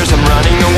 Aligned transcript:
I'm 0.00 0.24
running 0.26 0.62
away 0.62 0.77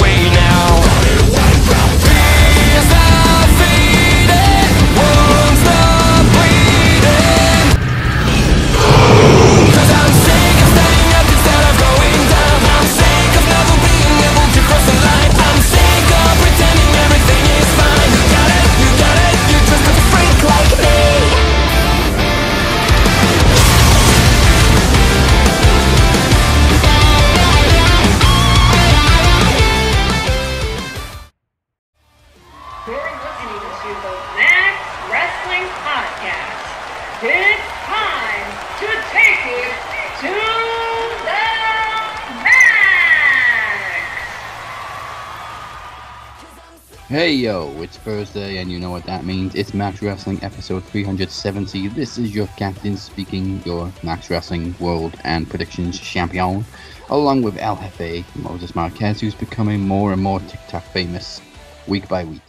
Hey 47.31 47.37
yo, 47.37 47.73
it's 47.81 47.97
Thursday, 47.97 48.57
and 48.57 48.73
you 48.73 48.81
know 48.81 48.91
what 48.91 49.05
that 49.05 49.25
means. 49.25 49.55
It's 49.55 49.73
Max 49.73 50.03
Wrestling 50.03 50.43
episode 50.43 50.83
370. 50.83 51.87
This 51.87 52.19
is 52.19 52.35
your 52.35 52.49
captain 52.57 52.97
speaking, 52.97 53.63
your 53.65 53.93
Max 54.03 54.29
Wrestling 54.31 54.75
World 54.81 55.15
and 55.23 55.49
Predictions 55.49 55.97
champion, 55.97 56.65
along 57.09 57.43
with 57.43 57.57
El 57.59 57.77
Jefe, 57.77 58.25
Moses 58.35 58.75
Marquez, 58.75 59.21
who's 59.21 59.37
becoming 59.37 59.79
more 59.79 60.13
and 60.13 60.21
more 60.21 60.41
TikTok 60.41 60.83
famous 60.87 61.41
week 61.87 62.09
by 62.09 62.25
week. 62.25 62.43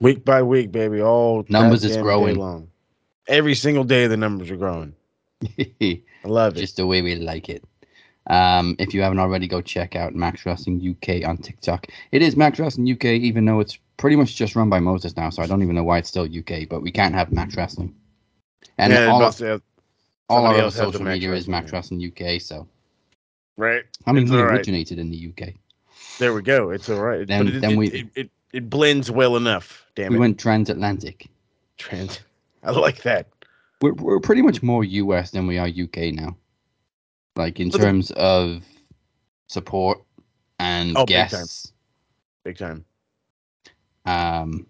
Week 0.00 0.24
by 0.24 0.42
week, 0.42 0.72
baby. 0.72 1.00
All 1.00 1.46
Numbers 1.48 1.84
is 1.84 1.96
growing. 1.96 2.34
long. 2.34 2.68
Every 3.28 3.54
single 3.54 3.84
day, 3.84 4.08
the 4.08 4.16
numbers 4.16 4.50
are 4.50 4.56
growing. 4.56 4.92
I 5.60 6.02
love 6.24 6.56
it. 6.56 6.62
Just 6.62 6.78
the 6.78 6.86
way 6.88 7.00
we 7.00 7.14
like 7.14 7.48
it. 7.48 7.62
Um, 8.26 8.74
if 8.80 8.92
you 8.92 9.02
haven't 9.02 9.20
already, 9.20 9.46
go 9.46 9.60
check 9.60 9.94
out 9.94 10.16
Max 10.16 10.44
Wrestling 10.44 10.80
UK 10.80 11.28
on 11.28 11.38
TikTok. 11.38 11.86
It 12.10 12.22
is 12.22 12.36
Max 12.36 12.58
Wrestling 12.58 12.90
UK, 12.90 13.04
even 13.04 13.44
though 13.44 13.60
it's 13.60 13.78
pretty 14.00 14.16
much 14.16 14.34
just 14.34 14.56
run 14.56 14.70
by 14.70 14.80
Moses 14.80 15.14
now, 15.16 15.28
so 15.30 15.42
I 15.42 15.46
don't 15.46 15.62
even 15.62 15.74
know 15.76 15.84
why 15.84 15.98
it's 15.98 16.08
still 16.08 16.24
UK, 16.24 16.66
but 16.68 16.80
we 16.80 16.90
can't 16.90 17.14
have 17.14 17.30
Max 17.30 17.54
Wrestling. 17.54 17.94
And 18.78 18.92
yeah, 18.92 19.06
all, 19.06 19.22
uh, 19.22 19.58
all 20.30 20.46
our 20.46 20.70
social 20.70 21.02
media 21.04 21.32
is 21.34 21.46
Max. 21.46 21.70
Wrestling 21.70 22.02
UK, 22.04 22.40
so 22.40 22.66
right. 23.58 23.84
I 24.06 24.12
mean, 24.12 24.22
It's 24.24 24.32
we 24.32 24.38
all 24.38 24.44
right. 24.44 24.54
originated 24.54 24.98
in 24.98 25.10
the 25.10 25.28
UK. 25.28 25.54
There 26.18 26.32
we 26.32 26.40
go. 26.42 26.70
It's 26.70 26.88
all 26.88 27.00
right. 27.00 27.26
Then- 27.28 27.44
but 27.44 27.54
it, 27.56 27.60
then 27.60 27.70
it, 27.72 27.76
we- 27.76 27.90
it, 27.90 28.06
it, 28.14 28.30
it 28.54 28.70
blends 28.70 29.10
well 29.10 29.36
enough. 29.36 29.84
Damn 29.94 30.12
we 30.12 30.18
went 30.18 30.38
transatlantic. 30.40 31.28
Trans. 31.76 32.20
I 32.64 32.70
like 32.72 33.02
that. 33.02 33.28
We're, 33.82 33.92
we're 33.94 34.20
pretty 34.20 34.42
much 34.42 34.62
more 34.62 34.82
US 34.82 35.30
than 35.30 35.46
we 35.46 35.58
are 35.58 35.68
UK 35.68 36.12
now. 36.14 36.36
Like 37.36 37.60
in 37.60 37.68
But 37.70 37.78
the- 37.78 37.84
terms 37.84 38.10
of 38.12 38.62
support 39.48 40.02
and 40.58 40.96
Oh, 40.96 41.04
big 41.06 41.16
time. 41.16 41.28
guests. 41.28 41.72
Big 42.44 42.56
time. 42.58 42.84
Um, 44.06 44.66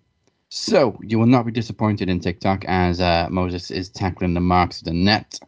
so 0.49 0.99
you 1.03 1.19
will 1.19 1.27
not 1.27 1.47
be 1.47 1.53
disappointed 1.53 2.09
in 2.09 2.21
TikTok 2.21 2.65
as 2.67 3.01
uh, 3.01 3.29
Moses 3.31 3.71
is 3.71 3.89
tackling 3.89 4.35
the 4.35 4.41
marks 4.41 4.79
of 4.79 4.85
the 4.85 4.93
net. 4.93 5.39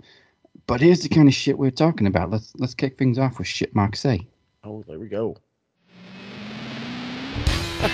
But 0.67 0.81
here's 0.81 1.01
the 1.01 1.09
kind 1.09 1.27
of 1.29 1.35
shit 1.35 1.59
we're 1.59 1.71
talking 1.71 2.07
about. 2.07 2.31
Let's 2.31 2.53
let's 2.57 2.75
kick 2.75 2.97
things 2.97 3.19
off 3.19 3.39
with 3.39 3.49
shit 3.49 3.75
Mark 3.75 3.97
say. 3.97 4.29
Oh, 4.65 4.85
there 4.87 4.99
we 5.01 5.09
go. 5.09 5.37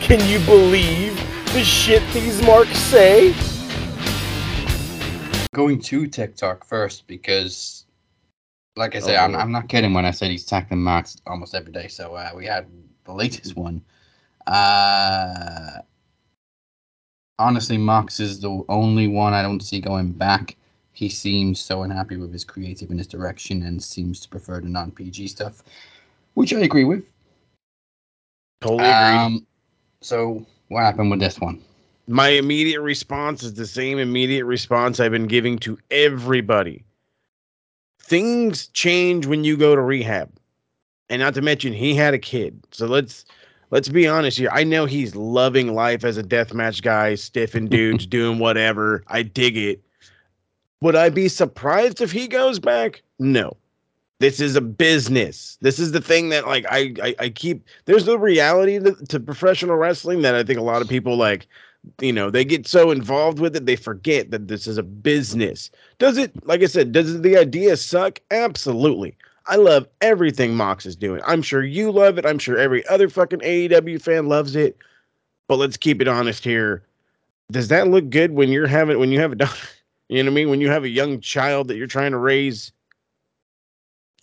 Can 0.00 0.20
you 0.28 0.38
believe 0.46 1.16
the 1.52 1.64
shit 1.64 2.02
these 2.12 2.40
marks 2.42 2.78
say? 2.78 3.34
Going 5.52 5.80
to 5.80 6.06
TikTok 6.06 6.64
first 6.64 7.08
because, 7.08 7.86
like 8.76 8.94
I 8.94 9.00
said, 9.00 9.16
Oh, 9.16 9.24
I'm, 9.24 9.34
I'm 9.34 9.52
not 9.52 9.68
kidding 9.68 9.92
when 9.92 10.06
I 10.06 10.12
said 10.12 10.30
he's 10.30 10.44
tackling 10.44 10.80
marks 10.82 11.16
almost 11.26 11.56
every 11.56 11.72
day. 11.72 11.88
So 11.88 12.14
uh, 12.14 12.30
we 12.36 12.46
had 12.46 12.68
the 13.04 13.12
latest 13.12 13.56
one. 13.56 13.82
Uh, 14.46 15.80
honestly, 17.38 17.78
Mox 17.78 18.20
is 18.20 18.40
the 18.40 18.64
only 18.68 19.08
one 19.08 19.32
I 19.32 19.42
don't 19.42 19.60
see 19.60 19.80
going 19.80 20.12
back. 20.12 20.56
He 20.92 21.08
seems 21.08 21.60
so 21.60 21.82
unhappy 21.82 22.16
with 22.16 22.32
his 22.32 22.44
creative 22.44 22.90
and 22.90 22.98
his 22.98 23.06
direction 23.06 23.62
and 23.62 23.82
seems 23.82 24.20
to 24.20 24.28
prefer 24.28 24.60
the 24.60 24.68
non 24.68 24.90
PG 24.90 25.28
stuff, 25.28 25.62
which 26.34 26.52
I 26.52 26.60
agree 26.60 26.84
with. 26.84 27.04
Totally 28.60 28.88
agreed. 28.88 29.18
Um, 29.18 29.46
so, 30.00 30.46
what 30.68 30.82
happened 30.82 31.10
with 31.10 31.20
this 31.20 31.40
one? 31.40 31.60
My 32.08 32.28
immediate 32.28 32.80
response 32.80 33.42
is 33.42 33.54
the 33.54 33.66
same 33.66 33.98
immediate 33.98 34.44
response 34.44 35.00
I've 35.00 35.12
been 35.12 35.28
giving 35.28 35.58
to 35.60 35.78
everybody. 35.90 36.84
Things 38.00 38.66
change 38.68 39.26
when 39.26 39.44
you 39.44 39.56
go 39.56 39.74
to 39.74 39.80
rehab. 39.80 40.30
And 41.08 41.20
not 41.20 41.34
to 41.34 41.42
mention 41.42 41.72
he 41.72 41.94
had 41.94 42.14
a 42.14 42.18
kid. 42.18 42.64
So 42.70 42.86
let's 42.86 43.24
let's 43.72 43.88
be 43.88 44.06
honest 44.06 44.38
here. 44.38 44.50
I 44.52 44.62
know 44.62 44.86
he's 44.86 45.16
loving 45.16 45.74
life 45.74 46.04
as 46.04 46.16
a 46.16 46.22
deathmatch 46.22 46.82
guy, 46.82 47.14
stiffing 47.14 47.66
dudes, 47.68 48.06
doing 48.06 48.38
whatever. 48.38 49.02
I 49.08 49.24
dig 49.24 49.56
it. 49.56 49.82
Would 50.82 50.94
I 50.94 51.08
be 51.08 51.28
surprised 51.28 52.00
if 52.00 52.12
he 52.12 52.28
goes 52.28 52.60
back? 52.60 53.02
No. 53.18 53.56
This 54.20 54.38
is 54.38 54.54
a 54.54 54.60
business. 54.60 55.58
This 55.62 55.80
is 55.80 55.90
the 55.90 56.00
thing 56.00 56.28
that 56.28 56.46
like 56.46 56.64
I 56.70 56.94
I, 57.02 57.14
I 57.18 57.28
keep 57.28 57.64
there's 57.86 58.04
the 58.04 58.18
reality 58.18 58.78
to, 58.78 58.94
to 59.06 59.18
professional 59.18 59.74
wrestling 59.74 60.22
that 60.22 60.36
I 60.36 60.44
think 60.44 60.60
a 60.60 60.62
lot 60.62 60.80
of 60.80 60.88
people 60.88 61.16
like 61.16 61.48
you 62.00 62.12
know 62.12 62.30
they 62.30 62.44
get 62.44 62.68
so 62.68 62.92
involved 62.92 63.40
with 63.40 63.56
it 63.56 63.66
they 63.66 63.74
forget 63.74 64.30
that 64.30 64.46
this 64.46 64.68
is 64.68 64.78
a 64.78 64.84
business 64.84 65.68
does 65.98 66.16
it 66.16 66.30
like 66.46 66.62
i 66.62 66.66
said 66.66 66.92
does 66.92 67.20
the 67.22 67.36
idea 67.36 67.76
suck 67.76 68.20
absolutely 68.30 69.16
i 69.46 69.56
love 69.56 69.88
everything 70.00 70.54
mox 70.54 70.86
is 70.86 70.96
doing. 70.96 71.20
I'm 71.26 71.42
sure 71.42 71.62
you 71.62 71.90
love 71.90 72.18
it. 72.18 72.26
I'm 72.26 72.38
sure 72.38 72.58
every 72.58 72.86
other 72.86 73.08
fucking 73.08 73.40
aew 73.40 74.00
fan 74.02 74.28
loves 74.28 74.56
it. 74.56 74.76
But 75.48 75.56
let's 75.58 75.76
keep 75.76 76.00
it 76.00 76.08
honest 76.08 76.44
here. 76.44 76.84
Does 77.50 77.68
that 77.68 77.88
look 77.88 78.08
good 78.10 78.32
when 78.32 78.50
you're 78.50 78.66
having 78.66 78.98
when 78.98 79.10
you 79.12 79.20
have 79.20 79.32
a 79.32 79.36
daughter 79.36 79.68
you 80.08 80.22
know 80.22 80.30
what 80.30 80.34
i 80.34 80.36
mean? 80.36 80.50
When 80.50 80.60
you 80.60 80.70
have 80.70 80.84
a 80.84 80.88
young 80.88 81.20
child 81.20 81.68
that 81.68 81.76
you're 81.76 81.86
trying 81.86 82.12
to 82.12 82.18
raise? 82.18 82.72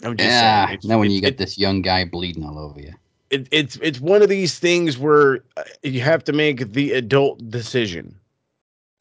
I'm 0.04 0.16
just 0.18 0.38
Yeah, 0.38 0.40
saying 0.40 0.64
it's- 0.70 0.86
now 0.86 1.00
when 1.00 1.12
you 1.12 1.22
get 1.22 1.38
this 1.38 1.58
young 1.58 1.82
guy 1.82 2.06
bleeding 2.06 2.44
all 2.46 2.58
over 2.60 2.80
you. 2.80 2.94
it, 3.30 3.48
it's 3.52 3.78
it's 3.82 4.00
one 4.00 4.22
of 4.22 4.30
these 4.30 4.58
things 4.60 4.98
where 4.98 5.44
uh, 5.58 5.64
you 5.84 6.02
have 6.02 6.24
to 6.26 6.34
make 6.34 6.72
the 6.74 6.92
adult 6.94 7.50
decision 7.50 8.16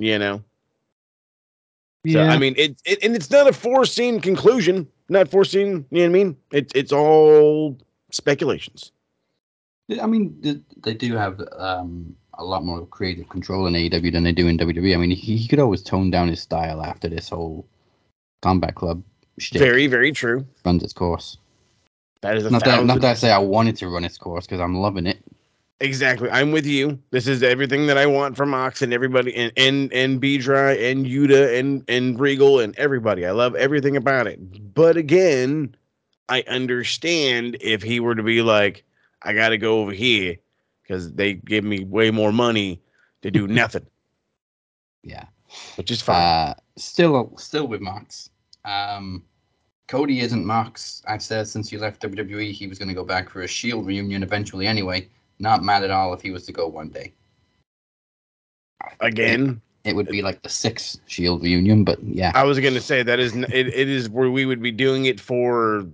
you 0.01 0.19
know? 0.19 0.43
So 2.07 2.23
i 2.23 2.39
mean 2.39 2.55
it, 2.57 2.81
it 2.85 3.03
and 3.03 3.15
it's 3.15 3.31
not 3.31 3.49
a 3.49 3.53
foreseen 3.53 4.21
conclusion 4.21 4.87
not 5.09 5.29
foreseen 5.29 5.87
you 5.91 5.99
know 5.99 6.03
what 6.03 6.07
i 6.07 6.09
mean 6.09 6.37
it's 6.53 6.73
it's 6.75 6.93
all 6.93 7.77
speculations 8.11 8.93
I 10.03 10.07
mean, 10.07 10.63
they 10.83 10.93
do 10.93 11.17
have 11.17 11.41
um, 11.57 12.15
a 12.35 12.45
lot 12.45 12.65
more 12.65 12.87
creative 12.87 13.29
control 13.29 13.67
in 13.67 13.75
AEW 13.75 14.13
than 14.13 14.23
they 14.23 14.33
do 14.33 14.47
in 14.47 14.59
WWE. 14.59 14.95
I 14.95 14.99
mean, 14.99 15.11
he, 15.11 15.37
he 15.37 15.49
could 15.49 15.59
always 15.59 15.83
tone 15.83 16.11
down 16.11 16.29
his 16.29 16.41
style 16.41 16.83
after 16.83 17.09
this 17.09 17.29
whole 17.31 17.67
Combat 18.43 18.75
Club 18.75 19.03
shtick 19.39 19.61
very 19.61 19.87
very 19.87 20.11
true 20.13 20.45
runs 20.65 20.83
its 20.83 20.93
course. 20.93 21.39
that 22.23 22.37
is 22.37 22.45
a 22.45 22.51
Not 22.51 22.65
that, 22.65 22.85
not 22.85 23.01
that 23.01 23.11
I 23.11 23.15
say 23.15 23.31
I 23.31 23.39
wanted 23.39 23.77
to 23.77 23.89
run 23.89 24.05
its 24.05 24.19
course 24.19 24.47
because 24.47 24.61
I'm 24.61 24.77
loving 24.77 25.07
it. 25.07 25.19
Exactly 25.81 26.29
i'm 26.31 26.51
with 26.51 26.67
you 26.67 26.99
this 27.13 27.29
is 27.29 27.43
everything 27.43 27.87
that 27.87 27.97
i 27.97 28.05
want 28.05 28.37
from 28.37 28.51
Mox 28.51 28.83
and 28.83 28.93
everybody 28.93 29.33
and 29.37 29.53
and 29.57 29.93
and 29.93 30.21
b-dry 30.21 30.73
and 30.73 31.07
yuta 31.07 31.57
and 31.59 31.85
and 31.89 32.19
regal 32.19 32.59
and 32.59 32.77
everybody 32.77 33.25
i 33.25 33.31
love 33.31 33.55
everything 33.55 33.97
about 33.97 34.27
it 34.27 34.75
but 34.75 34.97
again 34.97 35.75
i 36.29 36.43
understand 36.49 37.57
if 37.61 37.81
he 37.81 38.01
were 38.01 38.17
to 38.17 38.25
be 38.25 38.43
like 38.43 38.83
i 39.23 39.33
gotta 39.33 39.57
go 39.57 39.81
over 39.81 39.93
here 39.93 40.37
because 40.83 41.13
they 41.15 41.35
give 41.35 41.63
me 41.63 41.85
way 41.85 42.11
more 42.11 42.33
money 42.33 42.81
to 43.23 43.31
do 43.31 43.47
nothing 43.61 43.87
Yeah. 45.05 45.27
which 45.77 45.93
is 45.93 46.03
fine 46.03 46.17
Uh, 46.17 46.55
still, 46.77 47.37
still 47.39 47.69
with 47.69 47.81
Mox. 47.81 48.31
Um, 48.65 49.23
Cody 49.87 50.21
isn't 50.21 50.45
Mox. 50.45 51.03
I've 51.07 51.23
said 51.23 51.47
since 51.49 51.71
he 51.71 51.79
left 51.79 52.03
WWE 52.03 52.51
he 52.53 52.67
was 52.67 52.79
going 52.79 52.89
to 52.89 52.95
go 52.95 53.05
back 53.05 53.31
for 53.31 53.43
a 53.43 53.47
Shield 53.49 53.87
reunion 53.87 54.23
eventually. 54.25 54.67
Anyway, 54.67 55.09
not 55.39 55.63
mad 55.63 55.85
at 55.85 55.91
all 55.91 56.13
if 56.15 56.21
he 56.23 56.31
was 56.31 56.45
to 56.47 56.53
go 56.53 56.67
one 56.69 56.89
day. 56.89 57.13
again 59.01 59.61
It 59.85 59.95
would 59.97 60.09
be 60.09 60.23
like 60.23 60.43
the 60.43 60.49
sixth 60.49 61.01
Shield 61.07 61.43
reunion, 61.43 61.85
but 61.85 62.03
yeah. 62.03 62.33
I 62.35 62.45
was 62.45 62.59
gonna 62.59 62.81
say 62.81 63.03
that 63.03 63.19
is 63.19 63.35
it, 63.37 63.69
it 63.69 63.89
is 63.89 64.09
where 64.11 64.31
we 64.31 64.45
would 64.45 64.61
be 64.63 64.71
doing 64.71 65.07
it 65.07 65.21
for, 65.21 65.85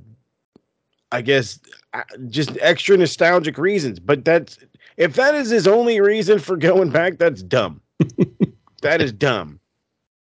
I 1.12 1.23
guess, 1.23 1.61
uh, 1.93 2.02
just 2.29 2.56
extra 2.61 2.96
nostalgic 2.96 3.56
reasons. 3.58 4.00
But 4.00 4.25
that's 4.25 4.58
if 4.96 5.14
that 5.14 5.35
is 5.35 5.50
his 5.50 5.67
only 5.67 6.00
reason 6.00 6.38
for 6.38 6.56
going 6.56 6.91
back, 6.91 7.19
that's 7.19 7.43
dumb. 7.43 7.81
that 8.82 9.00
is 9.00 9.12
dumb. 9.12 9.61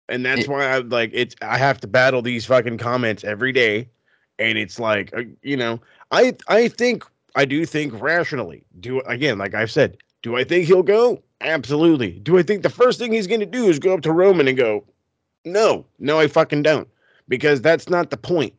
and 0.10 0.26
that's 0.26 0.42
It- 0.42 0.50
why 0.50 0.66
I 0.66 0.78
like 0.80 1.12
it's. 1.14 1.36
I 1.42 1.58
have 1.58 1.80
to 1.82 1.88
battle 1.88 2.22
these 2.22 2.46
fucking 2.46 2.78
comments 2.78 3.24
every 3.24 3.52
day, 3.52 3.90
and 4.40 4.58
it's 4.58 4.80
like 4.80 5.14
uh, 5.16 5.24
you 5.42 5.58
know, 5.58 5.82
I 6.12 6.36
I 6.48 6.68
think 6.70 7.04
I 7.38 7.46
do 7.46 7.66
think 7.68 7.94
rationally. 8.02 8.64
Do 8.80 9.00
again, 9.02 9.38
like 9.38 9.54
I've 9.54 9.72
said, 9.72 9.98
do 10.24 10.36
I 10.36 10.44
think 10.44 10.66
he'll 10.66 10.82
go? 10.82 11.22
Absolutely. 11.42 12.14
Do 12.20 12.40
I 12.40 12.44
think 12.44 12.64
the 12.64 12.70
first 12.70 12.98
thing 12.98 13.14
he's 13.14 13.28
going 13.28 13.40
to 13.42 13.46
do 13.46 13.70
is 13.70 13.78
go 13.78 13.94
up 13.94 14.02
to 14.02 14.12
Roman 14.12 14.48
and 14.48 14.58
go, 14.58 14.84
no, 15.46 15.86
no, 16.00 16.20
I 16.20 16.28
fucking 16.28 16.64
don't, 16.64 16.88
because 17.28 17.62
that's 17.62 17.90
not 17.90 18.10
the 18.10 18.18
point. 18.18 18.56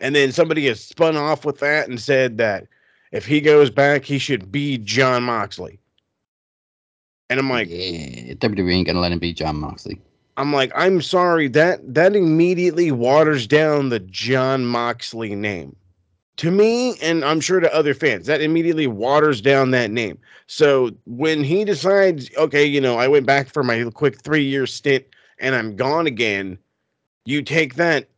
And 0.00 0.16
then 0.16 0.32
somebody 0.32 0.66
has 0.66 0.80
spun 0.80 1.16
off 1.16 1.44
with 1.44 1.60
that 1.60 1.88
and 1.88 2.00
said 2.00 2.38
that 2.38 2.66
if 3.12 3.24
he 3.24 3.40
goes 3.40 3.70
back, 3.70 4.04
he 4.04 4.18
should 4.18 4.50
be 4.50 4.78
John 4.78 5.22
Moxley. 5.22 5.78
And 7.30 7.38
I'm 7.38 7.48
like, 7.48 7.68
yeah, 7.70 8.34
WWE 8.34 8.72
ain't 8.74 8.88
gonna 8.88 9.00
let 9.00 9.12
him 9.12 9.20
be 9.20 9.32
John 9.32 9.56
Moxley. 9.56 10.00
I'm 10.36 10.52
like, 10.52 10.72
I'm 10.74 11.00
sorry 11.00 11.46
that 11.48 11.94
that 11.94 12.16
immediately 12.16 12.90
waters 12.90 13.46
down 13.46 13.90
the 13.90 14.00
John 14.00 14.66
Moxley 14.66 15.36
name. 15.36 15.76
To 16.38 16.50
me, 16.50 16.96
and 17.00 17.24
I'm 17.24 17.40
sure 17.40 17.60
to 17.60 17.74
other 17.74 17.94
fans, 17.94 18.26
that 18.26 18.42
immediately 18.42 18.86
waters 18.86 19.40
down 19.40 19.70
that 19.70 19.90
name. 19.90 20.18
So 20.46 20.90
when 21.06 21.42
he 21.42 21.64
decides, 21.64 22.30
okay, 22.36 22.64
you 22.64 22.80
know, 22.80 22.98
I 22.98 23.08
went 23.08 23.24
back 23.24 23.48
for 23.48 23.62
my 23.62 23.82
quick 23.94 24.22
three 24.22 24.44
year 24.44 24.66
stint 24.66 25.06
and 25.40 25.54
I'm 25.54 25.76
gone 25.76 26.06
again, 26.06 26.58
you 27.24 27.42
take 27.42 27.76
that 27.76 28.08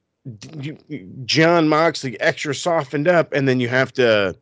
you- 0.59 0.79
John 1.25 1.69
Moxley 1.69 2.21
extra 2.21 2.55
softened 2.55 3.09
up, 3.09 3.33
and 3.33 3.49
then 3.49 3.61
you 3.61 3.69
have 3.69 3.93
to 3.95 4.37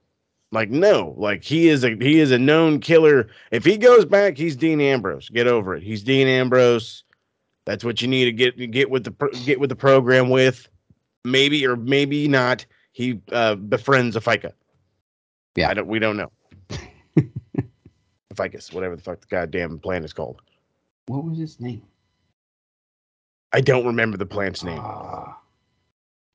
like 0.52 0.70
no, 0.70 1.14
like 1.18 1.44
he 1.44 1.68
is 1.68 1.84
a 1.84 1.96
he 1.96 2.18
is 2.18 2.30
a 2.30 2.38
known 2.38 2.80
killer. 2.80 3.28
If 3.50 3.64
he 3.64 3.76
goes 3.76 4.04
back, 4.04 4.36
he's 4.36 4.56
Dean 4.56 4.80
Ambrose. 4.80 5.28
Get 5.28 5.46
over 5.46 5.74
it. 5.74 5.82
He's 5.82 6.02
Dean 6.02 6.26
Ambrose. 6.28 7.04
That's 7.64 7.84
what 7.84 8.00
you 8.00 8.08
need 8.08 8.24
to 8.26 8.32
get 8.32 8.70
get 8.70 8.90
with 8.90 9.04
the 9.04 9.40
get 9.44 9.60
with 9.60 9.70
the 9.70 9.76
program 9.76 10.30
with. 10.30 10.68
Maybe 11.24 11.66
or 11.66 11.76
maybe 11.76 12.28
not. 12.28 12.64
He 12.96 13.20
uh, 13.30 13.56
befriends 13.56 14.16
a 14.16 14.22
ficus. 14.22 14.54
Yeah. 15.54 15.68
I 15.68 15.74
don't. 15.74 15.86
We 15.86 15.98
don't 15.98 16.16
know. 16.16 16.32
Ficus, 18.34 18.72
whatever 18.72 18.96
the 18.96 19.02
fuck 19.02 19.20
the 19.20 19.26
goddamn 19.26 19.78
plant 19.80 20.06
is 20.06 20.14
called. 20.14 20.40
What 21.04 21.22
was 21.22 21.36
his 21.36 21.60
name? 21.60 21.82
I 23.52 23.60
don't 23.60 23.84
remember 23.84 24.16
the 24.16 24.24
plant's 24.24 24.64
name. 24.64 24.80
Ah, 24.80 25.38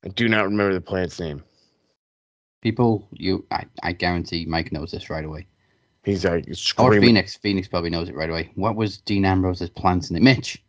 I 0.05 0.09
do 0.09 0.29
not 0.29 0.43
remember 0.43 0.75
the 0.75 0.81
plant's 0.81 1.19
name. 1.19 1.43
people, 2.61 3.07
you, 3.11 3.43
I, 3.49 3.65
I 3.81 3.91
guarantee 3.93 4.45
Mike 4.45 4.71
knows 4.71 4.91
this 4.91 5.09
right 5.09 5.25
away. 5.25 5.47
He's 6.03 6.25
like 6.25 6.45
Or. 6.77 6.93
Phoenix. 6.93 7.37
Phoenix 7.37 7.67
probably 7.67 7.89
knows 7.89 8.07
it 8.07 8.15
right 8.15 8.29
away. 8.29 8.51
What 8.53 8.75
was 8.75 8.99
Dean 8.99 9.25
Ambrose's 9.25 9.71
plant's 9.71 10.11
name? 10.11 10.23
Mitch. 10.23 10.63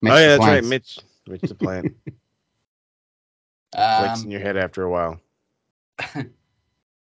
Mitch 0.00 0.12
oh 0.12 0.16
yeah, 0.16 0.26
that's 0.28 0.40
right. 0.44 0.64
Mitch. 0.64 1.00
Mitch 1.26 1.40
the 1.42 1.56
plant. 1.56 1.92
Clicks 3.74 4.20
in 4.20 4.26
Um, 4.26 4.30
your 4.30 4.40
head 4.40 4.56
after 4.56 4.84
a 4.84 4.90
while. 4.90 5.20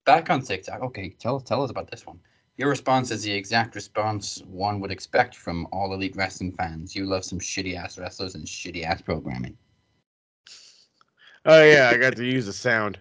back 0.06 0.30
on 0.30 0.42
TikTok. 0.42 0.82
Okay, 0.82 1.10
tell 1.18 1.40
tell 1.40 1.62
us 1.62 1.70
about 1.70 1.90
this 1.90 2.06
one. 2.06 2.18
Your 2.56 2.68
response 2.68 3.10
is 3.10 3.22
the 3.22 3.32
exact 3.32 3.74
response 3.74 4.42
one 4.46 4.78
would 4.80 4.90
expect 4.90 5.34
from 5.34 5.66
all 5.72 5.94
elite 5.94 6.16
wrestling 6.16 6.52
fans. 6.52 6.94
You 6.94 7.06
love 7.06 7.24
some 7.24 7.38
shitty 7.38 7.76
ass 7.76 7.98
wrestlers 7.98 8.34
and 8.34 8.46
shitty 8.46 8.84
ass 8.84 9.00
programming. 9.00 9.56
Oh 11.44 11.62
yeah, 11.64 11.90
I 11.92 11.96
got 11.96 12.16
to 12.16 12.24
use 12.24 12.46
the 12.46 12.52
sound. 12.52 12.98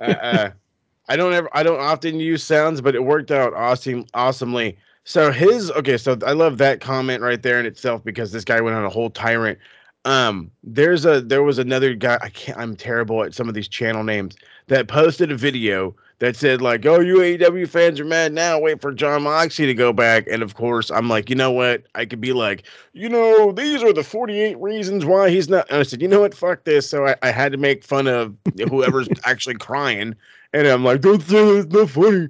Uh, 0.00 0.04
uh, 0.04 0.50
I 1.08 1.16
don't 1.16 1.32
ever, 1.32 1.48
I 1.52 1.62
don't 1.62 1.80
often 1.80 2.18
use 2.18 2.42
sounds, 2.42 2.80
but 2.80 2.94
it 2.94 3.04
worked 3.04 3.30
out 3.30 3.54
awesome, 3.54 4.06
awesomely. 4.14 4.76
So 5.04 5.30
his 5.30 5.70
okay, 5.72 5.98
so 5.98 6.18
I 6.26 6.32
love 6.32 6.58
that 6.58 6.80
comment 6.80 7.22
right 7.22 7.42
there 7.42 7.60
in 7.60 7.66
itself 7.66 8.02
because 8.02 8.32
this 8.32 8.44
guy 8.44 8.60
went 8.60 8.74
on 8.76 8.84
a 8.84 8.90
whole 8.90 9.10
tyrant. 9.10 9.58
Um, 10.04 10.50
there's 10.62 11.06
a 11.06 11.20
there 11.20 11.42
was 11.42 11.58
another 11.58 11.94
guy. 11.94 12.18
I 12.20 12.28
can't. 12.28 12.58
I'm 12.58 12.76
terrible 12.76 13.24
at 13.24 13.34
some 13.34 13.48
of 13.48 13.54
these 13.54 13.68
channel 13.68 14.04
names 14.04 14.36
that 14.66 14.88
posted 14.88 15.32
a 15.32 15.36
video 15.36 15.94
that 16.18 16.36
said 16.36 16.60
like, 16.60 16.84
"Oh, 16.84 17.00
you 17.00 17.16
AEW 17.16 17.66
fans 17.68 17.98
are 18.00 18.04
mad 18.04 18.32
now. 18.32 18.58
Wait 18.58 18.80
for 18.82 18.92
John 18.92 19.22
Moxley 19.22 19.66
to 19.66 19.74
go 19.74 19.92
back." 19.92 20.26
And 20.30 20.42
of 20.42 20.54
course, 20.54 20.90
I'm 20.90 21.08
like, 21.08 21.30
you 21.30 21.36
know 21.36 21.50
what? 21.50 21.84
I 21.94 22.04
could 22.04 22.20
be 22.20 22.34
like, 22.34 22.64
you 22.92 23.08
know, 23.08 23.52
these 23.52 23.82
are 23.82 23.92
the 23.94 24.04
48 24.04 24.58
reasons 24.58 25.06
why 25.06 25.30
he's 25.30 25.48
not. 25.48 25.66
And 25.70 25.78
I 25.78 25.82
said, 25.82 26.02
you 26.02 26.08
know 26.08 26.20
what? 26.20 26.34
Fuck 26.34 26.64
this. 26.64 26.88
So 26.88 27.06
I, 27.06 27.16
I 27.22 27.30
had 27.30 27.52
to 27.52 27.58
make 27.58 27.82
fun 27.82 28.06
of 28.06 28.34
whoever's 28.68 29.08
actually 29.24 29.56
crying. 29.56 30.14
And 30.52 30.68
I'm 30.68 30.84
like, 30.84 31.00
don't 31.00 31.22
say 31.22 31.44
that, 31.44 31.58
it's 31.60 31.74
not 31.74 31.90
funny. 31.90 32.28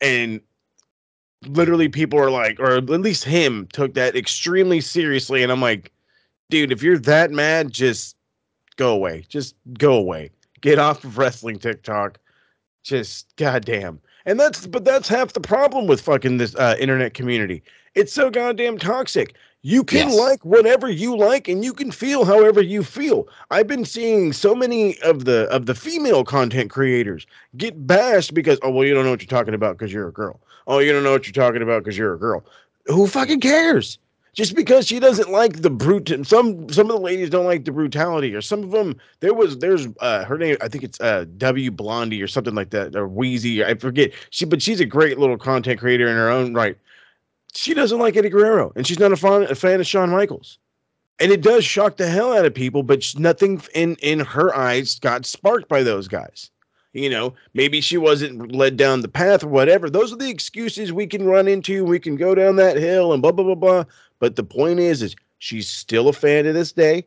And 0.00 0.40
literally 1.46 1.88
people 1.88 2.18
are 2.18 2.30
like, 2.30 2.58
or 2.58 2.72
at 2.72 2.88
least 2.88 3.24
him 3.24 3.68
took 3.72 3.94
that 3.94 4.16
extremely 4.16 4.80
seriously. 4.80 5.42
And 5.42 5.52
I'm 5.52 5.60
like, 5.60 5.92
dude, 6.50 6.72
if 6.72 6.82
you're 6.82 6.98
that 6.98 7.30
mad, 7.30 7.72
just 7.72 8.16
go 8.76 8.92
away. 8.92 9.24
Just 9.28 9.54
go 9.78 9.94
away. 9.94 10.30
Get 10.60 10.78
off 10.78 11.04
of 11.04 11.18
wrestling 11.18 11.58
TikTok. 11.58 12.18
Just 12.82 13.34
goddamn. 13.36 14.00
And 14.24 14.38
that's 14.38 14.66
but 14.66 14.84
that's 14.84 15.08
half 15.08 15.32
the 15.32 15.40
problem 15.40 15.86
with 15.86 16.00
fucking 16.00 16.36
this 16.38 16.54
uh, 16.56 16.76
internet 16.78 17.14
community. 17.14 17.62
It's 17.94 18.12
so 18.12 18.30
goddamn 18.30 18.78
toxic. 18.78 19.34
You 19.62 19.84
can 19.84 20.08
Yes. 20.08 20.18
like 20.18 20.44
whatever 20.44 20.88
you 20.88 21.16
like 21.16 21.46
and 21.48 21.64
you 21.64 21.72
can 21.72 21.92
feel 21.92 22.24
however 22.24 22.60
you 22.62 22.82
feel. 22.82 23.28
I've 23.50 23.66
been 23.68 23.84
seeing 23.84 24.32
so 24.32 24.54
many 24.54 24.98
of 25.02 25.24
the 25.24 25.48
of 25.50 25.66
the 25.66 25.74
female 25.74 26.24
content 26.24 26.70
creators 26.70 27.26
get 27.56 27.86
bashed 27.86 28.34
because 28.34 28.58
oh 28.62 28.70
well 28.70 28.86
you 28.86 28.94
don't 28.94 29.04
know 29.04 29.10
what 29.10 29.22
you're 29.22 29.28
talking 29.28 29.54
about 29.54 29.78
because 29.78 29.92
you're 29.92 30.08
a 30.08 30.12
girl. 30.12 30.40
Oh 30.66 30.78
you 30.78 30.92
don't 30.92 31.04
know 31.04 31.12
what 31.12 31.26
you're 31.26 31.32
talking 31.32 31.62
about 31.62 31.82
because 31.84 31.98
you're 31.98 32.14
a 32.14 32.18
girl. 32.18 32.44
Who 32.86 33.06
fucking 33.06 33.40
cares? 33.40 33.98
Just 34.34 34.56
because 34.56 34.86
she 34.86 34.98
doesn't 34.98 35.30
like 35.30 35.60
the 35.60 35.68
brute 35.68 36.10
some 36.26 36.68
some 36.70 36.90
of 36.90 36.96
the 36.96 37.02
ladies 37.02 37.28
don't 37.28 37.44
like 37.44 37.66
the 37.66 37.72
brutality 37.72 38.34
or 38.34 38.40
some 38.40 38.62
of 38.62 38.70
them 38.70 38.96
there 39.20 39.34
was 39.34 39.58
there's 39.58 39.88
uh 40.00 40.24
her 40.24 40.38
name 40.38 40.56
I 40.62 40.68
think 40.68 40.84
it's 40.84 40.98
uh 41.02 41.26
W 41.36 41.70
Blondie 41.70 42.22
or 42.22 42.26
something 42.26 42.54
like 42.54 42.70
that 42.70 42.96
or 42.96 43.06
Wheezy 43.06 43.62
I 43.62 43.74
forget 43.74 44.12
she 44.30 44.46
but 44.46 44.62
she's 44.62 44.80
a 44.80 44.86
great 44.86 45.18
little 45.18 45.36
content 45.36 45.80
creator 45.80 46.08
in 46.08 46.16
her 46.16 46.30
own 46.30 46.54
right. 46.54 46.78
She 47.54 47.74
doesn't 47.74 47.98
like 47.98 48.16
Eddie 48.16 48.30
Guerrero 48.30 48.72
and 48.74 48.86
she's 48.86 48.98
not 48.98 49.12
a 49.12 49.16
fan 49.16 49.42
a 49.42 49.54
fan 49.54 49.80
of 49.80 49.86
Shawn 49.86 50.08
Michaels. 50.08 50.56
And 51.20 51.30
it 51.30 51.42
does 51.42 51.64
shock 51.64 51.98
the 51.98 52.08
hell 52.08 52.32
out 52.32 52.46
of 52.46 52.54
people, 52.54 52.82
but 52.82 53.04
nothing 53.18 53.60
in 53.74 53.96
in 53.96 54.20
her 54.20 54.56
eyes 54.56 54.98
got 54.98 55.26
sparked 55.26 55.68
by 55.68 55.82
those 55.82 56.08
guys. 56.08 56.50
You 56.94 57.08
know, 57.08 57.34
maybe 57.54 57.80
she 57.80 57.96
wasn't 57.96 58.52
led 58.54 58.76
down 58.76 59.00
the 59.00 59.08
path 59.08 59.44
or 59.44 59.48
whatever. 59.48 59.88
Those 59.88 60.12
are 60.12 60.16
the 60.16 60.28
excuses 60.28 60.92
we 60.92 61.06
can 61.06 61.24
run 61.24 61.48
into. 61.48 61.84
We 61.84 61.98
can 61.98 62.16
go 62.16 62.34
down 62.34 62.56
that 62.56 62.76
hill 62.76 63.12
and 63.12 63.22
blah 63.22 63.32
blah 63.32 63.44
blah 63.44 63.54
blah. 63.54 63.84
But 64.22 64.36
the 64.36 64.44
point 64.44 64.78
is, 64.78 65.02
is 65.02 65.16
she's 65.40 65.68
still 65.68 66.06
a 66.06 66.12
fan 66.12 66.44
to 66.44 66.52
this 66.52 66.70
day, 66.70 67.04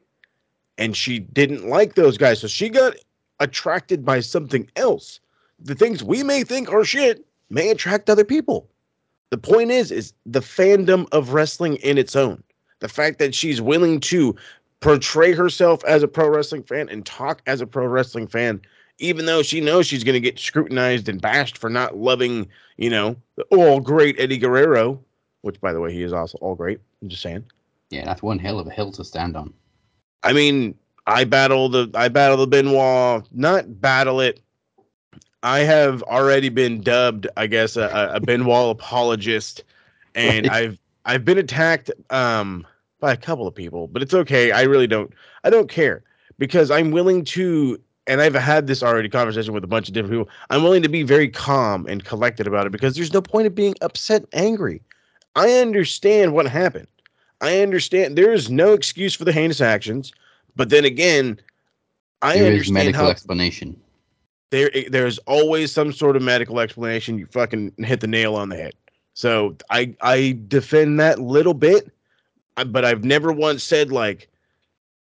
and 0.77 0.98
she 0.98 1.19
didn't 1.19 1.69
like 1.69 1.95
those 1.95 2.17
guys, 2.17 2.41
so 2.41 2.48
she 2.48 2.67
got 2.67 2.98
attracted 3.39 4.03
by 4.03 4.19
something 4.19 4.69
else. 4.75 5.22
The 5.57 5.75
things 5.75 6.03
we 6.03 6.24
may 6.24 6.43
think 6.43 6.69
are 6.69 6.84
shit 6.84 7.25
may 7.50 7.69
attract 7.69 8.10
other 8.10 8.25
people. 8.25 8.69
The 9.29 9.38
point 9.38 9.72
is, 9.72 9.91
is 9.91 10.12
the 10.25 10.41
fandom 10.41 11.07
of 11.13 11.29
wrestling 11.29 11.77
in 11.77 11.98
its 11.98 12.17
own. 12.17 12.43
The 12.79 12.89
fact 12.89 13.19
that 13.19 13.34
she's 13.34 13.62
willing 13.62 14.01
to 14.01 14.36
portray 14.81 15.31
herself 15.31 15.86
as 15.86 16.03
a 16.03 16.10
pro 16.10 16.27
wrestling 16.27 16.63
fan 16.63 16.89
and 16.89 17.05
talk 17.05 17.41
as 17.48 17.62
a 17.62 17.65
pro 17.65 17.88
wrestling 17.88 18.27
fan, 18.27 18.62
even 18.98 19.25
though 19.25 19.41
she 19.41 19.62
knows 19.62 19.88
she's 19.88 20.03
going 20.03 20.15
to 20.15 20.19
get 20.19 20.38
scrutinized 20.38 21.07
and 21.07 21.22
bashed 21.22 21.57
for 21.57 21.69
not 21.69 21.95
loving, 21.95 22.45
you 22.75 22.89
know, 22.89 23.15
the 23.38 23.43
all 23.51 23.79
great 23.79 24.19
Eddie 24.19 24.38
Guerrero, 24.38 25.01
which, 25.45 25.61
by 25.61 25.71
the 25.71 25.79
way, 25.79 25.93
he 25.93 26.01
is 26.01 26.11
also 26.11 26.39
all 26.39 26.55
great. 26.55 26.79
I'm 27.03 27.07
just 27.07 27.21
saying. 27.21 27.45
Yeah, 27.91 28.03
that's 28.03 28.23
one 28.23 28.39
hell 28.39 28.59
of 28.59 28.65
a 28.65 28.71
hill 28.71 28.91
to 28.93 29.03
stand 29.03 29.37
on. 29.37 29.53
I 30.23 30.33
mean, 30.33 30.75
I 31.05 31.23
battle 31.23 31.69
the 31.69 31.87
I 31.93 32.07
battle 32.07 32.37
the 32.37 32.47
Benoit, 32.47 33.23
not 33.31 33.79
battle 33.79 34.19
it. 34.21 34.41
I 35.43 35.59
have 35.59 36.01
already 36.03 36.49
been 36.49 36.81
dubbed, 36.81 37.27
I 37.37 37.45
guess, 37.45 37.77
a, 37.77 37.83
a- 37.83 38.15
a 38.15 38.19
Benoit 38.19 38.71
apologist, 38.71 39.63
and 40.15 40.47
I've 40.47 40.79
I've 41.05 41.23
been 41.23 41.37
attacked 41.37 41.91
um 42.09 42.65
by 42.99 43.13
a 43.13 43.17
couple 43.17 43.45
of 43.47 43.53
people, 43.53 43.87
but 43.87 44.01
it's 44.01 44.15
okay. 44.15 44.51
I 44.51 44.63
really 44.63 44.87
don't 44.87 45.13
I 45.43 45.51
don't 45.51 45.69
care 45.69 46.01
because 46.39 46.71
I'm 46.71 46.89
willing 46.89 47.23
to 47.25 47.79
and 48.07 48.19
I've 48.19 48.33
had 48.33 48.65
this 48.65 48.81
already 48.81 49.09
conversation 49.09 49.53
with 49.53 49.63
a 49.63 49.67
bunch 49.67 49.89
of 49.89 49.93
different 49.93 50.13
people. 50.13 50.29
I'm 50.49 50.63
willing 50.63 50.81
to 50.81 50.89
be 50.89 51.03
very 51.03 51.29
calm 51.29 51.85
and 51.87 52.03
collected 52.03 52.47
about 52.47 52.65
it 52.65 52.71
because 52.71 52.95
there's 52.95 53.13
no 53.13 53.21
point 53.21 53.45
of 53.45 53.53
being 53.53 53.75
upset 53.81 54.25
and 54.33 54.43
angry. 54.43 54.81
I 55.36 55.51
understand 55.54 56.34
what 56.34 56.48
happened. 56.48 56.88
I 57.42 57.62
understand 57.62 58.18
there 58.18 58.34
is 58.34 58.50
no 58.50 58.74
excuse 58.74 59.13
for 59.15 59.25
the 59.25 59.32
heinous 59.34 59.62
actions, 59.62 60.12
but 60.56 60.70
then 60.70 60.86
again, 60.86 61.39
I 62.22 62.39
There 62.39 62.54
is 62.54 62.72
understand 62.72 62.74
medical 62.74 63.06
how 63.06 63.10
explanation. 63.10 63.80
there 64.51 64.70
eh, 64.75 64.86
there's 64.89 65.18
always 65.20 65.72
some 65.72 65.92
sort 65.92 66.15
of 66.15 66.22
medical 66.22 66.60
explanation. 66.60 67.18
You 67.18 67.25
fucking 67.27 67.74
hit 67.80 68.00
the 68.01 68.08
nail 68.08 68.36
on 68.36 68.50
the 68.50 68.56
head. 68.56 68.74
So 69.13 69.56
I 69.70 69.96
I 70.01 70.38
defend 70.48 71.00
that 71.00 71.20
little 71.20 71.54
bit, 71.54 71.92
but 72.68 72.86
I've 72.86 73.04
never 73.04 73.32
once 73.32 73.63
said 73.63 73.92
like, 73.92 74.30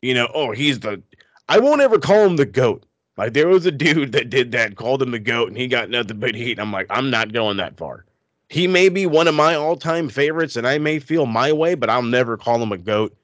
you 0.02 0.14
know, 0.14 0.30
oh 0.34 0.52
he's 0.52 0.80
the. 0.80 1.02
I 1.50 1.60
won't 1.60 1.82
ever 1.82 2.00
call 2.00 2.26
him 2.26 2.38
the 2.38 2.46
goat. 2.46 2.86
Like 3.18 3.34
there 3.34 3.48
was 3.48 3.66
a 3.66 3.72
dude 3.72 4.12
that 4.14 4.30
did 4.30 4.52
that, 4.54 4.76
called 4.76 5.02
him 5.02 5.12
the 5.12 5.20
goat, 5.20 5.50
and 5.50 5.58
he 5.58 5.68
got 5.68 5.90
nothing 5.90 6.20
but 6.20 6.36
heat. 6.36 6.60
I'm 6.60 6.72
like, 6.72 6.88
I'm 6.90 7.10
not 7.10 7.34
going 7.34 7.58
that 7.58 7.78
far. 7.78 8.06
He 8.50 8.68
may 8.68 8.90
be 8.90 9.06
one 9.06 9.28
of 9.28 9.36
my 9.36 9.56
all-time 9.56 10.10
favorites, 10.10 10.56
and 10.56 10.68
I 10.68 10.78
may 10.78 11.00
feel 11.00 11.26
my 11.26 11.52
way, 11.52 11.76
but 11.76 11.90
I'll 11.90 12.02
never 12.04 12.38
call 12.38 12.62
him 12.62 12.72
a 12.72 12.78
goat. 12.78 13.16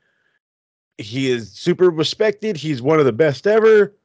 he 0.97 1.31
is 1.31 1.51
super 1.51 1.89
respected. 1.89 2.57
He's 2.57 2.81
one 2.81 2.99
of 2.99 3.05
the 3.05 3.13
best 3.13 3.47
ever. 3.47 3.95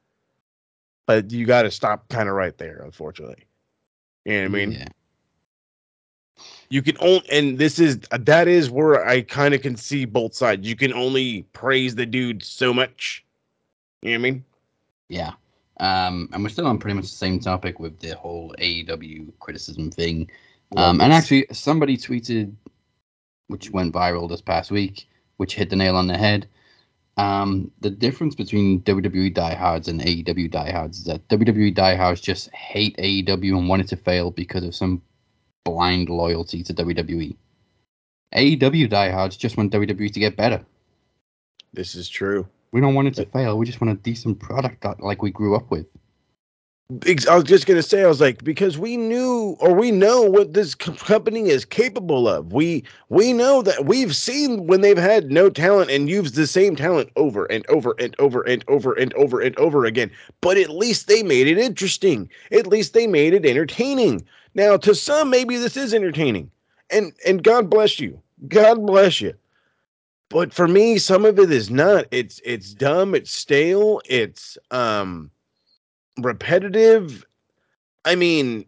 But 1.06 1.30
you 1.30 1.44
got 1.44 1.62
to 1.62 1.70
stop 1.70 2.08
kind 2.08 2.28
of 2.28 2.34
right 2.34 2.56
there, 2.56 2.80
unfortunately. 2.84 3.44
You 4.24 4.32
know 4.32 4.40
what 4.40 4.44
I 4.44 4.48
mean? 4.48 4.72
yeah. 4.72 4.88
You 6.70 6.82
can 6.82 6.96
only, 7.00 7.22
and 7.30 7.58
this 7.58 7.78
is 7.78 7.98
that 8.10 8.48
is 8.48 8.70
where 8.70 9.06
I 9.06 9.20
kind 9.22 9.54
of 9.54 9.62
can 9.62 9.76
see 9.76 10.06
both 10.06 10.34
sides. 10.34 10.66
You 10.66 10.74
can 10.74 10.92
only 10.92 11.42
praise 11.52 11.94
the 11.94 12.06
dude 12.06 12.42
so 12.42 12.72
much. 12.72 13.24
You 14.02 14.10
know 14.10 14.18
what 14.18 14.26
I 14.26 14.30
mean? 14.30 14.44
Yeah. 15.08 15.32
Um, 15.80 16.28
and 16.32 16.42
we're 16.42 16.48
still 16.48 16.66
on 16.66 16.78
pretty 16.78 16.94
much 16.94 17.04
the 17.04 17.16
same 17.16 17.38
topic 17.38 17.78
with 17.78 17.98
the 18.00 18.16
whole 18.16 18.54
AEW 18.58 19.32
criticism 19.40 19.90
thing. 19.90 20.30
Um, 20.76 21.00
and 21.00 21.12
actually, 21.12 21.46
somebody 21.52 21.96
tweeted, 21.96 22.54
which 23.48 23.70
went 23.70 23.94
viral 23.94 24.28
this 24.28 24.40
past 24.40 24.70
week, 24.70 25.08
which 25.36 25.54
hit 25.54 25.70
the 25.70 25.76
nail 25.76 25.96
on 25.96 26.06
the 26.06 26.16
head. 26.16 26.48
Um, 27.16 27.70
the 27.80 27.90
difference 27.90 28.34
between 28.34 28.82
WWE 28.82 29.32
diehards 29.32 29.86
and 29.86 30.00
AEW 30.00 30.50
diehards 30.50 30.98
is 30.98 31.04
that 31.04 31.26
WWE 31.28 31.72
diehards 31.72 32.20
just 32.20 32.50
hate 32.52 32.96
AEW 32.96 33.56
and 33.56 33.68
want 33.68 33.82
it 33.82 33.88
to 33.88 33.96
fail 33.96 34.32
because 34.32 34.64
of 34.64 34.74
some 34.74 35.00
blind 35.64 36.08
loyalty 36.08 36.62
to 36.64 36.74
WWE. 36.74 37.36
AEW 38.34 38.90
diehards 38.90 39.36
just 39.36 39.56
want 39.56 39.72
WWE 39.72 40.12
to 40.12 40.20
get 40.20 40.36
better. 40.36 40.64
this 41.72 41.94
is 41.94 42.08
true. 42.08 42.48
We 42.72 42.80
don't 42.80 42.94
want 42.94 43.06
it 43.06 43.14
to 43.14 43.26
fail. 43.26 43.56
We 43.56 43.66
just 43.66 43.80
want 43.80 43.96
a 43.96 44.02
decent 44.02 44.40
product 44.40 44.82
that, 44.82 45.00
like 45.00 45.22
we 45.22 45.30
grew 45.30 45.54
up 45.54 45.70
with. 45.70 45.86
I 47.28 47.34
was 47.34 47.44
just 47.44 47.66
gonna 47.66 47.82
say, 47.82 48.04
I 48.04 48.06
was 48.06 48.20
like, 48.20 48.44
because 48.44 48.78
we 48.78 48.96
knew 48.96 49.56
or 49.58 49.74
we 49.74 49.90
know 49.90 50.22
what 50.22 50.52
this 50.52 50.74
co- 50.74 50.92
company 50.92 51.48
is 51.48 51.64
capable 51.64 52.28
of. 52.28 52.52
We 52.52 52.84
we 53.08 53.32
know 53.32 53.62
that 53.62 53.86
we've 53.86 54.14
seen 54.14 54.66
when 54.66 54.82
they've 54.82 54.96
had 54.98 55.30
no 55.30 55.50
talent 55.50 55.90
and 55.90 56.10
used 56.10 56.34
the 56.34 56.46
same 56.46 56.76
talent 56.76 57.10
over 57.16 57.46
and 57.46 57.66
over 57.68 57.94
and 57.98 58.14
over 58.18 58.42
and 58.42 58.62
over 58.68 58.92
and 58.92 59.14
over 59.14 59.40
and 59.40 59.58
over 59.58 59.86
again. 59.86 60.10
But 60.42 60.58
at 60.58 60.70
least 60.70 61.08
they 61.08 61.22
made 61.22 61.48
it 61.48 61.58
interesting. 61.58 62.28
At 62.52 62.66
least 62.66 62.92
they 62.92 63.06
made 63.06 63.34
it 63.34 63.46
entertaining. 63.46 64.24
Now, 64.54 64.76
to 64.78 64.94
some, 64.94 65.30
maybe 65.30 65.56
this 65.56 65.76
is 65.76 65.94
entertaining, 65.94 66.50
and 66.90 67.12
and 67.26 67.42
God 67.42 67.70
bless 67.70 67.98
you. 67.98 68.20
God 68.48 68.86
bless 68.86 69.22
you. 69.22 69.34
But 70.30 70.52
for 70.52 70.68
me, 70.68 70.98
some 70.98 71.24
of 71.24 71.38
it 71.38 71.50
is 71.50 71.70
not. 71.70 72.06
It's 72.10 72.40
it's 72.44 72.74
dumb. 72.74 73.14
It's 73.14 73.32
stale. 73.32 74.00
It's 74.06 74.58
um 74.70 75.30
repetitive. 76.18 77.24
I 78.04 78.14
mean, 78.14 78.64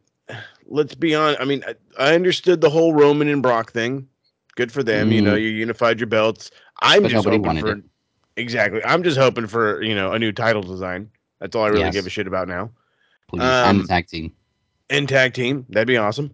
let's 0.66 0.94
be 0.94 1.14
honest. 1.14 1.40
I 1.40 1.44
mean, 1.44 1.62
I, 1.66 1.74
I 1.98 2.14
understood 2.14 2.60
the 2.60 2.70
whole 2.70 2.94
Roman 2.94 3.28
and 3.28 3.42
Brock 3.42 3.72
thing. 3.72 4.08
Good 4.56 4.72
for 4.72 4.82
them. 4.82 5.12
You 5.12 5.20
know, 5.20 5.34
you 5.34 5.48
unified 5.48 6.00
your 6.00 6.06
belts. 6.06 6.50
I'm 6.80 7.02
But 7.02 7.10
just 7.10 7.26
hoping 7.26 7.58
for 7.58 7.72
it. 7.72 7.84
exactly. 8.36 8.82
I'm 8.84 9.02
just 9.02 9.18
hoping 9.18 9.46
for 9.46 9.82
you 9.82 9.94
know 9.94 10.12
a 10.12 10.18
new 10.18 10.32
title 10.32 10.62
design. 10.62 11.10
That's 11.40 11.54
all 11.54 11.64
I 11.64 11.68
really 11.68 11.84
Yes. 11.84 11.94
give 11.94 12.06
a 12.06 12.10
shit 12.10 12.26
about 12.26 12.48
now. 12.48 12.70
Please. 13.28 13.42
and 13.42 13.52
Um, 13.68 13.82
the 13.82 13.88
tag 13.88 14.06
team. 14.06 14.32
And 14.88 15.08
tag 15.08 15.34
team, 15.34 15.66
that'd 15.68 15.86
be 15.88 15.96
awesome. 15.96 16.30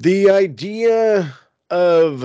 The 0.00 0.30
idea 0.30 1.32
of 1.70 2.24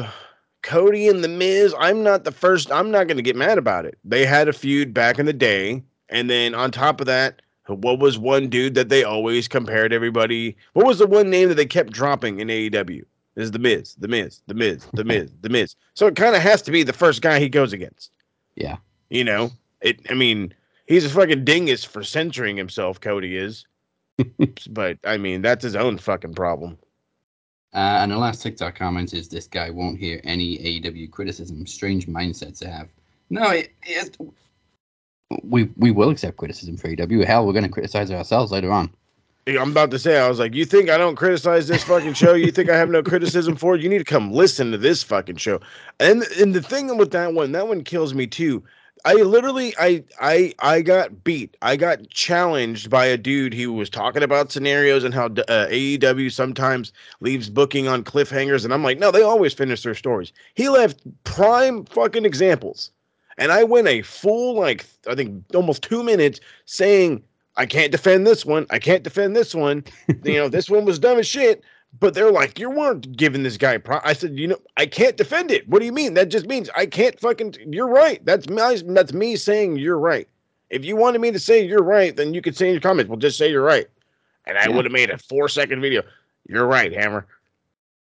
Cody 0.62 1.08
and 1.08 1.24
the 1.24 1.28
Miz, 1.28 1.76
I'm 1.78 2.04
not 2.04 2.24
the 2.24 2.32
first. 2.32 2.72
I'm 2.72 2.90
not 2.90 3.08
going 3.08 3.18
to 3.18 3.24
get 3.24 3.36
mad 3.36 3.58
about 3.58 3.86
it. 3.86 3.98
They 4.04 4.26
had 4.26 4.48
a 4.48 4.54
feud 4.54 4.94
back 4.94 5.20
in 5.20 5.26
the 5.26 5.34
day, 5.34 5.84
and 6.10 6.30
then 6.30 6.56
on 6.56 6.72
top 6.72 7.02
of 7.02 7.08
that, 7.08 7.42
what 7.68 8.00
was 8.00 8.18
one 8.18 8.50
dude 8.50 8.76
that 8.76 8.90
they 8.90 9.04
always 9.04 9.48
compared 9.48 9.94
everybody? 9.94 10.56
What 10.74 10.86
was 10.86 11.00
the 11.00 11.08
one 11.08 11.30
name 11.30 11.50
that 11.50 11.56
they 11.56 11.66
kept 11.66 11.94
dropping 11.94 12.40
in 12.40 12.50
AEW? 12.50 13.04
Is 13.36 13.52
the 13.52 13.60
Miz, 13.60 13.96
the 13.96 14.08
Miz, 14.08 14.42
the 14.46 14.54
Miz, 14.54 14.86
the 14.94 15.04
Miz, 15.04 15.32
the 15.42 15.50
Miz. 15.50 15.76
So 15.96 16.06
it 16.06 16.16
kind 16.16 16.36
of 16.36 16.42
has 16.42 16.62
to 16.64 16.72
be 16.72 16.84
the 16.84 16.94
first 16.94 17.24
guy 17.24 17.40
he 17.40 17.50
goes 17.50 17.74
against. 17.74 18.12
Yeah. 18.56 18.78
You 19.10 19.24
know, 19.24 19.50
it. 19.82 20.00
I 20.10 20.14
mean, 20.14 20.54
he's 20.86 21.06
a 21.06 21.10
fucking 21.10 21.44
dingus 21.44 21.84
for 21.84 22.04
censoring 22.04 22.58
himself. 22.58 23.02
Cody 23.02 23.36
is, 23.36 23.66
but 24.70 25.00
I 25.04 25.18
mean, 25.18 25.42
that's 25.42 25.64
his 25.64 25.76
own 25.76 25.98
fucking 25.98 26.36
problem. 26.36 26.78
Uh, 27.74 28.02
and 28.02 28.12
the 28.12 28.18
last 28.18 28.44
TikTok 28.44 28.76
comment 28.76 29.14
is 29.14 29.28
this 29.28 29.48
guy 29.48 29.72
won't 29.72 29.98
hear 29.98 30.22
any 30.24 30.60
AEW 30.60 31.10
criticism. 31.10 31.66
Strange 31.66 32.06
mindset 32.08 32.58
to 32.60 32.70
have. 32.70 32.88
No, 33.32 33.50
it, 33.50 33.72
it, 33.82 34.16
we 35.44 35.70
we 35.78 35.92
will 35.92 36.10
accept 36.10 36.38
criticism 36.38 36.78
for 36.78 36.90
AEW. 36.90 37.26
Hell, 37.26 37.46
we're 37.46 37.54
going 37.54 37.64
to 37.64 37.70
criticize 37.70 38.12
ourselves 38.12 38.52
later 38.52 38.72
on. 38.72 38.92
I'm 39.46 39.72
about 39.72 39.92
to 39.92 40.00
say, 40.00 40.20
I 40.20 40.30
was 40.30 40.40
like, 40.40 40.54
you 40.54 40.64
think 40.64 40.90
I 40.90 40.98
don't 40.98 41.18
criticize 41.18 41.68
this 41.68 41.84
fucking 41.84 42.14
show? 42.14 42.34
You 42.34 42.50
think 42.50 42.70
I 42.70 42.78
have 42.78 42.90
no 42.90 43.04
criticism 43.04 43.58
for 43.58 43.76
it? 43.76 43.82
You 43.82 43.90
need 43.90 43.98
to 43.98 44.06
come 44.06 44.32
listen 44.32 44.72
to 44.72 44.78
this 44.78 45.04
fucking 45.04 45.36
show. 45.36 45.60
And 46.00 46.24
and 46.40 46.56
the 46.56 46.62
thing 46.62 46.96
with 46.98 47.12
that 47.12 47.34
one, 47.34 47.52
that 47.52 47.68
one 47.68 47.84
kills 47.84 48.14
me 48.14 48.26
too. 48.26 48.64
I 49.06 49.16
literally, 49.16 49.74
I 49.78 50.04
I 50.22 50.54
I 50.60 50.82
got 50.82 51.26
beat. 51.26 51.58
I 51.62 51.76
got 51.76 52.10
challenged 52.10 52.90
by 52.90 53.06
a 53.06 53.18
dude 53.18 53.54
who 53.54 53.74
was 53.74 53.90
talking 53.90 54.24
about 54.24 54.52
scenarios 54.52 55.04
and 55.04 55.14
how 55.14 55.26
uh, 55.26 55.68
AEW 55.68 56.32
sometimes 56.32 56.94
leaves 57.20 57.50
booking 57.50 57.90
on 57.90 58.06
cliffhangers, 58.06 58.64
and 58.64 58.74
I'm 58.74 58.84
like, 58.84 59.00
no, 59.00 59.12
they 59.12 59.22
always 59.22 59.54
finish 59.54 59.84
their 59.84 59.96
stories. 59.96 60.32
He 60.54 60.70
left 60.70 61.02
prime 61.26 61.84
fucking 61.84 62.24
examples, 62.24 62.92
and 63.38 63.52
I 63.52 63.64
went 63.64 63.88
a 63.88 64.02
full 64.02 64.56
like 64.60 64.86
I 65.08 65.16
think 65.16 65.44
almost 65.54 65.84
two 65.84 66.04
minutes 66.04 66.40
saying 66.66 67.24
I 67.56 67.66
can't 67.66 67.92
defend 67.92 68.26
this 68.26 68.46
one. 68.46 68.66
I 68.70 68.80
can't 68.80 69.04
defend 69.04 69.36
this 69.36 69.54
one. 69.54 69.84
you 70.24 70.36
know, 70.36 70.50
this 70.50 70.70
one 70.70 70.86
was 70.86 71.00
dumb 71.00 71.20
as 71.20 71.28
shit. 71.28 71.64
But 72.00 72.16
they're 72.16 72.32
like, 72.32 72.58
you 72.58 72.72
weren't 72.72 73.16
giving 73.16 73.44
this 73.44 73.56
guy. 73.56 73.78
Pro-. 73.78 74.00
I 74.04 74.14
said, 74.14 74.40
you 74.40 74.48
know, 74.48 74.58
I 74.78 74.88
can't 74.88 75.16
defend 75.16 75.52
it. 75.52 75.70
What 75.70 75.78
do 75.78 75.86
you 75.86 75.92
mean? 75.92 76.16
That 76.16 76.30
just 76.30 76.48
means 76.48 76.68
I 76.76 76.88
can't 76.88 77.20
fucking. 77.20 77.56
You're 77.68 77.88
right. 77.88 78.26
That's 78.26 78.50
my. 78.50 78.82
That's 78.88 79.14
me 79.14 79.36
saying 79.36 79.78
you're 79.78 80.00
right. 80.00 80.28
If 80.72 80.84
you 80.84 80.96
wanted 80.96 81.22
me 81.22 81.30
to 81.30 81.38
say 81.40 81.64
you're 81.64 81.84
right, 81.84 82.16
then 82.16 82.34
you 82.34 82.42
could 82.42 82.58
say 82.58 82.66
in 82.68 82.74
your 82.74 82.82
comments, 82.82 83.10
well, 83.10 83.20
just 83.20 83.38
say 83.38 83.48
you're 83.52 83.62
right, 83.62 83.86
and 84.48 84.58
I 84.58 84.64
Yeah. 84.64 84.76
would 84.76 84.86
have 84.86 84.92
made 84.92 85.12
a 85.12 85.20
four 85.20 85.48
second 85.48 85.82
video. 85.82 86.02
You're 86.48 86.66
right, 86.66 86.92
Hammer. 86.92 87.28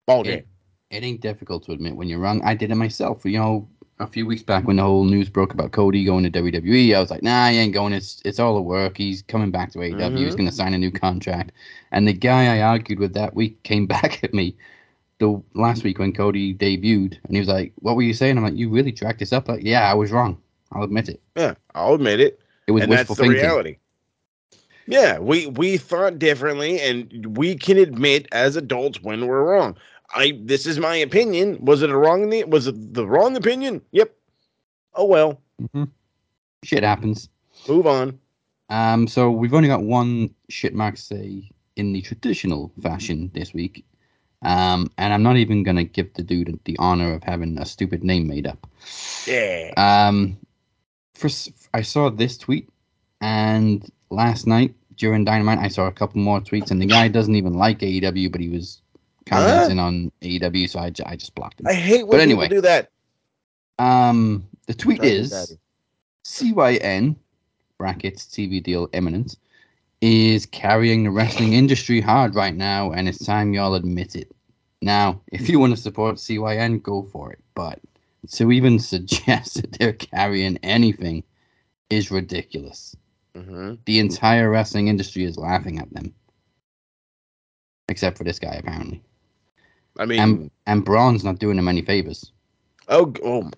Ball 0.08 0.24
game. 0.24 0.40
It, 0.40 0.48
it 0.90 1.04
ain't 1.04 1.22
difficult 1.22 1.64
to 1.66 1.72
admit 1.74 1.96
when 1.96 2.10
you're 2.10 2.18
wrong. 2.18 2.42
I 2.44 2.56
did 2.56 2.72
it 2.72 2.76
myself. 2.76 3.24
You 3.26 3.38
know, 3.38 3.70
a 4.00 4.08
few 4.08 4.26
weeks 4.26 4.44
back 4.44 4.66
when 4.66 4.78
the 4.78 4.84
whole 4.84 5.04
news 5.06 5.30
broke 5.30 5.54
about 5.54 5.72
Cody 5.72 6.04
going 6.04 6.24
to 6.24 6.30
WWE, 6.42 6.96
I 6.96 7.00
was 7.00 7.12
like, 7.12 7.24
nah, 7.24 7.48
he 7.50 7.58
ain't 7.58 7.74
going. 7.74 7.94
It's 7.94 8.22
it's 8.26 8.40
all 8.40 8.58
a 8.58 8.62
work. 8.62 8.98
He's 8.98 9.22
coming 9.24 9.52
back 9.52 9.72
to 9.74 9.80
AEW. 9.80 10.18
He's 10.26 10.34
Mhm. 10.34 10.38
going 10.38 10.50
to 10.50 10.56
sign 10.56 10.74
a 10.74 10.78
new 10.78 10.92
contract. 10.92 11.52
And 11.92 12.08
the 12.08 12.14
guy 12.14 12.56
I 12.58 12.62
argued 12.62 13.00
with 13.00 13.14
that 13.14 13.36
week 13.36 13.62
came 13.64 13.86
back 13.96 14.24
at 14.24 14.34
me 14.34 14.56
the 15.20 15.42
last 15.54 15.84
week 15.84 16.00
when 16.00 16.12
Cody 16.12 16.54
debuted, 16.56 17.18
and 17.24 17.32
he 17.32 17.40
was 17.40 17.48
like, 17.48 17.72
"What 17.76 17.96
were 17.96 18.02
you 18.02 18.14
saying?" 18.14 18.38
I'm 18.38 18.44
like, 18.44 18.56
"You 18.58 18.70
really 18.70 18.92
dragged 18.92 19.20
this 19.20 19.32
up." 19.32 19.48
Like, 19.48 19.64
yeah, 19.64 19.90
I 19.90 19.94
was 19.94 20.12
wrong. 20.12 20.38
I'll 20.72 20.84
admit 20.84 21.08
it. 21.10 21.22
Yeah, 21.36 21.54
I'll 21.76 21.94
admit 21.94 22.20
it. 22.20 22.40
It 22.68 22.72
was 22.72 22.84
and 22.84 22.92
that's 22.92 23.10
wishful 23.10 23.16
the 23.16 23.30
thinking. 23.30 23.44
reality. 23.46 23.78
Yeah, 24.86 25.20
we 25.20 25.48
we 25.48 25.78
thought 25.78 26.20
differently, 26.20 26.82
and 26.82 27.38
we 27.38 27.56
can 27.56 27.78
admit 27.78 28.28
as 28.34 28.56
adults 28.58 29.02
when 29.02 29.28
we're 29.28 29.44
wrong. 29.44 29.78
I 30.16 30.40
this 30.42 30.66
is 30.66 30.80
my 30.80 30.96
opinion. 30.98 31.64
Was 31.66 31.82
it 31.82 31.90
a 31.90 31.98
wrong? 31.98 32.30
Was 32.50 32.68
it 32.68 32.94
the 32.94 33.08
wrong 33.08 33.36
opinion? 33.36 33.82
Yep. 33.92 34.16
Oh 34.94 35.06
well. 35.06 35.42
Mhm. 35.62 35.90
Shit 36.64 36.84
happens. 36.84 37.30
Move 37.68 37.88
on. 37.88 38.20
Um, 38.70 39.08
so 39.08 39.32
we've 39.32 39.54
only 39.54 39.68
got 39.70 39.84
one 39.84 40.34
shit 40.50 40.74
say 40.98 41.50
in 41.76 41.94
the 41.94 42.02
traditional 42.02 42.72
fashion 42.82 43.32
this 43.34 43.54
week. 43.54 43.86
Um, 44.44 44.92
and 44.98 45.14
I'm 45.14 45.24
not 45.24 45.38
even 45.38 45.64
gonna 45.64 45.84
give 45.84 46.14
the 46.14 46.24
dude 46.24 46.60
the 46.66 46.78
honor 46.80 47.14
of 47.14 47.24
having 47.24 47.58
a 47.58 47.66
stupid 47.66 48.04
name 48.04 48.28
made 48.28 48.46
up. 48.48 48.68
Yeah. 49.26 49.72
Um, 49.78 50.38
first 51.16 51.52
I 51.74 51.82
saw 51.82 52.10
this 52.10 52.38
tweet, 52.38 52.70
and 53.22 53.90
last 54.10 54.48
night 54.48 54.76
during 54.98 55.26
Dynamite, 55.26 55.60
I 55.60 55.70
saw 55.70 55.88
a 55.88 55.92
couple 55.92 56.22
more 56.22 56.40
tweets, 56.40 56.72
and 56.72 56.82
the 56.82 56.86
guy 56.86 57.08
doesn't 57.08 57.36
even 57.36 57.56
like 57.56 57.80
AEW, 57.80 58.32
but 58.32 58.42
he 58.42 58.50
was 58.50 58.82
commenting 59.26 59.80
on 59.80 60.12
AEW, 60.22 60.70
so 60.70 60.80
I, 60.80 60.92
I 61.06 61.16
just 61.16 61.36
blocked 61.36 61.60
him. 61.60 61.68
I 61.68 61.74
hate 61.74 62.04
when 62.04 62.18
But 62.18 62.20
anyway. 62.22 62.46
people 62.46 62.58
do 62.58 62.62
that. 62.62 62.90
Um, 63.80 64.48
the 64.68 64.74
tweet 64.74 65.04
is 65.04 65.32
batty. 65.32 65.60
CYN 66.26 67.16
brackets 67.78 68.26
TV 68.26 68.62
deal 68.64 68.88
imminent 68.94 69.38
is 70.02 70.46
carrying 70.46 71.04
the 71.04 71.12
wrestling 71.12 71.54
industry 71.54 72.02
hard 72.02 72.36
right 72.36 72.56
now, 72.56 72.92
and 72.92 73.08
it's 73.08 73.26
time 73.26 73.54
y'all 73.54 73.76
admit 73.76 74.16
it. 74.16 74.32
Now, 74.82 75.22
if 75.32 75.48
you 75.50 75.60
want 75.60 75.76
to 75.76 75.82
support 75.82 76.18
CYN, 76.18 76.82
go 76.84 77.04
for 77.04 77.32
it. 77.32 77.40
But 77.56 77.80
to 78.32 78.52
even 78.52 78.80
suggest 78.94 79.56
that 79.62 79.72
they're 79.74 79.94
carrying 79.94 80.58
anything 80.58 81.24
is 81.90 82.12
ridiculous. 82.12 82.96
Mhm. 83.36 83.80
The 83.86 84.00
entire 84.00 84.50
wrestling 84.50 84.88
industry 84.88 85.24
is 85.24 85.38
laughing 85.38 85.80
at 85.80 85.92
them, 85.94 86.14
except 87.90 88.18
for 88.18 88.24
this 88.24 88.40
guy 88.40 88.54
apparently. 88.56 89.02
I 89.98 90.06
mean, 90.06 90.20
And 90.20 90.52
and 90.66 90.86
Braun's 90.86 91.24
not 91.24 91.40
doing 91.40 91.58
him 91.58 91.68
any 91.68 91.82
favors. 91.82 92.32
oh, 92.88 93.14
oh. 93.24 93.52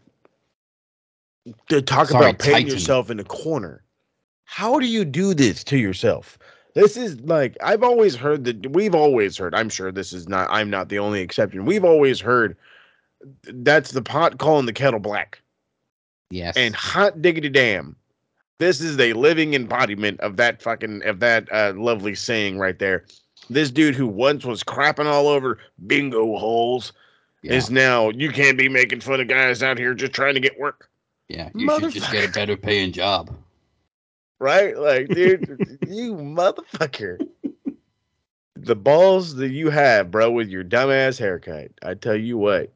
To 1.70 1.82
talk 1.82 2.08
Sorry, 2.08 2.30
about 2.30 2.40
painting 2.40 2.68
yourself 2.68 3.12
in 3.12 3.20
a 3.20 3.24
corner. 3.24 3.84
How 4.46 4.80
do 4.80 4.88
you 4.88 5.06
do 5.06 5.36
this 5.36 5.64
to 5.66 5.78
yourself? 5.78 6.40
This 6.74 6.98
is 6.98 7.22
like 7.22 7.56
I've 7.64 7.84
always 7.84 8.16
heard 8.16 8.46
that 8.46 8.72
we've 8.72 8.96
always 8.96 9.38
heard. 9.38 9.54
I'm 9.54 9.70
sure 9.70 9.92
this 9.92 10.12
is 10.12 10.28
not. 10.28 10.48
I'm 10.52 10.70
not 10.70 10.90
the 10.90 11.00
only 11.00 11.22
exception. 11.22 11.66
We've 11.66 11.86
always 11.86 12.20
heard 12.20 12.58
that's 13.46 13.92
the 13.92 14.02
pot 14.02 14.40
calling 14.40 14.66
the 14.66 14.74
kettle 14.74 15.00
black. 15.00 15.42
Yes. 16.32 16.58
And 16.58 16.76
hot 16.76 17.22
diggity 17.22 17.50
damn, 17.50 17.96
this 18.60 18.82
is 18.82 19.00
a 19.00 19.14
living 19.14 19.54
embodiment 19.54 20.20
of 20.22 20.38
that 20.38 20.62
fucking 20.62 21.04
of 21.06 21.20
that 21.20 21.48
uh, 21.52 21.74
lovely 21.76 22.16
saying 22.16 22.58
right 22.58 22.80
there. 22.80 23.06
This 23.50 23.72
dude 23.72 23.96
who 23.96 24.08
once 24.08 24.46
was 24.46 24.64
crapping 24.64 25.06
all 25.06 25.28
over 25.28 25.60
bingo 25.86 26.38
halls 26.38 26.94
yeah. 27.42 27.54
is 27.54 27.70
now 27.70 28.10
you 28.10 28.32
can't 28.32 28.58
be 28.58 28.70
making 28.70 29.02
fun 29.02 29.22
of 29.22 29.28
guys 29.28 29.62
out 29.62 29.78
here 29.78 29.94
just 29.94 30.14
trying 30.14 30.34
to 30.34 30.40
get 30.40 30.60
work, 30.60 30.90
yeah. 31.28 31.50
You 31.56 31.70
should 31.80 31.94
just 31.94 32.12
get 32.12 32.30
a 32.30 32.32
better 32.32 32.58
paying 32.58 32.92
job. 32.92 33.36
right? 34.40 34.78
Like, 34.78 35.08
dude, 35.10 35.80
you 35.88 36.14
motherfucker. 36.16 37.28
The 38.56 38.76
balls 38.76 39.36
that 39.36 39.50
you 39.52 39.70
have, 39.70 40.12
bro, 40.12 40.32
with 40.32 40.50
your 40.50 40.64
dumbass 40.64 41.20
haircut. 41.20 41.72
I 41.84 41.94
tell 41.94 42.16
you 42.16 42.38
what. 42.38 42.72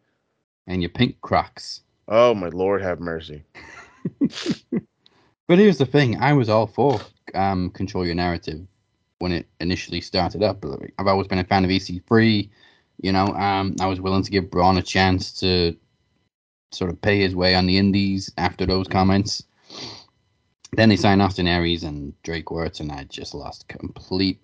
And 0.67 0.81
your 0.81 0.89
pink 0.89 1.19
crocs. 1.21 1.81
Oh 2.07 2.33
my 2.33 2.49
lord, 2.49 2.81
have 2.81 2.99
mercy. 2.99 3.43
But 5.49 5.57
here's 5.57 5.79
the 5.79 5.85
thing: 5.87 6.15
I 6.21 6.33
was 6.33 6.47
all 6.47 6.67
for 6.67 7.01
um, 7.33 7.71
control 7.71 8.05
your 8.05 8.13
narrative 8.13 8.67
when 9.19 9.31
it 9.31 9.47
initially 9.59 10.01
started 10.01 10.41
up. 10.43 10.63
I've 10.97 11.07
always 11.07 11.27
been 11.27 11.39
a 11.39 11.43
fan 11.43 11.63
of 11.63 11.69
EC3. 11.69 12.49
You 13.01 13.11
know, 13.11 13.27
um, 13.27 13.75
I 13.79 13.85
was 13.85 14.01
willing 14.01 14.23
to 14.23 14.31
give 14.31 14.49
Braun 14.49 14.77
a 14.77 14.81
chance 14.81 15.31
to 15.39 15.75
sort 16.71 16.91
of 16.91 17.01
pay 17.01 17.19
his 17.19 17.35
way 17.35 17.55
on 17.55 17.65
the 17.65 17.77
Indies 17.77 18.31
after 18.37 18.65
those 18.65 18.87
comments. 18.87 19.43
Then 20.73 20.89
they 20.89 20.95
signed 20.95 21.21
Austin 21.21 21.47
Aries 21.47 21.83
and 21.83 22.13
Drake 22.23 22.45
Wuertz, 22.45 22.79
and 22.79 22.91
I 22.91 23.05
just 23.05 23.33
lost 23.33 23.67
complete 23.67 24.39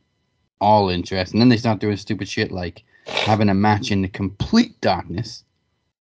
all 0.59 0.89
interest. 0.89 1.33
And 1.33 1.41
then 1.41 1.49
they 1.49 1.57
start 1.57 1.79
doing 1.79 1.97
stupid 1.97 2.27
shit 2.27 2.51
like 2.51 2.83
having 3.05 3.49
a 3.49 3.53
match 3.53 3.91
in 3.91 4.01
the 4.01 4.07
complete 4.07 4.79
darkness, 4.81 5.43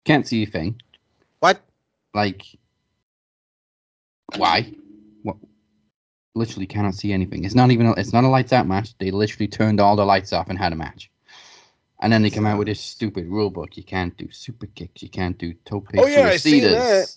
can't 0.04 0.26
see 0.26 0.44
a 0.44 0.46
thing. 0.46 0.80
What? 1.40 1.60
Like, 2.14 2.44
why? 4.36 4.72
What? 6.34 6.40
Literally 6.40 6.66
cannot 6.66 6.94
see 6.94 7.12
anything. 7.12 7.44
It's 7.44 7.54
not 7.54 7.70
even. 7.70 7.86
A, 7.86 7.92
it's 7.92 8.12
not 8.12 8.24
a 8.24 8.28
lights 8.28 8.52
out 8.52 8.66
match. 8.66 8.96
They 8.98 9.10
literally 9.10 9.48
turned 9.48 9.80
all 9.80 9.96
the 9.96 10.04
lights 10.04 10.32
off 10.32 10.48
and 10.48 10.58
had 10.58 10.72
a 10.72 10.76
match. 10.76 11.10
And 12.02 12.12
then 12.12 12.22
they 12.22 12.30
come 12.30 12.46
out 12.46 12.58
with 12.58 12.66
this 12.66 12.80
stupid 12.80 13.26
rule 13.26 13.48
book. 13.48 13.76
You 13.76 13.84
can't 13.84 14.16
do 14.16 14.28
super 14.32 14.66
kicks. 14.66 15.02
You 15.02 15.08
can't 15.08 15.38
do 15.38 15.54
tope 15.64 15.88
Oh, 15.96 16.06
yeah, 16.06 16.26
I 16.26 16.36
seen 16.36 16.64
suicidas. 16.64 17.16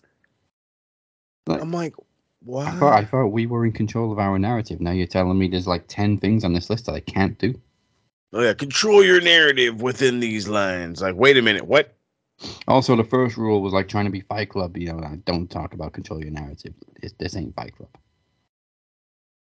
I'm 1.48 1.72
like, 1.72 1.96
what? 2.44 2.68
I 2.68 2.72
thought 2.72 2.94
I 2.94 3.06
thought 3.06 3.28
we 3.28 3.48
were 3.48 3.66
in 3.66 3.72
control 3.72 4.12
of 4.12 4.20
our 4.20 4.38
narrative. 4.38 4.80
Now 4.82 4.92
you're 4.92 5.08
telling 5.08 5.40
me 5.40 5.48
there's 5.48 5.68
like 5.68 5.86
ten 5.88 6.20
things 6.20 6.44
on 6.44 6.54
this 6.54 6.70
list 6.70 6.86
that 6.86 6.94
I 6.94 7.00
can't 7.00 7.38
do. 7.40 7.60
oh 8.34 8.42
yeah, 8.42 8.54
control 8.54 9.04
your 9.04 9.22
narrative 9.22 9.82
within 9.82 10.20
these 10.20 10.48
lines. 10.48 11.02
Like, 11.02 11.16
wait 11.16 11.38
a 11.38 11.42
minute, 11.42 11.66
what? 11.66 11.96
Also, 12.68 12.96
the 12.96 13.04
first 13.04 13.38
rule 13.38 13.62
was 13.62 13.74
like 13.74 13.88
trying 13.88 14.06
to 14.06 14.12
be 14.12 14.22
Fight 14.22 14.50
Club. 14.50 14.78
You 14.78 14.94
know, 14.94 14.98
like, 14.98 15.26
don't 15.26 15.50
talk 15.50 15.74
about 15.74 15.94
control 15.94 16.22
your 16.22 16.32
narrative. 16.32 16.74
This, 17.02 17.14
this 17.14 17.36
ain't 17.36 17.56
Fight 17.56 17.76
Club. 17.76 17.90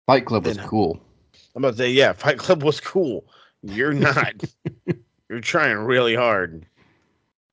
Fight 0.10 0.26
Club 0.26 0.48
was 0.48 0.58
cool. 0.58 1.00
I'm 1.56 1.64
about 1.64 1.74
to 1.74 1.78
say, 1.78 1.92
yeah, 1.92 2.14
Fight 2.14 2.40
Club 2.40 2.64
was 2.64 2.80
cool. 2.80 3.26
You're 3.62 3.94
not. 4.10 4.34
You're 5.30 5.40
trying 5.40 5.78
really 5.78 6.16
hard. 6.16 6.66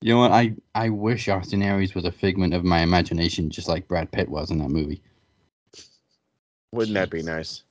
You 0.01 0.15
know 0.15 0.21
what? 0.21 0.31
I, 0.31 0.55
I 0.75 0.89
wish 0.89 1.29
Austin 1.29 1.63
Aries 1.63 1.95
was 1.95 2.07
a 2.07 2.11
figment 2.11 2.55
of 2.55 2.65
my 2.65 2.81
imagination, 2.81 3.51
just 3.51 3.69
like 3.69 3.87
Brad 3.89 4.11
Pitt 4.11 4.31
was 4.31 4.51
in 4.51 4.57
that 4.61 4.71
movie. 4.71 5.03
Wouldn't 6.73 6.95
that 6.95 7.11
be 7.11 7.23
nice? 7.23 7.63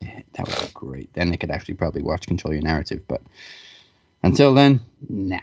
Yeah, 0.00 0.22
That 0.32 0.48
would 0.48 0.66
be 0.66 0.72
great. 0.72 1.12
Then 1.12 1.30
they 1.30 1.36
could 1.36 1.50
actually 1.50 1.74
probably 1.74 2.00
watch 2.00 2.26
Control 2.26 2.54
Your 2.54 2.62
Narrative. 2.62 3.02
But 3.06 3.20
until 4.22 4.54
then, 4.54 4.80
nah. 5.10 5.40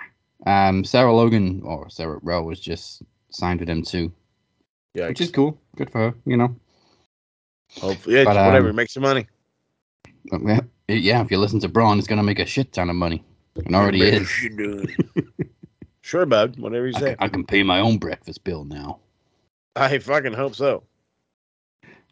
Um, 0.47 0.83
Sarah 0.83 1.13
Logan 1.13 1.61
or 1.63 1.91
Sarah 1.91 2.19
Rowe 2.23 2.41
was 2.41 2.59
just 2.59 3.03
signed 3.29 3.59
with 3.59 3.67
them 3.67 3.83
too, 3.83 4.11
Yeah, 4.95 5.09
which 5.09 5.21
is 5.21 5.29
cool. 5.29 5.59
Good 5.75 5.91
for 5.91 5.99
her, 5.99 6.15
you 6.25 6.37
know. 6.37 6.55
Hopefully, 7.77 8.15
yeah, 8.15 8.23
but, 8.25 8.33
just 8.33 8.45
whatever 8.45 8.69
um, 8.69 8.75
makes 8.75 8.93
some 8.93 9.03
money. 9.03 9.27
Yeah, 10.31 10.61
yeah, 10.87 11.21
if 11.21 11.31
you 11.31 11.37
listen 11.37 11.59
to 11.61 11.67
Braun, 11.67 11.97
it's 11.97 12.07
gonna 12.07 12.23
make 12.23 12.39
a 12.39 12.45
shit 12.45 12.73
ton 12.73 12.89
of 12.89 12.95
money. 12.95 13.23
It 13.55 13.73
already 13.73 14.01
is. 14.01 14.29
sure, 16.01 16.25
bud. 16.25 16.57
Whatever 16.59 16.87
you 16.87 16.95
I 16.95 16.99
say. 16.99 17.05
can, 17.07 17.15
I 17.19 17.27
can 17.27 17.45
pay 17.45 17.63
my 17.63 17.79
own 17.79 17.97
breakfast 17.97 18.43
bill 18.43 18.63
now. 18.63 18.99
I 19.75 19.97
fucking 19.99 20.33
hope 20.33 20.55
so. 20.55 20.83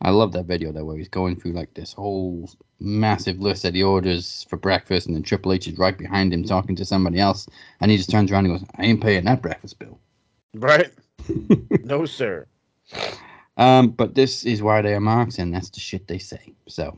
I 0.02 0.12
love 0.12 0.32
that 0.34 0.46
video 0.46 0.72
though, 0.72 0.86
where 0.86 0.98
he's 0.98 1.10
going 1.10 1.36
through 1.36 1.54
like 1.54 1.74
this 1.74 1.94
whole 1.94 2.50
massive 2.80 3.40
list 3.40 3.64
that 3.64 3.74
he 3.74 3.82
orders 3.82 4.46
for 4.50 4.58
breakfast, 4.58 5.08
and 5.08 5.16
then 5.16 5.24
Triple 5.24 5.54
H 5.54 5.68
is 5.68 5.78
right 5.78 5.98
behind 5.98 6.34
him 6.34 6.44
talking 6.44 6.76
to 6.76 6.86
somebody 6.86 7.20
else, 7.20 7.48
and 7.82 7.90
he 7.90 7.98
just 7.98 8.12
turns 8.12 8.32
around 8.32 8.46
and 8.46 8.60
goes, 8.60 8.68
"I 8.78 8.86
ain't 8.86 9.02
paying 9.02 9.26
that 9.26 9.42
breakfast 9.42 9.80
bill." 9.80 10.00
Right? 10.54 10.92
no, 11.84 12.06
sir. 12.06 12.46
Um, 13.58 13.90
but 13.90 14.14
this 14.16 14.46
is 14.46 14.62
why 14.62 14.82
they 14.82 14.94
are 14.94 15.00
marks, 15.00 15.40
and 15.40 15.54
that's 15.54 15.70
the 15.70 15.80
shit 15.80 16.08
they 16.08 16.20
say. 16.20 16.54
So 16.68 16.98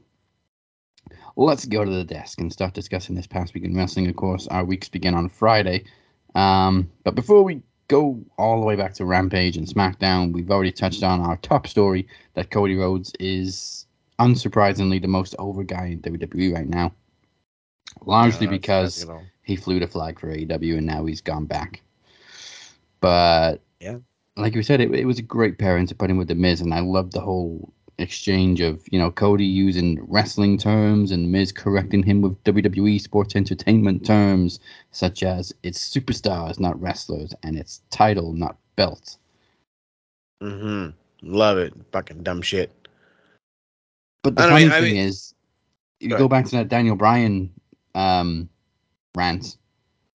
let's 1.35 1.65
go 1.65 1.85
to 1.85 1.91
the 1.91 2.03
desk 2.03 2.39
and 2.39 2.51
start 2.51 2.73
discussing 2.73 3.15
this 3.15 3.27
past 3.27 3.53
week 3.53 3.63
in 3.63 3.75
wrestling. 3.75 4.07
Of 4.07 4.15
course, 4.17 4.47
our 4.47 4.65
weeks 4.65 4.89
begin 4.89 5.15
on 5.15 5.29
Friday. 5.29 5.85
Um, 6.35 6.89
but 7.03 7.15
before 7.15 7.43
we 7.43 7.61
go 7.87 8.19
all 8.37 8.59
the 8.59 8.65
way 8.65 8.75
back 8.75 8.93
to 8.95 9.05
Rampage 9.05 9.57
and 9.57 9.65
SmackDown, 9.67 10.33
we've 10.33 10.51
already 10.51 10.71
touched 10.71 11.01
on 11.01 11.21
our 11.21 11.37
top 11.37 11.65
story 11.65 12.07
that 12.33 12.51
Cody 12.51 12.75
Rhodes 12.75 13.13
is 13.19 13.85
unsurprisingly 14.19 15.01
the 15.01 15.07
most 15.07 15.35
over 15.39 15.63
guy 15.63 15.87
in 15.87 16.01
WWE 16.01 16.53
right 16.53 16.67
now. 16.67 16.91
Largely 18.05 18.45
that's- 18.45 18.59
because 18.59 19.01
you 19.03 19.07
know, 19.07 19.21
he 19.43 19.55
flew 19.55 19.79
the 19.79 19.87
flag 19.87 20.19
for 20.19 20.27
AEW 20.27 20.77
and 20.77 20.85
now 20.85 21.05
he's 21.05 21.21
gone 21.21 21.45
back. 21.45 21.81
But 22.99 23.61
Yeah. 23.79 23.99
Like 24.39 24.55
we 24.55 24.63
said, 24.63 24.81
it, 24.81 24.93
it 24.93 25.05
was 25.05 25.19
a 25.19 25.23
great 25.23 25.57
pairing 25.57 25.87
to 25.87 25.95
put 25.95 26.09
him 26.09 26.17
with 26.17 26.27
the 26.27 26.35
Miz, 26.35 26.61
and 26.61 26.73
I 26.73 26.79
loved 26.79 27.13
the 27.13 27.21
whole 27.21 27.73
exchange 27.97 28.61
of 28.61 28.81
you 28.91 28.97
know 28.97 29.11
Cody 29.11 29.45
using 29.45 29.99
wrestling 30.07 30.57
terms 30.57 31.11
and 31.11 31.31
Miz 31.31 31.51
correcting 31.51 32.01
him 32.03 32.21
with 32.21 32.41
WWE 32.45 32.99
sports 33.01 33.35
entertainment 33.35 34.05
terms 34.05 34.59
such 34.91 35.21
as 35.23 35.53
it's 35.63 35.79
superstars, 35.93 36.59
not 36.59 36.79
wrestlers, 36.81 37.33
and 37.43 37.57
it's 37.57 37.81
title, 37.91 38.33
not 38.33 38.57
belt. 38.75 39.17
mhm. 40.41 40.93
Love 41.21 41.57
it. 41.57 41.73
Fucking 41.91 42.23
dumb 42.23 42.41
shit. 42.41 42.71
But 44.23 44.35
the 44.37 44.43
funny 44.43 44.63
mean- 44.65 44.71
I 44.71 44.79
thing 44.79 44.93
mean- 44.95 45.05
is, 45.07 45.33
you 45.99 46.09
Go 46.09 46.17
go 46.17 46.27
back 46.29 46.45
to 46.45 46.51
that 46.57 46.69
Daniel 46.69 46.95
Bryan 46.95 47.51
um, 47.95 48.47
rant 49.15 49.57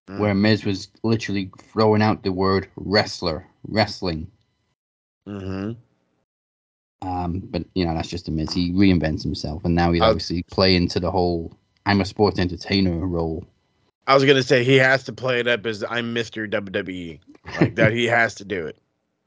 Mm. 0.09 0.19
where 0.19 0.33
Miz 0.35 0.65
was 0.65 0.89
literally 1.03 1.49
throwing 1.57 2.01
out 2.01 2.23
the 2.23 2.31
word 2.33 2.67
wrestler, 2.75 3.47
wrestling. 3.67 4.29
Mm-hmm. 5.27 5.73
Um, 7.07 7.39
but 7.39 7.63
you 7.75 7.85
know 7.85 7.93
that's 7.93 8.09
just 8.09 8.27
a 8.27 8.31
Miz. 8.31 8.53
He 8.53 8.71
reinvents 8.71 9.23
himself, 9.23 9.65
and 9.65 9.75
now 9.75 9.91
he's 9.91 10.01
Uh, 10.01 10.05
obviously 10.07 10.43
playing 10.43 10.87
to 10.89 10.99
the 10.99 11.11
whole 11.11 11.53
"I'm 11.85 12.01
a 12.01 12.05
sports 12.05 12.39
entertainer" 12.39 13.05
role. 13.05 13.45
I 14.07 14.13
was 14.13 14.25
gonna 14.25 14.43
say 14.43 14.63
he 14.63 14.75
has 14.75 15.03
to 15.05 15.13
play 15.13 15.39
it 15.39 15.47
up 15.47 15.65
as 15.65 15.83
I'm 15.89 16.13
Mr. 16.13 16.49
WWE, 16.49 17.19
like 17.59 17.75
that. 17.75 17.93
He 17.93 18.05
has 18.05 18.35
to 18.35 18.45
do 18.45 18.65
it, 18.65 18.77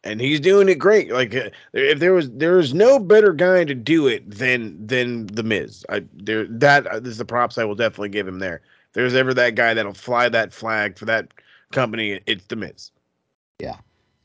and 0.04 0.20
he's 0.20 0.40
doing 0.40 0.68
it 0.68 0.76
great. 0.76 1.10
Like 1.10 1.34
uh, 1.34 1.50
if 1.74 1.98
there 1.98 2.14
was 2.14 2.30
there 2.30 2.58
is 2.58 2.72
no 2.72 2.98
better 2.98 3.32
guy 3.32 3.64
to 3.64 3.74
do 3.74 4.06
it 4.06 4.30
than 4.30 4.86
than 4.86 5.26
the 5.26 5.42
Miz. 5.42 5.84
I 5.88 6.04
there 6.14 6.46
that 6.46 6.86
uh, 6.86 7.00
the 7.00 7.24
props 7.26 7.58
I 7.58 7.64
will 7.64 7.74
definitely 7.74 8.10
give 8.10 8.26
him 8.26 8.38
there. 8.38 8.62
If 8.88 8.92
there's 8.92 9.14
ever 9.14 9.34
that 9.34 9.54
guy 9.54 9.74
that'll 9.74 9.94
fly 9.94 10.28
that 10.30 10.52
flag 10.52 10.96
for 10.98 11.04
that 11.06 11.28
company, 11.72 12.20
it's 12.26 12.46
the 12.46 12.56
Miz. 12.56 12.90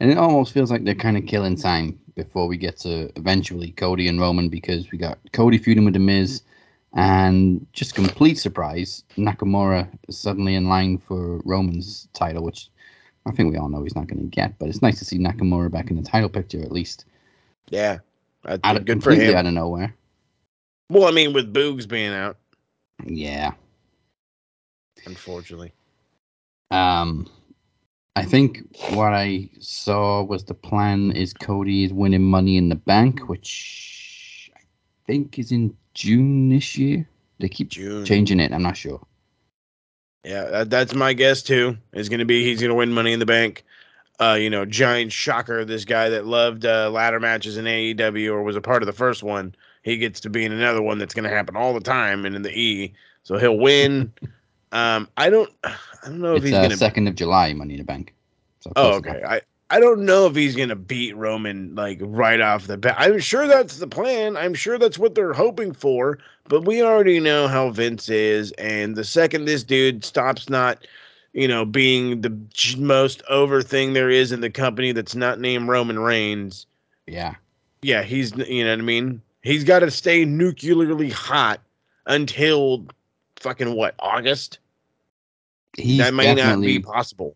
And 0.01 0.09
it 0.09 0.17
almost 0.17 0.51
feels 0.51 0.71
like 0.71 0.83
they're 0.83 0.95
kind 0.95 1.15
of 1.15 1.27
killing 1.27 1.55
time 1.55 1.99
before 2.15 2.47
we 2.47 2.57
get 2.57 2.75
to 2.77 3.11
eventually 3.17 3.69
Cody 3.73 4.07
and 4.07 4.19
Roman 4.19 4.49
because 4.49 4.89
we 4.91 4.97
got 4.97 5.19
Cody 5.31 5.59
feuding 5.59 5.85
with 5.85 5.93
The 5.93 5.99
Miz, 5.99 6.41
and 6.95 7.67
just 7.71 7.93
complete 7.93 8.39
surprise, 8.39 9.03
Nakamura 9.15 9.87
is 10.07 10.17
suddenly 10.17 10.55
in 10.55 10.67
line 10.67 10.97
for 10.97 11.37
Roman's 11.45 12.07
title, 12.13 12.43
which 12.43 12.69
I 13.27 13.31
think 13.31 13.51
we 13.51 13.59
all 13.59 13.69
know 13.69 13.83
he's 13.83 13.95
not 13.95 14.07
going 14.07 14.19
to 14.21 14.25
get. 14.25 14.57
But 14.57 14.69
it's 14.69 14.81
nice 14.81 14.97
to 14.97 15.05
see 15.05 15.19
Nakamura 15.19 15.69
back 15.69 15.91
in 15.91 15.97
the 15.97 16.01
title 16.01 16.29
picture 16.29 16.63
at 16.63 16.71
least. 16.71 17.05
Yeah, 17.69 17.99
that's 18.43 18.59
Out 18.63 18.77
of, 18.77 18.85
good 18.85 19.03
for 19.03 19.11
him. 19.13 19.35
out 19.35 19.45
of 19.45 19.53
nowhere. 19.53 19.93
Well, 20.89 21.07
I 21.07 21.11
mean, 21.11 21.31
with 21.31 21.53
Boogs 21.53 21.87
being 21.87 22.11
out, 22.11 22.37
Yeah. 23.05 23.51
unfortunately. 25.05 25.73
Um, 26.71 27.27
I 28.15 28.25
think 28.25 28.63
what 28.89 29.13
I 29.13 29.49
saw 29.59 30.23
was 30.23 30.43
the 30.43 30.53
plan 30.53 31.11
is 31.11 31.33
Cody 31.33 31.85
is 31.85 31.93
winning 31.93 32.23
Money 32.23 32.57
in 32.57 32.69
the 32.69 32.75
Bank, 32.75 33.29
which 33.29 34.51
I 34.55 34.61
think 35.05 35.39
is 35.39 35.51
in 35.51 35.75
June 35.93 36.49
this 36.49 36.77
year. 36.77 37.07
They 37.39 37.47
keep 37.47 37.69
June. 37.69 38.05
changing 38.05 38.39
it. 38.39 38.51
I'm 38.51 38.63
not 38.63 38.75
sure. 38.75 39.01
Yeah, 40.25 40.43
that, 40.43 40.69
that's 40.69 40.93
my 40.93 41.13
guess 41.13 41.41
too. 41.41 41.77
Is 41.93 42.09
going 42.09 42.19
to 42.19 42.25
be 42.25 42.43
he's 42.43 42.59
going 42.59 42.69
to 42.69 42.75
win 42.75 42.91
Money 42.91 43.13
in 43.13 43.19
the 43.19 43.25
Bank. 43.25 43.63
Uh, 44.19 44.37
you 44.39 44.49
know, 44.49 44.65
giant 44.65 45.11
shocker. 45.11 45.65
This 45.65 45.85
guy 45.85 46.09
that 46.09 46.27
loved 46.27 46.65
uh, 46.65 46.91
ladder 46.91 47.19
matches 47.19 47.57
in 47.57 47.65
AEW 47.65 48.31
or 48.31 48.43
was 48.43 48.55
a 48.55 48.61
part 48.61 48.83
of 48.83 48.87
the 48.87 48.93
first 48.93 49.23
one, 49.23 49.55
he 49.83 49.97
gets 49.97 50.19
to 50.19 50.29
be 50.29 50.45
in 50.45 50.51
another 50.51 50.81
one 50.81 50.99
that's 50.99 51.15
going 51.15 51.23
to 51.23 51.35
happen 51.35 51.55
all 51.55 51.73
the 51.73 51.79
time 51.79 52.25
and 52.25 52.35
in 52.35 52.43
the 52.43 52.55
E. 52.55 52.93
So 53.23 53.37
he'll 53.37 53.57
win. 53.57 54.13
um, 54.71 55.07
I 55.17 55.29
don't, 55.29 55.49
I 55.63 55.75
don't 56.05 56.19
know 56.19 56.33
if 56.35 56.37
It's 56.37 56.45
he's 56.45 56.53
uh, 56.55 56.59
going 56.59 56.71
to. 56.71 56.77
second 56.77 57.07
of 57.07 57.15
July, 57.15 57.53
Money 57.53 57.73
in 57.73 57.79
the 57.79 57.83
Bank. 57.85 58.13
So 58.61 58.71
Oh, 58.75 58.97
enough. 58.97 59.07
okay. 59.07 59.23
I 59.25 59.41
I 59.73 59.79
don't 59.79 60.03
know 60.05 60.25
if 60.27 60.35
he's 60.35 60.55
gonna 60.55 60.75
beat 60.75 61.15
Roman 61.15 61.73
like 61.75 61.97
right 62.01 62.41
off 62.41 62.67
the 62.67 62.77
bat. 62.77 62.95
I'm 62.97 63.19
sure 63.19 63.47
that's 63.47 63.77
the 63.77 63.87
plan. 63.87 64.35
I'm 64.35 64.53
sure 64.53 64.77
that's 64.77 64.97
what 64.99 65.15
they're 65.15 65.31
hoping 65.33 65.71
for. 65.73 66.19
But 66.49 66.65
we 66.65 66.81
already 66.83 67.19
know 67.21 67.47
how 67.47 67.69
Vince 67.69 68.09
is, 68.09 68.51
and 68.53 68.95
the 68.97 69.05
second 69.05 69.45
this 69.45 69.63
dude 69.63 70.03
stops 70.03 70.49
not, 70.49 70.85
you 71.33 71.47
know, 71.47 71.63
being 71.63 72.19
the 72.19 72.37
most 72.77 73.23
over 73.29 73.61
thing 73.61 73.93
there 73.93 74.09
is 74.09 74.33
in 74.33 74.41
the 74.41 74.49
company 74.49 74.91
that's 74.91 75.15
not 75.15 75.39
named 75.39 75.69
Roman 75.69 75.99
Reigns, 75.99 76.65
Yeah. 77.07 77.35
yeah, 77.81 78.03
he's 78.03 78.35
you 78.35 78.65
know 78.65 78.71
what 78.71 78.79
I 78.79 78.83
mean. 78.83 79.21
He's 79.41 79.63
got 79.63 79.79
to 79.79 79.89
stay 79.89 80.25
nuclearly 80.25 81.09
hot 81.09 81.61
until 82.07 82.85
fucking 83.41 83.73
what 83.75 83.95
August. 83.99 84.59
He's 85.77 85.99
that 85.99 86.13
may 86.13 86.33
not 86.35 86.61
be 86.61 86.79
possible. 86.79 87.35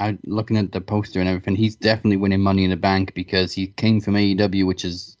I'm 0.00 0.18
looking 0.24 0.56
at 0.56 0.70
the 0.70 0.80
poster 0.80 1.18
and 1.20 1.28
everything, 1.28 1.56
he's 1.56 1.74
definitely 1.74 2.18
winning 2.18 2.40
money 2.40 2.62
in 2.64 2.70
the 2.70 2.76
bank 2.76 3.14
because 3.14 3.52
he 3.52 3.66
came 3.68 4.00
from 4.00 4.14
AEW, 4.14 4.64
which 4.64 4.84
is 4.84 5.16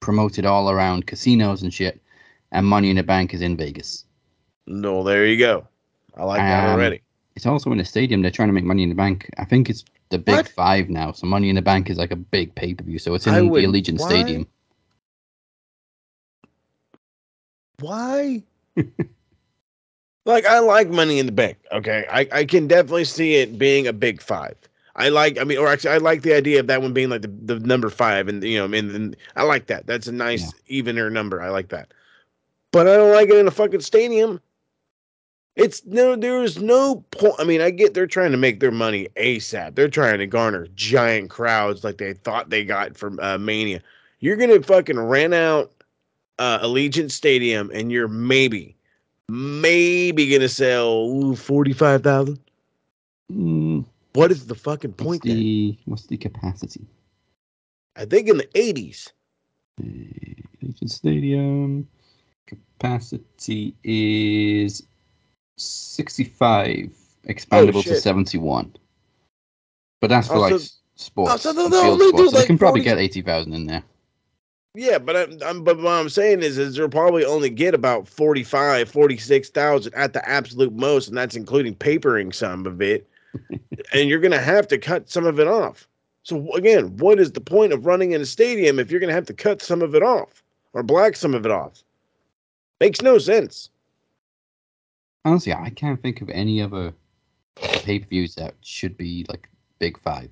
promoted 0.00 0.44
all 0.46 0.68
around 0.70 1.06
casinos 1.06 1.62
and 1.62 1.72
shit, 1.72 2.00
and 2.50 2.66
Money 2.66 2.90
in 2.90 2.96
the 2.96 3.02
Bank 3.04 3.34
is 3.34 3.40
in 3.42 3.56
Vegas. 3.56 4.04
No, 4.66 5.04
there 5.04 5.26
you 5.26 5.36
go. 5.38 5.66
I 6.16 6.24
like 6.24 6.38
that 6.38 6.64
Um, 6.68 6.74
already. 6.74 7.02
It's 7.36 7.46
also 7.46 7.70
in 7.70 7.78
a 7.78 7.84
stadium. 7.84 8.20
They're 8.20 8.32
trying 8.32 8.48
to 8.48 8.52
make 8.52 8.64
Money 8.64 8.82
in 8.82 8.88
the 8.88 8.94
Bank. 8.96 9.30
I 9.38 9.44
think 9.44 9.70
it's 9.70 9.84
the 10.10 10.18
Big 10.18 10.34
What? 10.34 10.48
Five 10.48 10.88
now. 10.88 11.12
So 11.12 11.26
Money 11.28 11.48
in 11.48 11.54
the 11.54 11.62
Bank 11.62 11.88
is 11.88 11.98
like 11.98 12.10
a 12.10 12.16
big 12.16 12.52
pay 12.56 12.74
per 12.74 12.82
view. 12.84 12.98
So 12.98 13.14
it's 13.14 13.26
in 13.28 13.34
I 13.34 13.40
the 13.40 13.46
would- 13.48 13.62
Allegiant 13.64 14.00
why? 14.00 14.08
Stadium. 14.08 14.46
Why? 17.80 18.42
Like 20.24 20.44
I 20.46 20.58
like 20.60 20.88
Money 20.90 21.18
in 21.18 21.26
the 21.26 21.32
Bank. 21.32 21.58
Okay, 21.72 22.04
I 22.10 22.28
I 22.32 22.44
can 22.44 22.66
definitely 22.66 23.04
see 23.04 23.36
it 23.36 23.58
being 23.58 23.86
a 23.86 23.92
big 23.92 24.20
five. 24.20 24.56
I 24.96 25.10
like. 25.10 25.38
I 25.38 25.44
mean, 25.44 25.58
or 25.58 25.68
actually, 25.68 25.90
I 25.90 25.98
like 25.98 26.22
the 26.22 26.34
idea 26.34 26.58
of 26.60 26.66
that 26.66 26.82
one 26.82 26.92
being 26.92 27.08
like 27.08 27.22
the, 27.22 27.28
the 27.28 27.60
number 27.60 27.88
five, 27.88 28.28
and 28.28 28.42
you 28.42 28.58
know, 28.58 28.64
and, 28.64 28.90
and 28.90 29.16
I 29.36 29.44
like 29.44 29.66
that. 29.68 29.86
That's 29.86 30.08
a 30.08 30.12
nice 30.12 30.42
Yeah. 30.42 30.50
evener 30.78 31.08
number. 31.10 31.40
I 31.40 31.50
like 31.50 31.68
that. 31.68 31.92
But 32.72 32.88
I 32.88 32.96
don't 32.96 33.12
like 33.12 33.28
it 33.30 33.36
in 33.36 33.46
a 33.46 33.52
fucking 33.52 33.80
stadium. 33.80 34.40
It's 35.56 35.84
no, 35.86 36.14
there's 36.16 36.58
no 36.58 36.96
point. 37.12 37.34
I 37.38 37.44
mean, 37.44 37.60
I 37.60 37.70
get 37.70 37.94
they're 37.94 38.06
trying 38.06 38.30
to 38.32 38.36
make 38.36 38.60
their 38.60 38.70
money 38.70 39.08
ASAP. 39.16 39.74
They're 39.74 39.88
trying 39.88 40.18
to 40.18 40.26
garner 40.26 40.66
giant 40.74 41.30
crowds 41.30 41.82
like 41.84 41.98
they 41.98 42.12
thought 42.12 42.50
they 42.50 42.64
got 42.64 42.96
from 42.96 43.18
uh, 43.20 43.38
Mania. 43.38 43.80
You're 44.20 44.36
gonna 44.36 44.62
fucking 44.62 44.98
rent 44.98 45.34
out 45.34 45.72
uh, 46.38 46.58
Allegiant 46.60 47.10
Stadium, 47.10 47.70
and 47.72 47.90
you're 47.92 48.08
maybe, 48.08 48.76
maybe 49.28 50.28
gonna 50.30 50.48
sell 50.48 51.34
forty 51.34 51.72
five 51.72 52.02
thousand. 52.02 52.38
Mm, 53.32 53.84
What 54.14 54.30
is 54.30 54.46
the 54.46 54.54
fucking 54.54 54.90
what's 54.92 55.02
point? 55.04 55.22
Then? 55.24 55.36
the 55.36 55.78
what's 55.84 56.06
the 56.06 56.16
capacity? 56.16 56.86
I 57.96 58.04
think 58.04 58.28
in 58.28 58.36
the 58.38 58.48
eighties. 58.58 59.12
Allegiant 59.80 60.90
Stadium 60.90 61.88
capacity 62.46 63.74
is 63.84 64.82
sixty-five, 65.56 66.90
expandable 67.28 67.72
to 67.72 67.78
Oh, 67.78 67.82
shit. 67.82 68.02
seventy-one. 68.02 68.74
But 70.00 70.08
that's 70.10 70.28
for 70.28 70.36
Oh, 70.36 70.40
like 70.40 70.54
s- 70.54 70.78
sports. 70.96 71.42
so 71.42 71.52
they'll- 71.52 71.68
they'll 71.68 71.82
field 71.82 71.92
only 72.00 72.06
do, 72.06 72.08
sports. 72.10 72.32
So 72.32 72.38
they 72.38 72.46
can 72.46 72.58
probably 72.58 72.80
40 72.80 72.84
get 72.90 72.98
eighty 72.98 73.22
thousand 73.22 73.52
in 73.54 73.66
there. 73.66 73.82
Yeah, 74.78 74.98
but 74.98 75.16
I'm, 75.16 75.38
I'm 75.44 75.64
but 75.64 75.76
what 75.78 75.90
I'm 75.90 76.08
saying 76.08 76.44
is 76.44 76.56
is 76.56 76.76
they'll 76.76 76.88
probably 76.88 77.24
only 77.24 77.50
get 77.50 77.74
about 77.74 78.06
45, 78.06 78.88
46,000 78.88 79.92
at 79.92 80.12
the 80.12 80.28
absolute 80.28 80.72
most, 80.72 81.08
and 81.08 81.16
that's 81.16 81.34
including 81.34 81.74
papering 81.74 82.30
some 82.30 82.64
of 82.64 82.80
it. 82.80 83.04
and 83.92 84.08
you're 84.08 84.20
gonna 84.20 84.38
have 84.38 84.68
to 84.68 84.78
cut 84.78 85.10
some 85.10 85.26
of 85.26 85.40
it 85.40 85.48
off. 85.48 85.88
So 86.22 86.52
again, 86.52 86.96
what 86.98 87.18
is 87.18 87.32
the 87.32 87.40
point 87.40 87.72
of 87.72 87.86
running 87.86 88.12
in 88.12 88.20
a 88.20 88.24
stadium 88.24 88.78
if 88.78 88.88
you're 88.88 89.00
gonna 89.00 89.12
have 89.12 89.26
to 89.26 89.34
cut 89.34 89.62
some 89.62 89.82
of 89.82 89.96
it 89.96 90.02
off 90.04 90.44
or 90.74 90.84
black 90.84 91.16
some 91.16 91.34
of 91.34 91.44
it 91.44 91.50
off? 91.50 91.82
Makes 92.78 93.02
no 93.02 93.18
sense. 93.18 93.70
Honestly, 95.24 95.52
I 95.52 95.70
can't 95.70 96.00
think 96.00 96.20
of 96.20 96.30
any 96.30 96.62
other 96.62 96.94
pay 97.56 97.98
per 97.98 98.06
views 98.06 98.36
that 98.36 98.54
should 98.60 98.96
be 98.96 99.26
like 99.28 99.48
big 99.80 99.98
five. 99.98 100.30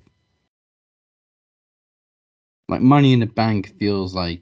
Like 2.69 2.81
Money 2.81 3.13
in 3.13 3.19
the 3.19 3.25
Bank 3.25 3.77
feels 3.79 4.13
like 4.13 4.41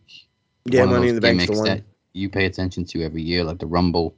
Yeah, 0.65 0.85
Money 0.85 1.09
in 1.09 1.15
the 1.15 1.21
Bank's 1.21 1.45
the 1.45 1.53
one. 1.53 1.65
that 1.65 1.83
you 2.13 2.29
pay 2.29 2.45
attention 2.45 2.85
to 2.85 3.03
every 3.03 3.21
year, 3.21 3.43
like 3.43 3.59
the 3.59 3.67
Rumble. 3.67 4.15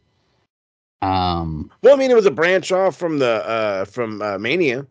Um, 1.01 1.71
Well, 1.83 1.93
I 1.93 1.97
mean, 1.97 2.11
it 2.11 2.15
was 2.15 2.25
a 2.25 2.31
branch 2.31 2.71
off 2.71 2.95
from 2.95 3.19
the 3.19 3.47
uh 3.47 3.85
from 3.85 4.21
uh, 4.21 4.37
Mania. 4.37 4.85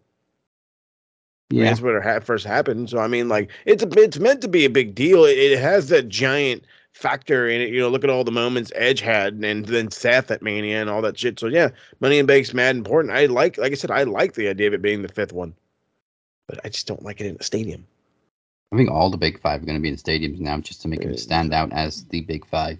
yeah, 1.50 1.64
That's 1.64 1.80
what 1.80 1.94
it 1.94 2.02
ha- 2.02 2.20
first 2.20 2.46
happened. 2.46 2.90
So 2.90 2.98
I 2.98 3.08
mean, 3.08 3.28
like 3.28 3.50
it's 3.64 3.82
a, 3.82 3.88
it's 3.98 4.18
meant 4.18 4.40
to 4.42 4.48
be 4.48 4.64
a 4.64 4.70
big 4.70 4.94
deal. 4.94 5.24
It, 5.24 5.38
it 5.38 5.58
has 5.58 5.88
that 5.88 6.08
giant 6.08 6.64
factor 6.92 7.48
in 7.48 7.60
it. 7.60 7.70
You 7.70 7.80
know, 7.80 7.88
look 7.88 8.04
at 8.04 8.10
all 8.10 8.24
the 8.24 8.30
moments 8.32 8.70
Edge 8.74 9.00
had, 9.00 9.34
and 9.34 9.64
then 9.66 9.90
Seth 9.90 10.30
at 10.30 10.42
Mania 10.42 10.80
and 10.80 10.90
all 10.90 11.02
that 11.02 11.18
shit. 11.18 11.38
So 11.40 11.46
yeah, 11.46 11.70
Money 12.00 12.18
in 12.18 12.26
the 12.26 12.32
Bank's 12.32 12.54
mad 12.54 12.76
important. 12.76 13.14
I 13.14 13.26
like, 13.26 13.58
like 13.58 13.72
I 13.72 13.76
said, 13.76 13.90
I 13.90 14.02
like 14.04 14.34
the 14.34 14.48
idea 14.48 14.68
of 14.68 14.74
it 14.74 14.82
being 14.82 15.02
the 15.02 15.08
fifth 15.08 15.32
one, 15.32 15.54
but 16.48 16.60
I 16.64 16.68
just 16.68 16.86
don't 16.86 17.02
like 17.02 17.20
it 17.20 17.26
in 17.26 17.36
a 17.40 17.42
stadium. 17.42 17.86
I 18.72 18.76
think 18.76 18.90
all 18.90 19.10
the 19.10 19.16
big 19.16 19.40
five 19.40 19.62
are 19.62 19.66
going 19.66 19.78
to 19.78 19.82
be 19.82 19.88
in 19.88 19.96
stadiums 19.96 20.40
now, 20.40 20.58
just 20.58 20.82
to 20.82 20.88
make 20.88 21.00
them 21.00 21.12
Yeah. 21.12 21.16
stand 21.18 21.54
out 21.54 21.72
as 21.72 22.04
the 22.04 22.22
big 22.22 22.44
five. 22.46 22.78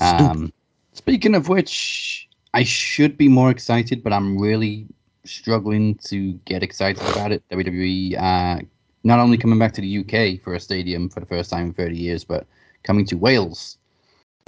Um, 0.00 0.52
speaking 0.92 1.34
of 1.34 1.48
which, 1.48 2.28
I 2.54 2.62
should 2.62 3.16
be 3.16 3.28
more 3.28 3.50
excited, 3.50 4.02
but 4.02 4.12
I'm 4.12 4.38
really 4.38 4.86
struggling 5.24 5.94
to 6.04 6.32
get 6.44 6.62
excited 6.62 7.02
about 7.02 7.32
it. 7.32 7.42
WWE 7.50 8.16
uh, 8.18 8.60
not 9.04 9.18
only 9.18 9.38
coming 9.38 9.58
back 9.58 9.72
to 9.74 9.80
the 9.80 9.98
UK 9.98 10.42
for 10.42 10.54
a 10.54 10.60
stadium 10.60 11.08
for 11.08 11.20
the 11.20 11.26
first 11.26 11.50
time 11.50 11.68
in 11.68 11.72
30 11.72 11.96
years, 11.96 12.24
but 12.24 12.46
coming 12.82 13.06
to 13.06 13.16
Wales 13.16 13.78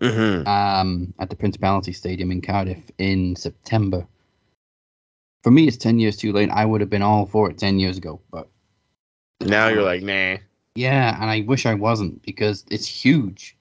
Mm-hmm. 0.01 0.47
um, 0.47 1.13
at 1.19 1.29
the 1.29 1.35
Principality 1.35 1.93
Stadium 1.93 2.31
in 2.31 2.41
Cardiff 2.41 2.79
in 2.99 3.35
September. 3.35 4.07
For 5.43 5.51
me, 5.51 5.67
it's 5.67 5.77
10 5.77 5.99
years 5.99 6.17
too 6.17 6.33
late. 6.33 6.51
I 6.51 6.65
would 6.65 6.81
have 6.81 6.89
been 6.91 7.03
all 7.03 7.27
for 7.27 7.51
it 7.51 7.59
10 7.59 7.81
years 7.81 7.97
ago, 7.99 8.21
but 8.31 8.49
Now 9.40 9.68
you're 9.68 9.83
like, 9.83 10.03
nah. 10.03 10.38
yeah, 10.74 11.16
and 11.20 11.31
I 11.31 11.44
wish 11.46 11.66
I 11.66 11.74
wasn't 11.74 12.22
because 12.22 12.64
it's 12.70 12.87
huge. 12.87 13.57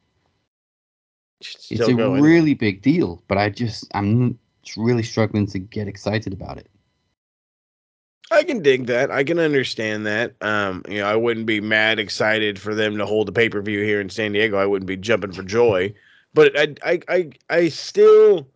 It's 1.39 1.71
a 1.71 1.77
go 1.77 2.13
anyway. 2.13 2.19
really 2.19 2.53
big 2.55 2.81
deal, 2.81 3.21
but 3.27 3.37
I 3.37 3.49
just 3.49 3.85
I'm 3.93 4.39
just 4.63 4.77
really 4.77 5.03
struggling 5.03 5.45
to 5.47 5.59
get 5.59 5.87
excited 5.87 6.33
about 6.33 6.57
it. 6.57 6.67
I 8.29 8.43
can 8.43 8.61
dig 8.61 8.87
that. 8.87 9.09
I 9.09 9.23
can 9.23 9.39
understand 9.39 10.05
that. 10.05 10.35
Um, 10.41 10.83
you 10.89 10.99
know, 10.99 11.07
I 11.07 11.15
wouldn't 11.15 11.45
be 11.45 11.61
mad 11.61 11.97
excited 11.99 12.59
for 12.59 12.75
them 12.75 12.97
to 12.97 13.05
hold 13.05 13.27
the 13.27 13.31
pay 13.31 13.49
per 13.49 13.61
view 13.61 13.83
here 13.83 14.01
in 14.01 14.09
San 14.09 14.33
Diego. 14.33 14.57
I 14.57 14.65
wouldn't 14.65 14.87
be 14.87 14.97
jumping 14.97 15.31
for 15.31 15.43
joy. 15.43 15.93
But 16.33 16.57
I, 16.57 16.75
I, 16.83 16.99
I, 17.07 17.29
I 17.49 17.69
still, 17.69 18.47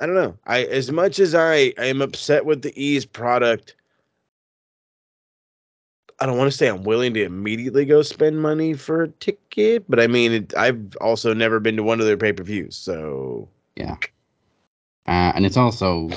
I 0.00 0.06
don't 0.06 0.16
know. 0.16 0.36
I 0.46 0.64
as 0.64 0.90
much 0.90 1.20
as 1.20 1.34
I, 1.34 1.72
I 1.78 1.86
am 1.86 2.02
upset 2.02 2.44
with 2.44 2.62
the 2.62 2.82
E's 2.82 3.06
product. 3.06 3.76
I 6.20 6.26
don't 6.26 6.36
want 6.36 6.50
to 6.50 6.56
say 6.56 6.68
I'm 6.68 6.82
willing 6.82 7.14
to 7.14 7.24
immediately 7.24 7.86
go 7.86 8.02
spend 8.02 8.40
money 8.40 8.74
for 8.74 9.04
a 9.04 9.08
ticket, 9.08 9.84
but 9.88 9.98
I 9.98 10.06
mean, 10.06 10.32
it, 10.32 10.54
I've 10.56 10.94
also 11.00 11.32
never 11.32 11.60
been 11.60 11.76
to 11.76 11.82
one 11.82 11.98
of 11.98 12.06
their 12.06 12.18
pay 12.18 12.32
per 12.32 12.42
views, 12.42 12.76
so 12.76 13.48
yeah. 13.76 13.96
Uh, 15.06 15.32
and 15.34 15.46
it's 15.46 15.56
also 15.56 16.10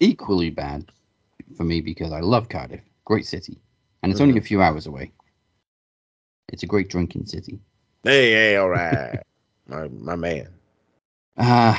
equally 0.00 0.48
bad 0.48 0.90
for 1.56 1.64
me 1.64 1.82
because 1.82 2.10
I 2.10 2.20
love 2.20 2.48
Cardiff, 2.48 2.80
great 3.04 3.26
city, 3.26 3.58
and 4.02 4.10
it's 4.10 4.20
only 4.20 4.38
a 4.38 4.42
few 4.42 4.62
hours 4.62 4.86
away. 4.86 5.12
It's 6.48 6.62
a 6.62 6.66
great 6.66 6.88
drinking 6.88 7.26
city. 7.26 7.60
hey, 8.02 8.30
hey, 8.32 8.56
all 8.56 8.70
right, 8.70 9.20
my 9.68 9.88
my 9.88 10.16
man. 10.16 10.48
Uh, 11.36 11.76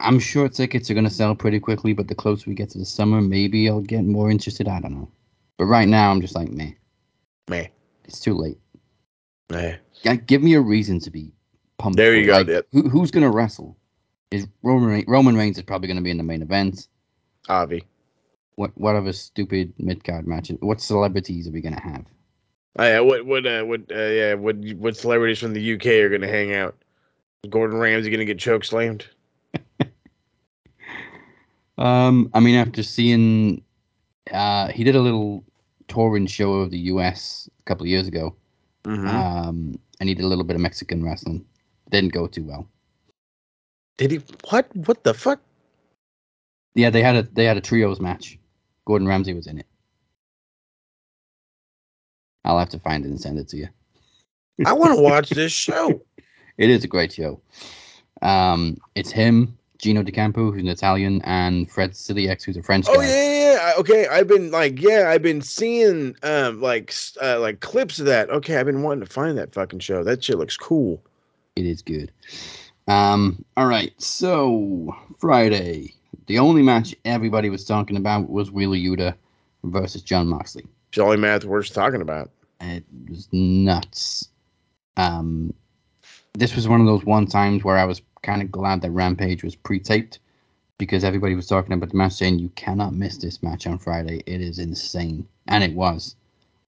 I'm 0.00 0.18
sure 0.18 0.48
tickets 0.48 0.90
are 0.90 0.94
going 0.94 1.04
to 1.04 1.10
sell 1.10 1.34
pretty 1.34 1.58
quickly, 1.58 1.94
but 1.94 2.08
the 2.08 2.14
closer 2.14 2.50
we 2.50 2.54
get 2.54 2.70
to 2.70 2.78
the 2.78 2.84
summer, 2.84 3.22
maybe 3.22 3.68
I'll 3.68 3.80
get 3.80 4.04
more 4.04 4.30
interested. 4.30 4.68
I 4.68 4.80
don't 4.80 4.92
know. 4.94 5.08
But 5.56 5.66
right 5.66 5.88
now, 5.88 6.10
I'm 6.10 6.20
just 6.20 6.34
like, 6.34 6.50
meh, 6.50 6.72
Man, 7.48 7.68
it's 8.04 8.20
too 8.20 8.34
late. 8.34 8.58
man. 9.50 9.78
G- 10.02 10.16
Give 10.16 10.42
me 10.42 10.54
a 10.54 10.60
reason 10.60 10.98
to 11.00 11.10
be 11.10 11.32
pumped. 11.78 11.96
There 11.96 12.14
you 12.14 12.26
go, 12.26 12.32
Like, 12.38 12.46
Dip. 12.46 12.68
who, 12.72 12.88
who's 12.88 13.10
going 13.10 13.22
to 13.24 13.30
wrestle? 13.30 13.76
Is 14.30 14.48
Roman 14.62 14.88
Reigns, 14.88 15.04
Roman 15.06 15.36
Reigns 15.36 15.58
is 15.58 15.64
probably 15.64 15.86
going 15.88 15.98
to 15.98 16.02
be 16.02 16.10
in 16.10 16.16
the 16.16 16.22
main 16.24 16.42
event. 16.42 16.88
Avi. 17.48 17.84
What 18.56 18.70
what 18.76 18.96
other 18.96 19.12
stupid 19.12 19.72
mid 19.78 20.02
card 20.04 20.26
matches? 20.26 20.56
What 20.60 20.80
celebrities 20.80 21.46
are 21.48 21.50
we 21.50 21.60
going 21.60 21.74
to 21.74 21.80
have? 21.82 22.04
Oh, 22.76 22.84
yeah, 22.84 23.00
what 23.00 23.26
what 23.26 23.46
uh, 23.46 23.62
what 23.64 23.80
uh, 23.92 23.94
yeah 23.98 24.34
what 24.34 24.56
what 24.76 24.96
celebrities 24.96 25.38
from 25.38 25.52
the 25.52 25.74
UK 25.74 25.86
are 25.86 26.08
gonna 26.08 26.26
hang 26.28 26.54
out? 26.54 26.74
Gordon 27.50 27.78
Ramsay 27.78 28.10
gonna 28.10 28.24
get 28.24 28.38
choke 28.38 28.64
slammed? 28.64 29.06
Um, 31.76 32.30
I 32.32 32.38
mean, 32.40 32.54
after 32.54 32.84
seeing, 32.84 33.60
uh, 34.32 34.68
he 34.68 34.84
did 34.84 34.94
a 34.94 35.00
little 35.00 35.44
touring 35.88 36.26
show 36.26 36.54
of 36.54 36.70
the 36.70 36.78
U.S. 36.78 37.48
a 37.60 37.62
couple 37.64 37.84
of 37.84 37.88
years 37.88 38.08
ago. 38.08 38.34
Mm-hmm. 38.84 39.08
Um, 39.08 39.78
and 40.00 40.08
he 40.08 40.14
did 40.14 40.24
a 40.24 40.28
little 40.28 40.44
bit 40.44 40.56
of 40.56 40.62
Mexican 40.62 41.04
wrestling. 41.04 41.44
Didn't 41.90 42.12
go 42.12 42.26
too 42.26 42.44
well. 42.44 42.68
Did 43.96 44.10
he? 44.10 44.20
What? 44.50 44.74
What 44.74 45.04
the 45.04 45.14
fuck? 45.14 45.40
Yeah, 46.74 46.90
they 46.90 47.02
had 47.02 47.16
a 47.16 47.22
they 47.22 47.44
had 47.44 47.56
a 47.56 47.60
trios 47.60 48.00
match. 48.00 48.38
Gordon 48.84 49.08
Ramsay 49.08 49.32
was 49.32 49.46
in 49.46 49.58
it. 49.58 49.66
I'll 52.44 52.58
have 52.58 52.68
to 52.70 52.78
find 52.78 53.04
it 53.04 53.08
and 53.08 53.20
send 53.20 53.38
it 53.38 53.48
to 53.48 53.56
you. 53.56 53.68
I 54.66 54.72
want 54.72 54.96
to 54.96 55.02
watch 55.02 55.30
this 55.30 55.52
show. 55.52 56.02
It 56.58 56.70
is 56.70 56.84
a 56.84 56.88
great 56.88 57.12
show. 57.12 57.40
Um, 58.22 58.78
it's 58.94 59.10
him, 59.10 59.56
Gino 59.78 60.02
D'Acampo, 60.02 60.52
who's 60.52 60.62
an 60.62 60.68
Italian, 60.68 61.20
and 61.24 61.70
Fred 61.70 61.92
Sirieix, 61.92 62.42
who's 62.44 62.56
a 62.56 62.62
French 62.62 62.86
Oh 62.88 62.94
guy. 62.96 63.06
yeah, 63.06 63.08
yeah, 63.08 63.52
yeah. 63.52 63.72
Okay, 63.78 64.06
I've 64.06 64.28
been 64.28 64.50
like, 64.50 64.80
yeah, 64.80 65.10
I've 65.10 65.22
been 65.22 65.42
seeing 65.42 66.16
um 66.22 66.60
like 66.60 66.94
uh, 67.20 67.40
like 67.40 67.60
clips 67.60 67.98
of 67.98 68.06
that. 68.06 68.30
Okay, 68.30 68.56
I've 68.56 68.66
been 68.66 68.82
wanting 68.82 69.04
to 69.06 69.12
find 69.12 69.36
that 69.38 69.52
fucking 69.52 69.80
show. 69.80 70.04
That 70.04 70.22
shit 70.22 70.38
looks 70.38 70.56
cool. 70.56 71.02
It 71.56 71.66
is 71.66 71.82
good. 71.82 72.10
Um, 72.86 73.44
all 73.56 73.66
right, 73.66 73.92
so 74.00 74.94
Friday, 75.18 75.94
the 76.26 76.38
only 76.38 76.62
match 76.62 76.94
everybody 77.04 77.48
was 77.48 77.64
talking 77.64 77.96
about 77.96 78.28
was 78.28 78.50
Wheeler 78.50 78.76
Yuta 78.76 79.14
versus 79.64 80.02
John 80.02 80.28
Moxley. 80.28 80.66
It's 80.88 80.96
the 80.98 81.02
only 81.04 81.16
math 81.16 81.44
worth 81.44 81.72
talking 81.72 82.00
about. 82.02 82.30
It 82.60 82.84
was 83.08 83.28
nuts. 83.32 84.28
Um, 84.96 85.52
this 86.34 86.54
was 86.54 86.68
one 86.68 86.80
of 86.80 86.86
those 86.86 87.04
one 87.04 87.26
times 87.26 87.64
where 87.64 87.76
I 87.78 87.84
was 87.84 88.00
kind 88.24 88.42
of 88.42 88.50
glad 88.50 88.80
that 88.82 88.90
Rampage 88.90 89.44
was 89.44 89.54
pre-taped 89.54 90.18
because 90.78 91.04
everybody 91.04 91.36
was 91.36 91.46
talking 91.46 91.72
about 91.72 91.90
the 91.90 91.96
match, 91.96 92.14
saying 92.14 92.40
you 92.40 92.48
cannot 92.56 92.94
miss 92.94 93.18
this 93.18 93.42
match 93.42 93.66
on 93.66 93.78
Friday. 93.78 94.22
It 94.26 94.40
is 94.40 94.58
insane, 94.58 95.28
and 95.46 95.62
it 95.62 95.74
was. 95.74 96.16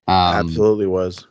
Um, 0.07 0.37
Absolutely 0.37 0.87
was. 0.87 1.27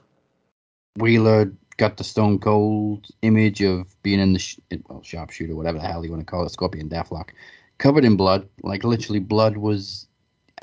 Wheeler 0.97 1.53
got 1.77 1.97
the 1.97 2.03
Stone 2.03 2.39
Cold 2.39 3.07
image 3.21 3.61
of 3.61 3.95
being 4.03 4.19
in 4.19 4.33
the 4.33 4.39
sh- 4.39 4.59
well, 4.89 5.03
sharpshooter, 5.03 5.55
whatever 5.55 5.77
the 5.77 5.87
hell 5.87 6.03
you 6.03 6.11
want 6.11 6.21
to 6.21 6.25
call 6.25 6.45
it, 6.45 6.51
Scorpion 6.51 6.89
Deathlock, 6.89 7.29
covered 7.77 8.03
in 8.03 8.17
blood. 8.17 8.47
Like 8.63 8.83
literally, 8.83 9.19
blood 9.19 9.57
was. 9.57 10.07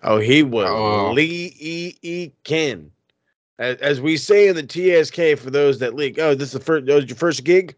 Oh, 0.02 0.18
he 0.18 0.42
was 0.42 0.68
Oh. 0.68 1.12
Lee 1.12 1.54
E 1.58 1.94
E 2.02 2.30
Ken. 2.44 2.90
As, 3.58 3.76
as 3.76 4.00
we 4.00 4.16
say 4.16 4.48
in 4.48 4.56
the 4.56 4.62
TSK 4.62 5.38
for 5.38 5.50
those 5.50 5.78
that 5.78 5.94
leak. 5.94 6.18
Oh, 6.18 6.34
this 6.34 6.48
is 6.48 6.52
the 6.52 6.60
first. 6.60 6.86
That 6.86 6.94
was 6.94 7.06
your 7.06 7.16
first 7.16 7.44
gig. 7.44 7.74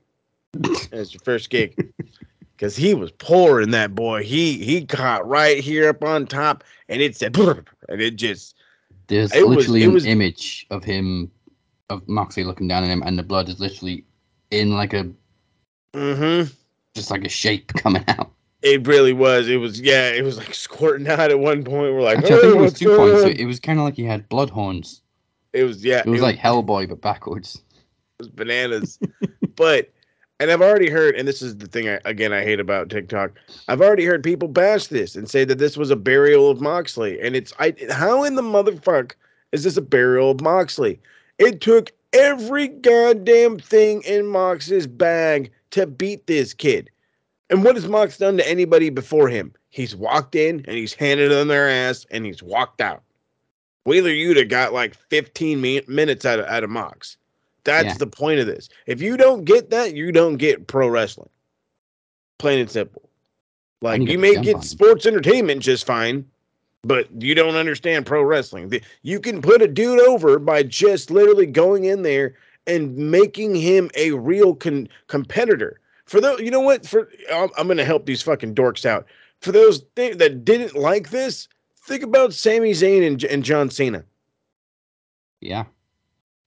That's 0.91 1.13
your 1.13 1.21
first 1.25 1.51
gig. 1.51 1.93
Because 2.57 2.77
he 2.77 2.95
was 2.95 3.11
pouring 3.11 3.73
that 3.73 3.97
boy. 3.97 4.23
He 4.23 4.65
he 4.65 4.87
caught 4.87 5.27
right 5.27 5.59
here 5.59 5.89
up 5.89 6.05
on 6.05 6.25
top, 6.25 6.63
and 6.89 7.03
it 7.03 7.17
said, 7.17 7.37
and 7.37 8.01
it 8.01 8.13
just 8.13 8.55
There's 9.09 9.35
It 9.35 9.45
literally 9.49 9.83
it 9.83 9.89
an 9.89 9.93
was- 9.93 10.07
image 10.07 10.65
of 10.71 10.85
him, 10.85 11.33
of 11.91 12.07
Moxley 12.09 12.45
looking 12.45 12.69
down 12.69 12.85
at 12.85 12.91
him, 12.91 13.03
and 13.05 13.19
the 13.19 13.25
blood 13.25 13.49
is 13.49 13.59
literally 13.59 14.05
in 14.53 14.73
like 14.73 14.93
a 14.93 15.11
mm-hmm. 15.95 16.49
just 16.95 17.11
like 17.11 17.25
a 17.25 17.29
shape 17.29 17.73
coming 17.75 18.05
out. 18.07 18.31
It 18.63 18.87
really 18.87 19.13
was. 19.13 19.49
It 19.49 19.57
was 19.57 19.81
yeah. 19.81 20.11
It 20.11 20.23
was 20.23 20.39
like 20.39 20.55
squirting 20.55 21.09
out 21.09 21.31
at 21.33 21.39
one 21.41 21.65
point. 21.65 21.93
We're 21.93 22.03
like, 22.03 22.19
Actually, 22.19 22.37
I 22.37 22.41
think 22.41 22.55
"Oh, 22.55 22.59
it 22.59 22.63
was 22.63 22.73
two 22.73 22.97
points. 22.97 23.25
on?" 23.25 23.31
It, 23.31 23.41
it 23.41 23.47
was 23.47 23.59
kind 23.59 23.81
of 23.81 23.85
like 23.85 23.97
he 23.97 24.05
had 24.05 24.29
blood 24.29 24.49
horns. 24.49 25.03
It 25.53 25.65
was 25.65 25.85
yeah. 25.85 26.03
It 26.07 26.07
was 26.07 26.23
like 26.23 26.37
Hellboy, 26.37 26.89
but 26.89 27.01
backwards. 27.01 27.61
It 28.21 28.23
was 28.23 28.29
bananas. 28.29 29.01
but 29.57 29.91
and 30.41 30.51
I've 30.51 30.63
already 30.63 30.91
heard, 30.91 31.15
and 31.15 31.27
this 31.29 31.43
is 31.43 31.57
the 31.57 31.67
thing 31.67 31.89
I, 31.89 32.01
again 32.05 32.33
I 32.33 32.43
hate 32.43 32.61
about 32.61 32.91
TikTok. 32.91 33.33
I've 33.69 33.81
already 33.81 34.05
heard 34.05 34.23
people 34.23 34.49
bash 34.49 34.89
this 34.89 35.15
and 35.17 35.29
say 35.29 35.45
that 35.45 35.59
this 35.59 35.77
was 35.77 35.91
a 35.91 35.97
burial 35.97 36.51
of 36.51 36.61
Moxley, 36.61 37.21
and 37.21 37.37
it's 37.37 37.53
I 37.59 37.75
how 37.91 38.25
in 38.25 38.35
the 38.35 38.43
motherfuck 38.43 39.13
is 39.53 39.65
this 39.65 39.77
a 39.77 39.83
burial 39.83 40.33
of 40.33 40.41
Moxley? 40.41 41.01
It 41.39 41.61
took 41.61 41.93
every 42.13 42.69
goddamn 42.69 43.59
thing 43.59 44.03
in 44.03 44.27
Mox's 44.27 44.87
bag 44.87 45.51
to 45.71 45.87
beat 45.87 46.27
this 46.27 46.55
kid. 46.55 46.91
And 47.51 47.65
what 47.65 47.75
has 47.75 47.87
Mox 47.87 48.19
done 48.19 48.37
to 48.39 48.49
anybody 48.49 48.91
before 48.91 49.29
him? 49.29 49.53
He's 49.71 49.95
walked 49.95 50.35
in 50.35 50.65
and 50.67 50.77
he's 50.77 50.95
handed 50.95 51.31
them 51.31 51.49
their 51.49 51.69
ass 51.69 52.07
and 52.11 52.25
he's 52.25 52.43
walked 52.43 52.81
out. 52.81 53.03
Wheeler 53.85 54.11
Yuta 54.11 54.49
got 54.49 54.73
like 54.73 54.95
15 54.95 55.61
minutes 55.87 56.25
out 56.25 56.39
of, 56.39 56.47
out 56.47 56.65
of 56.65 56.71
Mox. 56.71 57.17
That's 57.65 57.87
Yeah. 57.87 57.95
the 57.95 58.07
point 58.07 58.41
of 58.41 58.47
this. 58.47 58.69
If 58.87 59.01
you 59.01 59.17
don't 59.17 59.45
get 59.45 59.71
that, 59.71 59.95
you 59.95 60.13
don't 60.13 60.37
get 60.37 60.67
pro 60.67 60.89
wrestling. 60.89 61.31
Plain 62.39 62.61
and 62.61 62.71
simple. 62.71 63.09
Like 63.81 64.03
you 64.03 64.19
may 64.19 64.37
get 64.41 64.63
sports 64.63 65.07
entertainment 65.07 65.63
just 65.63 65.87
fine, 65.87 66.25
but 66.83 67.07
you 67.21 67.35
don't 67.35 67.55
understand 67.55 68.07
pro 68.07 68.23
wrestling. 68.23 68.73
You 69.03 69.21
can 69.21 69.43
put 69.43 69.63
a 69.63 69.69
dude 69.69 70.01
over 70.01 70.39
by 70.39 70.63
just 70.63 71.11
literally 71.11 71.47
going 71.47 71.85
in 71.85 72.03
there 72.03 72.35
and 72.67 72.97
making 72.97 73.55
him 73.55 73.91
a 73.95 74.13
real 74.13 74.55
con- 74.55 74.89
competitor. 75.09 75.81
For 76.07 76.21
those, 76.21 76.41
you 76.41 76.51
know 76.51 76.61
what? 76.61 76.87
For 76.87 77.11
I'm, 77.33 77.51
I'm 77.59 77.67
going 77.67 77.77
to 77.79 77.85
help 77.85 78.07
these 78.07 78.23
fucking 78.23 78.55
dorks 78.55 78.87
out. 78.87 79.07
For 79.41 79.53
those 79.53 79.83
th- 79.97 80.17
that 80.19 80.45
didn't 80.45 80.75
like 80.75 81.11
this, 81.11 81.49
think 81.87 82.03
about 82.03 82.33
Sami 82.33 82.73
Zayn 82.73 83.07
and, 83.07 83.23
and 83.25 83.45
John 83.45 83.69
Cena. 83.71 84.05
Yeah. 85.41 85.65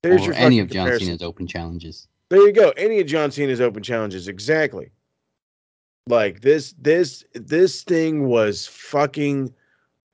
There's 0.01 0.25
your 0.25 0.35
any 0.35 0.59
of 0.59 0.69
John 0.69 0.85
comparison. 0.85 1.07
Cena's 1.07 1.21
open 1.21 1.47
challenges. 1.47 2.07
There 2.29 2.45
you 2.45 2.51
go. 2.51 2.69
Any 2.71 2.99
of 2.99 3.07
John 3.07 3.31
Cena's 3.31 3.61
open 3.61 3.83
challenges, 3.83 4.27
exactly. 4.27 4.91
Like 6.07 6.41
this, 6.41 6.73
this, 6.77 7.23
this 7.33 7.83
thing 7.83 8.27
was 8.27 8.67
fucking 8.67 9.53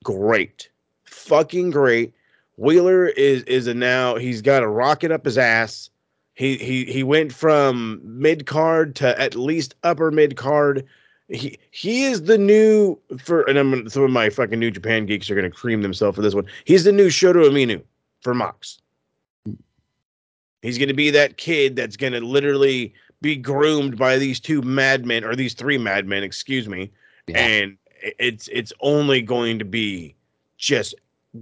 great, 0.04 0.68
fucking 1.04 1.70
great. 1.70 2.14
Wheeler 2.56 3.06
is 3.06 3.42
is 3.44 3.66
a 3.66 3.74
now. 3.74 4.16
He's 4.16 4.42
got 4.42 4.62
a 4.62 4.68
rocket 4.68 5.10
up 5.10 5.24
his 5.24 5.38
ass. 5.38 5.90
He 6.34 6.56
he 6.56 6.84
he 6.84 7.02
went 7.02 7.32
from 7.32 8.00
mid 8.04 8.46
card 8.46 8.94
to 8.96 9.20
at 9.20 9.34
least 9.34 9.74
upper 9.82 10.10
mid 10.10 10.36
card. 10.36 10.84
He 11.28 11.58
he 11.70 12.04
is 12.04 12.24
the 12.24 12.38
new 12.38 12.98
for 13.18 13.42
and 13.48 13.58
I'm 13.58 13.88
some 13.88 14.04
of 14.04 14.10
my 14.10 14.30
fucking 14.30 14.58
New 14.58 14.70
Japan 14.70 15.06
geeks 15.06 15.30
are 15.30 15.34
gonna 15.34 15.50
cream 15.50 15.82
themselves 15.82 16.14
for 16.16 16.22
this 16.22 16.34
one. 16.34 16.46
He's 16.64 16.84
the 16.84 16.92
new 16.92 17.08
Shota 17.08 17.44
Umino 17.44 17.82
for 18.20 18.34
Mox. 18.34 18.78
He's 20.64 20.78
going 20.78 20.88
to 20.88 20.94
be 20.94 21.10
that 21.10 21.36
kid 21.36 21.76
that's 21.76 21.98
going 21.98 22.14
to 22.14 22.20
literally 22.20 22.94
be 23.20 23.36
groomed 23.36 23.98
by 23.98 24.16
these 24.16 24.40
two 24.40 24.62
madmen 24.62 25.22
or 25.22 25.36
these 25.36 25.52
three 25.52 25.76
madmen, 25.76 26.22
excuse 26.22 26.70
me. 26.70 26.90
Yeah. 27.26 27.38
And 27.38 27.76
it's 28.18 28.48
it's 28.48 28.72
only 28.80 29.20
going 29.20 29.58
to 29.58 29.66
be 29.66 30.14
just 30.56 30.94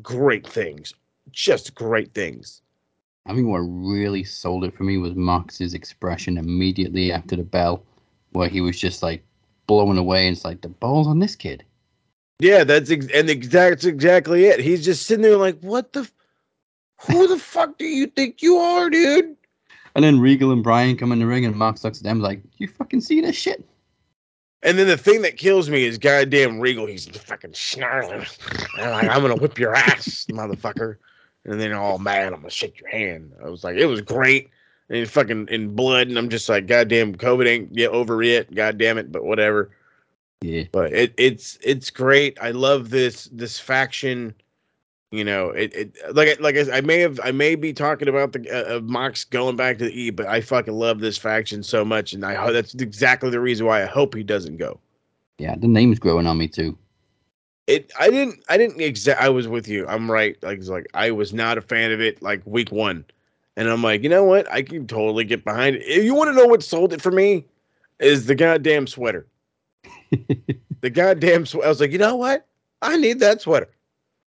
great 0.03 0.45
things, 0.45 0.93
just 1.31 1.73
great 1.77 2.13
things. 2.15 2.63
I 3.25 3.33
think 3.33 3.47
what 3.47 3.59
really 3.61 4.25
sold 4.25 4.65
it 4.65 4.77
for 4.77 4.83
me 4.83 4.99
was 4.99 5.15
Mox's 5.15 5.73
expression 5.73 6.37
immediately 6.37 7.13
after 7.13 7.37
the 7.37 7.45
bell, 7.45 7.85
where 8.33 8.49
he 8.49 8.61
was 8.61 8.77
just 8.77 9.05
like 9.05 9.25
blown 9.69 9.99
away 9.99 10.27
and 10.27 10.37
it's 10.37 10.45
like 10.45 10.63
the 10.63 10.69
ball's 10.69 11.07
on 11.07 11.21
this 11.21 11.37
kid. 11.37 11.63
Yeah, 12.41 12.65
that's 12.65 12.91
ex- 12.91 13.07
and 13.15 13.31
exact 13.31 13.71
that's 13.71 13.85
exactly 13.85 14.47
it. 14.47 14.59
He's 14.59 14.85
just 14.85 15.07
sitting 15.07 15.23
there 15.23 15.37
like, 15.37 15.61
what 15.61 15.93
the, 15.93 16.01
f- 16.01 16.13
who 17.07 17.27
the 17.27 17.39
fuck 17.39 17.79
do 17.79 17.87
you 17.87 18.07
think 18.07 18.43
you 18.43 18.57
are, 18.57 18.91
dude? 18.91 19.37
And 19.95 20.05
then 20.05 20.21
Regal 20.21 20.53
and 20.53 20.63
Bryan 20.63 20.97
come 20.97 21.13
in 21.13 21.19
the 21.19 21.27
ring 21.27 21.45
and 21.45 21.55
Mox 21.55 21.85
looks 21.85 21.99
at 21.99 22.05
them 22.05 22.21
like, 22.21 22.43
You 22.59 22.69
fucking 22.69 23.01
see 23.01 23.21
this 23.21 23.37
shit? 23.37 23.65
And 24.63 24.79
then 24.79 24.87
the 24.87 24.97
thing 24.97 25.23
that 25.23 25.37
kills 25.37 25.69
me 25.69 25.85
is 25.85 25.99
goddamn 25.99 26.61
Regal. 26.61 26.87
He's 26.87 27.07
fucking 27.07 27.55
snarling. 27.55 28.25
And 28.79 28.91
like, 28.91 29.09
I'm 29.09 29.21
gonna 29.21 29.37
whip 29.37 29.59
your 29.59 29.75
ass, 29.75 30.27
motherfucker. 30.31 30.97
And 31.45 31.61
then 31.61 31.73
all 31.73 31.99
mad, 31.99 32.33
I'm 32.33 32.41
gonna 32.41 32.51
shake 32.51 32.81
your 32.81 32.89
hand. 32.89 33.33
I 33.45 33.49
was 33.49 33.65
like, 33.65 33.77
it 33.77 33.87
was 33.87 34.01
great. 34.01 34.49
And 34.89 34.99
he's 34.99 35.11
fucking 35.11 35.49
in 35.49 35.75
blood, 35.75 36.09
and 36.09 36.19
I'm 36.19 36.29
just 36.29 36.49
like, 36.49 36.67
goddamn, 36.67 37.15
COVID 37.17 37.49
ain't 37.49 37.77
yet 37.77 37.91
over 37.91 38.23
yet. 38.23 38.55
Goddamn 38.55 38.99
it, 38.99 39.11
but 39.11 39.25
whatever. 39.25 39.71
Yeah. 40.43 40.65
But 40.71 40.93
it, 40.93 41.15
it's 41.17 41.59
it's 41.63 41.91
great. 41.91 42.37
I 42.41 42.51
love 42.51 42.91
this 42.91 43.29
this 43.33 43.59
faction. 43.59 44.35
You 45.13 45.25
know, 45.25 45.51
it, 45.51 45.75
it 45.75 45.97
like 46.17 46.29
I- 46.31 46.43
like 46.43 46.57
I, 46.57 46.79
I 46.79 46.81
may 46.81 47.01
have 47.01 47.21
I 47.23 47.33
may 47.33 47.55
be 47.55 47.73
talking 47.75 48.09
about 48.09 48.33
the 48.33 48.77
uh, 48.77 48.81
Mox 48.81 49.25
going 49.25 49.57
back 49.57 49.79
to 49.79 49.85
the 49.85 50.01
E, 50.01 50.11
but 50.11 50.27
I 50.27 50.41
fucking 50.41 50.73
love 50.75 51.01
this 51.01 51.19
faction 51.19 51.63
so 51.63 51.85
much, 51.85 52.15
and 52.15 52.25
I 52.25 52.51
that's 52.51 52.75
exactly 52.75 53.29
the 53.31 53.41
reason 53.41 53.67
why 53.67 53.83
I 53.83 53.87
hope 53.87 54.15
he 54.15 54.23
doesn't 54.23 54.57
go. 54.57 54.81
Yeah, 55.39 55.55
the 55.57 55.69
name's 55.69 55.99
growing 55.99 56.27
on 56.27 56.39
me 56.39 56.49
too. 56.49 56.79
it 57.67 57.93
i 58.01 58.09
didn't 58.11 58.43
i 58.49 58.57
didn't 58.57 58.81
exact 58.81 59.21
i 59.21 59.29
was 59.29 59.47
with 59.49 59.69
you. 59.69 59.87
I'm 59.87 60.11
right 60.11 60.37
like 60.43 60.59
it's 60.59 60.69
like 60.69 60.87
i 60.95 61.11
was 61.11 61.33
not 61.35 61.59
a 61.59 61.63
fan 61.63 61.93
of 61.93 62.01
it 62.01 62.23
like 62.23 62.41
week 62.47 62.73
one. 62.73 63.05
And 63.57 63.69
i'm 63.69 63.83
like 63.83 64.03
you 64.03 64.09
know 64.09 64.25
what? 64.25 64.51
I 64.51 64.63
can 64.63 64.87
totally 64.87 65.25
get 65.25 65.45
behind 65.45 65.77
it. 65.77 65.83
If 65.83 66.05
you 66.05 66.15
want 66.15 66.29
to 66.31 66.35
know 66.35 66.47
what 66.47 66.63
sold 66.63 66.93
it 66.95 67.03
for 67.03 67.13
me? 67.13 67.45
Is 68.01 68.25
the 68.27 68.35
goddamn 68.35 68.87
sweater. 68.87 69.27
The 70.81 70.91
goddamn 70.91 71.47
sweater 71.47 71.67
i 71.67 71.69
was 71.69 71.81
like 71.81 71.93
you 71.93 71.99
know 71.99 72.17
what? 72.17 72.47
I 72.81 72.97
need 72.97 73.21
that 73.21 73.41
sweater 73.43 73.69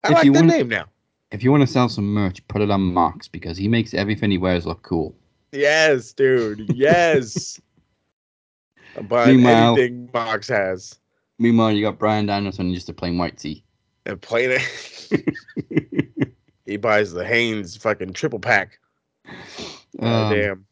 i 0.05 0.09
If 0.11 0.13
like 0.15 0.25
you 0.25 0.31
the 0.33 0.39
want- 0.39 0.51
name 0.51 0.67
now 0.69 0.85
if 1.31 1.43
you 1.43 1.51
want 1.51 1.61
to 1.61 1.67
sell 1.67 1.89
some 1.89 2.05
merch, 2.13 2.47
put 2.47 2.61
it 2.61 2.69
on 2.71 2.81
Mox 2.93 3.27
because 3.27 3.57
he 3.57 3.67
makes 3.67 3.93
everything 3.93 4.31
he 4.31 4.37
wears 4.37 4.65
look 4.65 4.83
cool. 4.83 5.15
yes 5.51 6.13
dude 6.13 6.69
yes 6.75 7.59
buying 9.09 9.37
Meanwhile- 9.37 9.73
anything 9.77 10.09
Mox 10.13 10.47
has 10.47 10.97
Meanwhile, 11.37 11.73
you 11.73 11.81
got 11.83 11.99
Bryan 11.99 12.27
Danielson 12.27 12.73
just 12.73 12.87
a 12.87 12.93
plain 12.93 13.17
white 13.17 13.37
tee. 13.37 13.63
and 14.05 14.21
playing 14.21 14.51
it 15.59 16.31
he 16.65 16.77
buys 16.77 17.11
the 17.11 17.25
Hanes 17.25 17.75
fucking 17.75 18.13
triple 18.13 18.39
pack 18.39 18.79
Um, 19.99 20.33
damn 20.33 20.65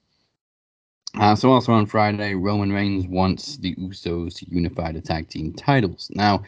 Uh, 1.20 1.36
so 1.36 1.52
also 1.52 1.72
on 1.74 1.86
Friday, 1.86 2.34
Roman 2.36 2.72
Reigns 2.72 3.06
wants 3.08 3.58
the 3.58 3.74
Usos 3.76 4.36
to 4.36 4.46
unify 4.50 4.92
the 4.92 5.00
tag 5.02 5.28
team 5.30 5.54
titles. 5.54 6.10
Now, 6.14 6.44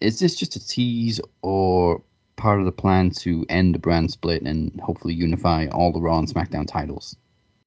is 0.00 0.18
this 0.20 0.34
just 0.36 0.56
a 0.56 0.66
tease 0.66 1.20
or 1.42 2.02
part 2.36 2.60
of 2.60 2.66
the 2.66 2.72
plan 2.72 3.10
to 3.10 3.44
end 3.48 3.74
the 3.74 3.78
brand 3.78 4.10
split 4.10 4.42
and 4.42 4.78
hopefully 4.80 5.14
unify 5.14 5.66
all 5.68 5.92
the 5.92 6.00
Raw 6.00 6.18
and 6.18 6.28
SmackDown 6.28 6.66
titles? 6.66 7.16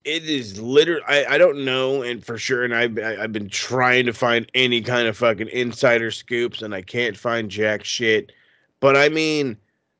It 0.06 0.24
is 0.24 0.60
literally. 0.62 1.04
I, 1.08 1.36
I 1.36 1.38
don't 1.38 1.66
know, 1.66 2.02
and 2.02 2.24
for 2.26 2.38
sure, 2.38 2.64
and 2.64 2.74
I've 2.74 2.98
I've 2.98 3.34
been 3.34 3.50
trying 3.50 4.06
to 4.06 4.14
find 4.14 4.50
any 4.54 4.82
kind 4.82 5.08
of 5.08 5.18
fucking 5.18 5.50
insider 5.50 6.10
scoops, 6.10 6.62
and 6.62 6.74
I 6.74 6.82
can't 6.82 7.18
find 7.18 7.52
jack 7.52 7.84
shit. 7.84 8.32
But 8.80 8.96
I 8.96 9.10
mean, 9.10 9.58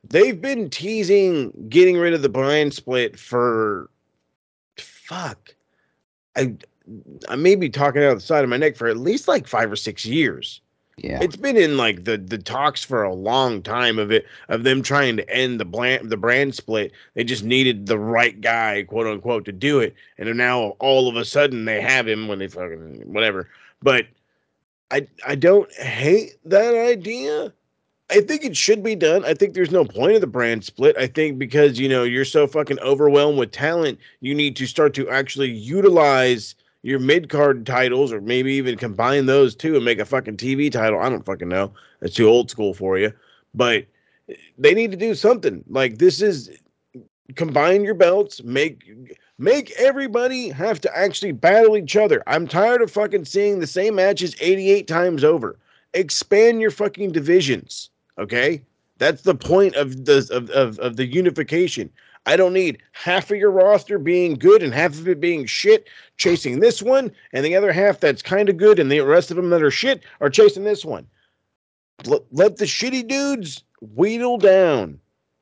they've 0.08 0.40
been 0.40 0.70
teasing 0.70 1.52
getting 1.68 1.98
rid 1.98 2.14
of 2.14 2.22
the 2.22 2.30
brand 2.30 2.74
split 2.74 3.20
for 3.20 3.90
fuck. 4.78 5.54
I 6.36 6.56
I 7.28 7.36
may 7.36 7.56
be 7.56 7.70
talking 7.70 8.04
out 8.04 8.16
the 8.16 8.22
side 8.22 8.44
of 8.44 8.50
my 8.50 8.58
neck 8.58 8.78
for 8.78 8.88
at 8.88 8.98
least 8.98 9.28
like 9.28 9.48
five 9.48 9.72
or 9.72 9.76
six 9.76 10.06
years. 10.06 10.62
Yeah. 11.04 11.20
It's 11.22 11.36
been 11.36 11.58
in 11.58 11.78
like 11.78 12.04
the 12.04 12.18
the 12.18 12.38
talks 12.38 12.84
for 12.84 13.04
a 13.04 13.14
long 13.14 13.62
time 13.62 14.00
of 14.00 14.12
it 14.12 14.26
of 14.50 14.64
them 14.64 14.82
trying 14.82 15.18
to 15.18 15.30
end 15.30 15.60
the 15.60 15.66
brand 15.66 16.10
the 16.10 16.18
brand 16.18 16.56
split. 16.56 16.92
They 17.14 17.24
just 17.24 17.44
needed 17.44 17.86
the 17.86 18.00
right 18.00 18.40
guy, 18.40 18.84
quote 18.84 19.08
unquote, 19.08 19.46
to 19.46 19.52
do 19.52 19.80
it, 19.80 19.96
and 20.18 20.36
now 20.38 20.76
all 20.80 21.08
of 21.08 21.16
a 21.16 21.26
sudden 21.26 21.66
they 21.66 21.82
have 21.82 22.08
him 22.08 22.28
when 22.28 22.40
they 22.40 22.48
fucking 22.48 23.02
whatever. 23.06 23.50
But 23.82 24.08
I 24.92 25.08
I 25.26 25.36
don't 25.36 25.72
hate 25.74 26.38
that 26.46 26.76
idea. 26.76 27.54
I 28.12 28.22
think 28.22 28.44
it 28.44 28.58
should 28.58 28.82
be 28.82 28.96
done. 28.96 29.24
I 29.24 29.36
think 29.36 29.54
there's 29.54 29.72
no 29.72 29.86
point 29.86 30.16
of 30.16 30.22
the 30.22 30.28
brand 30.28 30.64
split. 30.66 30.98
I 30.98 31.06
think 31.06 31.38
because 31.38 31.80
you 31.80 31.88
know 31.88 32.04
you're 32.04 32.26
so 32.26 32.48
fucking 32.48 32.80
overwhelmed 32.80 33.38
with 33.38 33.52
talent, 33.52 34.00
you 34.22 34.34
need 34.34 34.56
to 34.58 34.66
start 34.66 34.94
to 34.96 35.10
actually 35.10 35.52
utilize 35.52 36.56
your 36.82 37.00
mid 37.00 37.30
card 37.30 37.66
titles, 37.66 38.14
or 38.14 38.22
maybe 38.22 38.54
even 38.54 38.78
combine 38.78 39.26
those 39.26 39.56
two 39.56 39.76
and 39.76 39.86
make 39.86 40.00
a 40.00 40.06
fucking 40.06 40.38
TV 40.38 40.72
title. 40.72 41.00
I 41.00 41.10
don't 41.10 41.26
fucking 41.26 41.50
know. 41.50 41.74
That's 42.00 42.16
too 42.16 42.28
old 42.28 42.50
school 42.50 42.74
for 42.74 42.98
you. 42.98 43.12
But 43.54 43.86
they 44.58 44.74
need 44.74 44.92
to 44.92 44.98
do 44.98 45.16
something. 45.16 45.64
Like 45.68 45.98
this 45.98 46.22
is 46.22 46.50
combine 47.36 47.84
your 47.84 47.94
belts, 47.94 48.44
make 48.44 48.90
make 49.38 49.72
everybody 49.78 50.50
have 50.50 50.80
to 50.82 50.98
actually 50.98 51.32
battle 51.32 51.78
each 51.78 51.96
other. 51.96 52.24
I'm 52.28 52.48
tired 52.48 52.82
of 52.82 52.92
fucking 52.92 53.26
seeing 53.26 53.60
the 53.60 53.68
same 53.68 53.96
matches 53.96 54.36
88 54.40 54.88
times 54.88 55.24
over. 55.24 55.58
Expand 55.94 56.62
your 56.62 56.72
fucking 56.72 57.12
divisions. 57.12 57.90
Okay? 58.18 58.62
That's 58.98 59.22
the 59.22 59.36
point 59.36 59.76
of 59.76 60.06
the 60.06 60.30
of, 60.32 60.50
of, 60.52 60.78
of 60.80 60.98
the 60.98 61.06
unification. 61.06 61.90
I 62.26 62.36
don't 62.36 62.54
need 62.54 62.80
half 62.92 63.32
of 63.32 63.38
your 63.38 63.52
roster 63.52 63.98
being 63.98 64.36
good 64.36 64.62
and 64.62 64.74
half 64.74 64.94
of 64.94 65.08
it 65.08 65.20
being 65.20 65.46
shit, 65.46 65.88
chasing 66.18 66.60
this 66.60 66.82
one, 66.82 67.12
and 67.34 67.46
the 67.46 67.56
other 67.56 67.72
half 67.72 68.00
that's 68.00 68.22
kind 68.22 68.50
of 68.50 68.58
good, 68.58 68.78
and 68.78 68.92
the 68.92 69.00
rest 69.02 69.32
of 69.32 69.38
them 69.38 69.50
that 69.50 69.64
are 69.64 69.72
shit 69.72 70.04
are 70.22 70.30
chasing 70.30 70.64
this 70.64 70.86
one. 70.86 71.08
Let, 72.06 72.22
let 72.32 72.58
the 72.58 72.66
shitty 72.66 73.08
dudes 73.08 73.64
wheedle 73.96 74.38
down. 74.38 75.00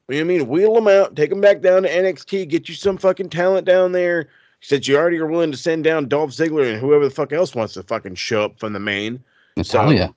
You 0.09 0.15
what 0.15 0.21
I 0.21 0.23
mean? 0.23 0.47
Wheel 0.47 0.73
them 0.75 0.87
out, 0.87 1.15
take 1.15 1.29
them 1.29 1.41
back 1.41 1.61
down 1.61 1.83
to 1.83 1.89
NXT, 1.89 2.47
get 2.47 2.69
you 2.69 2.75
some 2.75 2.97
fucking 2.97 3.29
talent 3.29 3.65
down 3.65 3.91
there. 3.91 4.29
Since 4.61 4.87
you 4.87 4.97
already 4.97 5.17
are 5.17 5.27
willing 5.27 5.51
to 5.51 5.57
send 5.57 5.83
down 5.83 6.07
Dolph 6.07 6.31
Ziggler 6.31 6.71
and 6.71 6.79
whoever 6.79 7.03
the 7.03 7.11
fuck 7.13 7.31
else 7.31 7.53
wants 7.53 7.75
to 7.75 7.83
fucking 7.83 8.15
show 8.15 8.43
up 8.43 8.59
from 8.59 8.73
the 8.73 8.79
main. 8.79 9.23
Natalya. 9.55 10.13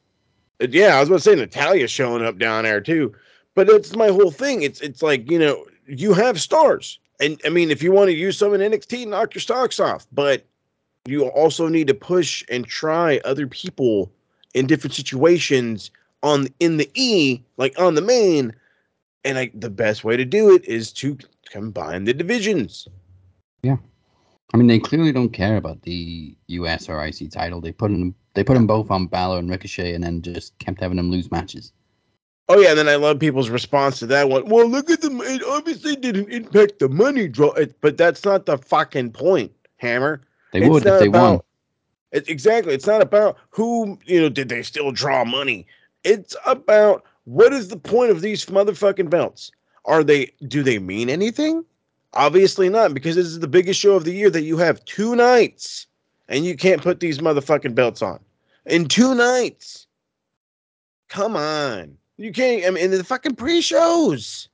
Uh, 0.63 0.67
Yeah, 0.71 0.97
I 0.97 1.01
was 1.01 1.09
going 1.09 1.19
to 1.19 1.25
say 1.25 1.35
Natalya's 1.35 1.91
showing 1.91 2.25
up 2.25 2.39
down 2.39 2.65
there 2.65 2.81
too. 2.81 3.15
But 3.55 3.67
that's 3.67 3.95
my 3.97 4.09
whole 4.09 4.31
thing. 4.31 4.63
It's 4.63 4.81
it's 4.81 5.03
like, 5.03 5.31
you 5.31 5.39
know, 5.39 5.67
you 5.87 6.13
have 6.13 6.41
stars. 6.41 6.99
And 7.21 7.41
I 7.45 7.51
mean, 7.51 7.71
if 7.71 7.83
you 7.83 7.93
want 7.93 8.09
to 8.09 8.17
use 8.17 8.39
some 8.39 8.55
in 8.55 8.61
NXT, 8.61 9.09
knock 9.09 9.35
your 9.35 9.43
socks 9.43 9.79
off. 9.79 10.07
But 10.13 10.47
you 11.07 11.27
also 11.29 11.69
need 11.69 11.87
to 11.89 11.95
push 11.95 12.45
and 12.49 12.67
try 12.67 13.21
other 13.25 13.47
people 13.47 14.11
in 14.55 14.67
different 14.67 14.95
situations 14.95 15.91
on 16.23 16.49
in 16.61 16.77
the 16.77 16.91
E, 16.95 17.43
like 17.57 17.79
on 17.79 17.95
the 17.95 18.03
main. 18.03 18.55
And 19.25 19.39
I 19.39 19.51
the 19.55 19.71
best 19.71 20.03
way 20.05 20.17
to 20.17 20.25
do 20.25 20.55
it 20.55 20.65
is 20.65 20.93
to 20.95 21.19
combine 21.51 22.05
the 22.05 22.15
divisions. 22.15 22.89
Yeah. 23.63 23.77
I 24.53 24.57
mean, 24.57 24.67
they 24.67 24.79
clearly 24.79 25.13
don't 25.13 25.33
care 25.33 25.57
about 25.57 25.83
the 25.83 26.37
US 26.49 26.89
or 26.89 27.05
IC 27.05 27.31
title. 27.31 27.61
They 27.61 27.73
put 27.73 27.91
them, 27.91 28.15
they 28.35 28.43
put 28.43 28.55
them 28.55 28.67
both 28.67 28.91
on 28.91 29.07
Balor 29.07 29.39
and 29.39 29.51
Ricochet, 29.51 29.95
and 29.95 30.03
then 30.03 30.23
just 30.23 30.59
kept 30.59 30.81
having 30.81 30.97
them 30.97 31.11
lose 31.11 31.31
matches. 31.31 31.73
Oh 32.51 32.59
yeah, 32.59 32.71
and 32.71 32.79
then 32.79 32.89
I 32.89 32.97
love 32.97 33.21
people's 33.21 33.49
response 33.49 34.01
to 34.01 34.07
that 34.07 34.29
one. 34.29 34.49
Well, 34.49 34.67
look 34.67 34.91
at 34.91 35.03
them. 35.03 35.21
It 35.21 35.41
obviously 35.45 35.95
didn't 35.95 36.31
impact 36.31 36.81
the 36.81 36.89
money 36.89 37.29
draw, 37.29 37.55
but 37.81 37.97
that's 37.97 38.25
not 38.25 38.47
the 38.47 38.59
fucking 38.59 39.13
point, 39.13 39.53
Hammer. 39.77 40.21
They 40.53 40.63
It's 40.63 40.69
would 40.69 40.85
if 40.85 40.99
they 40.99 41.07
about- 41.07 41.31
won. 41.31 41.41
It, 42.11 42.29
exactly. 42.29 42.75
It's 42.75 42.89
not 42.89 43.03
about 43.03 43.37
who 43.51 43.97
you 44.05 44.21
know. 44.21 44.29
Did 44.29 44.49
they 44.49 44.63
still 44.65 44.91
draw 44.91 45.25
money? 45.25 45.65
It's 46.03 46.35
about 46.45 47.05
what 47.23 47.53
is 47.53 47.69
the 47.69 47.77
point 47.77 48.11
of 48.11 48.21
these 48.21 48.45
motherfucking 48.47 49.11
belts? 49.11 49.53
Are 49.85 50.03
they? 50.03 50.33
Do 50.49 50.65
they 50.65 50.81
mean 50.81 51.09
anything? 51.09 51.65
Obviously 52.15 52.69
not, 52.69 52.93
because 52.95 53.15
this 53.15 53.27
is 53.27 53.39
the 53.39 53.47
biggest 53.47 53.79
show 53.79 53.95
of 53.95 54.03
the 54.03 54.13
year 54.13 54.29
that 54.31 54.43
you 54.43 54.57
have 54.57 54.85
two 54.87 55.15
nights, 55.15 55.87
and 56.29 56.45
you 56.45 56.57
can't 56.57 56.83
put 56.83 56.99
these 56.99 57.21
motherfucking 57.21 57.77
belts 57.77 58.03
on 58.03 58.19
in 58.67 58.87
two 58.89 59.15
nights. 59.15 59.87
Come 61.09 61.37
on, 61.37 61.97
you 62.21 62.33
can't. 62.33 62.65
I 62.67 62.71
mean, 62.71 62.85
in 62.85 62.91
the 62.91 63.03
fucking 63.03 63.35
pre-shows. 63.37 64.49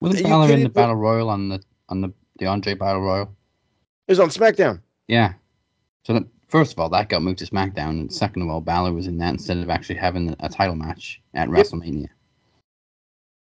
Wasn't 0.00 0.20
you 0.20 0.26
Balor 0.28 0.52
in 0.52 0.62
the? 0.64 0.68
Battle 0.68 0.96
Royal 0.96 1.30
on 1.30 1.48
the 1.48 1.62
on 1.88 2.00
the 2.00 2.12
the 2.38 2.46
Andre 2.46 2.74
Battle 2.74 3.02
Royal? 3.02 3.34
It 4.06 4.12
was 4.12 4.20
on 4.20 4.28
SmackDown. 4.28 4.80
Yeah. 5.06 5.34
So 6.04 6.14
that, 6.14 6.24
first 6.48 6.72
of 6.72 6.78
all, 6.78 6.88
that 6.90 7.08
got 7.08 7.22
moved 7.22 7.38
to 7.38 7.46
SmackDown, 7.46 7.90
and 7.90 8.12
second 8.12 8.42
of 8.42 8.48
all, 8.48 8.60
Balor 8.60 8.92
was 8.92 9.06
in 9.06 9.18
that 9.18 9.30
instead 9.30 9.58
of 9.58 9.70
actually 9.70 9.96
having 9.96 10.34
a 10.40 10.48
title 10.48 10.76
match 10.76 11.20
at 11.34 11.48
Yep. 11.48 11.56
WrestleMania. 11.56 12.08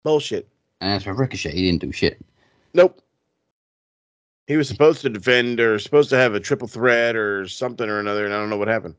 Bullshit. 0.04 0.48
And 0.80 0.92
as 0.92 1.04
for 1.04 1.12
Ricochet, 1.12 1.52
he 1.52 1.66
didn't 1.66 1.80
do 1.82 1.92
shit. 1.92 2.20
Nope. 2.74 3.02
He 4.46 4.56
was 4.56 4.68
supposed 4.68 5.02
to 5.02 5.10
defend 5.10 5.60
or 5.60 5.78
supposed 5.78 6.08
to 6.10 6.16
have 6.16 6.34
a 6.34 6.40
triple 6.40 6.68
threat 6.68 7.16
or 7.16 7.46
something 7.48 7.88
or 7.88 7.98
another, 8.00 8.24
and 8.24 8.32
I 8.32 8.38
don't 8.38 8.48
know 8.48 8.56
what 8.56 8.68
happened. 8.68 8.94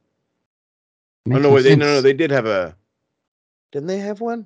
Oh 1.26 1.32
Makes 1.32 1.42
no, 1.44 1.52
wait, 1.54 1.62
they 1.64 1.76
no, 1.76 1.86
no, 1.86 2.02
they 2.02 2.14
did 2.14 2.32
have 2.32 2.46
a. 2.46 2.76
Didn't 3.72 3.88
they 3.88 4.00
have 4.00 4.22
one? 4.22 4.46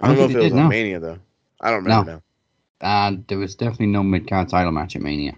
I 0.00 0.06
I 0.06 0.08
don't, 0.14 0.16
don't 0.16 0.32
know 0.32 0.38
if 0.38 0.42
it 0.42 0.44
was 0.44 0.52
did, 0.52 0.52
on 0.58 0.64
no. 0.64 0.68
Mania 0.68 1.00
though. 1.00 1.18
I 1.60 1.70
don't 1.70 1.84
remember 1.84 2.12
now. 2.12 2.22
Uh, 2.86 3.16
there 3.28 3.38
was 3.38 3.54
definitely 3.54 3.86
no 3.86 4.02
mid 4.02 4.26
card 4.28 4.48
title 4.48 4.72
match 4.72 4.96
at 4.96 5.02
Mania. 5.02 5.34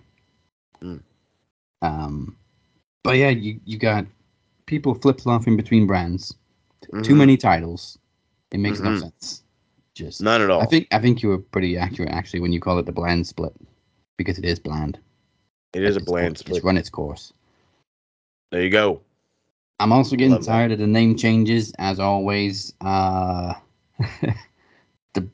Hmm. 0.80 0.98
Um, 1.82 2.36
but 3.02 3.16
yeah, 3.16 3.30
you 3.30 3.60
you 3.64 3.78
got 3.78 4.06
people 4.66 4.94
flip 4.94 5.20
flopping 5.20 5.56
between 5.56 5.86
brands. 5.86 6.34
Too 7.02 7.14
Mhm. 7.14 7.16
many 7.16 7.36
titles. 7.36 7.98
It 8.52 8.58
makes 8.58 8.80
no 8.80 8.90
Mhm. 8.90 9.00
sense. 9.00 9.42
Just 9.94 10.20
None 10.22 10.40
at 10.40 10.50
all. 10.50 10.60
I 10.62 10.66
think 10.66 10.86
I 10.92 10.98
think 11.00 11.22
you 11.22 11.28
were 11.30 11.38
pretty 11.38 11.76
accurate 11.76 12.10
actually 12.10 12.40
when 12.40 12.52
you 12.52 12.60
call 12.60 12.78
it 12.78 12.86
the 12.86 12.92
bland 12.92 13.26
split 13.26 13.54
because 14.16 14.38
it 14.38 14.44
is 14.44 14.58
bland. 14.58 14.98
it 15.74 15.82
is 15.82 15.96
a 15.96 16.00
bland 16.00 16.34
go- 16.36 16.38
split. 16.40 16.56
It's 16.58 16.64
run 16.64 16.76
its 16.76 16.90
course. 16.90 17.32
There 18.50 18.62
you 18.62 18.70
go. 18.70 19.00
I'm 19.82 19.90
also 19.90 20.14
getting 20.14 20.30
Love 20.30 20.44
that. 20.44 20.52
tired 20.52 20.70
of 20.70 20.78
the 20.78 20.86
name 20.86 21.16
changes 21.16 21.72
as 21.80 21.98
always. 21.98 22.72
Uh, 22.80 23.54
the 25.12 25.28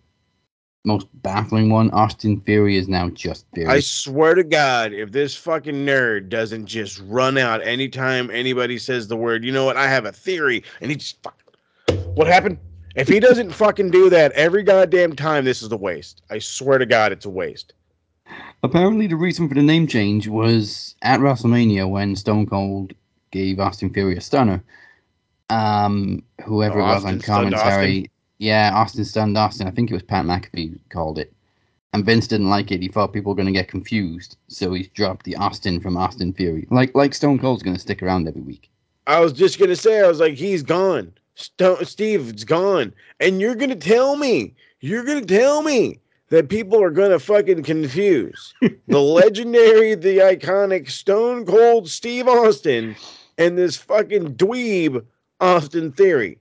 most 0.86 1.06
baffling 1.22 1.68
one, 1.68 1.90
Austin 1.90 2.40
Theory, 2.40 2.78
is 2.78 2.88
now 2.88 3.10
just 3.10 3.44
Theory. 3.54 3.68
I 3.68 3.80
swear 3.80 4.34
to 4.34 4.42
God, 4.42 4.94
if 4.94 5.12
this 5.12 5.34
fucking 5.34 5.84
nerd 5.84 6.30
doesn't 6.30 6.64
just 6.64 6.98
run 7.00 7.36
out 7.36 7.62
anytime 7.66 8.30
anybody 8.30 8.78
says 8.78 9.06
the 9.06 9.18
word, 9.18 9.44
you 9.44 9.52
know 9.52 9.66
what? 9.66 9.76
I 9.76 9.86
have 9.86 10.06
a 10.06 10.12
theory, 10.12 10.64
and 10.80 10.90
he 10.90 10.96
just 10.96 11.22
fuck. 11.22 11.38
What 12.14 12.26
happened? 12.26 12.56
If 12.96 13.06
he 13.06 13.20
doesn't 13.20 13.52
fucking 13.52 13.90
do 13.90 14.08
that 14.08 14.32
every 14.32 14.62
goddamn 14.62 15.14
time, 15.14 15.44
this 15.44 15.60
is 15.60 15.70
a 15.70 15.76
waste. 15.76 16.22
I 16.30 16.38
swear 16.38 16.78
to 16.78 16.86
God, 16.86 17.12
it's 17.12 17.26
a 17.26 17.30
waste. 17.30 17.74
Apparently, 18.62 19.08
the 19.08 19.16
reason 19.16 19.46
for 19.46 19.54
the 19.54 19.62
name 19.62 19.86
change 19.86 20.26
was 20.26 20.96
at 21.02 21.20
WrestleMania 21.20 21.88
when 21.88 22.16
Stone 22.16 22.46
Cold 22.46 22.94
gave 23.30 23.60
Austin 23.60 23.90
Theory 23.90 24.16
a 24.16 24.20
stunner. 24.20 24.62
Um, 25.50 26.22
whoever 26.44 26.80
Oh, 26.80 26.84
it 26.84 26.88
was 26.88 27.04
Austin 27.04 27.14
on 27.14 27.20
commentary, 27.20 28.10
yeah, 28.38 28.72
Austin 28.74 29.04
stunned 29.04 29.36
Austin. 29.38 29.66
I 29.66 29.70
think 29.70 29.90
it 29.90 29.94
was 29.94 30.02
Pat 30.02 30.24
McAfee 30.24 30.72
who 30.72 30.78
called 30.90 31.18
it, 31.18 31.32
and 31.92 32.04
Vince 32.04 32.26
didn't 32.26 32.50
like 32.50 32.70
it. 32.70 32.82
He 32.82 32.88
thought 32.88 33.12
people 33.12 33.32
were 33.32 33.36
going 33.36 33.46
to 33.46 33.52
get 33.52 33.68
confused, 33.68 34.36
so 34.48 34.72
he 34.74 34.90
dropped 34.94 35.24
the 35.24 35.36
Austin 35.36 35.80
from 35.80 35.96
Austin 35.96 36.32
Theory. 36.32 36.66
Like 36.70 36.94
like 36.94 37.14
Stone 37.14 37.38
Cold's 37.38 37.62
going 37.62 37.76
to 37.76 37.80
stick 37.80 38.02
around 38.02 38.28
every 38.28 38.42
week. 38.42 38.70
I 39.08 39.20
was 39.20 39.32
just 39.32 39.58
gonna 39.58 39.74
say, 39.74 40.02
I 40.02 40.06
was 40.06 40.20
like, 40.20 40.34
he's 40.34 40.62
gone. 40.62 41.10
Stone, 41.34 41.86
Steve, 41.86 42.28
it's 42.28 42.44
gone. 42.44 42.92
And 43.20 43.40
you're 43.40 43.54
gonna 43.54 43.74
tell 43.74 44.16
me, 44.16 44.54
you're 44.80 45.02
gonna 45.02 45.24
tell 45.24 45.62
me 45.62 45.98
that 46.28 46.50
people 46.50 46.82
are 46.82 46.90
gonna 46.90 47.18
fucking 47.18 47.62
confuse 47.62 48.52
the 48.60 49.00
legendary, 49.00 49.94
the 49.94 50.18
iconic 50.18 50.90
Stone 50.90 51.46
Cold 51.46 51.88
Steve 51.88 52.28
Austin 52.28 52.94
and 53.38 53.56
this 53.56 53.76
fucking 53.76 54.34
dweeb 54.34 55.04
Austin 55.40 55.92
Theory. 55.92 56.38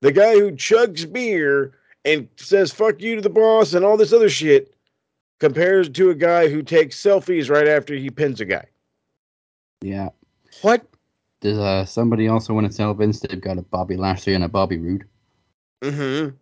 The 0.00 0.12
guy 0.12 0.34
who 0.34 0.52
chugs 0.52 1.10
beer 1.10 1.72
and 2.04 2.28
says 2.36 2.72
fuck 2.72 3.00
you 3.00 3.16
to 3.16 3.20
the 3.20 3.30
boss 3.30 3.74
and 3.74 3.84
all 3.84 3.96
this 3.96 4.12
other 4.12 4.30
shit 4.30 4.74
compares 5.38 5.88
to 5.90 6.10
a 6.10 6.14
guy 6.14 6.48
who 6.48 6.62
takes 6.62 7.00
selfies 7.00 7.50
right 7.50 7.68
after 7.68 7.94
he 7.94 8.10
pins 8.10 8.40
a 8.40 8.44
guy. 8.44 8.64
Yeah. 9.80 10.08
What? 10.62 10.84
Does 11.40 11.58
uh, 11.58 11.84
somebody 11.84 12.26
also 12.26 12.54
want 12.54 12.70
to 12.70 12.76
tell 12.76 12.92
Vince 12.94 13.20
they've 13.20 13.40
got 13.40 13.58
a 13.58 13.62
Bobby 13.62 13.96
Lashley 13.96 14.34
and 14.34 14.42
a 14.42 14.48
Bobby 14.48 14.78
Roode? 14.78 15.04
Mm-hmm. 15.82 16.34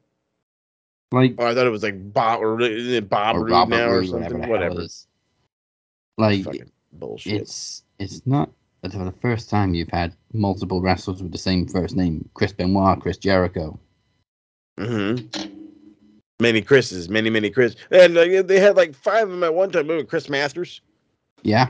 Like 1.13 1.35
Oh, 1.39 1.47
I 1.47 1.55
thought 1.55 1.67
it 1.67 1.71
was 1.71 1.83
like 1.83 2.13
Bob 2.13 2.41
or 2.41 2.57
Bob 3.03 3.37
or 3.37 3.45
Roode 3.45 3.69
now 3.69 3.89
or 3.89 4.05
something. 4.05 4.49
Whatever. 4.49 4.81
is. 4.81 5.07
Like 6.19 6.47
bullshit. 6.93 7.43
it's 7.43 7.83
it's 7.99 8.27
not 8.27 8.51
for 8.83 8.89
the 9.05 9.15
first 9.21 9.51
time 9.51 9.75
you've 9.75 9.89
had 9.91 10.15
multiple 10.33 10.81
wrestlers 10.81 11.23
with 11.23 11.33
the 11.33 11.39
same 11.39 11.67
first 11.67 11.97
name: 11.97 12.29
Chris 12.35 12.53
Benoit, 12.53 13.01
Chris 13.01 13.17
Jericho. 13.17 13.79
Mm-hmm. 14.79 15.53
Many 16.39 16.61
Chris's, 16.63 17.09
many 17.09 17.31
many 17.31 17.51
Chris, 17.51 17.77
and 17.91 18.17
uh, 18.17 18.43
they 18.43 18.61
had 18.61 18.77
like 18.77 18.95
five 18.95 19.25
of 19.25 19.31
them 19.31 19.43
at 19.43 19.55
one 19.55 19.71
time. 19.71 19.89
Remember 19.89 20.05
Chris 20.05 20.29
Masters? 20.29 20.83
Yeah. 21.43 21.69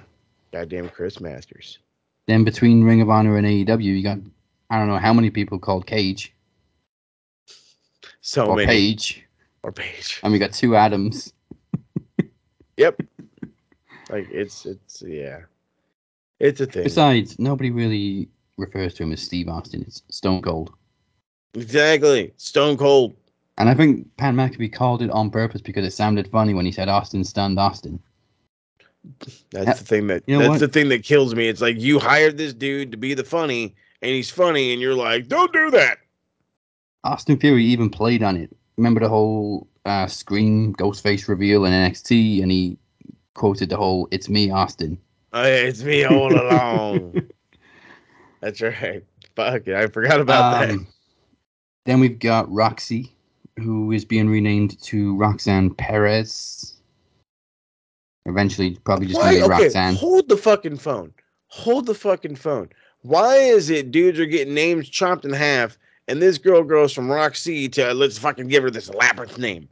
Goddamn 0.53 0.89
Chris 0.89 1.21
Masters. 1.21 1.79
Then 2.27 2.43
between 2.45 2.83
Ring 2.83 3.01
of 3.01 3.09
Honor 3.09 3.37
and 3.37 3.47
AEW, 3.47 3.83
you 3.85 4.03
got 4.03 4.19
I 4.71 4.79
don't 4.79 4.89
know 4.89 4.99
how 4.99 5.13
many 5.15 5.31
people 5.31 5.59
called 5.59 5.87
Cage 5.87 6.35
So 8.21 8.47
or 8.47 8.57
many. 8.57 8.67
Page, 8.67 9.25
Or 9.63 9.71
Page. 9.73 10.19
and 10.23 10.33
we 10.33 10.39
got 10.39 10.53
two 10.53 10.75
Adams. 10.77 11.33
Yep. 12.77 13.01
like 14.11 14.29
it's 14.31 14.67
it's 14.67 15.03
yeah, 15.07 15.41
it's 16.41 16.61
a 16.61 16.67
thing. 16.67 16.85
Besides, 16.85 17.39
nobody 17.39 17.71
really 17.71 18.29
refers 18.59 18.95
to 18.95 19.03
him 19.05 19.13
as 19.13 19.23
Steve 19.23 19.49
Austin. 19.49 19.83
It's 19.87 20.03
Stone 20.11 20.43
Cold. 20.43 20.73
exactly. 21.55 22.33
Stone 22.37 22.77
Cold. 22.77 23.17
And 23.59 23.69
I 23.69 23.75
think 23.75 24.07
Pat 24.19 24.35
McAfee 24.35 24.73
called 24.73 25.01
it 25.03 25.11
on 25.11 25.31
purpose 25.31 25.63
because 25.63 25.85
it 25.87 25.93
sounded 25.93 26.29
funny 26.29 26.53
when 26.53 26.67
he 26.67 26.73
said 26.73 26.89
Austin 26.89 27.25
stunned 27.25 27.59
Austin. 27.59 27.99
That's 29.51 29.79
the 29.79 29.85
thing 29.87 30.09
that 30.09 30.25
You 30.27 30.35
know 30.35 30.41
that's 30.41 30.51
what? 30.51 30.61
the 30.61 30.69
thing 30.69 30.89
that 30.91 31.05
kills 31.05 31.35
me. 31.35 31.49
It's 31.49 31.61
like 31.61 31.81
you 31.81 31.99
hired 31.99 32.37
this 32.39 32.53
dude 32.53 32.91
to 32.91 32.97
be 32.99 33.15
the 33.15 33.25
funny, 33.25 33.75
and 34.03 34.11
he's 34.11 34.31
funny, 34.31 34.73
and 34.73 34.83
you're 34.83 34.95
like, 34.95 35.29
don't 35.29 35.53
do 35.53 35.71
that. 35.71 35.99
Austin 37.05 37.39
Theory 37.39 37.65
even 37.65 37.89
played 37.89 38.23
on 38.23 38.37
it. 38.37 38.55
Remember 38.77 39.01
the 39.01 39.09
whole 39.09 39.69
uh, 39.85 40.07
Scream 40.07 40.75
Ghostface 40.75 41.29
reveal 41.29 41.65
in 41.65 41.73
NXT, 41.73 42.43
and 42.43 42.51
he 42.51 42.77
quoted 43.35 43.69
the 43.71 43.77
whole 43.77 44.09
"It's 44.11 44.29
me, 44.29 44.51
Austin." 44.51 44.99
Oh, 45.39 45.43
it's 45.43 45.83
me 45.83 46.05
all 46.05 46.33
along. 46.33 47.29
That's 48.41 48.63
right. 48.63 49.05
Fuck 49.35 49.67
it, 49.69 49.75
I 49.77 49.87
forgot 49.89 50.21
about 50.21 50.61
that. 50.61 50.71
Um, 50.71 50.87
Then 51.85 52.01
we've 52.01 52.19
got 52.19 52.51
Roxy, 52.51 53.13
who 53.59 53.93
is 53.93 54.05
being 54.05 54.29
renamed 54.31 54.81
to 54.85 55.15
Roxanne 55.17 55.75
Perez. 55.75 56.75
Eventually, 58.25 58.77
probably 58.85 59.07
just 59.09 59.21
going 59.21 59.35
to 59.35 59.41
be 59.41 59.45
Okay, 59.45 59.65
Roxanne. 59.65 59.95
hold 59.95 60.29
the 60.29 60.37
fucking 60.39 60.79
phone. 60.79 61.13
Hold 61.49 61.85
the 61.87 61.95
fucking 61.95 62.37
phone. 62.37 62.71
Why 63.03 63.37
is 63.37 63.69
it 63.71 63.91
dudes 63.93 64.19
are 64.19 64.27
getting 64.27 64.55
names 64.55 64.89
chopped 64.89 65.25
in 65.27 65.33
half, 65.33 65.77
and 66.09 66.21
this 66.23 66.39
girl 66.39 66.63
goes 66.65 66.93
from 66.93 67.11
Roxy 67.11 67.69
to 67.71 67.93
let's 67.95 68.19
fucking 68.19 68.49
give 68.49 68.63
her 68.63 68.71
this 68.71 68.89
labyrinth 68.93 69.39
name? 69.39 69.69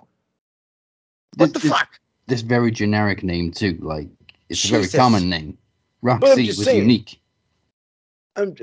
What 1.36 1.52
the 1.52 1.54
This- 1.54 1.62
this- 1.62 1.72
fuck? 1.72 1.98
This 2.26 2.40
very 2.42 2.70
generic 2.70 3.22
name 3.22 3.50
too. 3.50 3.78
Like 3.80 4.08
it's 4.54 4.64
a 4.66 4.68
very 4.68 4.88
common 4.88 5.28
name. 5.28 5.58
Roxy 6.02 6.46
was 6.46 6.64
saying. 6.64 6.82
unique. 6.82 7.20
I'm. 8.36 8.54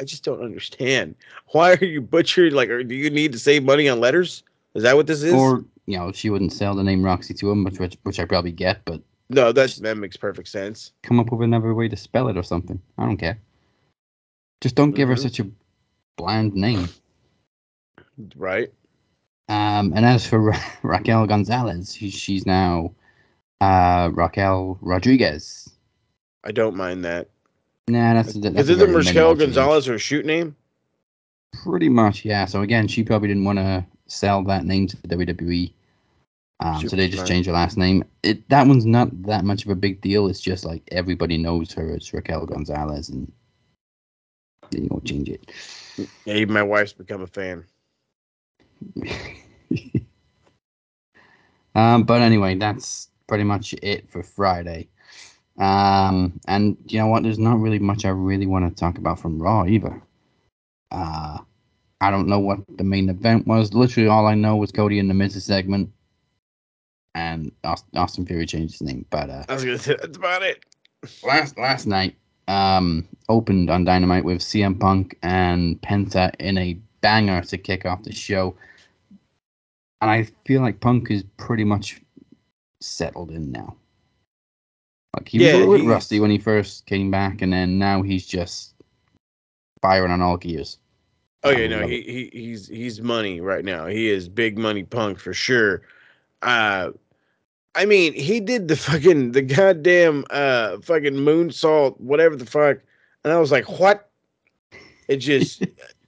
I 0.00 0.04
just 0.04 0.24
don't 0.24 0.42
understand. 0.42 1.14
Why 1.48 1.72
are 1.74 1.84
you 1.84 2.00
butchering? 2.00 2.52
Like, 2.54 2.68
do 2.68 2.94
you 2.94 3.10
need 3.10 3.32
to 3.32 3.38
save 3.38 3.62
money 3.64 3.88
on 3.88 4.00
letters? 4.00 4.42
Is 4.74 4.82
that 4.82 4.96
what 4.96 5.06
this 5.06 5.22
is? 5.22 5.32
Or 5.34 5.64
you 5.86 5.98
know, 5.98 6.10
she 6.12 6.30
wouldn't 6.30 6.52
sell 6.52 6.74
the 6.74 6.82
name 6.82 7.04
Roxy 7.04 7.34
to 7.34 7.50
him, 7.50 7.64
which 7.64 7.78
which, 7.78 7.96
which 8.02 8.18
I 8.20 8.24
probably 8.24 8.52
get, 8.52 8.84
but 8.84 9.00
no, 9.28 9.52
that's 9.52 9.76
that 9.76 9.96
makes 9.96 10.16
perfect 10.16 10.48
sense. 10.48 10.92
come 11.02 11.20
up 11.20 11.30
with 11.30 11.42
another 11.42 11.74
way 11.74 11.88
to 11.88 11.96
spell 11.96 12.28
it 12.28 12.36
or 12.36 12.42
something. 12.42 12.80
I 12.98 13.04
don't 13.06 13.16
care. 13.18 13.38
Just 14.60 14.74
don't 14.74 14.92
give 14.92 15.08
her 15.08 15.14
Mhm. 15.16 15.22
such 15.22 15.40
a 15.40 15.50
bland 16.16 16.54
name. 16.54 16.88
Right? 18.36 18.72
Um, 19.48 19.92
and 19.94 20.04
as 20.06 20.26
for 20.26 20.38
Ra- 20.40 20.62
Raquel 20.82 21.26
Gonzalez, 21.26 21.94
she, 21.94 22.10
she's 22.10 22.46
now 22.46 22.92
uh, 23.62 24.10
Raquel 24.12 24.76
Rodriguez. 24.80 25.70
I 26.44 26.50
don't 26.50 26.74
mind 26.76 27.04
that. 27.04 27.28
Nah, 27.86 28.14
that's, 28.14 28.34
that's 28.34 28.56
Is 28.56 28.68
a 28.68 28.72
it 28.72 28.76
the 28.76 28.86
very 28.86 28.98
Michelle 28.98 29.14
minimal 29.14 29.36
change. 29.36 29.54
Gonzalez 29.54 29.86
her 29.86 29.98
shoot 29.98 30.26
name? 30.26 30.56
Pretty 31.62 31.88
much, 31.88 32.24
yeah. 32.24 32.44
So 32.44 32.62
again, 32.62 32.88
she 32.88 33.04
probably 33.04 33.28
didn't 33.28 33.44
want 33.44 33.58
to 33.58 33.86
sell 34.06 34.42
that 34.44 34.64
name 34.64 34.88
to 34.88 34.96
the 35.00 35.08
WWE. 35.08 35.72
Um, 36.58 36.88
so 36.88 36.96
they 36.96 37.08
just 37.08 37.26
changed 37.26 37.46
her 37.46 37.52
last 37.52 37.76
name. 37.76 38.04
It 38.22 38.48
that 38.48 38.66
one's 38.66 38.86
not 38.86 39.08
that 39.24 39.44
much 39.44 39.64
of 39.64 39.70
a 39.70 39.74
big 39.74 40.00
deal. 40.00 40.28
It's 40.28 40.40
just 40.40 40.64
like 40.64 40.82
everybody 40.92 41.36
knows 41.38 41.72
her 41.72 41.94
as 41.96 42.12
Raquel 42.12 42.46
Gonzalez, 42.46 43.08
and 43.08 43.30
then 44.70 44.84
you 44.84 44.88
go 44.88 45.00
change 45.04 45.28
it. 45.28 45.50
Yeah, 46.24 46.34
even 46.34 46.54
my 46.54 46.62
wife's 46.62 46.92
become 46.92 47.22
a 47.22 47.26
fan. 47.26 47.64
um, 51.74 52.04
but 52.04 52.22
anyway, 52.22 52.54
that's 52.54 53.08
pretty 53.32 53.44
much 53.44 53.72
it 53.80 54.06
for 54.10 54.22
Friday. 54.22 54.86
Um, 55.58 56.38
and 56.46 56.76
you 56.86 56.98
know 56.98 57.06
what? 57.06 57.22
There's 57.22 57.38
not 57.38 57.58
really 57.58 57.78
much 57.78 58.04
I 58.04 58.10
really 58.10 58.44
want 58.44 58.68
to 58.68 58.78
talk 58.78 58.98
about 58.98 59.18
from 59.18 59.40
Raw 59.40 59.64
either. 59.64 60.02
Uh, 60.90 61.38
I 62.02 62.10
don't 62.10 62.28
know 62.28 62.40
what 62.40 62.58
the 62.76 62.84
main 62.84 63.08
event 63.08 63.46
was. 63.46 63.72
Literally, 63.72 64.06
all 64.10 64.26
I 64.26 64.34
know 64.34 64.56
was 64.56 64.70
Cody 64.70 64.98
in 64.98 65.08
the 65.08 65.14
Miz's 65.14 65.46
segment, 65.46 65.90
and 67.14 67.50
Aus- 67.64 67.86
Austin 67.94 68.26
Theory 68.26 68.44
changed 68.44 68.74
his 68.74 68.82
name. 68.82 69.06
But 69.08 69.30
uh, 69.30 69.44
I 69.48 69.54
was 69.54 69.64
gonna 69.64 69.78
say 69.78 69.96
that's 69.98 70.18
about 70.18 70.42
it. 70.42 70.66
last 71.24 71.56
last 71.56 71.86
night 71.86 72.14
um 72.48 73.08
opened 73.30 73.70
on 73.70 73.86
Dynamite 73.86 74.26
with 74.26 74.40
CM 74.40 74.78
Punk 74.78 75.16
and 75.22 75.80
Penta 75.80 76.34
in 76.38 76.58
a 76.58 76.74
banger 77.00 77.40
to 77.44 77.56
kick 77.56 77.86
off 77.86 78.02
the 78.02 78.12
show. 78.12 78.54
And 80.02 80.10
I 80.10 80.28
feel 80.44 80.60
like 80.60 80.80
Punk 80.80 81.10
is 81.10 81.24
pretty 81.38 81.64
much 81.64 82.02
settled 82.84 83.30
in 83.30 83.50
now. 83.50 83.76
Like 85.14 85.28
he 85.28 85.38
was 85.38 85.52
a 85.52 85.58
little 85.58 85.76
bit 85.76 85.86
rusty 85.86 86.20
when 86.20 86.30
he 86.30 86.38
first 86.38 86.86
came 86.86 87.10
back, 87.10 87.42
and 87.42 87.52
then 87.52 87.78
now 87.78 88.02
he's 88.02 88.26
just 88.26 88.74
firing 89.82 90.10
on 90.10 90.22
all 90.22 90.36
gears. 90.36 90.78
Oh 91.44 91.50
yeah, 91.50 91.66
no, 91.66 91.86
he, 91.86 92.02
he 92.02 92.30
he's 92.32 92.68
he's 92.68 93.00
money 93.00 93.40
right 93.40 93.64
now. 93.64 93.86
He 93.86 94.08
is 94.08 94.28
big 94.28 94.56
money 94.56 94.84
punk 94.84 95.18
for 95.18 95.34
sure. 95.34 95.82
Uh 96.40 96.90
I 97.74 97.84
mean, 97.84 98.12
he 98.12 98.40
did 98.40 98.68
the 98.68 98.76
fucking 98.88 99.32
the 99.32 99.42
goddamn 99.42 100.24
uh 100.30 100.78
fucking 100.78 101.14
moonsault, 101.14 102.00
whatever 102.00 102.36
the 102.36 102.46
fuck. 102.46 102.78
And 103.24 103.32
I 103.32 103.38
was 103.38 103.52
like, 103.52 103.68
what? 103.78 104.08
It 105.08 105.16
just 105.16 105.64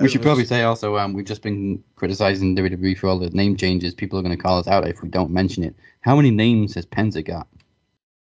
We 0.00 0.08
should 0.08 0.22
I 0.22 0.24
probably 0.24 0.44
say 0.44 0.62
also, 0.62 0.96
um, 0.96 1.12
we've 1.12 1.24
just 1.24 1.42
been 1.42 1.82
criticizing 1.94 2.56
WWE 2.56 2.98
for 2.98 3.08
all 3.08 3.18
the 3.18 3.30
name 3.30 3.56
changes. 3.56 3.94
People 3.94 4.18
are 4.18 4.22
going 4.22 4.36
to 4.36 4.42
call 4.42 4.58
us 4.58 4.66
out 4.66 4.88
if 4.88 5.02
we 5.02 5.08
don't 5.08 5.30
mention 5.30 5.62
it. 5.62 5.74
How 6.00 6.16
many 6.16 6.30
names 6.30 6.74
has 6.74 6.84
Penta 6.84 7.24
got? 7.24 7.46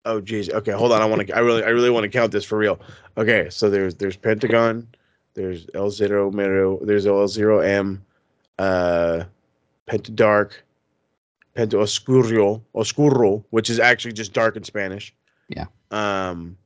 Oh 0.05 0.19
geez. 0.21 0.49
Okay, 0.49 0.71
hold 0.71 0.91
on. 0.91 1.01
I 1.01 1.05
want 1.05 1.27
to. 1.27 1.35
I 1.35 1.39
really, 1.39 1.63
I 1.63 1.69
really 1.69 1.89
want 1.89 2.03
to 2.03 2.09
count 2.09 2.31
this 2.31 2.45
for 2.45 2.57
real. 2.57 2.79
Okay, 3.17 3.49
so 3.49 3.69
there's 3.69 3.95
there's 3.95 4.15
Pentagon, 4.15 4.87
there's 5.33 5.67
L 5.73 5.91
zero 5.91 6.31
Mero, 6.31 6.79
there's 6.83 7.05
L 7.05 7.27
zero 7.27 7.59
M, 7.59 8.03
uh, 8.57 9.25
Pentadark, 9.87 10.53
Penta 11.55 11.81
Oscuro, 11.81 12.63
Oscuro, 12.73 13.43
which 13.49 13.69
is 13.69 13.79
actually 13.79 14.13
just 14.13 14.33
dark 14.33 14.55
in 14.55 14.63
Spanish. 14.63 15.13
Yeah. 15.49 15.65
Um, 15.91 16.57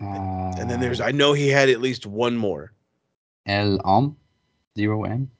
Uh, 0.00 0.54
and 0.58 0.70
then 0.70 0.80
there's. 0.80 1.00
I 1.00 1.10
know 1.10 1.32
he 1.32 1.48
had 1.48 1.68
at 1.68 1.80
least 1.80 2.06
one 2.06 2.36
more. 2.36 2.72
L 3.46 3.80
Om, 3.84 4.16
zero 4.76 5.04
M. 5.04 5.30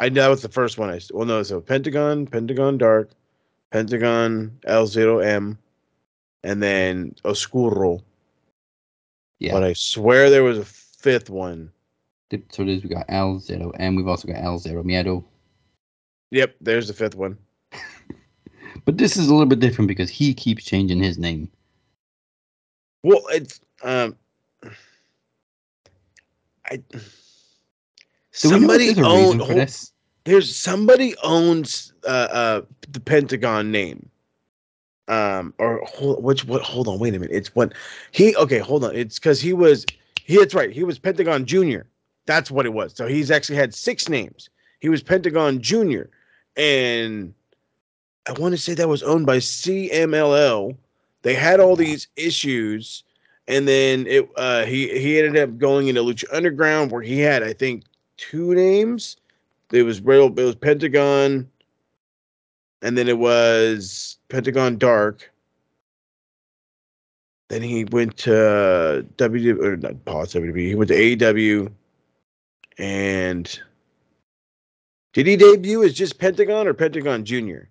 I 0.00 0.08
know 0.08 0.22
that 0.22 0.28
was 0.28 0.42
the 0.42 0.48
first 0.48 0.78
one. 0.78 0.90
I 0.90 1.00
well 1.12 1.26
no, 1.26 1.42
so 1.42 1.60
Pentagon, 1.60 2.26
Pentagon 2.26 2.76
Dark, 2.76 3.10
Pentagon 3.70 4.58
L 4.64 4.86
zero 4.86 5.20
M, 5.20 5.58
and 6.42 6.62
then 6.62 7.14
Oscuro. 7.24 8.02
Yeah. 9.38 9.52
But 9.52 9.64
I 9.64 9.72
swear 9.72 10.28
there 10.28 10.44
was 10.44 10.58
a 10.58 10.64
fifth 10.64 11.30
one. 11.30 11.72
So 12.50 12.64
there's 12.64 12.82
we 12.82 12.88
got 12.88 13.06
L 13.08 13.38
zero 13.38 13.70
M. 13.78 13.94
We've 13.94 14.08
also 14.08 14.28
got 14.28 14.42
L 14.42 14.58
zero 14.58 14.82
Miedo. 14.82 15.24
Yep, 16.30 16.56
there's 16.60 16.88
the 16.88 16.94
fifth 16.94 17.14
one. 17.14 17.38
But 18.84 18.98
this 18.98 19.16
is 19.16 19.28
a 19.28 19.32
little 19.32 19.46
bit 19.46 19.60
different 19.60 19.86
because 19.86 20.10
he 20.10 20.34
keeps 20.34 20.64
changing 20.64 21.00
his 21.00 21.16
name. 21.16 21.48
Well, 23.02 23.22
it's 23.30 23.60
um, 23.82 24.16
I 26.66 26.76
Do 28.40 28.50
we 28.50 28.58
know 28.60 28.72
if 28.72 28.84
somebody 28.84 28.84
there's 28.84 28.98
a 28.98 29.02
for 29.38 29.54
hold- 29.54 29.56
this? 29.56 29.92
there's 30.24 30.54
somebody 30.54 31.14
owns 31.22 31.92
uh 32.06 32.28
uh 32.30 32.62
the 32.90 33.00
Pentagon 33.00 33.70
name. 33.70 34.08
Um, 35.08 35.52
or 35.58 35.82
hold, 35.84 36.22
which 36.22 36.44
what? 36.44 36.62
Hold 36.62 36.86
on, 36.88 36.98
wait 37.00 37.14
a 37.14 37.18
minute. 37.18 37.34
It's 37.34 37.54
what 37.54 37.72
he 38.12 38.36
okay. 38.36 38.58
Hold 38.58 38.84
on. 38.84 38.94
It's 38.94 39.18
because 39.18 39.40
he 39.40 39.52
was 39.52 39.84
he. 40.24 40.38
That's 40.38 40.54
right. 40.54 40.70
He 40.70 40.84
was 40.84 40.98
Pentagon 40.98 41.44
Junior. 41.44 41.86
That's 42.26 42.50
what 42.52 42.66
it 42.66 42.72
was. 42.72 42.94
So 42.94 43.08
he's 43.08 43.30
actually 43.30 43.56
had 43.56 43.74
six 43.74 44.08
names. 44.08 44.48
He 44.80 44.88
was 44.88 45.02
Pentagon 45.02 45.60
Junior, 45.60 46.08
and 46.56 47.34
I 48.28 48.32
want 48.32 48.52
to 48.52 48.58
say 48.58 48.74
that 48.74 48.88
was 48.88 49.02
owned 49.02 49.26
by 49.26 49.38
CMLL. 49.38 50.76
They 51.22 51.34
had 51.34 51.60
all 51.60 51.76
these 51.76 52.08
issues, 52.16 53.04
and 53.48 53.66
then 53.66 54.06
it 54.06 54.28
uh, 54.36 54.64
he 54.64 54.88
he 54.98 55.18
ended 55.18 55.42
up 55.42 55.56
going 55.58 55.88
into 55.88 56.02
Lucha 56.02 56.24
Underground, 56.32 56.90
where 56.90 57.02
he 57.02 57.20
had 57.20 57.42
I 57.42 57.52
think 57.52 57.84
two 58.16 58.54
names. 58.54 59.16
It 59.72 59.84
was. 59.84 59.98
It 59.98 60.04
was 60.04 60.54
Pentagon, 60.56 61.48
and 62.82 62.98
then 62.98 63.08
it 63.08 63.18
was 63.18 64.18
Pentagon 64.28 64.76
Dark. 64.76 65.30
Then 67.48 67.62
he 67.62 67.84
went 67.84 68.16
to 68.18 69.06
W 69.16 69.62
or 69.62 69.76
not 69.76 70.04
pause 70.04 70.34
WWE. 70.34 70.68
He 70.68 70.74
went 70.74 70.88
to 70.88 71.16
AEW, 71.16 71.70
and 72.78 73.60
did 75.12 75.26
he 75.26 75.36
debut 75.36 75.84
as 75.84 75.92
just 75.94 76.18
Pentagon 76.18 76.66
or 76.66 76.74
Pentagon 76.74 77.24
Junior? 77.24 77.68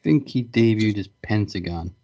I 0.00 0.04
think 0.04 0.28
he 0.28 0.44
debuted 0.44 0.98
as 0.98 1.08
Pentagon. 1.22 1.94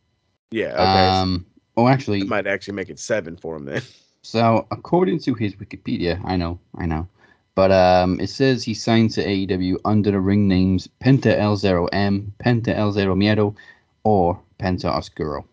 Yeah. 0.51 0.73
Okay. 0.73 1.07
Um, 1.09 1.47
oh, 1.77 1.89
actually, 1.89 2.21
that 2.21 2.29
might 2.29 2.47
actually 2.47 2.75
make 2.75 2.91
it 2.91 2.99
seven 2.99 3.37
for 3.37 3.57
him 3.57 3.65
then. 3.65 3.83
So, 4.27 4.67
according 4.71 5.19
to 5.19 5.35
his 5.35 5.55
Wikipedia, 5.57 6.19
I 6.25 6.37
know, 6.37 6.59
I 6.79 6.87
know, 6.87 7.07
but 7.55 7.71
um, 7.71 8.19
it 8.21 8.31
says 8.31 8.65
he 8.65 8.73
signed 8.73 9.11
to 9.11 9.23
AEW 9.23 9.77
under 9.85 10.11
the 10.13 10.19
ring 10.19 10.49
names 10.49 10.89
Penta 10.99 11.39
El 11.39 11.57
Zero 11.57 11.89
M, 11.89 12.33
Penta 12.43 12.75
El 12.75 12.91
Zero 12.91 13.15
Miedo, 13.15 13.55
or 14.03 14.41
Penta 14.59 14.87
Oscuro. 14.87 15.47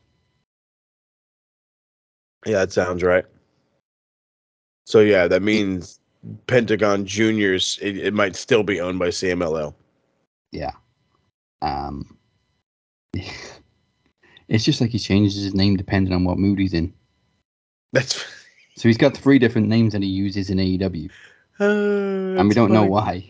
Yeah, 2.45 2.59
that 2.59 2.71
sounds 2.71 3.03
right. 3.03 3.25
So 4.85 5.01
yeah, 5.01 5.27
that 5.27 5.41
means 5.41 5.99
Pentagon 6.47 7.05
Juniors. 7.05 7.77
It, 7.81 7.97
it 7.97 8.13
might 8.13 8.37
still 8.37 8.63
be 8.63 8.79
owned 8.79 8.99
by 8.99 9.09
CMLL. 9.09 9.73
Yeah. 10.53 10.71
Um, 11.61 12.17
it's 14.47 14.63
just 14.63 14.81
like 14.81 14.91
he 14.91 14.99
changes 14.99 15.41
his 15.41 15.53
name 15.53 15.75
depending 15.75 16.13
on 16.13 16.23
what 16.23 16.37
mood 16.37 16.59
he's 16.59 16.73
in. 16.73 16.93
That's 17.91 18.23
So 18.75 18.87
he's 18.87 18.97
got 18.97 19.15
three 19.15 19.37
different 19.37 19.67
names 19.67 19.93
that 19.93 20.01
he 20.01 20.07
uses 20.07 20.49
in 20.49 20.57
AEW, 20.57 21.09
and 21.59 22.47
we 22.47 22.55
don't 22.55 22.71
know 22.71 22.85
why. 22.85 23.29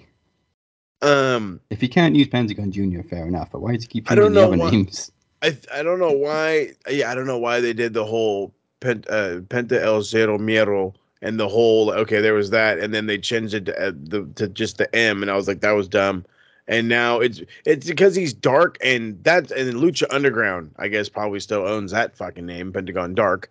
Um, 1.01 1.59
If 1.71 1.81
he 1.81 1.87
can't 1.87 2.15
use 2.15 2.27
Pentagon 2.27 2.71
Junior, 2.71 3.03
fair 3.03 3.27
enough. 3.27 3.49
But 3.51 3.61
why 3.61 3.73
does 3.73 3.83
he 3.83 3.87
keep 3.87 4.07
changing 4.07 4.33
the 4.33 4.43
other 4.45 4.55
why- 4.55 4.69
names? 4.69 5.11
I 5.41 5.57
I 5.73 5.81
don't 5.81 5.99
know 5.99 6.11
why. 6.11 6.73
Yeah, 6.87 7.11
I 7.11 7.15
don't 7.15 7.25
know 7.25 7.39
why 7.39 7.59
they 7.59 7.73
did 7.73 7.93
the 7.93 8.05
whole 8.05 8.53
Pent, 8.79 9.07
uh, 9.09 9.39
Penta 9.49 9.81
El 9.81 10.03
Zero 10.03 10.37
Miedo 10.37 10.93
and 11.23 11.39
the 11.39 11.49
whole. 11.49 11.91
Okay, 11.91 12.21
there 12.21 12.35
was 12.35 12.51
that, 12.51 12.77
and 12.77 12.93
then 12.93 13.07
they 13.07 13.17
changed 13.17 13.55
it 13.55 13.65
to, 13.65 13.87
uh, 13.87 13.91
the, 13.93 14.29
to 14.35 14.47
just 14.47 14.77
the 14.77 14.95
M, 14.95 15.23
and 15.23 15.31
I 15.31 15.35
was 15.35 15.47
like, 15.47 15.61
that 15.61 15.71
was 15.71 15.87
dumb. 15.87 16.23
And 16.67 16.87
now 16.87 17.19
it's 17.19 17.41
it's 17.65 17.87
because 17.87 18.15
he's 18.15 18.33
dark, 18.33 18.77
and 18.83 19.21
that 19.23 19.51
and 19.51 19.73
Lucha 19.73 20.05
Underground, 20.11 20.71
I 20.77 20.87
guess, 20.87 21.09
probably 21.09 21.39
still 21.39 21.65
owns 21.67 21.91
that 21.91 22.15
fucking 22.15 22.45
name, 22.45 22.71
Pentagon 22.71 23.15
Dark. 23.15 23.49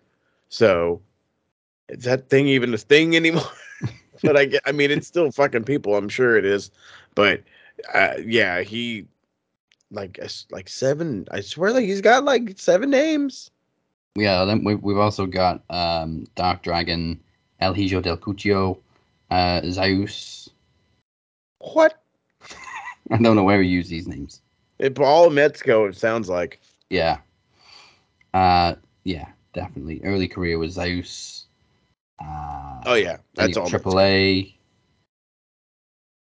So 0.49 1.01
is 1.89 2.03
that 2.05 2.29
thing 2.29 2.47
even 2.47 2.73
a 2.73 2.77
thing 2.77 3.15
anymore? 3.15 3.43
but 4.23 4.37
I 4.37 4.59
I 4.65 4.71
mean, 4.71 4.91
it's 4.91 5.07
still 5.07 5.31
fucking 5.31 5.65
people. 5.65 5.95
I'm 5.95 6.09
sure 6.09 6.37
it 6.37 6.45
is. 6.45 6.71
But 7.15 7.43
uh, 7.93 8.13
yeah, 8.25 8.61
he 8.61 9.05
like 9.91 10.19
like 10.49 10.69
seven. 10.69 11.27
I 11.31 11.41
swear, 11.41 11.73
like 11.73 11.85
he's 11.85 12.01
got 12.01 12.23
like 12.23 12.57
seven 12.57 12.89
names. 12.89 13.51
Yeah, 14.15 14.45
then 14.45 14.63
we, 14.63 14.75
we've 14.75 14.97
also 14.97 15.25
got 15.25 15.63
um, 15.69 16.27
Dark 16.35 16.63
Dragon, 16.63 17.19
El 17.59 17.73
Hijo 17.73 18.01
del 18.01 18.17
Cuchillo, 18.17 18.77
uh, 19.29 19.61
Zeus. 19.69 20.49
What? 21.59 22.00
I 23.15 23.17
don't 23.17 23.35
know 23.35 23.43
where 23.43 23.61
he 23.61 23.69
used 23.69 23.89
these 23.89 24.07
names. 24.07 24.41
It, 24.79 24.97
all 24.99 25.29
Metzko. 25.29 25.89
It 25.89 25.97
sounds 25.97 26.29
like. 26.29 26.59
Yeah. 26.89 27.17
Uh, 28.33 28.75
yeah, 29.03 29.27
definitely. 29.53 30.01
Early 30.03 30.27
career 30.27 30.57
was 30.57 30.73
Zeus. 30.73 31.45
Uh, 32.23 32.81
Oh 32.85 32.93
yeah, 32.93 33.17
that's 33.35 33.57
all. 33.57 33.67
Triple 33.67 33.99
A. 33.99 34.55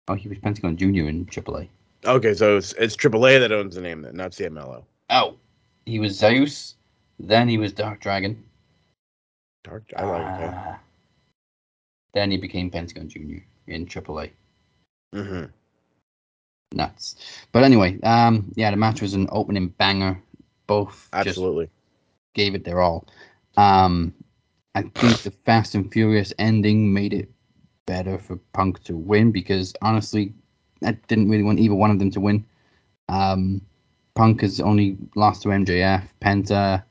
Oh, 0.07 0.13
he 0.13 0.29
was 0.29 0.37
Pentagon 0.37 0.77
Junior 0.77 1.09
in 1.09 1.25
Triple 1.25 1.57
A. 1.57 1.69
Okay, 2.05 2.33
so 2.33 2.57
it's 2.57 2.73
it's 2.73 2.95
AAA 2.95 3.39
that 3.39 3.51
owns 3.51 3.75
the 3.75 3.81
name 3.81 4.01
then, 4.01 4.15
not 4.15 4.31
CMLL. 4.31 4.83
Oh, 5.09 5.35
he 5.85 5.99
was 5.99 6.17
Zeus. 6.17 6.75
Then 7.19 7.49
he 7.49 7.57
was 7.57 7.73
Dark 7.73 7.99
Dragon. 7.99 8.43
Dark. 9.63 9.83
I 9.97 10.03
like 10.05 10.39
that. 10.39 10.53
Uh, 10.53 10.75
Then 12.13 12.31
he 12.31 12.37
became 12.37 12.69
Pentagon 12.69 13.09
Junior 13.09 13.43
in 13.67 13.85
Triple 13.85 14.21
A. 14.21 14.31
Nuts. 16.73 17.15
But 17.51 17.63
anyway, 17.63 17.99
um, 18.01 18.51
yeah, 18.55 18.71
the 18.71 18.77
match 18.77 19.01
was 19.01 19.13
an 19.13 19.27
opening 19.31 19.69
banger. 19.69 20.21
Both 20.67 21.09
Absolutely. 21.13 21.69
gave 22.33 22.55
it 22.55 22.65
their 22.65 22.81
all. 22.81 23.07
Um, 23.55 24.13
I 24.75 24.81
think 24.81 25.19
the 25.19 25.31
Fast 25.45 25.75
and 25.75 25.91
Furious 25.91 26.33
ending 26.37 26.93
made 26.93 27.13
it 27.13 27.31
better 27.85 28.19
for 28.19 28.35
Punk 28.53 28.83
to 28.83 28.95
win 28.95 29.31
because 29.31 29.73
honestly, 29.81 30.33
I 30.83 30.91
didn't 31.07 31.29
really 31.29 31.43
want 31.43 31.59
either 31.59 31.73
one 31.73 31.89
of 31.89 31.99
them 31.99 32.11
to 32.11 32.19
win. 32.19 32.45
Um, 33.09 33.61
Punk 34.13 34.41
has 34.41 34.59
only 34.59 34.97
lost 35.15 35.43
to 35.43 35.49
MJF. 35.49 36.03
Penta 36.21 36.83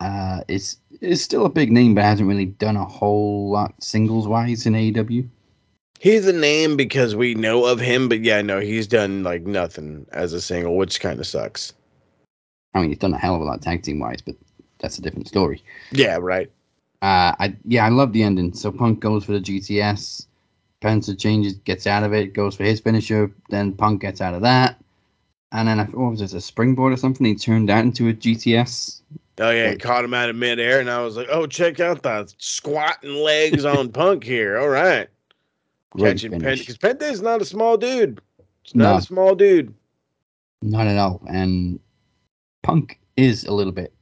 uh, 0.00 0.40
is 0.48 0.78
is 1.00 1.22
still 1.22 1.46
a 1.46 1.50
big 1.50 1.70
name, 1.70 1.94
but 1.94 2.04
hasn't 2.04 2.28
really 2.28 2.46
done 2.46 2.76
a 2.76 2.84
whole 2.84 3.50
lot 3.50 3.82
singles 3.82 4.26
wise 4.26 4.66
in 4.66 4.74
AEW. 4.74 5.28
He's 6.00 6.26
a 6.26 6.32
name 6.32 6.76
because 6.76 7.14
we 7.16 7.34
know 7.34 7.64
of 7.64 7.80
him, 7.80 8.08
but 8.08 8.20
yeah, 8.20 8.42
no, 8.42 8.60
he's 8.60 8.86
done 8.86 9.22
like 9.22 9.42
nothing 9.46 10.06
as 10.12 10.32
a 10.32 10.40
single, 10.40 10.76
which 10.76 11.00
kind 11.00 11.18
of 11.18 11.26
sucks. 11.26 11.72
I 12.74 12.80
mean, 12.80 12.90
he's 12.90 12.98
done 12.98 13.14
a 13.14 13.18
hell 13.18 13.36
of 13.36 13.40
a 13.40 13.44
lot 13.44 13.62
tag 13.62 13.82
team 13.82 14.00
wise, 14.00 14.20
but 14.20 14.34
that's 14.80 14.98
a 14.98 15.02
different 15.02 15.28
story. 15.28 15.62
Yeah, 15.92 16.18
right. 16.20 16.50
Uh, 17.00 17.32
I 17.38 17.56
yeah, 17.64 17.86
I 17.86 17.88
love 17.90 18.12
the 18.12 18.22
ending. 18.22 18.52
So 18.54 18.70
Punk 18.72 19.00
goes 19.00 19.24
for 19.24 19.32
the 19.32 19.40
GTS, 19.40 20.26
Penta 20.82 21.18
changes, 21.18 21.54
gets 21.54 21.86
out 21.86 22.02
of 22.02 22.12
it, 22.12 22.34
goes 22.34 22.56
for 22.56 22.64
his 22.64 22.80
finisher. 22.80 23.30
Then 23.50 23.72
Punk 23.72 24.02
gets 24.02 24.20
out 24.20 24.34
of 24.34 24.42
that, 24.42 24.82
and 25.52 25.68
then 25.68 25.80
I, 25.80 25.84
what 25.84 26.10
was 26.10 26.20
it, 26.22 26.34
a 26.34 26.40
springboard 26.40 26.92
or 26.92 26.96
something? 26.96 27.24
He 27.24 27.34
turned 27.34 27.68
that 27.68 27.84
into 27.84 28.08
a 28.08 28.12
GTS. 28.12 29.00
Oh 29.38 29.50
yeah, 29.50 29.64
he 29.64 29.70
Like- 29.70 29.80
caught 29.80 30.04
him 30.04 30.14
out 30.14 30.28
of 30.30 30.36
midair, 30.36 30.80
and 30.80 30.90
I 30.90 31.02
was 31.02 31.16
like, 31.16 31.28
"Oh, 31.30 31.46
check 31.46 31.78
out 31.80 32.02
the 32.02 32.30
squatting 32.38 33.14
legs 33.14 33.64
on 33.64 33.90
Punk 33.90 34.24
here." 34.24 34.58
All 34.58 34.68
right, 34.68 35.08
catching 35.98 36.32
finish. 36.32 36.60
because 36.60 36.78
Penta 36.78 37.02
is 37.10 37.22
not 37.22 37.40
a 37.42 37.44
small 37.44 37.76
dude. 37.76 38.20
It's 38.64 38.74
not 38.74 38.92
No. 38.92 38.96
a 38.98 39.02
small 39.02 39.34
dude. 39.34 39.74
Not 40.62 40.86
at 40.86 40.96
all. 40.96 41.22
And 41.28 41.78
Punk 42.62 42.98
is 43.16 43.44
a 43.44 43.52
little 43.52 43.72
bit. 43.72 43.92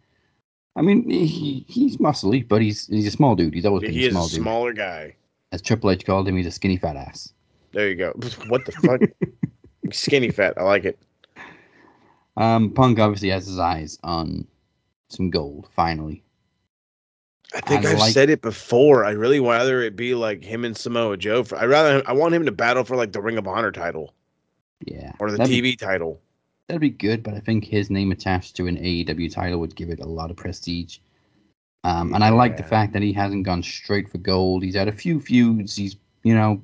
I 0.77 0.83
mean, 0.83 1.09
he 1.11 1.65
he's 1.69 1.97
muscly, 1.99 2.47
but 2.47 2.63
he's 2.63 2.87
he's 2.87 3.07
a 3.07 3.11
small 3.11 3.35
dude. 3.35 3.53
He's 3.55 3.67
always 3.67 3.83
been 3.83 3.93
He 3.93 4.05
a 4.05 4.09
is 4.09 4.13
small 4.13 4.27
a 4.27 4.31
dude. 4.31 4.41
smaller 4.43 4.73
guy. 4.73 5.17
As 5.53 5.61
Triple 5.61 5.91
H 5.91 6.07
called 6.07 6.27
him, 6.27 6.37
he's 6.37 6.47
a 6.47 6.51
skinny 6.51 6.79
fat 6.79 6.97
ass. 6.97 7.33
There 7.73 7.89
you 7.89 7.95
go. 7.97 8.13
What 8.49 8.65
the 8.65 8.73
fuck? 8.73 9.01
Skinny 9.93 10.31
fat. 10.31 10.55
I 10.57 10.63
like 10.63 10.85
it. 10.85 10.99
Um, 12.37 12.71
Punk 12.71 12.99
obviously 12.99 13.29
has 13.31 13.47
his 13.47 13.59
eyes 13.59 13.99
on 14.03 14.47
some 15.11 15.29
gold. 15.29 15.69
Finally, 15.77 16.23
I 17.55 17.61
think 17.61 17.85
I 17.85 17.93
I've 17.93 17.99
like- 17.99 18.13
said 18.13 18.31
it 18.31 18.43
before. 18.43 19.05
I 19.05 19.11
really 19.11 19.41
rather 19.41 19.83
it 19.83 19.97
be 19.97 20.15
like 20.15 20.43
him 20.45 20.65
and 20.65 20.77
Samoa 20.77 21.17
Joe. 21.17 21.45
For, 21.45 21.57
I 21.59 21.65
rather 21.67 22.03
I 22.07 22.13
want 22.13 22.35
him 22.35 22.45
to 22.47 22.53
battle 22.53 22.85
for 22.85 22.97
like 22.97 23.13
the 23.13 23.21
Ring 23.21 23.39
of 23.39 23.47
Honor 23.47 23.73
title 23.73 24.15
yeah. 24.87 25.13
or 25.19 25.31
the 25.31 25.37
That'd 25.39 25.53
TV 25.53 25.63
be- 25.63 25.77
title. 25.77 26.21
That'd 26.69 26.81
be 26.81 26.91
good, 26.91 27.23
but 27.23 27.35
I 27.35 27.41
think 27.41 27.65
his 27.65 27.91
name 27.91 28.13
attached 28.13 28.57
to 28.57 28.67
an 28.67 28.77
AEW 28.79 29.31
title 29.33 29.59
would 29.61 29.75
give 29.75 29.91
it 29.91 30.01
a 30.01 30.07
lot 30.07 30.31
of 30.31 30.37
prestige. 30.37 30.99
Um, 31.85 32.15
and 32.15 32.23
I 32.23 32.31
like 32.31 32.57
the 32.57 32.63
fact 32.63 32.93
that 32.93 33.03
he 33.03 33.13
hasn't 33.13 33.45
gone 33.45 33.63
straight 33.63 34.09
for 34.09 34.19
gold. 34.19 34.63
He's 34.63 34.77
had 34.77 34.87
a 34.89 34.93
few 34.93 35.21
feuds. 35.21 35.75
He's, 35.75 35.97
you 36.23 36.35
know, 36.35 36.63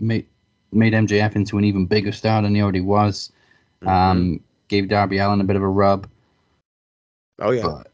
made 0.00 0.26
made 0.72 0.94
MJF 0.94 1.36
into 1.36 1.58
an 1.58 1.64
even 1.64 1.86
bigger 1.86 2.10
star 2.10 2.42
than 2.42 2.54
he 2.54 2.62
already 2.62 2.80
was. 2.80 3.30
Mm-hmm. 3.82 3.88
Um, 3.88 4.40
gave 4.68 4.88
Darby 4.88 5.18
Allin 5.18 5.40
a 5.40 5.44
bit 5.44 5.56
of 5.56 5.62
a 5.62 5.68
rub, 5.68 6.08
oh 7.38 7.50
yeah, 7.50 7.62
but 7.62 7.88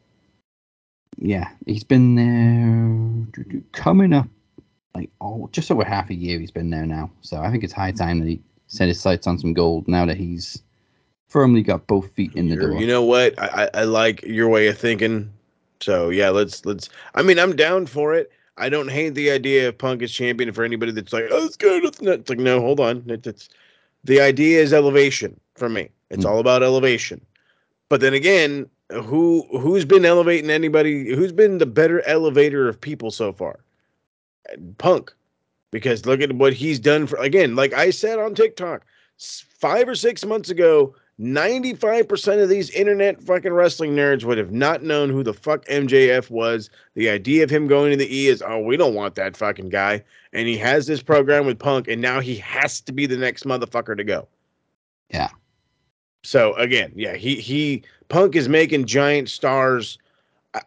yeah, 1.19 1.49
he's 1.67 1.85
been 1.85 2.15
there 2.15 3.63
coming 3.73 4.13
up 4.13 4.29
like 4.95 5.11
oh, 5.21 5.49
just 5.53 5.71
over 5.71 5.85
half 5.85 6.11
a 6.11 6.15
year. 6.15 6.39
He's 6.39 6.51
been 6.51 6.71
there 6.71 6.87
now, 6.87 7.11
so 7.21 7.39
I 7.41 7.51
think 7.51 7.65
it's 7.65 7.73
high 7.73 7.93
time 7.93 8.21
that 8.21 8.29
he 8.29 8.41
set 8.67 8.89
his 8.89 9.01
sights 9.01 9.27
on 9.27 9.39
some 9.39 9.53
gold 9.53 9.87
now 9.89 10.07
that 10.07 10.17
he's 10.17 10.63
firmly 11.29 11.63
got 11.63 11.87
both 11.87 12.11
feet 12.15 12.35
in 12.35 12.49
the 12.49 12.55
You're- 12.55 12.67
door. 12.73 12.81
You 12.81 12.87
know 12.87 13.03
what? 13.05 13.39
I, 13.39 13.65
I 13.75 13.81
I 13.81 13.85
like 13.85 14.23
your 14.23 14.49
way 14.49 14.67
of 14.69 14.79
thinking. 14.79 15.33
So 15.81 16.11
yeah, 16.11 16.31
let's 16.31 16.65
let's. 16.67 16.89
I 17.15 17.23
mean, 17.23 17.39
I'm 17.39 17.55
down 17.57 17.87
for 17.87 18.15
it. 18.15 18.31
I 18.57 18.69
don't 18.69 18.89
hate 18.91 19.15
the 19.15 19.31
idea 19.31 19.69
of 19.69 19.79
Punk 19.79 20.03
as 20.03 20.13
champion 20.13 20.53
for 20.53 20.65
anybody 20.65 20.93
that's 20.93 21.15
like, 21.15 21.25
oh, 21.31 21.47
it's 21.47 21.57
good. 21.57 21.83
It's, 21.85 22.03
not. 22.03 22.19
it's 22.21 22.29
like, 22.29 22.39
no, 22.39 22.61
hold 22.61 22.79
on. 22.79 23.03
It's, 23.07 23.27
it's 23.27 23.49
the 24.05 24.21
idea 24.21 24.61
is 24.61 24.75
elevation 24.75 25.39
for 25.55 25.69
me. 25.71 25.89
It's 26.11 26.25
Mm. 26.27 26.29
all 26.31 26.39
about 26.41 26.63
elevation. 26.63 27.25
But 27.89 28.03
then 28.03 28.13
again, 28.13 28.69
who 28.93 29.47
who's 29.59 29.85
been 29.85 30.05
elevating 30.05 30.51
anybody? 30.51 31.15
Who's 31.15 31.33
been 31.33 31.59
the 31.59 31.67
better 31.67 32.03
elevator 32.07 32.69
of 32.69 32.81
people 32.81 33.11
so 33.11 33.33
far? 33.33 33.61
Punk, 34.79 35.13
because 35.71 36.07
look 36.07 36.21
at 36.21 36.33
what 36.33 36.53
he's 36.53 36.79
done 36.79 37.07
for. 37.07 37.17
Again, 37.19 37.57
like 37.57 37.73
I 37.73 37.91
said 37.91 38.19
on 38.19 38.35
TikTok, 38.35 38.85
five 39.19 39.89
or 39.89 39.95
six 39.95 40.25
months 40.25 40.51
ago, 40.51 40.95
95% 41.21 42.43
of 42.43 42.49
these 42.49 42.71
internet 42.71 43.23
fucking 43.23 43.53
wrestling 43.53 43.95
nerds 43.95 44.25
would 44.25 44.39
have 44.39 44.53
not 44.53 44.83
known 44.83 45.11
who 45.11 45.23
the 45.23 45.35
fuck 45.35 45.67
MJF 45.67 46.31
was. 46.31 46.71
The 46.95 47.11
idea 47.11 47.45
of 47.45 47.51
him 47.51 47.67
going 47.67 47.91
to 47.91 47.97
the 47.97 48.15
E 48.15 48.29
is, 48.29 48.43
oh, 48.43 48.61
we 48.61 48.79
don't 48.79 48.95
want 48.95 49.17
that 49.17 49.37
fucking 49.37 49.69
guy. 49.69 50.03
And 50.33 50.49
he 50.49 50.57
has 50.57 50.87
this 50.87 51.03
program 51.03 51.45
with 51.45 51.59
Punk, 51.59 51.89
and 51.89 52.01
now 52.01 52.21
he 52.21 52.37
has 52.37 52.81
to 52.81 52.93
be 52.93 53.05
the 53.05 53.19
next 53.19 53.45
motherfucker 53.45 53.97
to 53.97 54.05
go. 54.05 54.27
Yeah. 55.11 55.29
So 56.23 56.55
again, 56.55 56.93
yeah, 56.95 57.15
he 57.17 57.37
he 57.37 57.83
Punk 58.09 58.37
is 58.37 58.49
making 58.49 58.87
giant 58.87 59.29
stars. 59.29 59.99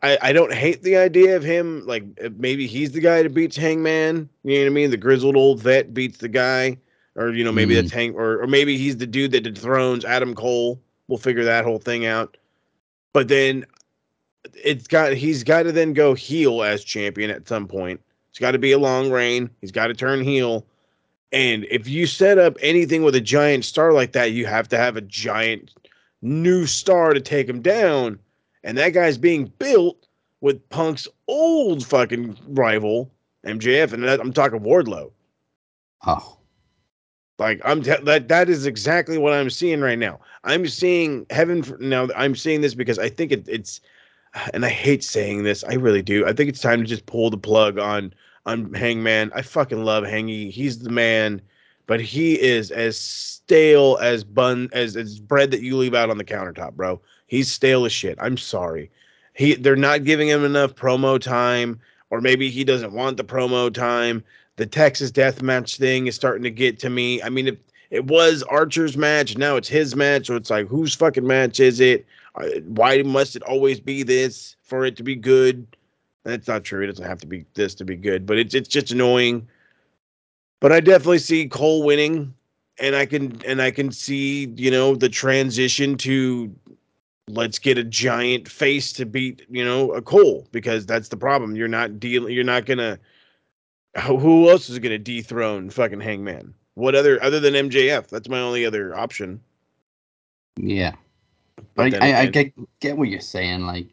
I, 0.02 0.18
I 0.22 0.34
don't 0.34 0.54
hate 0.54 0.82
the 0.82 0.96
idea 0.96 1.36
of 1.36 1.44
him. 1.44 1.86
Like 1.86 2.04
uh, 2.24 2.30
maybe 2.38 2.68
he's 2.68 2.94
the 2.94 3.02
guy 3.02 3.22
that 3.22 3.34
beats 3.34 3.58
Hangman. 3.58 4.30
You 4.44 4.56
know 4.60 4.62
what 4.66 4.72
I 4.72 4.74
mean? 4.74 4.92
The 4.92 4.98
grizzled 4.98 5.36
old 5.36 5.62
vet 5.62 5.94
beats 5.94 6.20
the 6.20 6.30
guy, 6.30 6.78
or 7.16 7.30
you 7.32 7.44
know 7.44 7.52
maybe 7.52 7.74
Mhm. 7.74 7.78
that's 7.82 7.92
Hang, 7.92 8.16
or 8.16 8.42
or 8.42 8.48
maybe 8.48 8.78
he's 8.78 8.98
the 8.98 9.08
dude 9.08 9.32
that 9.32 9.42
dethrones 9.42 10.06
Adam 10.06 10.34
Cole. 10.34 10.80
We'll 11.08 11.18
figure 11.18 11.44
that 11.44 11.66
whole 11.66 11.80
thing 11.80 12.06
out. 12.06 12.38
But 13.12 13.28
then 13.28 13.66
it's 14.64 14.88
got 14.88 15.14
he's 15.14 15.44
got 15.44 15.64
to 15.64 15.72
then 15.72 15.94
go 15.94 16.14
heel 16.14 16.64
as 16.64 16.84
champion 16.84 17.30
at 17.30 17.48
some 17.48 17.68
point. 17.68 18.00
It's 18.32 18.40
got 18.40 18.52
to 18.52 18.60
be 18.60 18.72
a 18.72 18.80
long 18.80 19.12
reign. 19.12 19.50
He's 19.62 19.72
got 19.72 19.88
to 19.88 19.94
turn 19.94 20.24
heel. 20.24 20.66
And 21.34 21.66
if 21.72 21.88
you 21.88 22.06
set 22.06 22.38
up 22.38 22.58
anything 22.62 23.04
with 23.04 23.16
a 23.16 23.22
giant 23.22 23.66
star 23.66 23.92
like 23.92 24.12
that, 24.12 24.32
you 24.32 24.46
have 24.46 24.68
to 24.70 24.78
have 24.78 24.96
a 24.96 25.02
giant 25.02 25.74
new 26.22 26.68
star 26.68 27.14
to 27.14 27.20
take 27.20 27.50
him 27.50 27.62
down. 27.62 28.20
And 28.64 28.78
that 28.78 28.90
guy's 28.90 29.18
being 29.18 29.52
built 29.58 30.08
with 30.42 30.70
Punk's 30.70 31.08
old 31.28 31.86
fucking 31.86 32.38
rival, 32.50 33.12
MJF. 33.46 33.94
And 33.94 34.06
I'm 34.06 34.32
talking 34.32 34.60
Wardlow. 34.60 35.12
Oh, 36.06 36.38
Like 37.40 37.62
I'm 37.66 37.82
that 37.82 38.28
that 38.28 38.50
is 38.50 38.66
exactly 38.68 39.18
what 39.18 39.34
I'm 39.34 39.50
seeing 39.50 39.82
right 39.82 39.98
now. 39.98 40.20
I'm 40.44 40.68
seeing 40.68 41.26
heaven 41.32 41.64
for, 41.64 41.78
now. 41.80 42.10
I'm 42.16 42.36
seeing 42.36 42.62
this 42.62 42.76
because 42.76 43.00
I 43.00 43.10
think 43.10 43.32
it, 43.32 43.48
it's, 43.48 43.82
and 44.54 44.66
I 44.66 44.70
hate 44.70 45.04
saying 45.04 45.44
this. 45.44 45.64
I 45.64 45.76
really 45.76 46.02
do. 46.04 46.28
I 46.28 46.34
think 46.34 46.50
it's 46.50 46.62
time 46.62 46.80
to 46.82 46.86
just 46.86 47.06
pull 47.06 47.30
the 47.30 47.38
plug 47.38 47.80
on 47.80 48.14
on 48.46 48.74
Hangman. 48.74 49.32
I 49.34 49.42
fucking 49.42 49.84
love 49.84 50.04
Hangy. 50.04 50.52
He's 50.52 50.80
the 50.80 50.90
man, 50.90 51.42
but 51.88 52.02
he 52.02 52.40
is 52.42 52.72
as 52.72 52.98
stale 52.98 53.98
as 54.02 54.24
bun 54.24 54.70
as 54.74 54.96
as 54.96 55.20
bread 55.20 55.52
that 55.52 55.62
you 55.62 55.78
leave 55.78 55.94
out 55.94 56.10
on 56.10 56.18
the 56.18 56.24
countertop, 56.24 56.74
bro. 56.74 57.00
He's 57.28 57.52
stale 57.52 57.86
as 57.86 57.92
shit. 57.92 58.18
I'm 58.22 58.38
sorry. 58.38 58.92
He 59.34 59.56
they're 59.56 59.76
not 59.76 60.04
giving 60.04 60.28
him 60.28 60.44
enough 60.46 60.76
promo 60.76 61.20
time, 61.20 61.80
or 62.10 62.22
maybe 62.22 62.50
he 62.50 62.64
doesn't 62.64 62.94
want 62.94 63.18
the 63.18 63.24
promo 63.24 63.74
time 63.74 64.24
the 64.56 64.66
Texas 64.66 65.12
death 65.12 65.42
match 65.42 65.78
thing 65.78 66.08
is 66.08 66.16
starting 66.16 66.44
to 66.44 66.52
get 66.52 66.80
to 66.80 66.90
me. 66.90 67.22
I 67.22 67.30
mean, 67.30 67.48
it, 67.48 67.62
it 67.90 68.06
was 68.06 68.44
Archer's 68.44 68.98
match. 68.98 69.38
Now 69.38 69.56
it's 69.56 69.68
his 69.68 69.96
match. 69.96 70.28
So 70.28 70.36
it's 70.36 70.50
like, 70.50 70.68
whose 70.68 70.96
fucking 70.96 71.26
match 71.26 71.60
is 71.60 71.80
it? 71.80 72.06
Why 72.66 73.02
must 73.04 73.36
it 73.36 73.44
always 73.44 73.80
be 73.80 74.04
this 74.04 74.56
for 74.64 74.86
it 74.86 74.96
to 74.98 75.04
be 75.04 75.16
good? 75.16 75.66
That's 76.24 76.48
not 76.48 76.64
true. 76.64 76.84
It 76.84 76.88
doesn't 76.88 77.06
have 77.06 77.20
to 77.22 77.28
be 77.28 77.46
this 77.54 77.76
to 77.76 77.86
be 77.86 77.96
good, 77.96 78.26
but 78.26 78.38
it's 78.38 78.54
it's 78.54 78.70
just 78.70 78.92
annoying. 78.92 79.48
But 80.62 80.72
I 80.72 80.80
definitely 80.80 81.20
see 81.20 81.48
Cole 81.48 81.84
winning, 81.84 82.34
and 82.80 82.96
I 82.96 83.06
can 83.06 83.42
and 83.46 83.62
I 83.62 83.72
can 83.72 83.92
see 83.92 84.46
you 84.56 84.72
know 84.72 84.96
the 84.96 85.10
transition 85.10 85.98
to 85.98 86.54
let's 87.28 87.60
get 87.60 87.78
a 87.78 87.84
giant 87.84 88.48
face 88.48 88.94
to 88.94 89.06
beat 89.06 89.46
you 89.50 89.66
know 89.66 89.92
a 89.92 90.02
Cole 90.02 90.48
because 90.52 90.86
that's 90.86 91.10
the 91.10 91.18
problem. 91.18 91.56
You're 91.56 91.68
not 91.68 92.00
dealing. 92.00 92.34
You're 92.34 92.46
not 92.46 92.66
gonna 92.66 93.00
who 94.02 94.50
else 94.50 94.70
is 94.70 94.80
going 94.80 94.92
to 94.92 94.98
dethrone 94.98 95.70
fucking 95.70 96.02
Hangman? 96.02 96.54
What 96.76 96.96
other 96.96 97.22
other 97.24 97.40
than 97.40 97.54
MJF? 97.54 98.08
That's 98.08 98.28
my 98.28 98.40
only 98.40 98.66
other 98.66 98.96
option. 98.98 99.40
yeah. 100.56 100.94
But 101.76 101.92
But 101.92 102.02
I, 102.02 102.12
I, 102.12 102.20
I 102.22 102.26
get 102.28 102.54
get 102.80 102.98
what 102.98 103.10
you're 103.10 103.20
saying. 103.20 103.62
Like, 103.62 103.88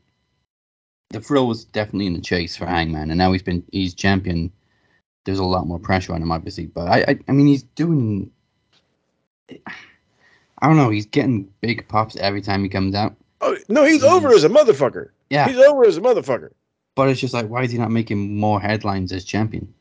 the 1.11 1.20
thrill 1.20 1.46
was 1.46 1.64
definitely 1.64 2.06
in 2.06 2.14
the 2.14 2.20
chase 2.20 2.56
for 2.56 2.66
Hangman, 2.66 3.11
and 3.11 3.18
now 3.18 3.32
he's 3.32 3.42
been 3.42 3.62
he's 3.72 3.94
champion. 3.94 4.50
There's 5.24 5.38
a 5.38 5.44
lot 5.44 5.66
more 5.66 5.78
pressure 5.78 6.14
on 6.14 6.22
him, 6.22 6.32
obviously. 6.32 6.66
But 6.66 6.88
I, 6.88 7.00
I, 7.08 7.18
I 7.28 7.32
mean, 7.32 7.46
he's 7.46 7.62
doing. 7.62 8.30
I 9.50 10.66
don't 10.66 10.76
know. 10.76 10.90
He's 10.90 11.06
getting 11.06 11.50
big 11.61 11.86
pops 11.88 12.16
every 12.16 12.40
time 12.40 12.62
he 12.62 12.68
comes 12.68 12.94
out. 12.94 13.16
Oh 13.40 13.56
no, 13.68 13.84
he's 13.84 14.02
over 14.02 14.28
as 14.28 14.44
a 14.44 14.48
motherfucker. 14.48 15.11
Yeah, 15.30 15.48
He's 15.48 15.58
over 15.58 15.84
as 15.84 15.96
a 15.96 16.00
motherfucker. 16.00 16.50
but 16.96 17.08
it's 17.08 17.20
just 17.20 17.32
like, 17.34 17.46
why 17.48 17.62
is 17.62 17.70
he 17.70 17.78
not 17.78 17.90
making 17.90 18.36
more 18.36 18.61
headlines 18.61 19.12
as 19.12 19.24
champion? 19.24 19.72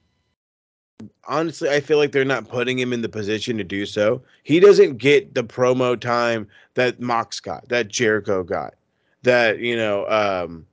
Honestly, 1.27 1.69
I 1.69 1.79
feel 1.79 1.97
like 1.97 2.11
they're 2.11 2.25
not 2.25 2.47
putting 2.47 2.77
him 2.77 2.93
in 2.93 3.01
the 3.01 3.09
position 3.09 3.57
to 3.57 3.63
do 3.63 3.85
so. 3.85 4.21
He 4.43 4.59
doesn't 4.59 4.97
get 4.97 5.33
the 5.33 5.43
promo 5.43 5.99
time 5.99 6.47
that 6.75 6.99
Mox 6.99 7.39
got, 7.39 7.67
that 7.69 7.87
Jericho 7.87 8.43
got, 8.43 8.75
that 9.23 9.59
you 9.59 9.75
know, 9.75 10.07
um, 10.07 10.65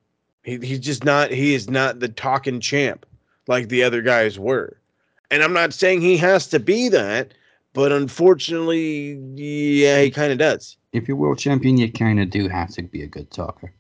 he, 0.47 0.57
he's 0.59 0.78
just 0.80 1.05
not. 1.05 1.30
He 1.30 1.53
is 1.55 1.68
not 1.68 2.01
the 2.01 2.09
talking 2.09 2.61
champ 2.61 3.05
like 3.49 3.68
the 3.68 3.82
other 3.82 4.01
guys 4.01 4.38
were. 4.38 4.78
And 5.30 5.42
I'm 5.42 5.53
not 5.53 5.74
saying 5.74 6.01
he 6.01 6.16
has 6.18 6.47
to 6.49 6.61
be 6.61 6.88
that, 6.88 7.34
but 7.74 7.92
unfortunately, 7.92 9.18
yeah, 9.34 10.01
he 10.01 10.11
kind 10.11 10.32
of 10.32 10.38
does. 10.38 10.76
If 10.92 11.09
you're 11.09 11.16
world 11.16 11.38
champion, 11.38 11.76
you 11.76 11.90
kind 11.92 12.20
of 12.20 12.30
do 12.30 12.49
have 12.49 12.70
to 12.74 12.82
be 12.82 13.03
a 13.03 13.07
good 13.09 13.30
talker. 13.30 13.72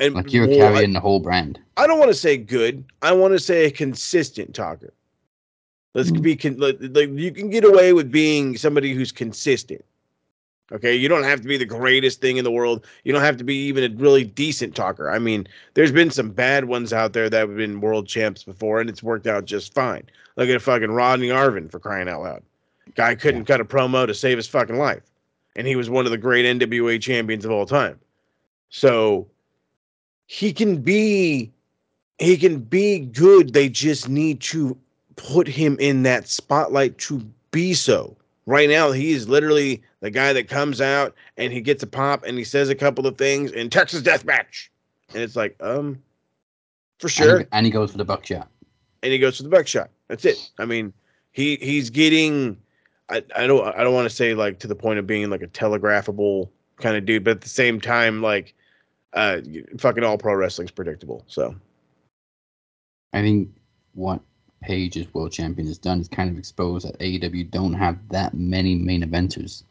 And 0.00 0.14
Like 0.14 0.32
you're 0.32 0.48
well, 0.48 0.56
I- 0.56 0.72
carrying 0.72 0.92
the 0.94 1.00
whole 1.00 1.20
brand. 1.20 1.60
I 1.76 1.86
don't 1.86 1.98
want 1.98 2.10
to 2.10 2.16
say 2.18 2.36
good. 2.36 2.82
I 3.02 3.12
want 3.12 3.32
to 3.34 3.38
say 3.38 3.66
a 3.66 3.70
consistent 3.70 4.54
talker. 4.54 4.92
Let's 5.94 6.10
Mm. 6.10 6.22
be 6.22 6.34
con- 6.36 6.58
like, 6.58 6.78
like 6.80 7.10
you 7.10 7.30
can 7.30 7.50
get 7.50 7.64
away 7.64 7.92
with 7.92 8.10
being 8.10 8.56
somebody 8.56 8.92
who's 8.94 9.12
consistent. 9.12 9.84
Okay, 10.72 10.94
you 10.94 11.08
don't 11.08 11.24
have 11.24 11.42
to 11.42 11.48
be 11.48 11.58
the 11.58 11.66
greatest 11.66 12.20
thing 12.20 12.38
in 12.38 12.44
the 12.44 12.50
world. 12.50 12.86
You 13.04 13.12
don't 13.12 13.22
have 13.22 13.36
to 13.36 13.44
be 13.44 13.54
even 13.54 13.84
a 13.84 13.94
really 13.96 14.24
decent 14.24 14.74
talker. 14.74 15.10
I 15.10 15.18
mean, 15.18 15.46
there's 15.74 15.92
been 15.92 16.10
some 16.10 16.30
bad 16.30 16.64
ones 16.64 16.92
out 16.92 17.12
there 17.12 17.28
that 17.28 17.48
have 17.48 17.56
been 17.56 17.82
world 17.82 18.08
champs 18.08 18.44
before, 18.44 18.80
and 18.80 18.88
it's 18.88 19.02
worked 19.02 19.26
out 19.26 19.44
just 19.44 19.74
fine. 19.74 20.04
Look 20.36 20.48
at 20.48 20.62
fucking 20.62 20.90
Rodney 20.90 21.28
Arvin 21.28 21.70
for 21.70 21.78
crying 21.78 22.08
out 22.08 22.22
loud. 22.22 22.42
Guy 22.94 23.14
couldn't 23.14 23.44
cut 23.44 23.60
a 23.60 23.64
promo 23.64 24.06
to 24.06 24.14
save 24.14 24.38
his 24.38 24.48
fucking 24.48 24.78
life, 24.78 25.02
and 25.54 25.66
he 25.66 25.76
was 25.76 25.90
one 25.90 26.06
of 26.06 26.12
the 26.12 26.18
great 26.18 26.46
NWA 26.46 27.00
champions 27.00 27.44
of 27.44 27.50
all 27.50 27.66
time. 27.66 28.00
So 28.70 29.26
he 30.26 30.52
can 30.52 30.80
be 30.80 31.52
he 32.18 32.36
can 32.36 32.58
be 32.60 33.00
good. 33.00 33.52
They 33.52 33.68
just 33.68 34.08
need 34.08 34.40
to 34.42 34.76
put 35.16 35.46
him 35.46 35.76
in 35.78 36.04
that 36.04 36.28
spotlight 36.28 36.98
to 36.98 37.18
be 37.50 37.74
so. 37.74 38.16
Right 38.46 38.68
now, 38.68 38.92
he 38.92 39.12
is 39.12 39.28
literally 39.28 39.82
the 40.04 40.10
guy 40.10 40.34
that 40.34 40.48
comes 40.48 40.82
out 40.82 41.14
and 41.38 41.50
he 41.50 41.62
gets 41.62 41.82
a 41.82 41.86
pop 41.86 42.24
and 42.26 42.36
he 42.36 42.44
says 42.44 42.68
a 42.68 42.74
couple 42.74 43.06
of 43.06 43.16
things 43.16 43.52
in 43.52 43.70
Texas 43.70 44.02
Death 44.02 44.22
Match, 44.26 44.70
and 45.14 45.22
it's 45.22 45.34
like, 45.34 45.56
um, 45.60 45.98
for 46.98 47.08
sure. 47.08 47.36
And 47.36 47.40
he, 47.40 47.46
and 47.52 47.66
he 47.66 47.72
goes 47.72 47.90
for 47.90 47.96
the 47.96 48.04
buckshot. 48.04 48.50
and 49.02 49.10
he 49.10 49.18
goes 49.18 49.38
for 49.38 49.44
the 49.44 49.48
buckshot. 49.48 49.88
That's 50.08 50.26
it. 50.26 50.50
I 50.58 50.66
mean, 50.66 50.92
he 51.32 51.56
he's 51.56 51.88
getting. 51.88 52.58
I, 53.08 53.24
I 53.34 53.46
don't 53.46 53.66
I 53.66 53.82
don't 53.82 53.94
want 53.94 54.06
to 54.06 54.14
say 54.14 54.34
like 54.34 54.58
to 54.58 54.66
the 54.66 54.74
point 54.74 54.98
of 54.98 55.06
being 55.06 55.30
like 55.30 55.40
a 55.40 55.46
telegraphable 55.46 56.50
kind 56.76 56.98
of 56.98 57.06
dude, 57.06 57.24
but 57.24 57.30
at 57.30 57.40
the 57.40 57.48
same 57.48 57.80
time, 57.80 58.20
like, 58.20 58.54
uh, 59.14 59.40
fucking 59.78 60.04
all 60.04 60.18
pro 60.18 60.34
wrestling's 60.34 60.70
predictable. 60.70 61.24
So 61.28 61.54
I 63.14 63.22
think 63.22 63.48
what 63.94 64.20
Page 64.60 64.98
as 64.98 65.12
world 65.14 65.32
champion 65.32 65.66
has 65.66 65.78
done 65.78 65.98
is 66.00 66.08
kind 66.08 66.28
of 66.28 66.36
exposed 66.36 66.86
that 66.86 66.98
AEW 66.98 67.50
don't 67.50 67.72
have 67.72 67.98
that 68.10 68.34
many 68.34 68.74
main 68.74 69.02
eventers. 69.02 69.62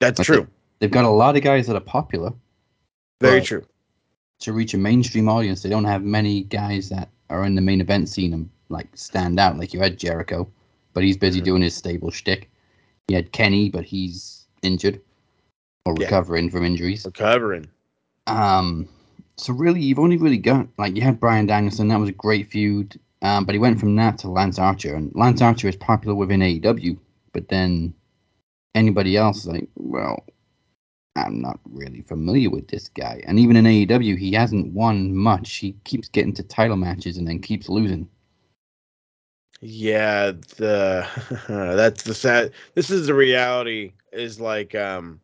That's 0.00 0.18
Like 0.18 0.26
true. 0.26 0.48
They've 0.78 0.90
got 0.90 1.04
a 1.04 1.10
lot 1.10 1.36
of 1.36 1.42
guys 1.42 1.66
that 1.66 1.76
are 1.76 1.80
popular. 1.80 2.32
Very 3.20 3.42
true. 3.42 3.64
To 4.40 4.52
reach 4.54 4.72
a 4.72 4.78
mainstream 4.78 5.28
audience, 5.28 5.62
they 5.62 5.68
don't 5.68 5.84
have 5.84 6.02
many 6.02 6.44
guys 6.44 6.88
that 6.88 7.10
are 7.28 7.44
in 7.44 7.54
the 7.54 7.60
main 7.60 7.80
event 7.82 8.08
scene 8.08 8.32
and 8.32 8.48
like 8.70 8.88
stand 8.94 9.38
out. 9.38 9.58
Like 9.58 9.74
you 9.74 9.80
had 9.80 9.98
Jericho, 9.98 10.48
but 10.94 11.04
he's 11.04 11.18
busy 11.18 11.40
Mhm. 11.40 11.44
doing 11.44 11.62
his 11.62 11.74
stable 11.74 12.10
shtick. 12.10 12.50
You 13.08 13.16
had 13.16 13.32
Kenny, 13.32 13.68
but 13.68 13.84
he's 13.84 14.46
injured 14.62 15.00
or 15.84 15.94
Yeah. 15.98 16.04
recovering 16.06 16.48
from 16.50 16.64
injuries. 16.64 17.04
Recovering. 17.04 17.68
Um, 18.26 18.88
so 19.36 19.52
really, 19.52 19.82
you've 19.82 19.98
only 19.98 20.16
really 20.16 20.38
got 20.38 20.66
like 20.78 20.96
you 20.96 21.02
had 21.02 21.20
Bryan 21.20 21.44
Danielson. 21.46 21.88
That 21.88 22.00
was 22.00 22.08
a 22.08 22.12
great 22.12 22.50
feud. 22.50 22.98
Um, 23.22 23.44
but 23.44 23.54
he 23.54 23.58
went 23.58 23.78
from 23.78 23.94
that 23.96 24.16
to 24.18 24.30
Lance 24.30 24.58
Archer, 24.58 24.94
and 24.94 25.12
Lance 25.14 25.42
Archer 25.42 25.68
is 25.68 25.76
popular 25.76 26.14
within 26.14 26.40
AEW. 26.40 26.96
But 27.34 27.48
then 27.48 27.92
anybody 28.74 29.16
else 29.16 29.46
like, 29.46 29.68
well, 29.76 30.24
I'm 31.16 31.40
not 31.40 31.58
really 31.64 32.02
familiar 32.02 32.50
with 32.50 32.68
this 32.68 32.88
guy. 32.88 33.22
And 33.26 33.38
even 33.38 33.56
in 33.56 33.64
AEW, 33.64 34.16
he 34.16 34.32
hasn't 34.32 34.72
won 34.72 35.14
much. 35.14 35.56
He 35.56 35.72
keeps 35.84 36.08
getting 36.08 36.32
to 36.34 36.42
title 36.42 36.76
matches 36.76 37.16
and 37.16 37.26
then 37.26 37.40
keeps 37.40 37.68
losing. 37.68 38.08
Yeah, 39.60 40.32
the 40.56 41.06
that's 41.48 42.04
the 42.04 42.14
sad. 42.14 42.52
This 42.74 42.90
is 42.90 43.06
the 43.06 43.14
reality. 43.14 43.92
Is 44.12 44.40
like 44.40 44.74
um, 44.74 45.20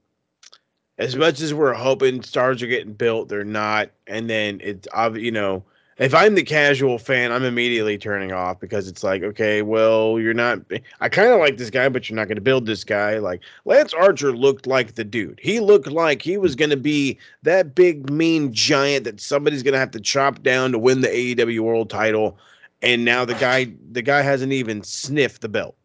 as 0.98 1.16
much 1.16 1.40
as 1.40 1.54
we're 1.54 1.72
hoping 1.72 2.22
stars 2.22 2.62
are 2.62 2.66
getting 2.66 2.92
built, 2.92 3.28
they're 3.28 3.44
not. 3.44 3.90
And 4.06 4.28
then 4.28 4.60
it's 4.62 4.86
obvious, 4.92 5.24
you 5.24 5.32
know, 5.32 5.64
if 5.98 6.14
I'm 6.14 6.34
the 6.34 6.42
casual 6.42 6.98
fan, 6.98 7.32
I'm 7.32 7.44
immediately 7.44 7.96
turning 7.96 8.30
off 8.30 8.60
because 8.60 8.86
it's 8.86 9.02
like, 9.02 9.22
okay, 9.22 9.62
well, 9.62 10.20
you're 10.20 10.34
not. 10.34 10.60
I 11.00 11.08
kind 11.08 11.28
of 11.28 11.38
like 11.40 11.56
this 11.56 11.70
guy, 11.70 11.88
but 11.88 12.08
you're 12.08 12.16
not 12.16 12.28
going 12.28 12.36
to 12.36 12.42
build 12.42 12.66
this 12.66 12.84
guy. 12.84 13.18
Like 13.18 13.40
Lance 13.64 13.94
Archer 13.94 14.32
looked 14.32 14.66
like 14.66 14.94
the 14.94 15.04
dude. 15.04 15.40
He 15.42 15.60
looked 15.60 15.86
like 15.86 16.20
he 16.20 16.36
was 16.36 16.54
going 16.54 16.70
to 16.70 16.76
be 16.76 17.18
that 17.42 17.74
big, 17.74 18.10
mean 18.10 18.52
giant 18.52 19.04
that 19.04 19.20
somebody's 19.20 19.62
going 19.62 19.72
to 19.72 19.78
have 19.78 19.90
to 19.92 20.00
chop 20.00 20.42
down 20.42 20.72
to 20.72 20.78
win 20.78 21.00
the 21.00 21.08
AEW 21.08 21.60
World 21.60 21.88
Title. 21.88 22.36
And 22.82 23.04
now 23.04 23.24
the 23.24 23.34
guy, 23.34 23.72
the 23.90 24.02
guy 24.02 24.20
hasn't 24.20 24.52
even 24.52 24.82
sniffed 24.82 25.40
the 25.40 25.48
belt. 25.48 25.76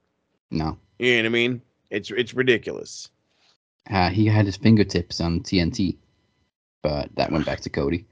No. 0.49 0.78
You 0.99 1.16
know 1.16 1.22
what 1.22 1.26
I 1.28 1.30
mean? 1.30 1.62
It's 1.89 2.12
it's 2.12 2.34
ridiculous. 2.34 3.09
Uh, 3.89 4.09
he 4.09 4.26
had 4.28 4.45
his 4.45 4.57
fingertips 4.57 5.20
on 5.22 5.39
TNT, 5.39 5.97
but 6.82 7.09
that 7.16 7.32
went 7.32 7.45
back 7.45 7.62
to 7.62 7.70
Cody. 7.70 8.05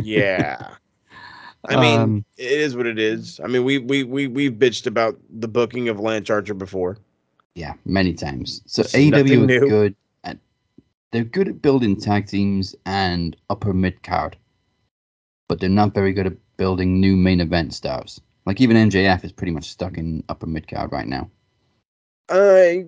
Yeah. 0.00 0.74
I 1.68 1.80
mean, 1.80 2.00
Um, 2.00 2.24
it 2.38 2.50
is 2.50 2.74
what 2.76 2.86
it 2.86 2.98
is. 2.98 3.38
I 3.42 3.46
mean, 3.46 3.64
we 3.64 3.78
we 3.78 4.02
we 4.02 4.26
we've 4.26 4.52
bitched 4.52 4.86
about 4.86 5.16
the 5.30 5.46
booking 5.46 5.88
of 5.88 6.00
Lance 6.00 6.28
Archer 6.28 6.54
before. 6.54 6.98
Yeah, 7.54 7.74
many 7.84 8.14
times. 8.14 8.62
So 8.66 8.82
It's 8.82 8.92
AEW 8.94 9.48
is 9.48 9.70
good 9.70 9.94
at 10.24 10.38
they're 11.12 11.22
good 11.22 11.46
at 11.46 11.62
building 11.62 11.94
tag 12.00 12.26
teams 12.26 12.74
and 12.84 13.36
upper 13.48 13.72
mid 13.72 14.02
card, 14.02 14.36
but 15.48 15.60
they're 15.60 15.68
not 15.68 15.94
very 15.94 16.12
good 16.12 16.26
at 16.26 16.56
building 16.56 17.00
new 17.00 17.16
main 17.16 17.40
event 17.40 17.74
stars. 17.74 18.20
Like 18.44 18.60
even 18.60 18.76
MJF 18.76 19.22
is 19.22 19.30
pretty 19.30 19.52
much 19.52 19.68
stuck 19.70 19.96
in 19.96 20.24
upper 20.28 20.46
mid 20.46 20.66
card 20.66 20.90
right 20.90 21.06
now. 21.06 21.30
I 22.28 22.86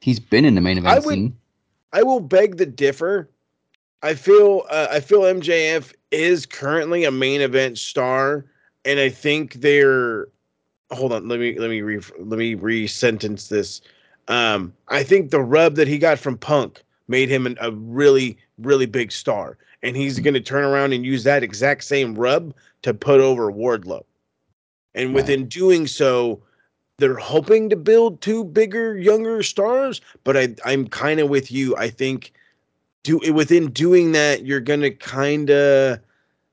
He's 0.00 0.20
been 0.20 0.44
in 0.44 0.56
the 0.56 0.60
main 0.60 0.76
event 0.76 0.94
I 0.94 0.98
would- 0.98 1.14
scene. 1.14 1.36
I 1.94 2.02
will 2.02 2.20
beg 2.20 2.58
to 2.58 2.66
differ. 2.66 3.30
I 4.02 4.14
feel 4.14 4.64
uh, 4.70 4.88
I 4.90 5.00
feel 5.00 5.22
MJF 5.22 5.92
is 6.10 6.46
currently 6.46 7.04
a 7.04 7.10
main 7.10 7.40
event 7.40 7.78
star, 7.78 8.46
and 8.84 8.98
I 8.98 9.08
think 9.08 9.54
they're. 9.54 10.28
Hold 10.90 11.12
on, 11.12 11.28
let 11.28 11.40
me 11.40 11.58
let 11.58 11.70
me 11.70 11.80
re 11.80 12.00
let 12.18 12.38
me 12.38 12.54
re-sentence 12.54 13.48
this. 13.48 13.80
Um, 14.28 14.72
I 14.88 15.02
think 15.02 15.30
the 15.30 15.40
rub 15.40 15.76
that 15.76 15.88
he 15.88 15.98
got 15.98 16.18
from 16.18 16.36
Punk 16.36 16.82
made 17.08 17.28
him 17.28 17.46
an, 17.46 17.56
a 17.60 17.72
really 17.72 18.36
really 18.58 18.86
big 18.86 19.10
star, 19.12 19.56
and 19.82 19.96
he's 19.96 20.18
going 20.18 20.34
to 20.34 20.40
turn 20.40 20.64
around 20.64 20.92
and 20.92 21.04
use 21.04 21.24
that 21.24 21.42
exact 21.42 21.84
same 21.84 22.14
rub 22.14 22.54
to 22.82 22.92
put 22.92 23.20
over 23.20 23.50
Wardlow. 23.50 24.04
And 24.94 25.08
Right. 25.10 25.16
within 25.16 25.46
doing 25.48 25.86
so, 25.86 26.42
they're 26.98 27.16
hoping 27.16 27.70
to 27.70 27.76
build 27.76 28.20
two 28.20 28.44
bigger, 28.44 28.98
younger 28.98 29.42
stars. 29.42 30.00
But 30.24 30.36
I, 30.36 30.54
I'm 30.64 30.86
kind 30.88 31.20
of 31.20 31.30
with 31.30 31.50
you. 31.50 31.74
I 31.76 31.88
think 31.88 32.32
do 33.02 33.20
it 33.20 33.32
within 33.32 33.70
doing 33.70 34.12
that, 34.12 34.44
you're 34.44 34.60
gonna 34.60 34.90
kind 34.90 35.50
of 35.50 35.98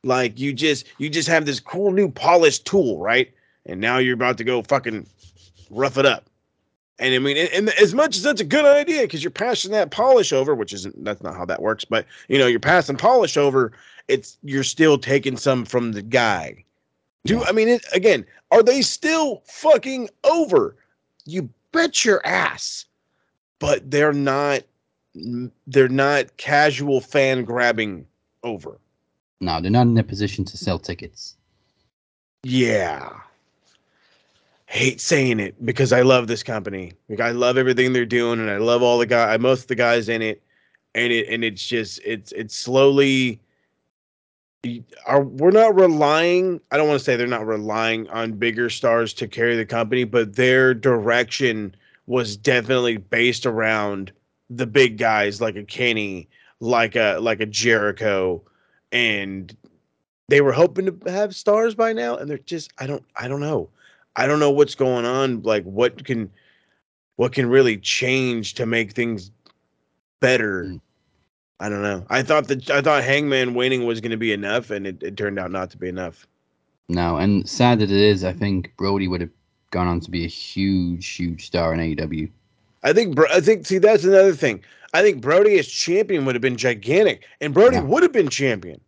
like 0.03 0.39
you 0.39 0.53
just 0.53 0.87
you 0.97 1.09
just 1.09 1.27
have 1.27 1.45
this 1.45 1.59
cool 1.59 1.91
new 1.91 2.09
polished 2.09 2.65
tool, 2.65 2.99
right? 2.99 3.31
And 3.65 3.79
now 3.79 3.97
you're 3.97 4.13
about 4.13 4.37
to 4.39 4.43
go 4.43 4.61
fucking 4.63 5.05
rough 5.69 5.97
it 5.97 6.05
up. 6.05 6.25
And 6.97 7.13
I 7.13 7.19
mean, 7.19 7.37
and, 7.37 7.49
and 7.49 7.69
as 7.81 7.93
much 7.93 8.17
as 8.17 8.23
that's 8.23 8.41
a 8.41 8.45
good 8.45 8.65
idea, 8.65 9.01
because 9.03 9.23
you're 9.23 9.31
passing 9.31 9.71
that 9.71 9.91
polish 9.91 10.33
over, 10.33 10.53
which 10.55 10.73
isn't 10.73 11.03
that's 11.03 11.21
not 11.21 11.35
how 11.35 11.45
that 11.45 11.61
works, 11.61 11.85
but 11.85 12.05
you 12.27 12.37
know, 12.37 12.47
you're 12.47 12.59
passing 12.59 12.97
polish 12.97 13.37
over, 13.37 13.71
it's 14.07 14.37
you're 14.43 14.63
still 14.63 14.97
taking 14.97 15.37
some 15.37 15.65
from 15.65 15.93
the 15.93 16.01
guy. 16.01 16.63
Do 17.25 17.37
Yeah. 17.37 17.43
I 17.47 17.51
mean 17.51 17.67
it 17.69 17.85
again? 17.93 18.25
Are 18.51 18.63
they 18.63 18.81
still 18.81 19.43
fucking 19.45 20.09
over? 20.23 20.75
You 21.25 21.49
bet 21.71 22.03
your 22.03 22.25
ass. 22.25 22.85
But 23.59 23.91
they're 23.91 24.13
not. 24.13 24.63
They're 25.67 25.89
not 25.89 26.37
casual 26.37 27.01
fan 27.01 27.43
grabbing 27.43 28.05
over. 28.43 28.79
No, 29.41 29.61
they're 29.61 29.71
not 29.71 29.87
in 29.87 29.97
a 29.97 30.03
position 30.03 30.45
to 30.45 30.57
sell 30.57 30.79
tickets. 30.79 31.35
Yeah. 32.43 33.09
Hate 34.67 35.01
saying 35.01 35.39
it 35.39 35.65
because 35.65 35.91
I 35.91 36.01
love 36.01 36.27
this 36.27 36.43
company. 36.43 36.93
Like 37.09 37.21
I 37.21 37.31
love 37.31 37.57
everything 37.57 37.93
they're 37.93 38.05
doing, 38.05 38.39
and 38.39 38.49
I 38.49 38.57
love 38.57 38.83
all 38.83 38.97
the 38.99 39.05
guy, 39.05 39.35
most 39.37 39.61
of 39.61 39.67
the 39.67 39.75
guys 39.75 40.09
in 40.09 40.21
it, 40.21 40.43
and 40.93 41.11
it 41.11 41.27
and 41.27 41.43
it's 41.43 41.65
just 41.65 41.99
it's 42.05 42.31
it's 42.33 42.55
slowly. 42.55 43.39
Are 45.07 45.23
we're 45.23 45.51
not 45.51 45.73
relying? 45.73 46.59
I 46.71 46.77
don't 46.77 46.87
want 46.87 46.99
to 46.99 47.03
say 47.03 47.15
they're 47.15 47.25
not 47.25 47.47
relying 47.47 48.07
on 48.09 48.33
bigger 48.33 48.69
stars 48.69 49.13
to 49.15 49.27
carry 49.27 49.55
the 49.55 49.65
company, 49.65 50.03
but 50.03 50.35
their 50.35 50.73
direction 50.73 51.73
was 52.05 52.37
definitely 52.37 52.97
based 52.97 53.45
around 53.45 54.11
the 54.49 54.67
big 54.67 54.97
guys 54.97 55.41
like 55.41 55.55
a 55.55 55.63
Kenny, 55.63 56.27
like 56.59 56.95
a 56.95 57.17
like 57.21 57.39
a 57.39 57.45
Jericho, 57.45 58.41
and 58.91 59.55
they 60.27 60.41
were 60.41 60.51
hoping 60.51 60.85
to 60.85 61.11
have 61.11 61.35
stars 61.35 61.75
by 61.75 61.91
now 61.93 62.15
and 62.15 62.29
they're 62.29 62.37
just 62.39 62.71
i 62.77 62.85
don't 62.85 63.03
i 63.15 63.27
don't 63.27 63.39
know 63.41 63.67
i 64.15 64.27
don't 64.27 64.39
know 64.39 64.51
what's 64.51 64.75
going 64.75 65.05
on 65.05 65.41
like 65.41 65.63
what 65.63 66.05
can 66.05 66.29
what 67.15 67.31
can 67.33 67.49
really 67.49 67.77
change 67.77 68.53
to 68.53 68.65
make 68.65 68.91
things 68.93 69.31
better 70.19 70.65
Mm. 70.65 70.81
i 71.59 71.69
don't 71.69 71.81
know 71.81 72.05
i 72.09 72.21
thought 72.21 72.47
that 72.47 72.69
i 72.69 72.81
thought 72.81 73.03
hangman 73.03 73.53
winning 73.55 73.85
was 73.85 74.01
going 74.01 74.11
to 74.11 74.17
be 74.17 74.31
enough 74.31 74.69
and 74.69 74.85
it, 74.85 75.01
it 75.01 75.17
turned 75.17 75.39
out 75.39 75.51
not 75.51 75.71
to 75.71 75.77
be 75.77 75.89
enough 75.89 76.27
No, 76.89 77.17
and 77.17 77.47
sad 77.47 77.79
that 77.79 77.91
it 77.91 78.01
is, 78.01 78.23
I 78.23 78.33
think 78.33 78.73
Brody 78.77 79.07
would 79.07 79.21
have 79.21 79.29
gone 79.71 79.87
on 79.87 79.99
to 80.01 80.09
be 80.11 80.25
a 80.25 80.27
huge, 80.27 81.07
huge 81.07 81.45
star 81.45 81.73
in 81.73 81.79
AEW. 81.79 82.31
I 82.83 82.93
think 82.93 83.15
Bro- 83.15 83.29
i 83.31 83.39
think 83.41 83.65
see 83.65 83.77
that's 83.77 84.03
another 84.03 84.33
thing. 84.33 84.63
I 84.91 85.03
think 85.03 85.21
brody 85.21 85.59
as 85.59 85.67
champion 85.67 86.25
would 86.25 86.33
have 86.33 86.41
been 86.41 86.57
gigantic 86.57 87.23
and 87.41 87.53
brody 87.53 87.75
Yeah. 87.75 87.83
would 87.83 88.01
have 88.03 88.11
been 88.11 88.29
champion. 88.29 88.81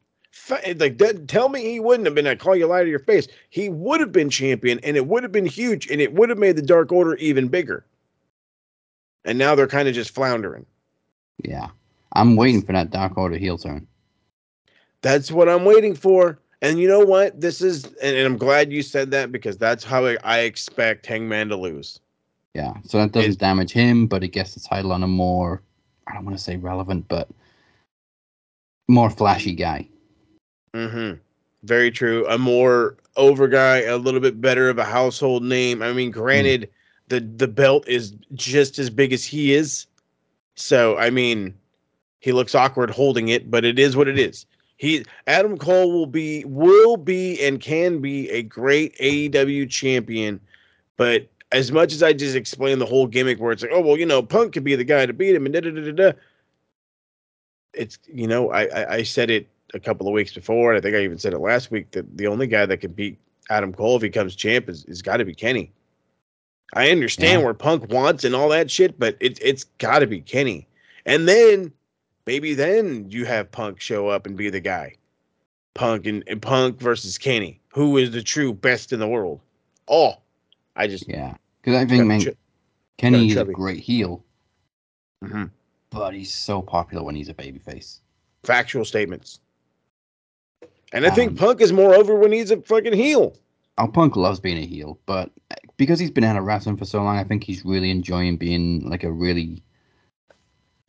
Eh, 0.63 0.73
like 0.77 0.97
that, 0.97 1.27
tell 1.27 1.49
me 1.49 1.61
he 1.61 1.79
wouldn't 1.79 2.05
have 2.07 2.15
been 2.15 2.25
i 2.27 2.33
call 2.35 2.55
you 2.55 2.65
a 2.65 2.67
lie 2.67 2.83
to 2.83 2.89
your 2.89 2.99
face. 2.99 3.27
He 3.49 3.69
would 3.69 3.99
have 3.99 4.11
been 4.11 4.29
champion 4.29 4.79
and 4.83 4.97
it 4.97 5.05
would 5.07 5.21
have 5.23 5.31
been 5.31 5.45
huge 5.45 5.87
and 5.91 6.01
it 6.01 6.13
would 6.13 6.29
have 6.29 6.39
made 6.39 6.55
the 6.55 6.61
dark 6.63 6.91
order 6.91 7.15
even 7.17 7.47
bigger. 7.47 7.85
And 9.25 9.37
now 9.37 9.53
they're 9.53 9.67
kind 9.67 9.87
of 9.87 9.93
just 9.93 10.09
floundering. 10.15 10.65
Yeah. 11.43 11.67
I'm 12.13 12.35
waiting 12.35 12.61
for 12.63 12.73
that 12.73 12.89
Dark 12.89 13.17
Order 13.17 13.37
heel 13.37 13.57
turn. 13.59 13.87
that's 15.01 15.31
what 15.31 15.47
i'm 15.49 15.65
waiting 15.65 15.93
for. 15.95 16.39
And 16.63 16.79
you 16.79 16.87
know 16.87 16.99
what? 16.99 17.39
This 17.39 17.61
is 17.61 17.85
and, 18.01 18.15
and 18.17 18.25
i'm 18.25 18.37
glad 18.37 18.71
you 18.73 18.81
said 18.81 19.11
that 19.11 19.31
because 19.31 19.57
that's 19.57 19.83
how 19.83 20.05
i, 20.07 20.17
I 20.23 20.39
expect 20.39 21.05
hangman 21.05 21.49
to 21.49 21.55
lose 21.55 21.99
Yeah. 22.54 22.74
So 22.84 22.97
that 22.97 23.12
doesn't 23.12 23.39
damage 23.39 23.72
him, 23.72 24.08
but 24.08 24.24
it 24.24 24.30
gets 24.30 24.54
the 24.54 24.60
title 24.60 24.91
on 24.91 25.04
a 25.04 25.08
more, 25.08 25.62
I 26.08 26.14
don't 26.14 26.26
want 26.26 26.38
to 26.38 26.43
say 26.43 26.58
relevant, 26.58 27.08
but 27.08 27.30
more 28.88 29.10
flashy 29.10 29.54
guy. 29.54 29.88
Mm-hmm. 30.74 31.18
Very 31.64 31.91
true. 31.91 32.28
A 32.28 32.38
more 32.38 32.97
over 33.16 33.47
guy, 33.47 33.82
a 33.82 33.97
little 33.97 34.20
bit 34.20 34.41
better 34.41 34.70
of 34.70 34.78
a 34.78 34.84
household 34.84 35.43
name. 35.43 35.82
I 35.82 35.93
mean, 35.93 36.12
granted, 36.12 36.70
the 37.08 37.20
the 37.20 37.47
belt 37.47 37.88
is 37.88 38.16
just 38.34 38.80
as 38.80 38.89
big 38.89 39.14
as 39.14 39.24
he 39.24 39.54
is. 39.54 39.86
So 40.56 40.97
I 40.97 41.10
mean, 41.10 41.54
he 42.20 42.32
looks 42.32 42.56
awkward 42.56 42.89
holding 42.89 43.28
it, 43.30 43.52
but 43.52 43.64
it 43.66 43.78
is 43.78 43.95
what 43.95 44.08
it 44.08 44.18
is. 44.18 44.45
He 44.78 45.06
Adam 45.28 45.58
Cole 45.58 45.91
will 45.91 46.08
be 46.08 46.43
will 46.45 46.97
be 46.97 47.39
and 47.45 47.62
can 47.62 47.99
be 47.99 48.30
a 48.30 48.41
great 48.41 48.97
AEW 48.97 49.70
champion, 49.70 50.39
but 50.97 51.28
as 51.52 51.72
much 51.72 51.93
as 51.93 52.02
I 52.04 52.14
just 52.14 52.36
explained 52.36 52.82
the 52.82 52.86
whole 52.86 53.08
gimmick 53.08 53.39
where 53.39 53.52
it's 53.52 53.62
like, 53.64 53.72
oh 53.74 53.82
well, 53.82 53.97
you 53.97 54.06
know, 54.06 54.22
Punk 54.24 54.54
could 54.54 54.64
be 54.64 54.76
the 54.76 54.84
guy 54.84 55.06
to 55.06 55.14
beat 55.14 55.36
him 55.36 55.45
and 55.45 55.54
da 55.54 55.62
da 55.62 55.72
da 55.72 55.91
da. 55.91 56.12
It's 57.74 57.97
you 58.08 58.28
know, 58.28 58.52
I, 58.52 58.64
I 58.66 58.93
I 58.95 59.04
said 59.04 59.30
it 59.30 59.47
a 59.74 59.80
couple 59.80 60.08
of 60.08 60.14
weeks 60.14 60.34
before, 60.34 60.72
and 60.74 60.78
I 60.78 60.82
think 60.82 60.95
I 60.95 61.02
even 61.04 61.18
said 61.18 61.34
it 61.34 61.39
last 61.39 61.72
week 61.72 61.91
that 61.91 62.18
the 62.18 62.28
only 62.28 62.47
guy 62.47 62.66
that 62.66 62.78
can 62.78 62.91
beat 62.91 63.18
Adam 63.49 63.74
Cole 63.74 63.95
if 63.95 64.02
he 64.02 64.10
comes 64.10 64.36
champ 64.36 64.70
is, 64.70 64.84
is 64.86 65.02
got 65.02 65.18
to 65.18 65.26
be 65.26 65.34
Kenny. 65.34 65.72
I 66.74 66.89
understand 66.91 67.41
Yeah. 67.41 67.45
where 67.45 67.54
Punk 67.54 67.91
wants 67.91 68.24
and 68.24 68.36
all 68.36 68.49
that 68.49 68.70
shit, 68.72 68.97
but 68.99 69.18
it's 69.20 69.39
it's 69.41 69.64
got 69.64 69.99
to 69.99 70.08
be 70.08 70.22
Kenny. 70.22 70.68
And 71.06 71.28
then 71.28 71.72
maybe 72.26 72.54
then 72.54 73.10
you 73.10 73.26
have 73.26 73.52
Punk 73.52 73.80
show 73.82 74.08
up 74.08 74.26
and 74.26 74.38
be 74.38 74.49
the 74.49 74.60
guy. 74.62 74.95
Punk 75.74 76.06
and, 76.06 76.24
and 76.28 76.41
Punk 76.41 76.80
versus 76.80 77.18
Kenny. 77.18 77.60
Who 77.70 77.97
is 77.97 78.12
the 78.12 78.22
true 78.22 78.54
best 78.54 78.91
in 78.91 78.99
the 78.99 79.08
world? 79.08 79.39
Oh, 79.88 80.16
I 80.82 80.88
just 80.88 81.07
Yeah. 81.07 81.36
Because 81.61 81.79
I 81.79 81.86
think, 81.86 82.05
man, 82.07 82.21
Ch- 82.21 82.29
Kenny 82.97 83.29
is 83.29 83.38
a 83.38 83.45
great 83.45 83.79
heel, 83.79 84.23
Mhm. 85.23 85.51
but 85.91 86.15
he's 86.15 86.34
so 86.34 86.61
popular 86.61 87.03
when 87.03 87.15
he's 87.15 87.29
a 87.29 87.34
babyface. 87.36 87.99
factual 88.43 88.84
statements. 88.84 89.39
And 90.93 91.05
I 91.05 91.11
think 91.11 91.29
Um, 91.32 91.38
Punk 91.38 91.61
is 91.61 91.71
more 91.71 91.93
over 91.93 92.15
when 92.15 92.32
he's 92.32 92.49
a 92.49 92.59
fucking 92.59 92.93
heel. 92.93 93.36
Al 93.77 93.88
Punk 93.88 94.15
loves 94.15 94.39
being 94.39 94.57
a 94.57 94.65
heel, 94.65 94.97
but 95.05 95.29
because 95.77 95.99
he's 95.99 96.09
been 96.09 96.23
out 96.23 96.38
of 96.38 96.43
wrestling 96.43 96.75
for 96.75 96.86
so 96.86 97.03
long, 97.03 97.17
I 97.17 97.23
think 97.23 97.43
he's 97.43 97.63
really 97.63 97.91
enjoying 97.91 98.38
being 98.38 98.89
like 98.89 99.03
a 99.03 99.11
really 99.11 99.61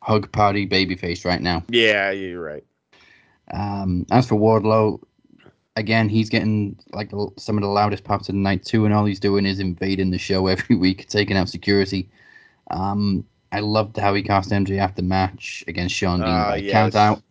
hug 0.02 0.32
party 0.32 0.66
babyface 0.66 1.26
right 1.26 1.42
now. 1.42 1.62
Yeah, 1.68 2.10
you're 2.10 2.40
right. 2.42 2.64
Um, 3.52 4.06
as 4.10 4.26
for 4.26 4.36
Wardlow, 4.36 5.02
again, 5.76 6.08
he's 6.08 6.28
getting 6.28 6.78
like 6.92 7.10
some 7.38 7.56
of 7.56 7.62
the 7.62 7.68
loudest 7.68 8.04
parts 8.04 8.28
of 8.28 8.34
the 8.34 8.40
night 8.40 8.64
too, 8.64 8.84
and 8.84 8.94
all 8.94 9.04
he's 9.04 9.20
doing 9.20 9.46
is 9.46 9.60
invading 9.60 10.10
the 10.10 10.18
show 10.18 10.46
every 10.48 10.76
week, 10.76 11.08
taking 11.08 11.36
out 11.36 11.48
security. 11.48 12.08
Um, 12.70 13.24
I 13.52 13.60
loved 13.60 13.96
how 13.98 14.14
he 14.14 14.22
cast 14.22 14.50
MJ 14.50 14.78
after 14.78 15.02
match 15.02 15.62
against 15.68 15.94
Shawn 15.94 16.20
Dean 16.20 16.28
Ah, 16.28 16.50
by 16.50 16.56
yes. 16.56 16.72
count 16.72 16.94
out. 16.94 17.22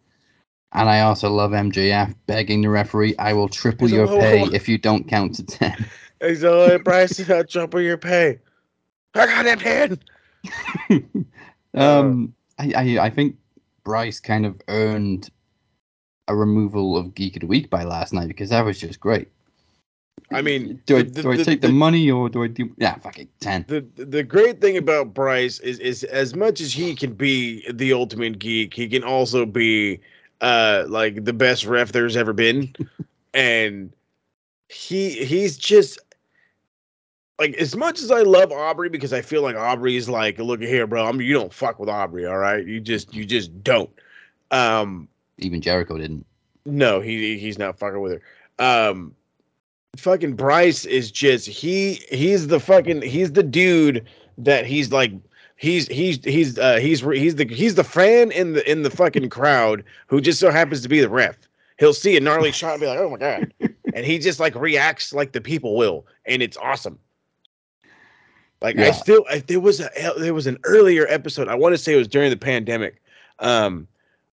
And 0.73 0.87
I 0.87 1.01
also 1.01 1.29
love 1.29 1.51
MJF 1.51 2.15
begging 2.27 2.61
the 2.61 2.69
referee, 2.69 3.15
I 3.17 3.33
will 3.33 3.49
triple 3.49 3.87
a 3.87 3.91
your 3.91 4.07
pay 4.07 4.43
if 4.53 4.69
you 4.69 4.77
don't 4.77 5.07
count 5.07 5.35
to 5.35 5.43
10. 5.43 5.85
He's 6.21 6.43
like, 6.43 6.69
"Hey, 6.71 6.77
Bryce, 6.77 7.29
I'll 7.29 7.43
triple 7.43 7.81
your 7.81 7.97
pay. 7.97 8.39
I 9.15 9.25
got 9.25 9.43
that 9.43 9.61
head. 10.89 11.11
um, 11.73 12.33
I, 12.57 12.73
I, 12.75 12.99
I 13.05 13.09
think 13.09 13.35
Bryce 13.83 14.19
kind 14.19 14.45
of 14.45 14.61
earned 14.67 15.29
a 16.27 16.35
removal 16.35 16.97
of 16.97 17.15
Geek 17.15 17.35
of 17.35 17.41
the 17.41 17.47
Week 17.47 17.69
by 17.69 17.83
last 17.83 18.13
night 18.13 18.27
because 18.27 18.49
that 18.49 18.65
was 18.65 18.79
just 18.79 18.99
great. 18.99 19.27
I 20.31 20.41
mean, 20.41 20.81
do 20.85 20.97
I, 20.97 21.01
the- 21.03 21.23
do 21.23 21.31
I 21.31 21.37
take 21.37 21.61
the, 21.61 21.67
the- 21.67 21.73
money 21.73 22.09
or 22.09 22.29
do 22.29 22.43
I 22.43 22.47
do? 22.47 22.73
Yeah, 22.77 22.95
fuck 22.99 23.19
it, 23.19 23.27
10. 23.39 23.65
the 23.67 23.81
the 24.03 24.23
great 24.23 24.61
thing 24.61 24.77
about 24.77 25.13
Bryce 25.13 25.59
is 25.59 25.79
is 25.79 26.03
as 26.05 26.35
much 26.35 26.61
as 26.61 26.73
he 26.73 26.95
can 26.95 27.13
be 27.13 27.69
the 27.71 27.91
ultimate 27.93 28.39
geek, 28.39 28.73
he 28.73 28.87
can 28.87 29.03
also 29.03 29.45
be 29.45 29.99
uh 30.41 30.85
like 30.87 31.25
the 31.25 31.33
best 31.33 31.65
ref 31.65 31.91
there's 31.91 32.15
ever 32.15 32.33
been. 32.33 32.73
and 33.33 33.91
he 34.69 35.25
he's 35.25 35.57
just 35.57 35.99
like 37.39 37.53
as 37.55 37.75
much 37.75 38.01
as 38.01 38.11
I 38.11 38.21
love 38.21 38.51
Aubrey 38.51 38.87
because 38.89 39.11
I 39.13 39.21
feel 39.21 39.41
like 39.41 39.55
Aubrey 39.55 39.97
is 39.97 40.07
like, 40.07 40.37
look 40.39 40.61
at 40.61 40.67
here, 40.69 40.87
bro. 40.87 41.05
I 41.05 41.11
mean, 41.11 41.27
you 41.27 41.33
don't 41.33 41.53
fuck 41.53 41.79
with 41.79 41.89
Aubrey, 41.89 42.25
all 42.25 42.37
right? 42.37 42.65
You 42.65 42.79
just 42.79 43.13
you 43.13 43.25
just 43.25 43.63
don't. 43.63 43.89
Um 44.51 45.07
Even 45.41 45.61
Jericho 45.61 45.97
didn't. 45.97 46.25
no, 46.65 47.01
he 47.01 47.37
he's 47.37 47.57
not 47.57 47.77
fucking 47.77 47.99
with 47.99 48.13
her. 48.13 48.21
Um 48.59 49.15
fucking 49.97 50.35
Bryce 50.35 50.85
is 50.85 51.11
just 51.11 51.47
he 51.47 52.01
he's 52.09 52.47
the 52.47 52.59
fucking 52.59 53.01
he's 53.01 53.33
the 53.33 53.43
dude 53.43 54.05
that 54.37 54.65
he's 54.65 54.91
like 54.91 55.11
he's 55.57 55.87
he's 55.87 56.23
he's 56.23 56.57
uh 56.57 56.77
he's 56.77 57.01
he's 57.01 57.35
the 57.35 57.45
he's 57.45 57.75
the 57.75 57.83
fan 57.83 58.31
in 58.31 58.53
the 58.53 58.71
in 58.71 58.83
the 58.83 58.89
fucking 58.89 59.29
crowd 59.29 59.83
who 60.07 60.21
just 60.21 60.39
so 60.39 60.49
happens 60.49 60.81
to 60.81 60.89
be 60.89 61.01
the 61.01 61.09
ref. 61.09 61.37
He'll 61.77 61.93
see 61.93 62.15
a 62.15 62.19
gnarly 62.21 62.51
shot 62.53 62.73
and 62.73 62.81
be 62.81 62.87
like, 62.87 62.99
"Oh 62.99 63.09
my 63.09 63.17
god." 63.17 63.53
And 63.93 64.05
he 64.05 64.19
just 64.19 64.39
like 64.39 64.55
reacts 64.55 65.13
like 65.13 65.33
the 65.33 65.41
people 65.41 65.75
will 65.75 66.05
and 66.25 66.41
it's 66.41 66.57
awesome. 66.57 66.97
Like 68.61 68.77
I 68.77 68.91
still 68.91 69.25
I, 69.29 69.39
there 69.39 69.59
was 69.59 69.79
a 69.79 69.89
there 70.17 70.35
was 70.35 70.45
an 70.47 70.59
earlier 70.63 71.07
episode. 71.09 71.47
I 71.47 71.55
want 71.55 71.73
to 71.73 71.77
say 71.77 71.93
it 71.93 71.97
was 71.97 72.07
during 72.07 72.29
the 72.29 72.37
pandemic. 72.37 73.01
Um 73.39 73.87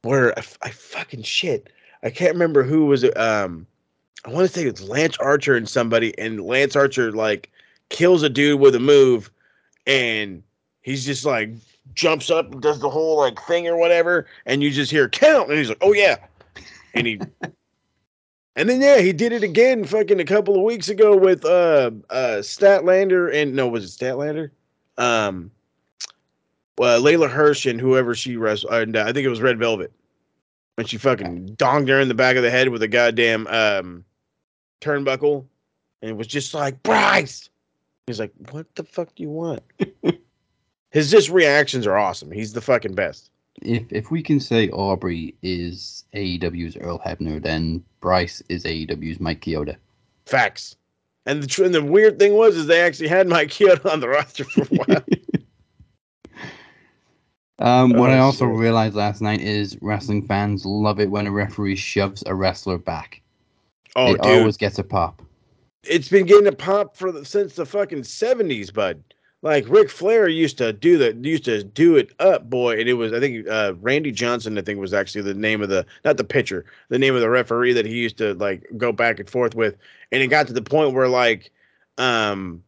where 0.05 0.37
I 0.37 0.69
fucking 0.69 1.23
shit. 1.23 1.69
I 2.03 2.09
can't 2.09 2.33
remember 2.33 2.63
who 2.63 2.85
was. 2.85 3.03
Um, 3.15 3.67
I 4.25 4.29
want 4.29 4.47
to 4.47 4.53
say 4.53 4.65
it's 4.65 4.81
Lance 4.81 5.17
Archer 5.17 5.55
and 5.55 5.67
somebody, 5.67 6.17
and 6.17 6.41
Lance 6.41 6.75
Archer 6.75 7.11
like 7.11 7.51
kills 7.89 8.23
a 8.23 8.29
dude 8.29 8.59
with 8.59 8.75
a 8.75 8.79
move, 8.79 9.31
and 9.85 10.41
he's 10.81 11.05
just 11.05 11.25
like 11.25 11.51
jumps 11.93 12.29
up 12.29 12.51
and 12.51 12.61
does 12.61 12.79
the 12.79 12.89
whole 12.89 13.17
like 13.17 13.39
thing 13.41 13.67
or 13.67 13.77
whatever, 13.77 14.27
and 14.45 14.63
you 14.63 14.71
just 14.71 14.91
hear 14.91 15.09
count, 15.09 15.49
and 15.49 15.57
he's 15.57 15.69
like, 15.69 15.77
oh 15.81 15.93
yeah, 15.93 16.17
and 16.93 17.07
he. 17.07 17.19
And 18.57 18.69
then 18.69 18.81
yeah, 18.81 18.99
he 18.99 19.11
did 19.11 19.33
it 19.33 19.43
again 19.43 19.83
fucking 19.83 20.21
a 20.21 20.23
couple 20.23 20.55
of 20.55 20.61
weeks 20.61 20.87
ago 20.87 21.13
with 21.17 21.43
uh 21.43 21.91
uh 22.09 22.37
Statlander 22.37 23.33
and 23.33 23.53
no, 23.53 23.67
was 23.67 23.83
it 23.83 23.99
Statlander? 24.01 24.51
Um 24.97 25.51
well, 26.77 27.01
Leyla 27.01 27.29
Hirsch 27.29 27.65
and 27.65 27.79
whoever 27.79 28.15
she 28.15 28.35
wrestled, 28.35 28.73
and 28.73 28.95
uh, 28.95 29.03
I 29.03 29.13
think 29.13 29.25
it 29.25 29.29
was 29.29 29.41
Red 29.41 29.59
Velvet 29.59 29.91
when 30.75 30.87
she 30.87 30.97
fucking 30.97 31.55
donged 31.55 31.89
her 31.89 31.99
in 31.99 32.07
the 32.07 32.13
back 32.13 32.35
of 32.35 32.43
the 32.43 32.51
head 32.51 32.69
with 32.69 32.83
a 32.83 32.87
goddamn 32.87 33.47
um 33.47 34.03
turnbuckle, 34.81 35.45
and 36.01 36.11
it 36.11 36.17
was 36.17 36.27
just 36.27 36.53
like 36.53 36.81
Bryce. 36.83 37.49
He's 38.07 38.19
like, 38.19 38.33
"What 38.51 38.67
the 38.75 38.83
fuck 38.83 39.15
do 39.15 39.23
you 39.23 39.29
want?" 39.29 39.63
His 40.91 41.11
just 41.11 41.29
reactions 41.29 41.85
are 41.87 41.97
awesome. 41.97 42.31
He's 42.31 42.53
the 42.53 42.61
fucking 42.61 42.95
best. 42.95 43.29
If 43.61 43.83
if 43.91 44.11
we 44.11 44.21
can 44.21 44.39
say 44.39 44.69
Aubrey 44.69 45.33
is 45.41 46.03
AEW's 46.13 46.77
Earl 46.77 46.99
Hebner, 46.99 47.41
then 47.41 47.83
Bryce 48.01 48.43
is 48.49 48.63
AEW's 48.65 49.19
Mike 49.19 49.41
Chioda. 49.41 49.77
Facts. 50.25 50.75
And 51.25 51.41
the 51.41 51.47
tr- 51.47 51.63
and 51.63 51.73
the 51.73 51.83
weird 51.83 52.19
thing 52.19 52.35
was 52.35 52.55
is 52.55 52.67
they 52.67 52.81
actually 52.81 53.07
had 53.07 53.27
Mike 53.27 53.49
Chioda 53.49 53.91
on 53.91 53.99
the 53.99 54.09
roster 54.09 54.43
for 54.43 54.61
a 54.61 54.65
while. 54.65 55.03
Um, 57.59 57.95
what 57.95 58.09
I 58.09 58.17
Oh, 58.17 58.19
also 58.19 58.45
realized 58.45 58.95
last 58.95 59.21
night 59.21 59.41
is 59.41 59.77
wrestling 59.81 60.27
fans 60.27 60.65
love 60.65 60.99
it 60.99 61.09
when 61.09 61.27
a 61.27 61.31
referee 61.31 61.77
shoves 61.77 62.23
a 62.25 62.35
wrestler 62.35 62.77
back. 62.77 63.21
oh, 63.95 64.15
it 64.15 64.21
dude, 64.21 64.23
always 64.23 64.57
gets 64.57 64.77
a 64.79 64.83
pop. 64.83 65.21
it's 65.83 66.09
been 66.09 66.25
getting 66.25 66.47
a 66.47 66.51
pop 66.51 66.97
for 66.97 67.11
the, 67.11 67.23
since 67.25 67.55
the 67.55 67.65
fucking 67.65 68.03
seventies, 68.03 68.71
bud. 68.71 69.03
Like 69.41 69.69
Ric 69.69 69.91
Flair 69.91 70.27
used 70.27 70.57
to 70.57 70.73
do 70.73 70.97
that, 70.97 71.23
used 71.23 71.45
to 71.45 71.63
do 71.63 71.97
it 71.97 72.11
up, 72.19 72.49
boy. 72.49 72.79
And 72.79 72.89
it 72.89 72.93
was, 72.95 73.13
I 73.13 73.19
think, 73.19 73.47
uh, 73.47 73.73
Randy 73.79 74.11
Johnson. 74.11 74.57
I 74.57 74.61
think 74.61 74.79
was 74.79 74.93
actually 74.93 75.21
the 75.21 75.35
name 75.35 75.61
of 75.61 75.69
the, 75.69 75.85
not 76.03 76.17
the 76.17 76.23
pitcher, 76.23 76.65
the 76.89 76.97
name 76.97 77.13
of 77.13 77.21
the 77.21 77.29
referee 77.29 77.73
that 77.73 77.85
he 77.85 77.93
used 77.93 78.17
to 78.17 78.33
like 78.35 78.65
go 78.77 78.91
back 78.91 79.19
and 79.19 79.29
forth 79.29 79.53
with. 79.53 79.77
And 80.11 80.23
it 80.23 80.27
got 80.27 80.47
to 80.47 80.53
the 80.53 80.63
point 80.63 80.93
where 80.95 81.07
like, 81.07 81.51
um, 81.99 82.63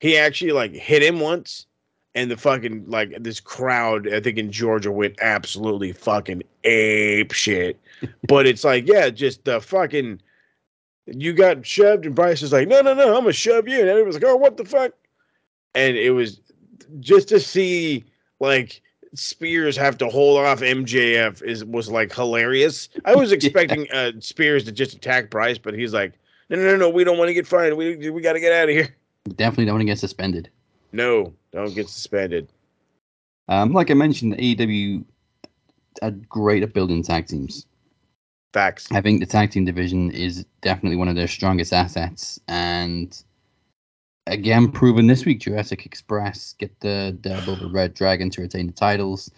he 0.00 0.18
actually 0.18 0.52
like 0.52 0.72
hit 0.72 1.02
him 1.02 1.20
once, 1.20 1.66
and 2.14 2.30
the 2.30 2.36
fucking 2.36 2.84
like 2.88 3.22
this 3.22 3.40
crowd, 3.40 4.12
I 4.12 4.20
think 4.20 4.38
in 4.38 4.52
Georgia 4.52 4.92
went 4.92 5.18
absolutely 5.20 5.92
fucking 5.92 6.42
ape 6.64 7.32
shit. 7.32 7.80
but 8.28 8.46
it's 8.46 8.64
like, 8.64 8.86
yeah, 8.86 9.10
just 9.10 9.44
the 9.44 9.60
fucking 9.60 10.20
you 11.06 11.32
got 11.32 11.66
shoved, 11.66 12.06
and 12.06 12.14
Bryce 12.14 12.42
is 12.42 12.52
like, 12.52 12.68
no, 12.68 12.80
no, 12.80 12.94
no, 12.94 13.16
I'm 13.16 13.22
gonna 13.22 13.32
shove 13.32 13.68
you, 13.68 13.80
and 13.80 13.88
everyone's 13.88 14.14
like, 14.14 14.24
oh, 14.24 14.36
what 14.36 14.56
the 14.56 14.64
fuck? 14.64 14.92
And 15.74 15.96
it 15.96 16.10
was 16.10 16.40
just 17.00 17.28
to 17.28 17.40
see 17.40 18.04
like 18.40 18.80
Spears 19.14 19.76
have 19.76 19.96
to 19.98 20.08
hold 20.08 20.38
off 20.38 20.60
MJF 20.60 21.42
is 21.42 21.64
was 21.64 21.90
like 21.90 22.12
hilarious. 22.12 22.88
I 23.04 23.14
was 23.14 23.32
expecting 23.32 23.90
uh, 23.92 24.12
Spears 24.20 24.64
to 24.64 24.72
just 24.72 24.94
attack 24.94 25.30
Bryce, 25.30 25.58
but 25.58 25.74
he's 25.74 25.92
like, 25.92 26.14
no, 26.48 26.56
no, 26.56 26.62
no, 26.62 26.76
no, 26.76 26.88
we 26.88 27.04
don't 27.04 27.18
want 27.18 27.28
to 27.28 27.34
get 27.34 27.46
fined. 27.46 27.76
We 27.76 28.10
we 28.10 28.20
got 28.22 28.34
to 28.34 28.40
get 28.40 28.52
out 28.52 28.68
of 28.68 28.74
here. 28.74 28.94
Definitely 29.36 29.66
don't 29.66 29.74
want 29.74 29.82
to 29.82 29.86
get 29.86 29.98
suspended. 29.98 30.50
No, 30.94 31.34
don't 31.50 31.74
get 31.74 31.88
suspended. 31.88 32.48
Um, 33.48 33.72
like 33.72 33.90
I 33.90 33.94
mentioned, 33.94 34.36
AEW 34.38 35.04
are 36.02 36.12
great 36.12 36.62
at 36.62 36.72
building 36.72 37.02
tag 37.02 37.26
teams. 37.26 37.66
Facts. 38.52 38.86
I 38.92 39.00
think 39.00 39.18
the 39.18 39.26
tag 39.26 39.50
team 39.50 39.64
division 39.64 40.12
is 40.12 40.46
definitely 40.62 40.96
one 40.96 41.08
of 41.08 41.16
their 41.16 41.26
strongest 41.26 41.72
assets, 41.72 42.38
and 42.46 43.20
again, 44.28 44.70
proven 44.70 45.08
this 45.08 45.24
week, 45.24 45.40
Jurassic 45.40 45.84
Express 45.84 46.54
get 46.58 46.78
the 46.78 47.18
dub 47.20 47.48
over 47.48 47.66
Red 47.66 47.94
Dragon 47.94 48.30
to 48.30 48.42
retain 48.42 48.68
the 48.68 48.72
titles, 48.72 49.32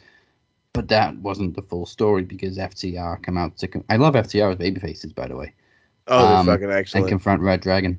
but 0.74 0.88
that 0.88 1.16
wasn't 1.16 1.57
the 1.57 1.62
full 1.62 1.86
story 1.86 2.22
because 2.22 2.59
FTR 2.59 3.22
come 3.22 3.38
out 3.38 3.57
to. 3.57 3.68
Com- 3.68 3.84
I 3.88 3.96
love 3.96 4.12
FTR 4.12 4.52
as 4.52 4.59
babyfaces, 4.59 5.14
by 5.14 5.26
the 5.26 5.36
way, 5.36 5.54
Oh, 6.07 6.36
Um, 6.36 6.46
fucking 6.46 6.70
and 6.70 7.09
confront 7.09 7.40
Red 7.40 7.62
Dragon. 7.62 7.98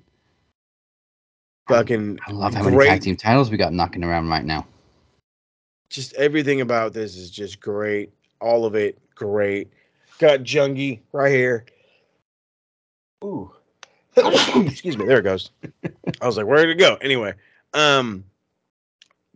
Fucking 1.68 2.20
I 2.28 2.32
love 2.32 2.54
how 2.54 2.64
many 2.64 2.78
tag 2.86 3.02
team 3.02 3.16
titles 3.16 3.52
we 3.52 3.58
got 3.58 3.74
knocking 3.74 4.04
around 4.04 4.30
right 4.30 4.46
now. 4.46 4.66
just 5.90 6.14
everything 6.16 6.62
about 6.62 6.94
this 6.94 7.16
is 7.16 7.30
just 7.30 7.60
great. 7.60 8.12
All 8.40 8.66
of 8.66 8.76
it 8.76 8.98
great. 9.16 9.70
Got 10.20 10.42
Jungie 10.42 11.00
right 11.12 11.32
here. 11.32 11.66
Ooh. 13.24 13.52
Excuse 14.18 14.98
me. 14.98 15.06
There 15.06 15.20
it 15.20 15.24
goes. 15.24 15.52
I 16.22 16.26
was 16.26 16.38
like, 16.38 16.48
where 16.48 16.66
did 16.66 16.70
it 16.72 16.80
go? 16.80 16.96
Anyway, 17.02 17.34
um, 17.74 18.24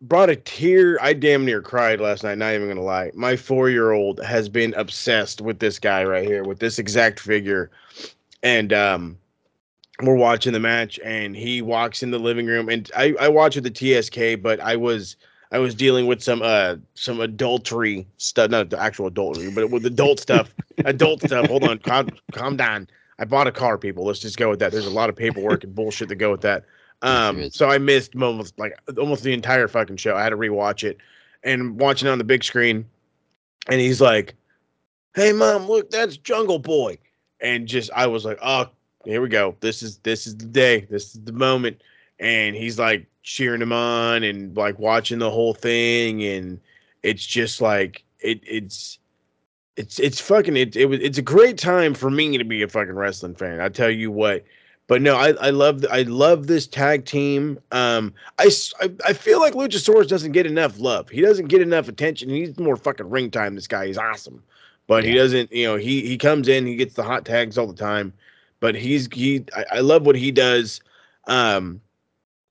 brought 0.02 0.30
a 0.30 0.36
tear. 0.36 0.98
I 1.02 1.14
damn 1.14 1.46
near 1.46 1.62
cried 1.62 2.02
last 2.02 2.24
night. 2.24 2.38
Not 2.38 2.54
even 2.54 2.68
gonna 2.68 2.82
lie. 2.82 3.12
My 3.14 3.36
four-year-old 3.36 4.24
has 4.24 4.50
been 4.50 4.74
obsessed 4.76 5.42
with 5.42 5.60
this 5.60 5.78
guy 5.78 6.04
right 6.04 6.26
here, 6.26 6.44
with 6.44 6.60
this 6.60 6.80
exact 6.80 7.20
figure, 7.20 7.70
and 8.42 8.74
um, 8.74 9.18
we're 10.06 10.16
watching 10.16 10.54
the 10.54 10.60
match, 10.60 11.00
and 11.04 11.36
he 11.36 11.62
walks 11.62 12.04
in 12.04 12.12
the 12.12 12.20
living 12.20 12.46
room, 12.46 12.70
and 12.70 12.90
I 12.96 13.14
I 13.20 13.28
watch 13.30 13.56
with 13.56 13.64
the 13.64 13.72
TSK, 14.02 14.42
but 14.42 14.60
I 14.60 14.76
was 14.76 15.16
I 15.52 15.60
was 15.60 15.76
dealing 15.76 16.08
with 16.08 16.22
some 16.24 16.42
uh 16.42 16.76
some 16.96 17.20
adultery 17.20 18.08
stuff, 18.18 18.50
not 18.52 18.70
the 18.70 18.80
actual 18.80 19.08
adultery, 19.08 19.52
but 19.52 19.70
with 19.70 19.86
adult 19.86 20.20
stuff, 20.20 20.54
adult 20.86 21.22
stuff. 21.22 21.48
Hold 21.48 21.64
on, 21.64 21.80
calm, 21.80 22.10
calm 22.32 22.56
down. 22.58 22.88
I 23.20 23.26
bought 23.26 23.48
a 23.48 23.52
car, 23.52 23.78
people. 23.78 24.06
Let's 24.06 24.20
just 24.20 24.38
go 24.38 24.50
with 24.50 24.60
that. 24.60 24.72
There's 24.72 24.86
a 24.88 24.90
lot 24.92 25.10
of 25.10 25.16
paperwork 25.16 25.64
and 25.64 25.76
bullshit 25.76 26.10
to 26.10 26.16
go 26.16 26.32
with 26.32 26.42
that. 26.42 26.66
Um, 27.04 27.12
Yes, 27.12 27.34
there 27.36 27.46
is. 27.48 27.56
so 27.56 27.70
I 27.70 27.78
missed 27.78 28.16
almost 28.16 28.58
like 28.58 28.78
almost 28.98 29.24
the 29.24 29.34
entire 29.34 29.68
fucking 29.68 29.98
show. 29.98 30.16
I 30.16 30.24
had 30.24 30.30
to 30.30 30.38
rewatch 30.38 30.84
it 30.84 30.98
and 31.44 31.80
watching 31.80 32.08
it 32.08 32.12
on 32.12 32.18
the 32.18 32.24
big 32.24 32.44
screen. 32.44 32.86
And 33.68 33.80
he's 33.80 34.02
like, 34.02 34.34
"Hey, 35.16 35.34
mom, 35.34 35.68
look, 35.68 35.92
that's 35.92 36.18
Jungle 36.18 36.60
Boy." 36.60 36.98
And 37.40 37.68
just 37.68 37.92
I 37.96 38.08
was 38.08 38.24
like, 38.26 38.40
"Oh, 38.42 38.70
here 39.06 39.22
we 39.22 39.30
go. 39.30 39.56
This 39.60 39.82
is 39.84 39.98
this 40.00 40.28
is 40.28 40.38
the 40.38 40.46
day. 40.46 40.82
This 40.90 41.16
is 41.16 41.22
the 41.24 41.34
moment." 41.34 41.82
And 42.20 42.56
he's 42.56 42.78
like 42.78 43.08
cheering 43.24 43.62
him 43.62 43.74
on 43.74 44.24
and 44.24 44.56
like 44.56 44.78
watching 44.80 45.20
the 45.20 45.32
whole 45.32 45.54
thing, 45.54 46.24
and 46.24 46.60
it's 47.04 47.26
just 47.26 47.62
like 47.62 48.04
it 48.20 48.40
it's 48.44 49.00
it's 49.76 50.00
it's 50.00 50.22
fucking 50.22 50.56
it, 50.58 50.76
it 50.76 50.86
was 50.86 51.00
it's 51.00 51.18
a 51.18 51.24
great 51.24 51.58
time 51.58 51.94
for 51.94 52.10
me 52.12 52.38
to 52.38 52.44
be 52.44 52.62
a 52.62 52.68
fucking 52.68 52.94
wrestling 52.94 53.36
fan. 53.36 53.60
I 53.60 53.70
tell 53.70 53.90
you 53.90 54.12
what. 54.12 54.44
But 54.88 55.02
no, 55.02 55.16
I, 55.16 55.30
I 55.40 55.52
love 55.52 55.86
I 55.90 56.02
love 56.02 56.48
this 56.48 56.68
tag 56.68 57.06
team. 57.06 57.58
Um, 57.72 58.14
I 58.40 58.50
I 59.08 59.14
feel 59.14 59.40
like 59.40 59.54
Luchasaurus 59.54 60.08
doesn't 60.08 60.34
get 60.34 60.46
enough 60.46 60.80
love. 60.80 61.10
He 61.10 61.22
doesn't 61.22 61.48
get 61.48 61.62
enough 61.62 61.88
attention. 61.88 62.30
He 62.30 62.42
needs 62.42 62.60
more 62.60 62.76
fucking 62.76 63.10
ring 63.10 63.32
time. 63.32 63.56
This 63.56 63.68
guy, 63.68 63.88
he's 63.88 63.98
awesome. 63.98 64.44
but 64.88 65.06
he 65.06 65.14
doesn't. 65.14 65.52
You 65.54 65.68
know, 65.68 65.76
he 65.78 66.06
he 66.06 66.18
comes 66.18 66.50
in, 66.50 66.66
he 66.68 66.76
gets 66.76 66.96
the 66.96 67.04
hot 67.04 67.24
tags 67.26 67.58
all 67.58 67.68
the 67.68 67.74
time, 67.74 68.12
but 68.62 68.76
he's 68.76 69.10
he. 69.12 69.44
I, 69.54 69.66
I 69.74 69.80
love 69.82 70.06
what 70.06 70.16
he 70.16 70.32
does. 70.32 70.80
Um, 71.28 71.82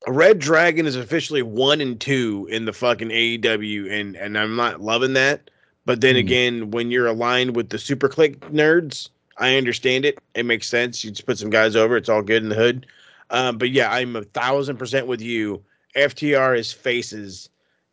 Red 0.06 0.38
Dragon 0.38 0.86
is 0.86 0.96
officially 0.96 1.42
one 1.42 1.80
and 1.80 1.98
two 1.98 2.46
in 2.50 2.66
the 2.66 2.72
fucking 2.74 3.08
AEW, 3.08 3.90
and 3.90 4.16
and 4.16 4.36
I'm 4.36 4.56
not 4.56 4.82
loving 4.82 5.14
that. 5.14 5.48
But 5.86 6.02
then 6.02 6.16
Mhm. 6.16 6.18
again, 6.20 6.70
when 6.70 6.90
you're 6.90 7.06
aligned 7.06 7.56
with 7.56 7.70
the 7.70 7.78
SuperKliq 7.78 8.36
nerds, 8.52 9.08
I 9.38 9.56
understand 9.56 10.04
it. 10.04 10.18
It 10.34 10.44
makes 10.44 10.68
sense. 10.68 11.02
You 11.02 11.10
just 11.10 11.24
put 11.26 11.38
some 11.38 11.48
guys 11.50 11.74
over, 11.74 11.96
it's 11.96 12.10
all 12.10 12.22
good 12.22 12.42
in 12.42 12.50
the 12.50 12.54
hood. 12.54 12.86
Um, 13.30 13.56
but 13.56 13.70
yeah, 13.70 13.90
I'm 13.90 14.14
a 14.16 14.22
thousand 14.22 14.76
percent 14.76 15.06
with 15.06 15.22
you. 15.22 15.62
FTR 15.96 16.56
his 16.56 16.72
faces 16.72 17.48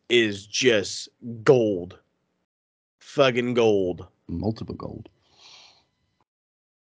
is 0.08 0.46
just 0.46 1.08
gold. 1.42 1.98
Fucking 3.00 3.54
gold. 3.54 4.06
multiple 4.28 4.74
gold. 4.74 5.08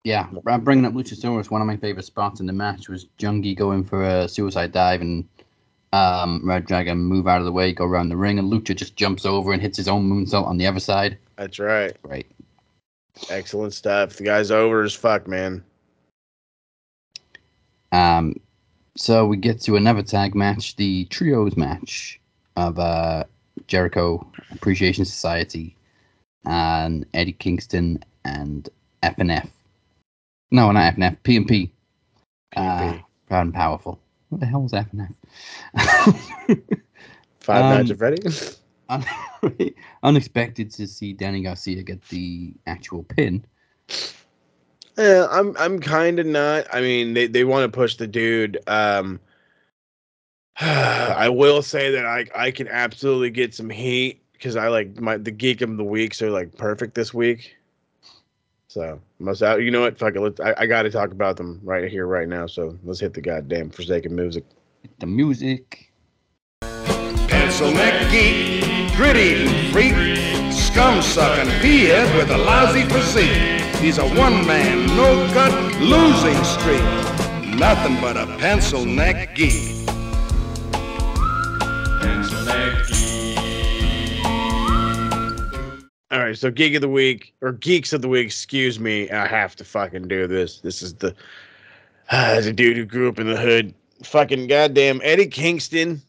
Yeah, 0.04 0.28
bringing 0.60 0.86
up 0.86 0.94
Luchasaurus, 0.94 1.52
one 1.52 1.62
of 1.62 1.68
my 1.68 1.78
favorite 1.78 2.06
spots 2.06 2.40
in 2.40 2.48
the 2.48 2.54
match 2.54 2.90
was 2.90 3.06
Jungie 3.20 3.56
going 3.56 3.84
for 3.84 4.04
a 4.04 4.28
suicide 4.28 4.72
dive 4.72 5.02
and 5.02 5.28
um, 5.94 6.42
reDRagon 6.44 6.98
move 6.98 7.28
out 7.28 7.40
of 7.40 7.46
the 7.46 7.52
way, 7.52 7.72
go 7.72 7.86
around 7.86 8.10
the 8.10 8.18
ring, 8.18 8.40
and 8.40 8.52
Lucha 8.52 8.76
just 8.76 8.96
jumps 8.96 9.26
over 9.26 9.52
and 9.52 9.62
hits 9.62 9.78
his 9.78 9.88
own 9.88 10.10
moonsault 10.10 10.48
on 10.48 10.58
the 10.58 10.66
other 10.66 10.80
side. 10.80 11.18
That's 11.36 11.60
right. 11.60 11.96
Right. 12.04 12.26
Excellent 13.30 13.74
stuff. 13.74 14.16
The 14.16 14.24
guy's 14.24 14.52
over 14.52 14.84
as 14.84 14.94
fuck, 14.94 15.28
man. 15.28 15.64
Um, 17.92 18.36
so 18.96 19.26
we 19.26 19.38
get 19.38 19.62
to 19.62 19.76
another 19.76 20.02
tag 20.02 20.34
match, 20.34 20.76
the 20.78 21.06
trios 21.06 21.58
match 21.58 22.20
of 22.56 22.80
uh, 22.80 23.26
Jericho 23.68 24.26
Appreciation 24.52 25.06
Society 25.06 25.76
and 26.46 27.06
Eddie 27.14 27.34
Kingston 27.34 28.04
and 28.26 28.70
FNF. 29.04 29.50
No, 30.52 30.72
not 30.72 30.96
FNF, 30.96 31.18
PMP. 31.24 31.72
Uh, 32.56 32.80
PMP. 32.80 33.04
proud 33.28 33.42
and 33.42 33.54
powerful. 33.54 34.00
What 34.30 34.42
the 34.42 34.48
hell 34.48 34.62
was 34.62 34.74
FNF? 34.74 35.14
Five 37.40 37.64
um, 37.64 37.88
Nights 37.88 37.92
at 37.92 37.98
Freddy. 37.98 39.76
Unexpected 40.04 40.72
to 40.72 40.88
see 40.88 41.14
Danny 41.14 41.42
Garcia 41.42 41.82
get 41.84 42.02
the 42.10 42.54
actual 42.68 43.04
pin. 43.04 43.44
Yeah, 44.98 45.28
I'm 45.32 45.56
I'm 45.58 45.80
kind 45.80 46.20
of 46.20 46.26
not. 46.26 46.68
I 46.74 46.82
mean, 46.82 47.14
they, 47.14 47.28
they 47.28 47.44
want 47.44 47.72
to 47.72 47.76
push 47.76 47.96
the 47.96 48.08
dude. 48.08 48.60
Um, 48.68 49.20
I 50.60 51.30
will 51.30 51.62
say 51.62 51.92
that 51.92 52.06
I 52.06 52.26
I 52.36 52.52
can 52.52 52.68
absolutely 52.68 53.30
get 53.30 53.56
some 53.56 53.70
heat 53.70 54.22
because 54.34 54.56
I 54.56 54.68
like 54.68 55.00
my 55.00 55.18
the 55.18 55.32
geek 55.32 55.62
of 55.62 55.78
the 55.78 55.84
weeks 55.84 56.22
are 56.22 56.30
like 56.30 56.58
perfect 56.58 56.94
this 56.96 57.14
week. 57.14 57.56
So 58.72 59.02
must 59.20 59.44
out. 59.44 59.62
You 59.62 59.70
know 59.70 59.82
what? 59.82 59.98
Fuck 60.00 60.16
it. 60.16 60.22
Let's, 60.22 60.40
I 60.40 60.54
I 60.60 60.66
got 60.66 60.84
to 60.84 60.90
talk 60.90 61.12
about 61.12 61.36
them 61.36 61.60
right 61.62 61.92
here, 61.92 62.08
right 62.08 62.26
now. 62.26 62.48
So 62.48 62.80
let's 62.86 63.02
hit 63.02 63.14
the 63.14 63.20
goddamn 63.20 63.70
Forsaken 63.70 64.16
music. 64.16 64.46
The 65.00 65.08
music. 65.08 65.92
Pencil 67.28 67.70
neck 67.72 68.10
geek, 68.12 68.96
grit 68.96 69.18
eating 69.18 69.74
freak, 69.74 69.92
scum 70.54 71.02
sucking 71.02 71.52
peahead 71.60 72.16
with 72.16 72.30
a 72.30 72.38
lousy 72.38 72.84
physique. 72.84 73.36
He's 73.82 73.98
a 73.98 74.08
one 74.08 74.48
man, 74.48 74.86
no 74.96 75.28
cut, 75.34 75.52
losing 75.82 76.42
streak. 76.46 77.60
Nothing 77.60 78.00
but 78.00 78.16
a 78.16 78.26
pencil 78.38 78.86
neck 78.86 79.36
geek. 79.36 79.86
All 82.04 83.11
right, 86.32 86.38
so 86.38 86.52
geek 86.52 86.76
of 86.76 86.82
the 86.82 86.90
week 86.90 87.34
or 87.42 87.52
geeks 87.52 87.94
of 87.94 88.02
the 88.02 88.08
week, 88.08 88.26
excuse 88.26 88.80
me. 88.80 89.10
I 89.12 89.28
have 89.28 89.56
to 89.58 89.66
fucking 89.66 90.08
do 90.08 90.28
this. 90.28 90.60
This 90.60 90.82
is 90.82 90.96
the 90.96 91.14
as 92.12 92.46
a 92.46 92.54
dude 92.54 92.78
who 92.78 92.86
grew 92.86 93.10
up 93.10 93.20
in 93.20 93.28
the 93.28 93.38
hood. 93.38 93.74
Fucking 94.04 94.48
goddamn 94.48 95.00
Eddie 95.04 95.28
Kingston, 95.28 96.02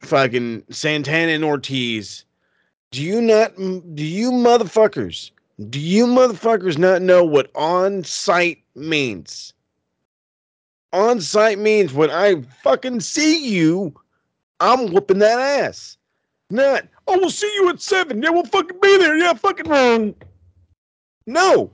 fucking 0.00 0.64
Santana 0.70 1.32
and 1.32 1.44
Ortiz. 1.44 2.24
Do 2.90 3.02
you 3.02 3.20
not? 3.20 3.54
Do 3.56 4.04
you 4.04 4.32
motherfuckers? 4.32 5.30
Do 5.70 5.78
you 5.78 6.06
motherfuckers 6.06 6.78
not 6.78 7.02
know 7.02 7.22
what 7.22 7.50
on 7.54 8.02
site 8.02 8.62
means? 8.74 9.52
On 10.92 11.20
site 11.20 11.58
means 11.58 11.92
when 11.92 12.10
I 12.10 12.42
fucking 12.62 13.00
see 13.00 13.48
you, 13.48 13.94
I'm 14.60 14.92
whooping 14.92 15.18
that 15.18 15.38
ass. 15.38 15.96
Not, 16.50 16.84
oh, 17.06 17.18
we'll 17.18 17.30
see 17.30 17.52
you 17.54 17.68
at 17.70 17.80
seven. 17.80 18.22
Yeah, 18.22 18.30
we'll 18.30 18.44
fucking 18.44 18.78
be 18.80 18.98
there. 18.98 19.16
Yeah, 19.16 19.34
fucking 19.34 19.68
wrong. 19.68 20.14
No. 21.26 21.70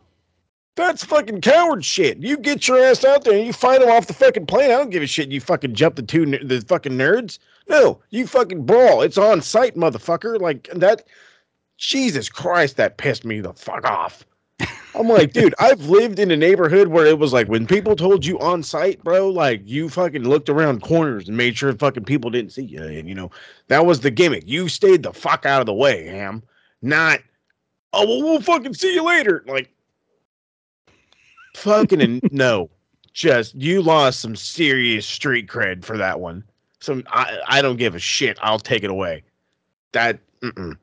That's 0.76 1.04
fucking 1.04 1.40
coward 1.40 1.84
shit. 1.84 2.18
You 2.18 2.36
get 2.38 2.66
your 2.66 2.82
ass 2.82 3.04
out 3.04 3.24
there 3.24 3.36
and 3.36 3.46
you 3.46 3.52
fight 3.52 3.80
them 3.80 3.90
off 3.90 4.06
the 4.06 4.14
fucking 4.14 4.46
plane. 4.46 4.70
I 4.70 4.74
don't 4.74 4.90
give 4.90 5.02
a 5.02 5.06
shit. 5.06 5.30
You 5.30 5.40
fucking 5.40 5.74
jump 5.74 5.96
the 5.96 6.02
two 6.02 6.24
ner- 6.24 6.44
the 6.44 6.60
fucking 6.62 6.92
nerds. 6.92 7.38
No, 7.68 8.00
you 8.10 8.26
fucking 8.26 8.64
brawl. 8.64 9.02
It's 9.02 9.18
on 9.18 9.42
site, 9.42 9.76
motherfucker. 9.76 10.40
Like 10.40 10.68
that. 10.72 11.06
Jesus 11.76 12.28
Christ, 12.28 12.76
that 12.76 12.98
pissed 12.98 13.24
me 13.24 13.40
the 13.40 13.54
fuck 13.54 13.84
off. 13.86 14.24
I'm 14.94 15.08
like, 15.08 15.32
dude, 15.32 15.54
I've 15.58 15.82
lived 15.82 16.18
in 16.18 16.30
a 16.30 16.36
neighborhood 16.36 16.88
where 16.88 17.06
it 17.06 17.18
was 17.18 17.32
like 17.32 17.48
when 17.48 17.66
people 17.66 17.96
told 17.96 18.24
you 18.26 18.38
on 18.40 18.62
site, 18.62 19.02
bro, 19.02 19.28
like 19.28 19.62
you 19.64 19.88
fucking 19.88 20.24
looked 20.24 20.48
around 20.48 20.82
corners 20.82 21.28
and 21.28 21.36
made 21.36 21.56
sure 21.56 21.72
fucking 21.72 22.04
people 22.04 22.30
didn't 22.30 22.52
see 22.52 22.64
you. 22.64 22.82
And 22.82 23.08
you 23.08 23.14
know, 23.14 23.30
that 23.68 23.86
was 23.86 24.00
the 24.00 24.10
gimmick. 24.10 24.44
You 24.46 24.68
stayed 24.68 25.02
the 25.02 25.12
fuck 25.12 25.46
out 25.46 25.60
of 25.60 25.66
the 25.66 25.74
way, 25.74 26.06
Ham. 26.06 26.42
Not, 26.82 27.20
oh, 27.92 28.06
well, 28.06 28.22
we'll 28.22 28.40
fucking 28.40 28.74
see 28.74 28.94
you 28.94 29.04
later. 29.04 29.44
Like, 29.46 29.70
fucking 31.56 32.00
and 32.00 32.20
no. 32.32 32.70
Just, 33.12 33.54
you 33.56 33.82
lost 33.82 34.20
some 34.20 34.36
serious 34.36 35.04
street 35.04 35.48
cred 35.48 35.84
for 35.84 35.96
that 35.96 36.20
one. 36.20 36.44
Some, 36.78 37.02
I, 37.08 37.38
I 37.48 37.62
don't 37.62 37.76
give 37.76 37.94
a 37.94 37.98
shit. 37.98 38.38
I'll 38.40 38.60
take 38.60 38.84
it 38.84 38.90
away. 38.90 39.24
That, 39.92 40.20
mm-mm. 40.42 40.76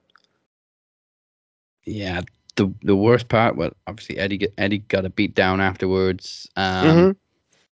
Yeah, 1.85 2.21
the 2.57 2.71
the 2.83 2.95
worst 2.95 3.29
part, 3.29 3.55
well, 3.55 3.71
obviously 3.87 4.17
Eddie 4.17 4.37
get- 4.37 4.53
Eddie 4.57 4.79
got 4.79 5.05
a 5.05 5.09
beat 5.09 5.33
down 5.33 5.61
afterwards. 5.61 6.47
Um, 6.55 6.85
Mhm. 6.87 7.15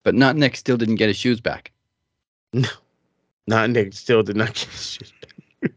But 0.02 0.14
not 0.14 0.34
Nick 0.36 0.56
still 0.56 0.76
didn't 0.78 0.96
get 0.96 1.08
his 1.08 1.16
shoes 1.18 1.40
back. 1.40 1.70
No, 2.52 2.68
Not 3.46 3.70
Nick 3.70 3.92
still 3.92 4.22
did 4.22 4.36
not 4.36 4.48
get 4.54 4.64
his 4.64 4.86
shoes. 4.92 5.12
back. 5.20 5.72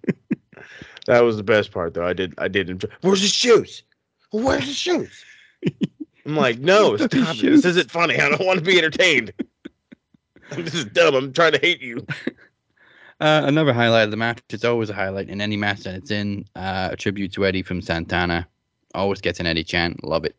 that 1.07 1.19
was 1.21 1.37
the 1.37 1.43
best 1.43 1.71
part, 1.71 1.93
though. 1.93 2.05
I 2.07 2.13
did, 2.13 2.33
I 2.37 2.47
did 2.47 2.69
enjoy. 2.69 2.87
Where's 3.01 3.21
his 3.21 3.33
shoes? 3.33 3.83
Where's 4.31 4.63
his 4.65 4.77
shoes? 4.77 5.23
I'm 6.25 6.35
like, 6.37 6.59
no, 6.59 6.95
stop 6.95 7.13
it. 7.13 7.41
This 7.41 7.65
isn't 7.65 7.91
funny. 7.91 8.17
I 8.17 8.29
don't 8.29 8.45
want 8.45 8.59
to 8.59 8.65
be 8.65 8.77
entertained. 8.77 9.33
this 10.51 10.73
is 10.73 10.85
dumb. 10.85 11.15
I'm 11.15 11.33
trying 11.33 11.51
to 11.51 11.59
hate 11.59 11.81
you. 11.81 12.05
Uh, 13.19 13.41
another 13.45 13.73
highlight 13.73 14.05
of 14.05 14.11
the 14.11 14.17
match. 14.17 14.39
It's 14.49 14.63
always 14.65 14.89
a 14.89 14.93
highlight 14.93 15.27
in 15.29 15.41
any 15.41 15.57
match 15.57 15.81
that 15.81 15.95
it's 15.95 16.11
in. 16.11 16.45
Uh, 16.55 16.89
a 16.93 16.95
tribute 16.95 17.33
to 17.33 17.45
Eddie 17.45 17.61
from 17.63 17.81
Santana. 17.81 18.47
Always 18.93 19.21
gets 19.21 19.39
an 19.39 19.45
Eddie 19.45 19.63
chant. 19.63 20.03
Love 20.03 20.25
it. 20.25 20.35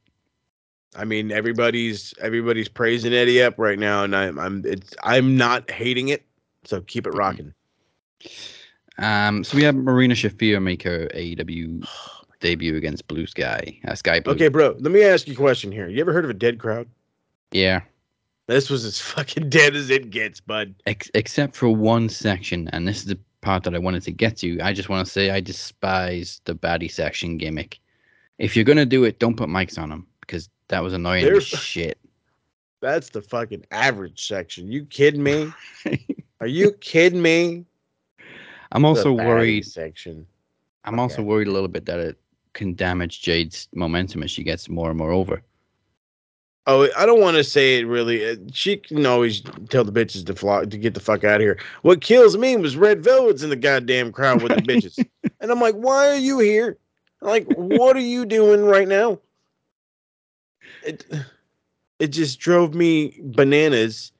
I 0.96 1.04
mean, 1.04 1.32
everybody's 1.32 2.14
everybody's 2.20 2.68
praising 2.68 3.12
Eddie 3.12 3.42
up 3.42 3.54
right 3.58 3.78
now, 3.78 4.04
and 4.04 4.14
I'm 4.14 4.38
I'm 4.38 4.62
it's 4.64 4.94
I'm 5.02 5.36
not 5.36 5.70
hating 5.70 6.08
it. 6.08 6.24
So 6.64 6.80
keep 6.82 7.06
it 7.06 7.10
rocking. 7.10 7.52
Um, 8.98 9.42
so 9.42 9.56
we 9.56 9.64
have 9.64 9.74
Marina 9.74 10.14
Shafir 10.14 10.62
make 10.62 10.82
her 10.84 11.08
AEW 11.14 11.86
debut 12.40 12.76
against 12.76 13.08
Blue 13.08 13.26
Sky. 13.26 13.78
Uh, 13.86 13.94
Sky 13.94 14.20
Blue. 14.20 14.34
Okay, 14.34 14.48
bro. 14.48 14.76
Let 14.78 14.92
me 14.92 15.02
ask 15.02 15.26
you 15.26 15.34
a 15.34 15.36
question 15.36 15.72
here. 15.72 15.88
You 15.88 16.00
ever 16.00 16.12
heard 16.12 16.24
of 16.24 16.30
a 16.30 16.34
dead 16.34 16.58
crowd? 16.58 16.88
Yeah. 17.50 17.80
This 18.46 18.70
was 18.70 18.84
as 18.84 19.00
fucking 19.00 19.50
dead 19.50 19.74
as 19.74 19.90
it 19.90 20.10
gets, 20.10 20.40
bud. 20.40 20.74
Ex- 20.86 21.10
except 21.14 21.56
for 21.56 21.70
one 21.70 22.08
section, 22.08 22.68
and 22.68 22.86
this 22.86 22.98
is 22.98 23.06
the 23.06 23.18
part 23.40 23.64
that 23.64 23.74
I 23.74 23.78
wanted 23.78 24.02
to 24.04 24.12
get 24.12 24.36
to. 24.38 24.60
I 24.60 24.72
just 24.72 24.88
want 24.88 25.04
to 25.06 25.12
say 25.12 25.30
I 25.30 25.40
despise 25.40 26.40
the 26.44 26.54
baddie 26.54 26.90
section 26.90 27.36
gimmick. 27.36 27.80
If 28.38 28.56
you're 28.56 28.64
gonna 28.64 28.86
do 28.86 29.04
it, 29.04 29.18
don't 29.18 29.36
put 29.36 29.48
mics 29.48 29.78
on 29.78 29.88
them 29.90 30.06
because 30.20 30.48
that 30.68 30.82
was 30.82 30.92
annoying 30.92 31.24
They're- 31.24 31.36
as 31.36 31.46
shit. 31.46 31.98
That's 32.80 33.08
the 33.08 33.22
fucking 33.22 33.64
average 33.70 34.26
section. 34.26 34.70
You 34.70 34.84
kidding 34.84 35.22
me? 35.22 35.50
Are 36.40 36.46
you 36.46 36.72
kidding 36.72 37.22
me? 37.22 37.64
I'm 38.72 38.84
also 38.84 39.12
worried. 39.12 39.64
Section. 39.64 40.26
I'm 40.84 40.98
also 40.98 41.22
worried 41.22 41.48
a 41.48 41.50
little 41.52 41.68
bit 41.68 41.86
that 41.86 41.98
it 41.98 42.18
can 42.52 42.74
damage 42.74 43.22
Jade's 43.22 43.68
momentum 43.74 44.22
as 44.22 44.30
she 44.30 44.42
gets 44.42 44.68
more 44.68 44.90
and 44.90 44.98
more 44.98 45.12
over. 45.12 45.40
Oh, 46.66 46.88
I 46.96 47.06
don't 47.06 47.20
want 47.22 47.36
to 47.38 47.44
say 47.44 47.78
it 47.78 47.84
really. 47.86 48.26
uh, 48.28 48.36
She 48.52 48.76
can 48.76 49.06
always 49.06 49.40
tell 49.70 49.84
the 49.84 49.92
bitches 49.92 50.26
to 50.26 50.34
fly 50.34 50.64
to 50.66 50.78
get 50.78 50.92
the 50.92 51.00
fuck 51.00 51.24
out 51.24 51.36
of 51.36 51.40
here. 51.40 51.58
What 51.82 52.02
kills 52.02 52.36
me 52.36 52.54
was 52.56 52.76
Red 52.76 53.02
Velvet's 53.02 53.42
in 53.42 53.48
the 53.50 53.56
goddamn 53.56 54.12
crowd 54.12 54.42
with 54.42 54.54
the 54.54 54.62
bitches, 54.62 54.98
and 55.40 55.50
I'm 55.50 55.60
like, 55.60 55.74
why 55.74 56.08
are 56.08 56.16
you 56.16 56.38
here? 56.38 56.76
Like, 57.24 57.46
what 57.54 57.96
are 57.96 58.00
you 58.00 58.26
doing 58.26 58.64
right 58.64 58.86
now? 58.86 59.18
It 60.84 61.06
it 61.98 62.08
just 62.08 62.38
drove 62.38 62.74
me 62.74 63.18
bananas, 63.22 64.12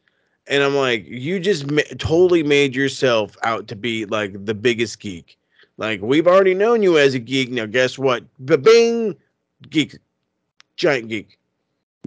and 0.47 0.63
I'm 0.63 0.75
like, 0.75 1.05
you 1.07 1.39
just 1.39 1.71
ma- 1.71 1.83
totally 1.99 2.43
made 2.43 2.75
yourself 2.75 3.37
out 3.43 3.69
to 3.69 3.77
be 3.77 4.07
like 4.07 4.47
the 4.47 4.55
biggest 4.55 5.01
geek. 5.01 5.37
Like 5.77 6.01
we've 6.01 6.27
already 6.27 6.55
known 6.55 6.83
you 6.83 6.99
as 6.99 7.13
a 7.15 7.19
geek. 7.19 7.51
Now 7.51 7.67
guess 7.67 7.99
what? 7.99 8.25
Ba-bing, 8.39 9.17
geek, 9.69 9.99
giant 10.77 11.09
geek. 11.09 11.39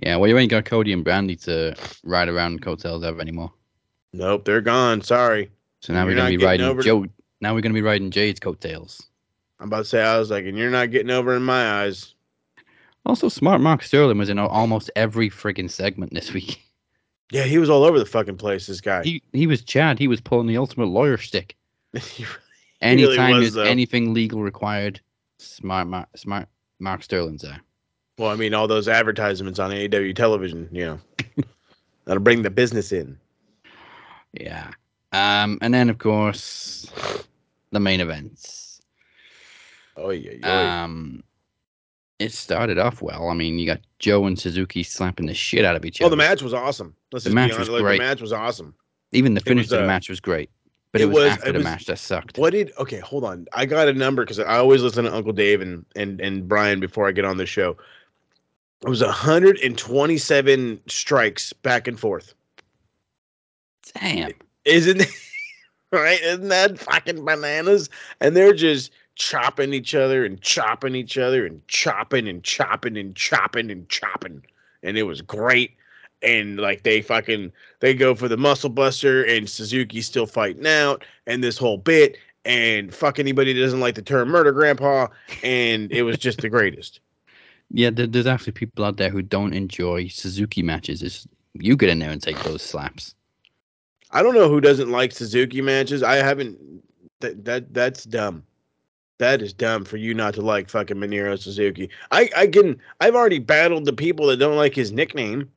Yeah, 0.01 0.15
well, 0.15 0.29
you 0.29 0.37
ain't 0.37 0.51
got 0.51 0.65
Cody 0.65 0.93
and 0.93 1.05
Brandi 1.05 1.39
to 1.43 1.75
ride 2.03 2.29
around 2.29 2.61
coattails 2.61 3.03
of 3.03 3.19
anymore. 3.19 3.51
Nope, 4.13 4.45
they're 4.45 4.61
gone. 4.61 5.01
Sorry. 5.01 5.51
So 5.81 5.93
now 5.93 6.01
You're 6.01 6.15
we're 6.15 6.15
gonna 6.15 6.37
be 6.37 6.43
riding 6.43 6.81
Joe. 6.81 7.05
Now 7.41 7.53
we're 7.53 7.61
gonna 7.61 7.73
be 7.75 7.81
riding 7.83 8.09
Jade's 8.09 8.39
coattails. 8.39 9.07
I'm 9.59 9.67
about 9.67 9.79
to 9.79 9.85
say, 9.85 10.01
I 10.03 10.19
was 10.19 10.29
like, 10.29 10.45
and 10.45 10.57
you're 10.57 10.69
not 10.69 10.91
getting 10.91 11.09
over 11.09 11.35
in 11.35 11.41
my 11.43 11.81
eyes. 11.83 12.13
Also, 13.05 13.29
smart 13.29 13.61
Mark 13.61 13.81
Sterling 13.83 14.17
was 14.17 14.29
in 14.29 14.37
almost 14.37 14.91
every 14.95 15.29
friggin' 15.29 15.69
segment 15.69 16.13
this 16.13 16.33
week. 16.33 16.61
Yeah, 17.29 17.43
he 17.43 17.57
was 17.57 17.69
all 17.69 17.83
over 17.83 17.99
the 17.99 18.05
fucking 18.05 18.37
place. 18.37 18.67
This 18.67 18.79
guy. 18.79 19.03
He 19.03 19.21
he 19.33 19.47
was 19.47 19.61
Chad. 19.61 19.99
He 19.99 20.07
was 20.07 20.21
pulling 20.21 20.47
the 20.47 20.55
ultimate 20.55 20.85
lawyer 20.85 21.17
stick. 21.17 21.57
He 21.99 22.23
really 22.23 22.37
Anytime 23.17 23.31
was, 23.31 23.41
there's 23.41 23.53
though. 23.55 23.69
anything 23.69 24.13
legal 24.13 24.41
required, 24.43 25.01
smart 25.37 25.87
Mark, 25.89 26.07
smart 26.15 26.47
Mark 26.79 27.03
Sterling's 27.03 27.41
there. 27.41 27.59
well, 28.17 28.29
I 28.29 28.37
mean, 28.37 28.53
all 28.53 28.65
those 28.65 28.87
advertisements 28.87 29.59
on 29.59 29.71
AEW 29.71 30.15
television, 30.15 30.69
you 30.71 30.85
know, 30.85 30.99
that'll 32.05 32.23
bring 32.23 32.43
the 32.43 32.49
business 32.49 32.93
in. 32.93 33.17
Yeah. 34.31 34.71
Um, 35.11 35.57
and 35.61 35.73
then 35.73 35.89
of 35.89 35.97
course 35.97 36.89
the 37.71 37.79
main 37.81 37.99
events. 37.99 38.66
Oh 39.97 40.11
yeah, 40.11 40.31
yeah. 40.39 40.83
Um, 40.83 41.23
it 42.19 42.31
started 42.31 42.77
off 42.77 43.01
well. 43.01 43.29
I 43.29 43.33
mean, 43.33 43.59
you 43.59 43.65
got 43.65 43.79
Joe 43.99 44.25
and 44.25 44.39
Suzuki 44.39 44.83
slapping 44.83 45.25
the 45.27 45.33
shit 45.33 45.65
out 45.65 45.75
of 45.75 45.85
each 45.85 45.99
other. 46.01 46.07
oh, 46.07 46.09
the 46.09 46.15
match 46.15 46.41
was 46.41 46.53
awesome. 46.53 46.95
Let's 47.11 47.23
The 47.25 47.29
just 47.29 47.35
match 47.35 47.51
be 47.51 47.57
was. 47.57 47.69
Like, 47.69 47.81
great. 47.81 47.97
the 47.99 48.03
match 48.05 48.21
was 48.21 48.33
awesome. 48.33 48.73
Even 49.11 49.33
the 49.33 49.41
finish 49.41 49.65
was, 49.65 49.73
of 49.73 49.79
the 49.79 49.83
uh, 49.83 49.87
match 49.87 50.09
was 50.09 50.19
great, 50.19 50.49
but 50.91 51.01
it, 51.01 51.05
it 51.05 51.07
was, 51.07 51.15
was- 51.15 51.31
after 51.33 51.49
it 51.49 51.51
the 51.53 51.57
was- 51.59 51.63
match 51.65 51.85
that 51.85 51.97
sucked. 51.99 52.37
What 52.37 52.51
did? 52.53 52.71
Okay, 52.79 52.99
hold 52.99 53.23
on. 53.23 53.45
I 53.53 53.65
got 53.65 53.87
a 53.87 53.93
number 53.93 54.23
because 54.23 54.39
I 54.39 54.57
always 54.57 54.81
listen 54.81 55.05
to 55.05 55.13
Uncle 55.13 55.33
Dave 55.33 55.61
and 55.61 55.85
and 55.95 56.19
and 56.21 56.47
Brian 56.47 56.79
before 56.79 57.07
I 57.07 57.11
get 57.11 57.25
on 57.25 57.37
the 57.37 57.45
show. 57.45 57.77
It 58.83 58.89
was 58.89 59.01
127 59.03 60.79
strikes 60.87 61.51
back 61.53 61.87
and 61.87 61.99
forth. 61.99 62.35
Damn. 63.95 64.31
Isn't 64.65 65.03
right? 65.91 66.21
Isn't 66.21 66.49
that 66.49 66.77
fucking 66.77 67.23
bananas? 67.25 67.89
And 68.21 68.35
they're 68.35 68.53
just 68.53 68.91
chopping 69.17 69.73
each 69.73 69.95
other 69.95 70.23
and 70.23 70.39
chopping 70.41 70.95
each 70.95 71.17
other 71.17 71.45
and 71.45 71.67
chopping 71.67 72.27
and 72.27 72.43
chopping 72.43 72.97
and 72.97 73.15
chopping 73.15 73.71
and 73.71 73.89
chopping. 73.89 74.45
And 74.83 74.97
it 74.97 75.03
was 75.03 75.21
great. 75.21 75.71
And 76.21 76.59
like 76.59 76.83
they 76.83 77.01
fucking 77.01 77.51
they 77.79 77.93
go 77.93 78.15
for 78.15 78.27
the 78.27 78.37
muscle 78.37 78.69
buster 78.69 79.23
and 79.23 79.49
Suzuki's 79.49 80.05
still 80.05 80.25
fighting 80.27 80.67
out 80.67 81.03
and 81.25 81.43
this 81.43 81.57
whole 81.57 81.77
bit 81.77 82.17
and 82.45 82.93
fuck 82.93 83.19
anybody 83.19 83.53
that 83.53 83.59
doesn't 83.59 83.79
like 83.79 83.95
the 83.95 84.01
term 84.01 84.29
murder 84.29 84.51
grandpa 84.51 85.07
and 85.43 85.91
it 85.91 86.03
was 86.03 86.17
just 86.17 86.41
the 86.41 86.49
greatest. 86.49 86.99
Yeah, 87.69 87.89
there's 87.91 88.27
actually 88.27 88.53
people 88.53 88.85
out 88.85 88.95
there 88.95 89.09
who 89.09 89.21
don't 89.21 89.53
enjoy 89.53 90.07
Suzuki 90.07 90.63
matches. 90.63 91.03
It's, 91.03 91.27
you 91.51 91.75
get 91.75 91.89
in 91.89 91.99
there 91.99 92.11
and 92.11 92.23
take 92.23 92.41
those 92.43 92.61
slaps. 92.61 93.13
I 94.11 94.23
don't 94.23 94.35
know 94.35 94.47
who 94.47 94.61
doesn't 94.61 94.89
like 94.89 95.11
Suzuki 95.11 95.59
matches. 95.61 96.01
I 96.01 96.15
haven't. 96.15 96.57
That 97.19 97.43
that 97.43 97.73
that's 97.73 98.05
dumb. 98.05 98.43
That 99.19 99.41
is 99.41 99.51
dumb 99.53 99.83
for 99.83 99.97
you 99.97 100.13
not 100.13 100.35
to 100.35 100.41
like 100.41 100.69
fucking 100.69 100.97
Minoru 100.97 101.39
Suzuki. 101.39 101.89
I 102.11 102.29
I 102.35 102.47
can. 102.47 102.79
I've 103.01 103.15
already 103.15 103.39
battled 103.39 103.85
the 103.85 103.93
people 103.93 104.27
that 104.27 104.37
don't 104.37 104.55
like 104.55 104.75
his 104.75 104.91
nickname 104.91 105.49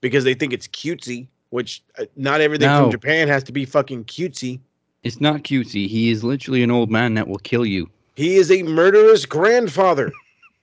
because 0.00 0.24
they 0.24 0.34
think 0.34 0.52
it's 0.52 0.68
cutesy. 0.68 1.26
Which 1.50 1.82
uh, 1.98 2.04
not 2.16 2.40
everything 2.40 2.68
No. 2.68 2.82
from 2.82 2.90
Japan 2.90 3.28
has 3.28 3.42
to 3.44 3.52
be 3.52 3.64
fucking 3.64 4.04
cutesy. 4.04 4.60
It's 5.04 5.20
not 5.20 5.42
cutesy. 5.42 5.88
He 5.88 6.10
is 6.10 6.24
literally 6.24 6.62
an 6.62 6.70
old 6.70 6.90
man 6.90 7.14
that 7.14 7.28
will 7.28 7.38
kill 7.38 7.64
you. 7.64 7.88
He 8.16 8.36
is 8.36 8.50
a 8.50 8.62
murderous 8.64 9.26
grandfather. 9.26 10.12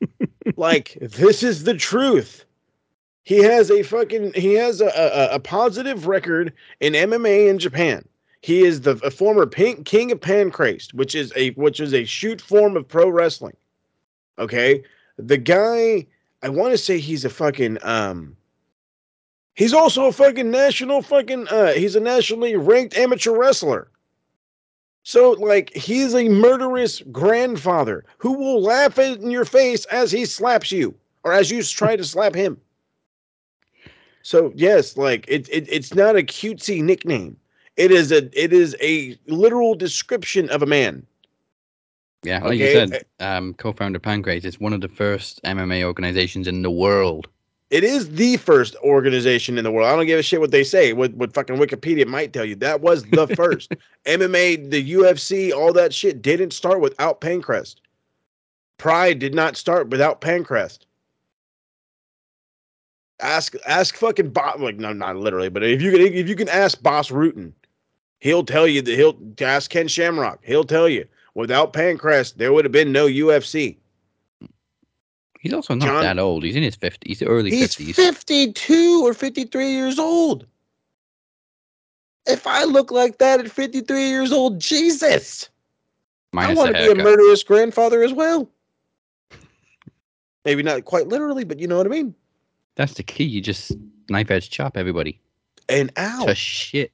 like 0.58 0.98
this 1.02 1.44
is 1.44 1.64
the 1.64 1.74
truth. 1.74 2.46
He 3.24 3.38
has 3.38 3.72
a 3.72 3.84
fucking 3.84 4.34
he 4.34 4.54
has 4.54 4.82
a, 4.82 4.88
a, 4.88 5.36
a 5.36 5.40
positive 5.40 6.08
record 6.08 6.54
in 6.80 6.94
MMA 6.94 7.50
in 7.50 7.60
Japan. 7.60 8.06
He 8.44 8.66
is 8.66 8.82
the 8.82 8.98
former 8.98 9.46
pink 9.48 9.86
king 9.86 10.12
of 10.12 10.20
Pancrase, 10.20 10.94
which 10.94 11.16
is 11.16 11.32
a 11.38 11.52
which 11.52 11.80
is 11.80 11.94
a 11.94 12.04
shoot 12.04 12.42
form 12.42 12.76
of 12.76 12.86
pro 12.86 13.08
wrestling. 13.08 13.56
Okay, 14.38 14.84
the 15.18 15.38
guy 15.38 16.06
I 16.42 16.50
want 16.50 16.72
to 16.72 16.78
say 16.78 17.00
he's 17.00 17.24
a 17.24 17.30
fucking 17.30 17.78
um. 17.84 18.36
He's 19.56 19.72
also 19.74 20.08
a 20.08 20.12
fucking 20.12 20.52
national 20.52 21.02
fucking 21.02 21.48
uh. 21.48 21.72
He's 21.72 21.96
a 21.96 22.02
nationally 22.02 22.58
ranked 22.58 22.98
amateur 22.98 23.32
wrestler. 23.32 23.88
So, 25.04 25.32
like, 25.32 25.74
he's 25.74 26.14
a 26.14 26.28
murderous 26.28 27.02
grandfather 27.14 28.04
who 28.18 28.34
will 28.34 28.62
laugh 28.62 29.00
in 29.00 29.32
your 29.32 29.46
face 29.46 29.86
as 29.86 30.12
he 30.12 30.26
slaps 30.26 30.70
you 30.70 30.94
or 31.24 31.32
as 31.32 31.50
you 31.50 31.64
try 31.64 31.96
to 31.96 32.04
slap 32.04 32.36
him. 32.36 32.60
So, 34.22 34.52
yes, 34.54 34.98
like 34.98 35.24
it, 35.30 35.48
it 35.50 35.66
it's 35.70 35.94
not 35.94 36.18
a 36.18 36.24
cutesy 36.24 36.84
nickname. 36.84 37.38
It 37.78 37.92
is 37.92 38.12
a 38.12 38.30
it 38.40 38.54
is 38.54 38.76
a 38.82 39.18
literal 39.28 39.76
description 39.76 40.50
of 40.50 40.62
a 40.62 40.66
man. 40.66 41.06
Yeah, 42.24 42.40
like 42.40 42.54
Okay, 42.54 42.82
you 42.82 42.90
said, 42.90 43.06
um, 43.20 43.54
co-founder 43.56 44.00
Pancrase 44.00 44.46
is 44.46 44.60
one 44.60 44.72
of 44.74 44.82
the 44.82 44.88
first 44.88 45.42
MMA 45.44 45.84
organizations 45.84 46.48
in 46.48 46.62
the 46.62 46.72
world. 46.72 47.28
It 47.70 47.84
is 47.84 48.12
the 48.12 48.38
first 48.38 48.76
organization 48.84 49.58
in 49.58 49.64
the 49.64 49.72
world. 49.72 49.90
I 49.90 49.96
don't 49.96 50.06
give 50.06 50.20
a 50.20 50.24
shit 50.24 50.40
what 50.40 50.52
they 50.52 50.64
say. 50.64 50.94
What 50.94 51.14
what 51.16 51.34
fucking 51.34 51.58
Wikipedia 51.58 52.06
might 52.06 52.32
tell 52.32 52.46
you. 52.46 52.56
That 52.56 52.82
was 52.82 53.04
the 53.06 53.28
first. 53.36 53.74
MMA, 54.06 54.70
the 54.70 54.94
UFC, 54.94 55.52
all 55.52 55.74
that 55.74 55.94
shit 55.94 56.22
didn't 56.22 56.52
start 56.52 56.80
without 56.82 57.20
Pancrase. 57.20 57.76
Pride 58.78 59.20
did 59.20 59.34
not 59.34 59.58
start 59.58 59.90
without 59.90 60.22
Pancrase. 60.22 60.80
Ask 63.20 63.56
ask 63.66 63.96
fucking 63.96 64.30
Bas 64.30 64.60
like 64.60 64.78
no 64.78 64.94
not 64.94 65.16
literally, 65.16 65.50
but 65.50 65.64
if 65.64 65.82
you 65.82 65.92
can 65.92 66.02
if 66.02 66.30
you 66.30 66.36
can 66.36 66.50
ask 66.50 66.82
Bas 66.84 67.10
Rutten, 67.10 67.54
he'll 68.24 68.46
tell 68.46 68.66
you 68.66 68.82
that 68.82 68.96
he'll 68.96 69.18
ask 69.42 69.70
Ken 69.70 69.88
Shamrock, 69.90 70.40
he'll 70.44 70.64
tell 70.64 70.88
you 70.88 71.06
without 71.36 71.74
Pancrase, 71.74 72.34
there 72.36 72.54
would 72.54 72.64
have 72.64 72.72
been 72.72 72.94
no 72.94 73.06
UFC. 73.06 73.76
He's 75.42 75.52
also 75.52 75.76
not 75.76 75.86
John- 75.86 76.04
that 76.04 76.20
old. 76.20 76.44
He's 76.44 76.56
in 76.56 76.64
his 76.64 76.78
50s, 76.78 77.00
he's 77.06 77.22
early 77.22 77.52
He's 77.52 77.76
50s. 77.76 77.96
52 77.96 79.06
or 79.06 79.14
53 79.14 79.72
years 79.72 80.00
old. 80.00 80.46
If 82.26 82.48
I 82.48 82.64
look 82.64 82.92
like 82.92 83.18
that 83.18 83.42
at 83.42 83.52
53 83.52 84.08
years 84.08 84.32
old, 84.32 84.58
Jesus, 84.58 85.50
I 86.34 86.54
want 86.54 86.74
to 86.74 86.82
be 86.82 86.90
a 86.90 86.96
murderous 87.04 87.44
grandfather 87.44 88.02
as 88.04 88.14
well. 88.14 88.50
Maybe 90.46 90.64
not 90.64 90.86
quite 90.86 91.10
literally, 91.10 91.44
but 91.44 91.60
you 91.60 91.68
know 91.68 91.76
what 91.76 91.86
I 91.86 91.90
mean. 91.90 92.16
That's 92.76 92.94
the 92.94 93.04
key. 93.04 93.26
You 93.26 93.42
just 93.42 93.74
knife 94.10 94.32
edge 94.32 94.50
chop 94.50 94.78
everybody 94.78 95.20
And 95.68 95.92
ow. 95.98 96.26
to 96.26 96.36
shit 96.36 96.94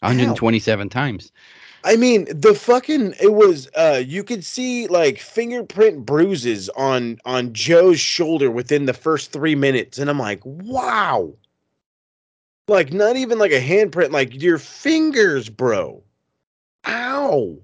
127 0.00 0.88
times. 0.88 1.32
I 1.84 1.96
mean, 1.96 2.26
the 2.28 2.54
fucking 2.54 3.14
it 3.20 3.34
was 3.34 3.68
uh 3.76 4.02
you 4.04 4.24
could 4.24 4.44
see 4.44 4.86
like 4.88 5.18
fingerprint 5.18 6.04
bruises 6.04 6.68
on 6.70 7.18
on 7.24 7.52
Joe's 7.52 8.00
shoulder 8.00 8.50
within 8.50 8.86
the 8.86 8.92
first 8.92 9.32
3 9.32 9.54
minutes 9.54 9.98
and 9.98 10.10
I'm 10.10 10.18
like, 10.18 10.40
"Wow." 10.44 11.34
Like 12.68 12.92
not 12.92 13.16
even 13.16 13.38
like 13.38 13.52
a 13.52 13.60
handprint 13.60 14.10
like 14.10 14.42
your 14.42 14.58
fingers, 14.58 15.48
bro. 15.48 16.02
Ow. 16.86 17.58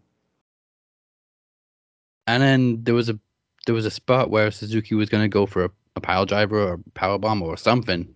And 2.28 2.42
then 2.42 2.84
there 2.84 2.94
was 2.94 3.08
a 3.08 3.18
there 3.66 3.74
was 3.74 3.86
a 3.86 3.90
spot 3.90 4.30
where 4.30 4.50
Suzuki 4.50 4.94
was 4.94 5.08
going 5.08 5.24
to 5.24 5.28
go 5.28 5.46
for 5.46 5.64
a, 5.64 5.70
a 5.96 6.00
pile 6.00 6.26
driver 6.26 6.60
or 6.60 6.72
a 6.74 6.90
power 6.90 7.18
bomb 7.18 7.42
or 7.42 7.56
something 7.56 8.14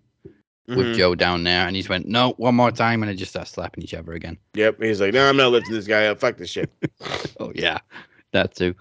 with 0.69 0.79
Mhm. 0.79 0.97
Joe 0.97 1.15
down 1.15 1.45
there, 1.45 1.67
and 1.67 1.77
he 1.77 1.83
just 1.83 1.89
went 1.89 2.07
no 2.07 2.33
one 2.39 2.55
more 2.55 2.71
time, 2.71 3.03
and 3.03 3.11
they 3.11 3.17
just 3.17 3.31
started 3.33 3.51
slapping 3.51 3.85
each 3.85 3.95
other 3.95 4.13
again. 4.13 4.37
Yep, 4.55 4.83
he's 4.83 5.01
like, 5.01 5.15
"No, 5.15 5.29
I'm 5.29 5.37
not 5.37 5.53
lifting 5.53 5.75
this 5.75 5.87
guy 5.87 6.07
up. 6.07 6.19
Fuck 6.19 6.37
this 6.39 6.51
shit." 6.51 6.71
Oh 7.39 7.53
yeah, 7.55 7.79
that 8.33 8.55
too. 8.55 8.75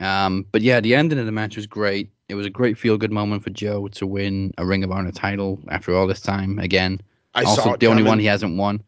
Um, 0.00 0.46
but 0.52 0.62
yeah, 0.62 0.80
the 0.80 0.94
ending 0.94 1.18
of 1.18 1.26
the 1.26 1.32
match 1.32 1.56
was 1.56 1.66
great. 1.66 2.10
It 2.28 2.34
was 2.34 2.46
a 2.46 2.50
great 2.50 2.78
feel 2.78 2.96
good 2.96 3.12
moment 3.12 3.42
for 3.44 3.50
Joe 3.50 3.88
to 3.88 4.06
win 4.06 4.52
a 4.56 4.64
Ring 4.64 4.84
of 4.84 4.90
Honor 4.92 5.12
title 5.12 5.60
after 5.68 5.94
all 5.94 6.06
this 6.06 6.20
time 6.20 6.58
again. 6.58 7.00
I 7.34 7.42
also, 7.42 7.62
saw 7.62 7.72
it 7.74 7.80
the 7.80 7.86
only 7.88 8.02
one 8.02 8.18
he 8.18 8.26
hasn't 8.26 8.56
won. 8.56 8.82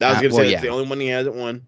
I 0.00 0.08
was 0.08 0.18
uh, 0.18 0.20
gonna 0.22 0.34
well, 0.34 0.44
say 0.44 0.50
yeah. 0.50 0.56
that's 0.56 0.62
the 0.62 0.68
only 0.68 0.88
one 0.88 1.00
he 1.00 1.08
hasn't 1.08 1.36
won. 1.36 1.66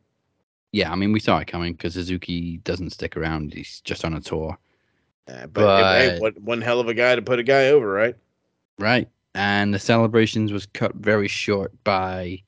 Yeah, 0.72 0.92
I 0.92 0.96
mean 0.96 1.12
we 1.12 1.20
saw 1.20 1.38
it 1.38 1.46
coming 1.46 1.72
because 1.72 1.94
Suzuki 1.94 2.58
doesn't 2.58 2.90
stick 2.90 3.16
around. 3.16 3.54
He's 3.54 3.80
just 3.80 4.04
on 4.04 4.14
a 4.14 4.20
tour, 4.20 4.56
Uh, 5.26 5.46
but 5.46 5.98
hey, 5.98 6.10
But- 6.12 6.20
what 6.20 6.42
one 6.42 6.60
hell 6.60 6.80
of 6.80 6.88
a 6.88 6.94
guy 6.94 7.14
to 7.14 7.22
put 7.22 7.38
a 7.38 7.42
guy 7.44 7.68
over, 7.68 7.90
right? 7.90 8.16
right? 8.78 9.08
And 9.34 9.72
the 9.72 9.78
celebrations 9.78 10.52
was 10.52 10.66
cut 10.66 10.94
very 10.96 11.28
short 11.28 11.72
by 11.84 12.42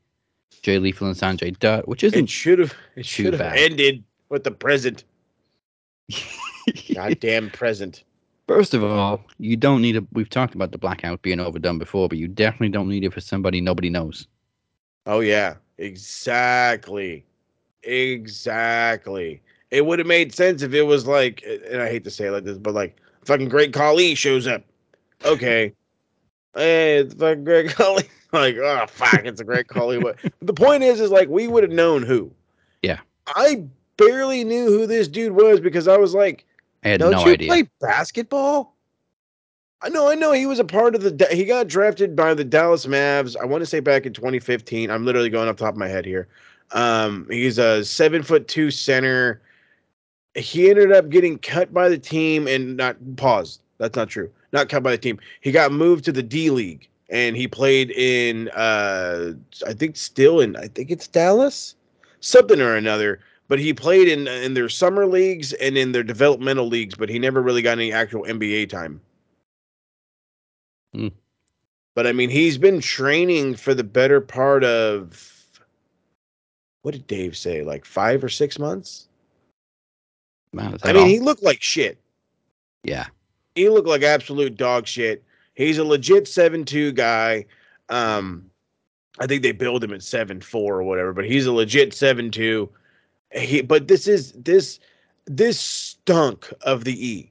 Jay 0.63 0.79
Lethal 0.79 1.09
and 1.09 1.17
Sanjay 1.17 1.59
Dutt, 1.59 1.87
which 1.89 2.05
isn't 2.05 2.25
It 2.25 2.29
should 2.29 2.59
have 2.59 2.75
it 2.97 3.07
should 3.07 3.35
have 3.35 3.41
ended 3.55 4.03
with 4.29 4.45
the 4.45 4.51
present. 4.51 5.05
Goddamn 6.95 7.51
present. 7.51 8.05
First 8.49 8.75
of 8.75 8.83
all, 8.83 9.25
you 9.39 9.57
don't 9.57 9.83
need 9.83 9.97
a. 9.97 10.05
We've 10.13 10.29
talked 10.29 10.55
about 10.55 10.73
the 10.73 10.79
blackout 10.79 11.23
being 11.23 11.41
overdone 11.41 11.79
before, 11.79 12.09
but 12.09 12.19
you 12.19 12.29
definitely 12.29 12.71
don't 12.71 12.89
need 12.89 13.05
it 13.05 13.13
for 13.13 13.21
somebody 13.21 13.61
nobody 13.61 13.89
knows. 13.89 14.27
Oh 15.07 15.21
yeah, 15.21 15.55
exactly, 15.79 17.25
exactly. 17.83 19.41
It 19.71 19.87
would 19.87 19.99
have 19.99 20.09
made 20.09 20.35
sense 20.35 20.63
if 20.63 20.75
it 20.75 20.83
was 20.83 21.07
like, 21.07 21.43
and 21.71 21.81
I 21.81 21.89
hate 21.89 22.05
to 22.05 22.11
say 22.11 22.27
it 22.27 22.33
like 22.33 22.45
this, 22.45 22.59
but 22.59 22.75
like 22.75 23.01
Fucking 23.25 23.49
Great 23.49 23.73
Khali 23.73 24.15
shows 24.15 24.47
up. 24.47 24.65
Okay. 25.25 25.73
Hey, 26.55 26.97
it's 26.99 27.15
fucking 27.15 27.45
Great 27.45 27.71
Khali. 27.75 28.05
like, 28.33 28.57
oh 28.57 28.87
fuck, 28.89 29.25
it's 29.25 29.41
a 29.41 29.45
Great 29.45 29.69
Khali. 29.69 29.99
But 30.01 30.17
the 30.41 30.53
point 30.55 30.83
is, 30.83 31.01
is 31.01 31.11
like 31.11 31.29
we 31.29 31.49
would 31.49 31.63
have 31.63 31.73
known 31.73 32.03
who. 32.03 32.31
Yeah. 32.83 33.01
I 33.29 33.65
barely 33.97 34.45
knew 34.45 34.67
who 34.67 34.87
this 34.87 35.09
dude 35.09 35.33
was 35.33 35.61
because 35.61 35.89
I 35.89 35.97
was 35.97 36.15
like, 36.15 36.45
I 36.85 36.89
had 36.91 37.01
don't 37.01 37.13
no 37.13 37.25
you 37.27 37.33
idea. 37.33 37.49
play 37.49 37.69
basketball? 37.81 38.75
I 39.85 39.89
know, 39.89 40.09
I 40.09 40.15
know. 40.15 40.33
He 40.33 40.47
was 40.47 40.59
a 40.61 40.65
part 40.65 40.95
of 40.95 41.03
the. 41.03 41.29
He 41.33 41.45
got 41.45 41.67
drafted 41.69 42.15
by 42.15 42.35
the 42.35 42.45
Dallas 42.45 42.87
Mavs. 42.87 43.37
I 43.41 43.45
want 43.45 43.63
to 43.63 43.67
say 43.67 43.81
back 43.81 44.07
in 44.07 44.13
2015. 44.13 44.91
I'm 44.91 45.05
literally 45.05 45.29
going 45.31 45.49
off 45.49 45.57
the 45.57 45.65
top 45.65 45.75
of 45.75 45.79
my 45.79 45.89
head 45.89 46.05
here. 46.05 46.29
Um, 46.71 47.27
he's 47.31 47.59
a 47.59 47.85
seven 47.85 48.23
foot 48.23 48.47
two 48.49 48.71
center. 48.71 49.41
He 50.35 50.71
ended 50.71 50.93
up 50.93 51.11
getting 51.11 51.37
cut 51.39 51.75
by 51.75 51.89
the 51.89 51.99
team 51.99 52.47
and 52.47 52.77
not 52.77 52.97
paused. 53.17 53.61
That's 53.79 53.97
not 53.97 54.09
true. 54.09 54.31
Not 54.53 54.69
cut 54.69 54.83
by 54.83 54.93
the 54.93 54.99
team. 54.99 55.19
He 55.41 55.51
got 55.51 55.73
moved 55.73 56.05
to 56.05 56.13
the 56.13 56.23
D 56.23 56.51
League 56.51 56.89
and 57.09 57.37
he 57.37 57.49
played 57.49 57.91
in. 57.91 58.49
Uh, 58.51 59.33
I 59.67 59.73
think 59.73 59.97
still 59.97 60.41
in. 60.41 60.57
I 60.57 60.69
think 60.69 60.91
it's 60.91 61.09
Dallas, 61.09 61.75
something 62.21 62.61
or 62.61 62.77
another 62.77 63.21
but 63.53 63.59
he 63.59 63.75
played 63.75 64.09
in 64.09 64.27
in 64.29 64.55
their 64.55 64.71
summer 64.71 65.05
leagues 65.05 65.53
and 65.53 65.77
in 65.77 65.93
their 65.93 66.03
developmental 66.03 66.69
leagues, 66.69 66.95
but 66.95 67.11
he 67.11 67.19
never 67.19 67.43
really 67.43 67.61
got 67.61 67.73
any 67.73 67.93
actual 67.93 68.23
NBA 68.23 68.71
time. 68.71 68.99
Hmm. 70.95 71.09
But 71.95 72.07
I 72.07 72.13
mean, 72.13 72.31
he's 72.31 72.57
been 72.57 72.81
training 72.81 73.57
for 73.57 73.75
the 73.75 73.85
better 73.85 74.23
part 74.23 74.65
of 74.65 75.61
what 76.81 76.93
did 76.93 77.07
Dave 77.07 77.37
say? 77.37 77.63
Like 77.63 77.85
five 77.85 78.25
or 78.25 78.31
six 78.31 78.59
months? 78.59 79.07
I 80.57 80.95
mean, 80.95 81.03
all? 81.03 81.09
he 81.09 81.21
looked 81.21 81.43
like 81.43 81.63
shit. 81.63 81.99
yeah. 82.85 83.09
He 83.55 83.69
looked 83.69 83.89
like 83.89 84.03
absolute 84.03 84.57
dog 84.57 84.87
shit. 84.87 85.23
He's 85.55 85.79
a 85.79 85.85
legit 85.85 86.27
seven 86.27 86.65
two 86.65 86.93
guy. 86.93 87.47
Um, 87.89 88.51
I 89.19 89.27
think 89.27 89.43
they 89.43 89.53
build 89.53 89.85
him 89.85 89.93
at 89.93 90.03
seven 90.03 90.41
four 90.41 90.79
or 90.79 90.83
whatever, 90.83 91.13
but 91.13 91.27
he's 91.27 91.47
a 91.47 91.53
legit 91.53 91.93
seven 91.93 92.31
two. 92.31 92.69
He, 93.33 93.61
but 93.63 93.89
this 93.89 94.09
is 94.09 94.33
this 94.33 94.79
this 95.27 95.61
stunk 95.61 96.53
of 96.63 96.85
the 96.85 97.07
E, 97.07 97.31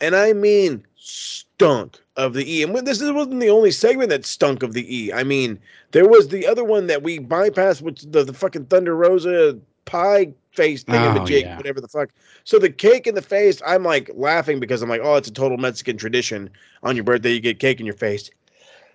and 0.00 0.16
I 0.16 0.32
mean 0.32 0.84
stunk 0.96 2.00
of 2.16 2.34
the 2.34 2.52
E. 2.52 2.62
And 2.62 2.74
this 2.86 3.02
wasn't 3.02 3.40
the 3.40 3.50
only 3.50 3.70
segment 3.70 4.10
that 4.10 4.26
stunk 4.26 4.62
of 4.62 4.72
the 4.72 4.94
E. 4.94 5.12
I 5.12 5.24
mean, 5.24 5.58
there 5.92 6.08
was 6.08 6.28
the 6.28 6.46
other 6.46 6.64
one 6.64 6.86
that 6.88 7.02
we 7.02 7.18
bypassed, 7.18 7.82
which 7.82 8.02
the, 8.02 8.24
the 8.24 8.32
fucking 8.32 8.66
Thunder 8.66 8.96
Rosa 8.96 9.58
pie 9.84 10.32
face 10.52 10.82
thing 10.82 10.94
Oh, 10.96 11.26
yeah. 11.26 11.56
whatever 11.56 11.80
the 11.80 11.88
fuck. 11.88 12.10
So 12.44 12.58
the 12.58 12.70
cake 12.70 13.06
in 13.06 13.14
the 13.14 13.22
face, 13.22 13.62
I'm 13.66 13.84
like 13.84 14.10
laughing 14.14 14.60
because 14.60 14.82
I'm 14.82 14.88
like, 14.88 15.00
oh, 15.02 15.14
it's 15.14 15.28
a 15.28 15.32
total 15.32 15.58
Mexican 15.58 15.96
tradition. 15.96 16.50
On 16.82 16.96
your 16.96 17.04
birthday, 17.04 17.32
you 17.32 17.40
get 17.40 17.58
cake 17.60 17.80
in 17.80 17.86
your 17.86 17.94
face. 17.94 18.30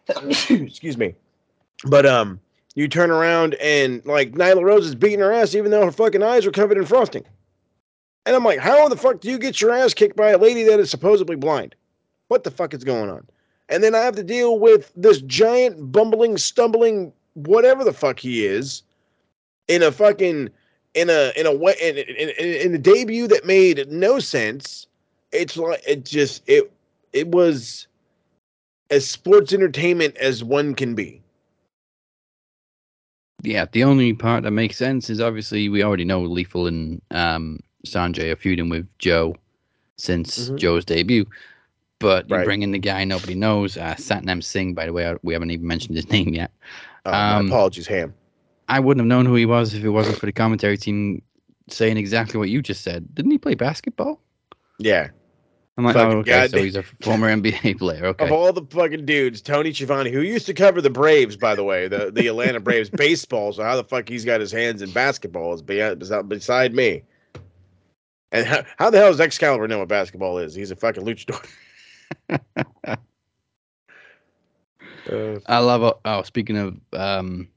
Excuse 0.50 0.98
me. 0.98 1.16
But 1.86 2.06
um, 2.06 2.40
you 2.76 2.88
turn 2.88 3.10
around 3.12 3.56
and 3.56 4.06
like 4.06 4.34
Nyla 4.34 4.64
Rose 4.64 4.86
is 4.86 4.96
beating 4.96 5.20
her 5.20 5.32
ass, 5.32 5.56
even 5.56 5.72
though 5.72 5.86
her 5.86 5.92
fucking 5.92 6.24
eyes 6.24 6.46
are 6.46 6.52
covered 6.52 6.78
in 6.78 6.86
frosting. 6.86 7.24
And 8.26 8.36
I'm 8.36 8.44
like, 8.44 8.60
how 8.60 8.88
the 8.90 8.98
fuck 8.98 9.22
do 9.22 9.30
you 9.30 9.38
get 9.38 9.62
your 9.62 9.72
ass 9.72 9.94
kicked 9.94 10.16
by 10.16 10.32
a 10.32 10.38
lady 10.38 10.64
that 10.64 10.80
is 10.80 10.90
supposedly 10.90 11.36
blind? 11.36 11.76
What 12.28 12.44
the 12.44 12.52
fuck 12.52 12.74
is 12.74 12.84
going 12.84 13.10
on? 13.10 13.28
And 13.70 13.84
then 13.84 13.94
I 13.96 14.00
have 14.00 14.16
to 14.16 14.24
deal 14.24 14.60
with 14.60 14.92
this 14.96 15.22
giant 15.22 15.92
bumbling, 15.92 16.38
stumbling, 16.38 17.14
whatever 17.34 17.84
the 17.84 17.94
fuck 17.94 18.20
he 18.20 18.46
is, 18.46 18.82
in 19.68 19.84
a 19.84 19.92
fucking 19.92 20.50
in 20.96 21.10
a 21.10 21.32
in 21.38 21.46
a 21.46 21.54
way 21.54 21.76
in, 21.82 21.98
in, 21.98 22.30
in, 22.30 22.56
in 22.68 22.76
a 22.76 22.80
debut 22.80 23.28
that 23.28 23.46
made 23.46 23.88
no 23.92 24.20
sense. 24.20 24.88
It's 25.32 25.58
like 25.58 25.84
it 25.88 26.06
just 26.06 26.44
it 26.48 26.72
it 27.14 27.28
was 27.30 27.88
as 28.90 29.08
sports 29.10 29.54
entertainment 29.54 30.18
as 30.18 30.44
one 30.44 30.76
can 30.76 30.96
be. 30.96 31.22
Yeah, 33.44 33.66
the 33.72 33.84
only 33.84 34.14
part 34.14 34.44
that 34.44 34.52
makes 34.52 34.78
sense 34.78 35.10
is 35.10 35.22
obviously 35.22 35.70
we 35.70 35.84
already 35.84 36.06
know 36.06 36.22
Lethal 36.22 36.68
and 36.68 37.02
um, 37.12 37.60
Sanjay 37.86 38.32
are 38.32 38.36
feuding 38.36 38.70
with 38.70 38.88
Joe 38.98 39.36
since 39.98 40.50
Mhm. 40.50 40.58
Joe's 40.58 40.86
debut. 40.86 41.26
But 42.00 42.28
Right. 42.30 42.46
bring 42.46 42.62
in 42.64 42.72
the 42.72 42.80
guy 42.80 43.04
nobody 43.06 43.36
knows, 43.36 43.78
uh, 43.78 43.96
Satnam 43.98 44.44
Singh, 44.44 44.74
by 44.74 44.86
the 44.86 44.94
way. 44.94 45.16
We 45.24 45.34
haven't 45.34 45.52
even 45.52 45.68
mentioned 45.68 45.96
his 45.96 46.10
name 46.12 46.30
yet. 46.34 46.52
Oh, 47.06 47.40
Um, 47.40 47.48
apologies, 47.48 47.88
Ham. 47.88 48.14
I 48.68 48.80
wouldn't 48.80 49.02
have 49.02 49.08
known 49.08 49.26
who 49.26 49.36
he 49.36 49.46
was 49.46 49.74
if 49.74 49.84
it 49.84 49.90
wasn't 49.90 50.18
for 50.18 50.26
the 50.26 50.32
commentary 50.32 50.78
team 50.78 51.22
saying 51.70 51.98
exactly 51.98 52.38
what 52.38 52.50
you 52.50 52.62
just 52.62 52.84
said. 52.84 53.14
Didn't 53.14 53.32
he 53.32 53.38
play 53.38 53.56
basketball? 53.56 54.20
Yeah. 54.80 55.10
I'm 55.78 55.84
like, 55.84 55.96
Fucking 55.96 56.14
oh, 56.14 56.20
okay, 56.20 56.48
so 56.48 56.64
he's 56.64 56.76
a 56.78 56.84
former 57.02 57.28
NBA 57.28 57.78
player. 57.80 58.06
Okay. 58.06 58.26
Of 58.26 58.32
all 58.32 58.54
the 58.54 58.66
fucking 58.70 59.06
dudes, 59.06 59.42
Tony 59.42 59.74
Schiavone, 59.74 60.10
who 60.10 60.22
used 60.22 60.46
to 60.46 60.54
cover 60.54 60.82
the 60.82 60.90
Braves, 60.90 61.36
by 61.36 61.54
the 61.54 61.66
way, 61.66 61.88
the, 61.90 62.12
the 62.12 62.28
Atlanta 62.30 62.62
Braves 62.62 62.90
baseball. 62.90 63.52
So 63.52 63.64
how 63.64 63.76
the 63.76 63.84
fuck 63.84 64.08
he's 64.08 64.24
got 64.24 64.40
his 64.40 64.54
hands 64.54 64.82
in 64.82 64.92
basketball 64.92 65.54
is 65.54 65.62
be- 65.62 65.96
beside, 66.28 66.74
me. 66.74 67.04
And 68.32 68.48
how, 68.48 68.64
how 68.78 68.90
the 68.90 69.00
hell 69.00 69.12
does 69.12 69.20
Excalibur 69.20 69.68
know 69.68 69.80
what 69.80 69.90
basketball 69.90 70.38
is? 70.38 70.56
He's 70.56 70.72
a 70.72 70.76
fucking 70.78 71.04
luchador. 71.04 71.46
uh, 72.30 72.96
I 75.46 75.58
love. 75.60 76.00
Oh, 76.06 76.24
speaking 76.24 76.58
of 76.58 76.80
um, 76.94 77.50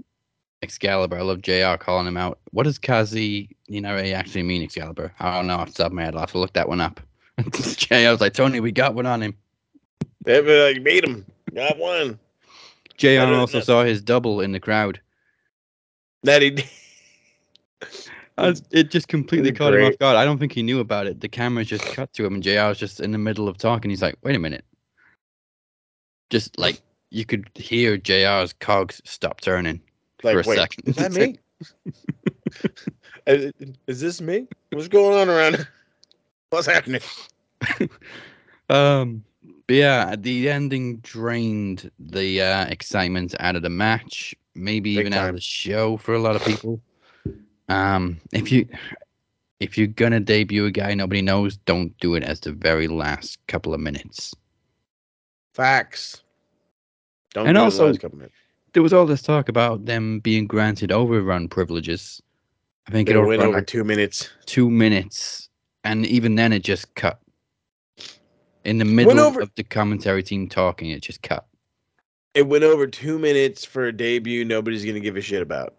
Excalibur, 0.62 1.16
I 1.16 1.22
love 1.22 1.43
Jr. 1.43 1.76
calling 1.78 2.06
him 2.06 2.16
out. 2.16 2.39
What 2.51 2.64
does 2.64 2.78
Kazi 2.78 3.56
Inare 3.70 4.12
actually 4.12 4.43
mean, 4.43 4.62
Excalibur? 4.62 5.12
I 5.20 5.36
don't 5.36 5.47
know 5.47 5.55
off 5.56 5.68
the 5.68 5.74
top 5.74 5.86
of 5.86 5.93
my 5.93 6.02
head. 6.05 6.14
I'll 6.14 6.20
have 6.20 6.32
to 6.32 6.39
look 6.39 6.52
that 6.55 6.68
one 6.68 6.80
up. 6.80 7.01
Jr. 7.52 8.10
was 8.10 8.20
like, 8.20 8.35
Tony, 8.35 8.59
we 8.60 8.72
got 8.72 8.94
one 8.94 9.06
on 9.06 9.22
him. 9.22 9.36
they 10.24 10.40
be 10.40 10.60
like, 10.60 10.82
beat 10.82 11.05
him. 11.05 11.24
Got 11.55 11.78
one. 11.78 12.18
Jr. 12.97 13.20
also 13.20 13.59
know. 13.59 13.64
saw 13.64 13.85
his 13.85 14.02
double 14.02 14.40
in 14.40 14.51
the 14.51 14.59
crowd. 14.59 15.01
That 16.24 16.43
he 16.43 16.51
was- 18.36 18.62
it 18.72 18.90
just 18.90 19.06
completely 19.06 19.52
caught 19.52 19.74
him 19.74 19.85
off 19.85 19.98
guard. 19.98 20.16
I 20.16 20.24
don't 20.24 20.39
think 20.39 20.52
he 20.52 20.64
knew 20.64 20.80
about 20.80 21.06
it. 21.06 21.20
The 21.20 21.28
camera 21.28 21.64
just 21.64 21.85
cut 21.85 22.12
to 22.14 22.26
him, 22.26 22.35
and 22.35 22.43
JR 22.43 22.66
was 22.66 22.78
just 22.78 22.98
in 22.98 23.12
the 23.12 23.18
middle 23.18 23.47
of 23.48 23.56
talking. 23.56 23.89
He's 23.90 24.02
like, 24.02 24.16
"Wait 24.24 24.35
a 24.35 24.39
minute!" 24.40 24.64
Just 26.30 26.59
like 26.59 26.80
you 27.10 27.24
could 27.24 27.48
hear 27.55 27.97
JR's 27.97 28.52
cogs 28.52 29.01
stop 29.05 29.40
turning 29.40 29.80
like, 30.23 30.35
for 30.35 30.40
a 30.40 30.45
wait, 30.47 30.57
second. 30.59 30.89
is 30.89 30.97
that 30.97 31.12
me? 31.12 31.39
is, 33.27 33.53
is 33.86 34.01
this 34.01 34.20
me? 34.20 34.47
What's 34.73 34.89
going 34.89 35.19
on 35.19 35.28
around? 35.28 35.66
What's 36.51 36.66
happening? 36.66 37.01
Um, 38.70 39.24
but 39.66 39.77
yeah, 39.77 40.15
the 40.15 40.51
ending 40.51 40.99
drained 40.99 41.90
the 41.99 42.43
uh, 42.43 42.66
excitement 42.66 43.35
out 43.40 43.57
of 43.57 43.62
the 43.62 43.70
match, 43.70 44.35
maybe 44.55 44.95
Big 44.95 45.07
even 45.07 45.15
out 45.15 45.31
of 45.31 45.35
the 45.36 45.40
show 45.40 45.97
for 45.97 46.12
a 46.15 46.19
lot 46.19 46.36
of 46.36 46.45
people. 46.45 46.78
Um, 47.70 48.20
if 48.32 48.53
you 48.53 48.69
if 49.61 49.78
you're 49.78 49.86
gonna 49.86 50.20
debut 50.20 50.66
a 50.66 50.70
guy 50.70 50.93
nobody 50.93 51.23
knows, 51.23 51.57
don't 51.57 51.97
do 51.99 52.15
it 52.15 52.23
as 52.23 52.40
the 52.40 52.53
very 52.53 52.89
last 52.89 53.39
couple 53.47 53.73
of 53.73 53.81
minutes. 53.81 54.35
Facts. 55.55 56.23
Don't 57.32 57.47
And 57.47 57.55
do 57.55 57.61
the 57.61 57.65
also- 57.65 57.86
last 57.86 58.01
couple 58.01 58.19
minutes. 58.19 58.36
There 58.78 58.82
was 58.84 58.92
all 58.92 59.06
this 59.06 59.22
talk 59.22 59.48
about 59.48 59.86
them 59.86 60.20
being 60.20 60.46
granted 60.46 60.92
overrun 60.92 61.48
privileges. 61.48 62.22
I 62.86 62.92
think 62.92 63.09
They 63.09 63.14
it 63.16 63.18
went 63.18 63.42
over 63.42 63.56
like 63.56 63.66
two 63.66 63.82
minutes. 63.82 64.30
two 64.46 64.70
minutes, 64.70 65.48
and 65.82 66.06
even 66.06 66.36
then 66.36 66.52
it 66.52 66.62
just 66.62 66.94
cut. 66.94 67.18
In 68.62 68.78
the 68.78 68.84
middle 68.84 69.18
over- 69.18 69.40
of 69.40 69.52
the 69.56 69.64
commentary 69.64 70.22
team 70.22 70.48
talking, 70.48 70.90
it 70.90 71.02
just 71.02 71.22
cut. 71.22 71.44
It 72.34 72.46
went 72.46 72.62
over 72.62 72.86
two 72.86 73.18
minutes 73.18 73.64
for 73.64 73.86
a 73.86 73.92
debut. 73.92 74.44
Nobody's 74.44 74.84
gonna 74.84 75.00
give 75.00 75.16
a 75.16 75.22
shit 75.22 75.42
about. 75.42 75.74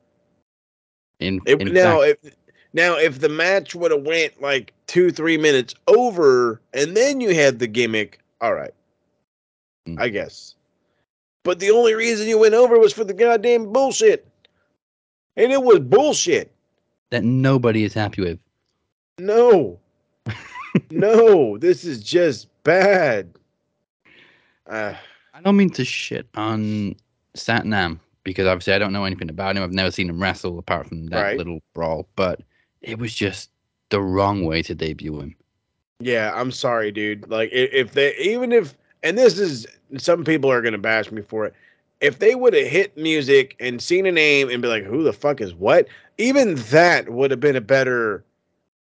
In, 1.21 1.39
It, 1.45 1.61
in 1.61 1.71
now, 1.73 2.01
fact, 2.01 2.19
if 2.25 2.35
now 2.73 2.97
if 2.97 3.19
the 3.21 3.29
match 3.29 3.75
would 3.75 3.91
have 3.91 4.05
went 4.05 4.41
like 4.41 4.73
two, 4.87 5.09
three 5.09 5.37
minutes 5.37 5.73
over, 5.87 6.59
and 6.73 6.97
then 6.97 7.21
you 7.21 7.33
had 7.33 7.59
the 7.59 7.67
gimmick, 7.67 8.19
all 8.41 8.53
right, 8.53 8.73
Mm. 9.87 10.01
I 10.01 10.09
guess. 10.09 10.55
But 11.43 11.59
the 11.59 11.71
only 11.71 11.93
reason 11.95 12.27
you 12.27 12.37
went 12.37 12.53
over 12.53 12.77
was 12.79 12.93
for 12.93 13.03
the 13.03 13.13
goddamn 13.13 13.71
bullshit, 13.71 14.27
and 15.37 15.51
it 15.51 15.61
was 15.63 15.79
bullshit. 15.79 16.51
that 17.11 17.23
nobody 17.23 17.83
is 17.83 17.93
happy 17.93 18.21
with. 18.21 18.39
No, 19.19 19.79
no, 20.91 21.57
this 21.57 21.83
is 21.85 22.03
just 22.03 22.47
bad. 22.63 23.29
Uh, 24.67 24.93
I 25.33 25.41
don't 25.41 25.57
mean 25.57 25.69
to 25.71 25.85
shit 25.85 26.27
on 26.35 26.95
Satnam 27.35 27.99
because 28.23 28.45
obviously 28.47 28.73
I 28.73 28.77
don't 28.79 28.93
know 28.93 29.05
anything 29.05 29.29
about 29.29 29.55
him. 29.57 29.63
I've 29.63 29.71
never 29.73 29.91
seen 29.91 30.09
him 30.09 30.21
wrestle 30.21 30.59
apart 30.59 30.87
from 30.87 31.07
that 31.07 31.21
Right. 31.21 31.37
little 31.37 31.59
brawl, 31.73 32.07
but 32.15 32.41
it 32.81 32.99
was 32.99 33.13
just 33.15 33.49
the 33.89 34.01
wrong 34.01 34.43
way 34.45 34.61
to 34.63 34.75
debut 34.75 35.19
him. 35.19 35.35
Yeah, 36.01 36.31
I'm 36.35 36.51
sorry, 36.51 36.91
dude. 36.91 37.29
Like, 37.29 37.49
if 37.51 37.93
they, 37.93 38.15
even 38.17 38.51
if, 38.51 38.77
and 39.03 39.17
this 39.17 39.39
is, 39.39 39.65
some 39.97 40.23
people 40.23 40.51
are 40.51 40.61
gonna 40.61 40.77
bash 40.77 41.11
me 41.11 41.21
for 41.21 41.45
it. 41.45 41.53
If 42.01 42.19
they 42.19 42.35
would 42.35 42.53
have 42.53 42.67
hit 42.67 42.95
music 42.97 43.55
and 43.59 43.81
seen 43.81 44.05
a 44.05 44.11
name 44.11 44.49
and 44.49 44.61
be 44.61 44.67
like, 44.67 44.83
"Who 44.83 45.03
the 45.03 45.13
fuck 45.13 45.41
is 45.41 45.53
what?" 45.53 45.87
Even 46.17 46.55
that 46.55 47.09
would 47.09 47.31
have 47.31 47.39
been 47.39 47.55
a 47.55 47.61
better 47.61 48.23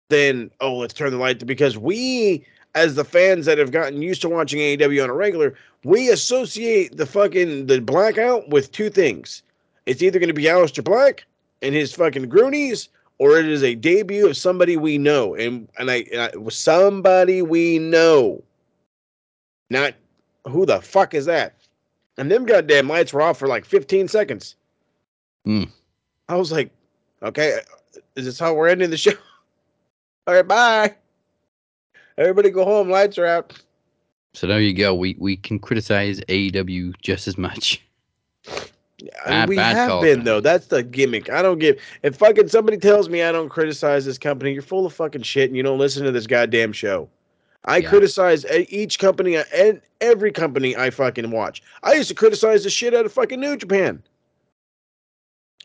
than, 0.09 0.51
"Oh, 0.59 0.75
let's 0.75 0.93
turn 0.93 1.11
the 1.11 1.17
light." 1.17 1.45
Because 1.45 1.77
we, 1.77 2.43
as 2.75 2.95
the 2.95 3.05
fans 3.05 3.45
that 3.45 3.57
have 3.57 3.71
gotten 3.71 4.01
used 4.01 4.21
to 4.21 4.29
watching 4.29 4.59
AEW 4.59 5.03
on 5.03 5.09
a 5.09 5.13
regular, 5.13 5.55
we 5.83 6.09
associate 6.09 6.97
the 6.97 7.05
fucking 7.05 7.67
the 7.67 7.79
blackout 7.79 8.49
with 8.49 8.71
two 8.71 8.89
things. 8.89 9.41
It's 9.85 10.01
either 10.01 10.19
going 10.19 10.27
to 10.27 10.33
be 10.33 10.43
Aleister 10.43 10.83
Black 10.83 11.23
and 11.61 11.73
his 11.73 11.93
fucking 11.93 12.29
Groonies, 12.29 12.89
or 13.17 13.37
it 13.39 13.47
is 13.47 13.63
a 13.63 13.75
debut 13.75 14.27
of 14.27 14.37
somebody 14.37 14.77
we 14.77 14.97
know, 14.97 15.35
and 15.35 15.67
and 15.77 15.89
I, 15.89 16.05
and 16.11 16.21
I 16.21 16.49
somebody 16.49 17.41
we 17.41 17.79
know. 17.79 18.43
Not 19.69 19.93
who 20.47 20.65
the 20.65 20.81
fuck 20.81 21.13
is 21.13 21.25
that? 21.25 21.55
And 22.17 22.29
them 22.29 22.45
goddamn 22.45 22.87
lights 22.87 23.13
were 23.13 23.21
off 23.21 23.37
for 23.39 23.47
like 23.47 23.65
15 23.65 24.07
seconds. 24.07 24.55
Hmm. 25.45 25.63
I 26.27 26.35
was 26.35 26.51
like, 26.51 26.69
okay, 27.23 27.59
is 28.15 28.25
this 28.25 28.39
how 28.39 28.53
we're 28.53 28.67
ending 28.67 28.89
the 28.89 28.97
show? 29.05 29.11
All 30.27 30.33
right, 30.35 30.47
bye. 30.47 30.95
Everybody 32.17 32.49
go 32.49 32.65
home. 32.65 32.89
Lights 32.89 33.17
are 33.17 33.25
out. 33.25 33.53
So 34.33 34.45
there 34.45 34.59
you 34.59 34.73
go. 34.73 34.93
We 34.93 35.15
we 35.17 35.37
can 35.37 35.57
criticize 35.57 36.19
AEW 36.21 36.93
just 37.01 37.27
as 37.27 37.37
much. 37.37 37.81
I 38.47 38.51
mean, 38.51 38.59
Bad- 39.25 39.49
we 39.49 39.55
have 39.57 39.89
call, 39.89 40.01
been 40.01 40.19
man. 40.19 40.25
though. 40.25 40.41
That's 40.41 40.67
the 40.67 40.83
gimmick. 40.83 41.29
I 41.29 41.41
don't 41.41 41.57
give. 41.59 41.79
If 42.03 42.17
fucking 42.17 42.49
somebody 42.49 42.77
tells 42.77 43.09
me 43.09 43.23
I 43.23 43.31
don't 43.31 43.49
criticize 43.49 44.05
this 44.05 44.17
company, 44.17 44.51
you're 44.51 44.61
full 44.61 44.85
of 44.85 44.93
fucking 44.93 45.23
shit, 45.23 45.49
and 45.49 45.55
you 45.57 45.63
don't 45.63 45.79
listen 45.79 46.03
to 46.03 46.11
this 46.11 46.27
goddamn 46.27 46.73
show. 46.73 47.09
I 47.69 47.77
Yeah. 47.77 47.89
criticize 47.89 48.45
each 48.69 48.97
company 48.97 49.37
uh, 49.37 49.43
and 49.53 49.79
every 50.01 50.31
company 50.31 50.75
I 50.75 50.89
fucking 50.89 51.29
watch. 51.29 51.61
I 51.83 51.93
used 51.93 52.09
to 52.09 52.15
criticize 52.15 52.63
the 52.63 52.69
shit 52.69 52.95
out 52.95 53.05
of 53.05 53.13
fucking 53.13 53.39
New 53.39 53.55
Japan. 53.57 54.01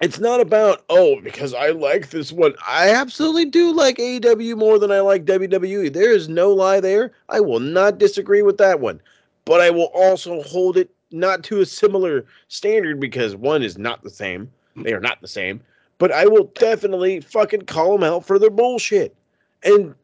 It's 0.03 0.19
not 0.19 0.41
about 0.41 0.85
oh 0.91 1.21
because 1.23 1.55
I 1.55 1.69
like 1.71 2.11
this 2.11 2.31
one. 2.33 2.55
I 2.69 2.91
absolutely 2.91 3.47
do 3.47 3.73
like 3.73 3.97
AEW 3.97 4.57
more 4.59 4.79
than 4.79 4.91
I 4.91 5.01
like 5.01 5.25
WWE. 5.25 5.93
There 5.93 6.13
is 6.13 6.29
no 6.29 6.51
lie 6.53 6.81
there. 6.81 7.13
I 7.31 7.41
will 7.41 7.61
not 7.61 7.99
disagree 7.99 8.43
with 8.43 8.59
that 8.59 8.81
one, 8.81 9.01
but 9.47 9.61
I 9.61 9.71
will 9.71 9.91
also 9.95 10.43
hold 10.43 10.77
it 10.77 10.91
not 11.13 11.43
to 11.45 11.61
a 11.61 11.67
similar 11.67 12.27
standard 12.49 13.01
because 13.01 13.37
one 13.37 13.63
is 13.63 13.79
not 13.79 14.03
the 14.03 14.11
same. 14.11 14.51
They 14.77 14.93
are 14.93 15.01
not 15.01 15.21
the 15.23 15.29
same. 15.29 15.61
But 15.99 16.11
I 16.11 16.27
will 16.27 16.51
definitely 16.57 17.21
fucking 17.21 17.63
call 17.63 17.93
them 17.93 18.03
out 18.03 18.27
for 18.27 18.39
their 18.39 18.51
bullshit. 18.51 19.15
And 19.63 19.95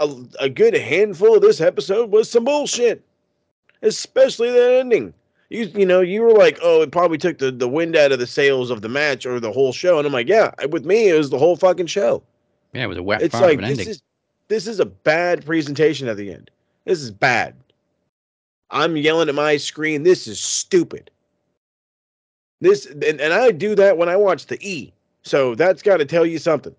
a, 0.00 0.14
a 0.40 0.48
good 0.48 0.74
handful 0.74 1.36
of 1.36 1.42
this 1.42 1.60
episode 1.60 2.10
was 2.10 2.30
some 2.30 2.44
bullshit, 2.44 3.02
especially 3.82 4.50
the 4.50 4.78
ending. 4.80 5.14
You 5.50 5.64
you 5.74 5.86
know 5.86 6.00
you 6.00 6.22
were 6.22 6.32
like, 6.32 6.58
oh, 6.62 6.82
it 6.82 6.90
probably 6.90 7.18
took 7.18 7.38
the, 7.38 7.50
the 7.50 7.68
wind 7.68 7.96
out 7.96 8.12
of 8.12 8.18
the 8.18 8.26
sails 8.26 8.70
of 8.70 8.82
the 8.82 8.88
match 8.88 9.26
or 9.26 9.38
the 9.38 9.52
whole 9.52 9.72
show, 9.72 9.98
and 9.98 10.06
I'm 10.06 10.12
like, 10.12 10.28
yeah, 10.28 10.52
with 10.70 10.84
me 10.84 11.08
it 11.08 11.14
was 11.14 11.30
the 11.30 11.38
whole 11.38 11.56
fucking 11.56 11.86
show. 11.86 12.22
Yeah, 12.72 12.84
it 12.84 12.86
was 12.88 12.98
a 12.98 13.02
wet 13.02 13.22
It's 13.22 13.34
like 13.34 13.60
this 13.60 13.70
ending. 13.70 13.88
is 13.88 14.02
this 14.48 14.66
is 14.66 14.80
a 14.80 14.86
bad 14.86 15.44
presentation 15.44 16.08
at 16.08 16.16
the 16.16 16.32
end. 16.32 16.50
This 16.84 17.00
is 17.00 17.10
bad. 17.10 17.54
I'm 18.70 18.96
yelling 18.96 19.28
at 19.28 19.34
my 19.34 19.56
screen. 19.56 20.02
This 20.02 20.26
is 20.26 20.40
stupid. 20.40 21.10
This 22.60 22.86
and, 22.86 23.20
and 23.20 23.32
I 23.32 23.52
do 23.52 23.74
that 23.76 23.96
when 23.98 24.08
I 24.08 24.16
watch 24.16 24.46
the 24.46 24.58
E. 24.66 24.92
So 25.22 25.54
that's 25.54 25.82
got 25.82 25.98
to 25.98 26.04
tell 26.04 26.26
you 26.26 26.38
something. 26.38 26.74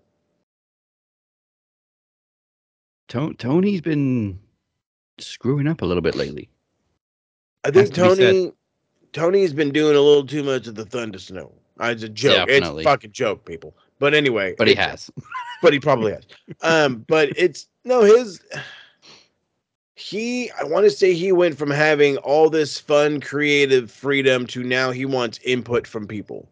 Tony's 3.08 3.80
been 3.80 4.38
screwing 5.18 5.66
up 5.66 5.82
a 5.82 5.86
little 5.86 6.02
bit 6.02 6.14
lately. 6.14 6.48
I 7.64 7.70
think 7.70 7.88
said. 7.88 7.94
Tony 7.94 8.52
Tony's 9.12 9.52
been 9.52 9.70
doing 9.72 9.96
a 9.96 10.00
little 10.00 10.26
too 10.26 10.42
much 10.42 10.66
of 10.66 10.74
the 10.74 10.84
Thunder 10.84 11.18
Snow. 11.18 11.52
It's 11.80 12.02
a 12.02 12.08
joke. 12.08 12.48
Definitely. 12.48 12.82
It's 12.82 12.86
a 12.86 12.90
fucking 12.90 13.12
joke, 13.12 13.44
people. 13.44 13.74
But 13.98 14.14
anyway, 14.14 14.54
But 14.58 14.66
he 14.68 14.72
it's- 14.74 14.90
has. 14.90 15.10
but 15.62 15.72
he 15.72 15.80
probably 15.80 16.12
has. 16.12 16.26
Um, 16.62 17.04
but 17.08 17.30
it's 17.36 17.66
no 17.84 18.02
his. 18.02 18.40
He, 19.94 20.50
I 20.60 20.64
want 20.64 20.84
to 20.84 20.90
say 20.90 21.14
he 21.14 21.32
went 21.32 21.56
from 21.56 21.70
having 21.70 22.18
all 22.18 22.50
this 22.50 22.78
fun, 22.78 23.18
creative 23.20 23.90
freedom 23.90 24.46
to 24.48 24.62
now 24.62 24.90
he 24.90 25.06
wants 25.06 25.40
input 25.42 25.86
from 25.86 26.06
people. 26.06 26.46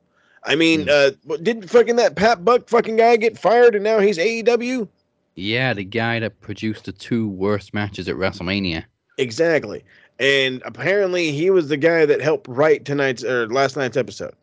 I 0.44 0.54
mean, 0.54 0.88
uh, 0.88 1.10
didn't 1.42 1.68
fucking 1.68 1.96
that 1.96 2.16
Pat 2.16 2.42
Buck 2.44 2.68
fucking 2.68 2.96
guy 2.96 3.16
get 3.16 3.38
fired 3.38 3.74
and 3.74 3.84
now 3.84 3.98
he's 3.98 4.16
AEW? 4.16 4.88
Yeah, 5.36 5.74
the 5.74 5.84
guy 5.84 6.20
that 6.20 6.40
produced 6.40 6.84
the 6.84 6.92
two 6.92 7.28
worst 7.28 7.74
matches 7.74 8.08
at 8.08 8.16
WrestleMania. 8.16 8.84
Exactly. 9.18 9.84
And 10.20 10.62
apparently 10.64 11.32
he 11.32 11.50
was 11.50 11.68
the 11.68 11.76
guy 11.76 12.06
that 12.06 12.20
helped 12.20 12.46
write 12.48 12.84
tonight's 12.84 13.24
or 13.24 13.48
last 13.48 13.76
night's 13.76 13.96
episode. 13.96 14.34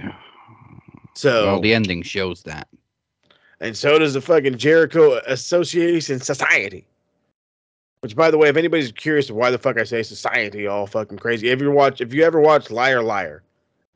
So 1.14 1.46
Well, 1.46 1.60
the 1.60 1.74
ending 1.74 2.02
shows 2.02 2.44
that. 2.44 2.68
and 3.60 3.76
so 3.76 3.98
does 3.98 4.14
the 4.14 4.20
fucking 4.20 4.56
Jericho 4.56 5.18
Association 5.26 6.20
Society. 6.20 6.86
Which, 8.02 8.14
by 8.14 8.30
the 8.30 8.38
way, 8.38 8.48
if 8.48 8.56
anybody's 8.56 8.92
curious 8.92 9.28
of 9.28 9.34
why 9.34 9.50
the 9.50 9.58
fuck 9.58 9.78
I 9.80 9.82
say 9.82 10.04
society 10.04 10.68
all 10.68 10.86
fucking 10.86 11.18
crazy, 11.18 11.48
if 11.48 11.60
you 11.60 11.72
watch, 11.72 12.00
if 12.00 12.14
you 12.14 12.22
ever 12.22 12.40
watch 12.40 12.70
Liar 12.70 13.02
Liar, 13.02 13.42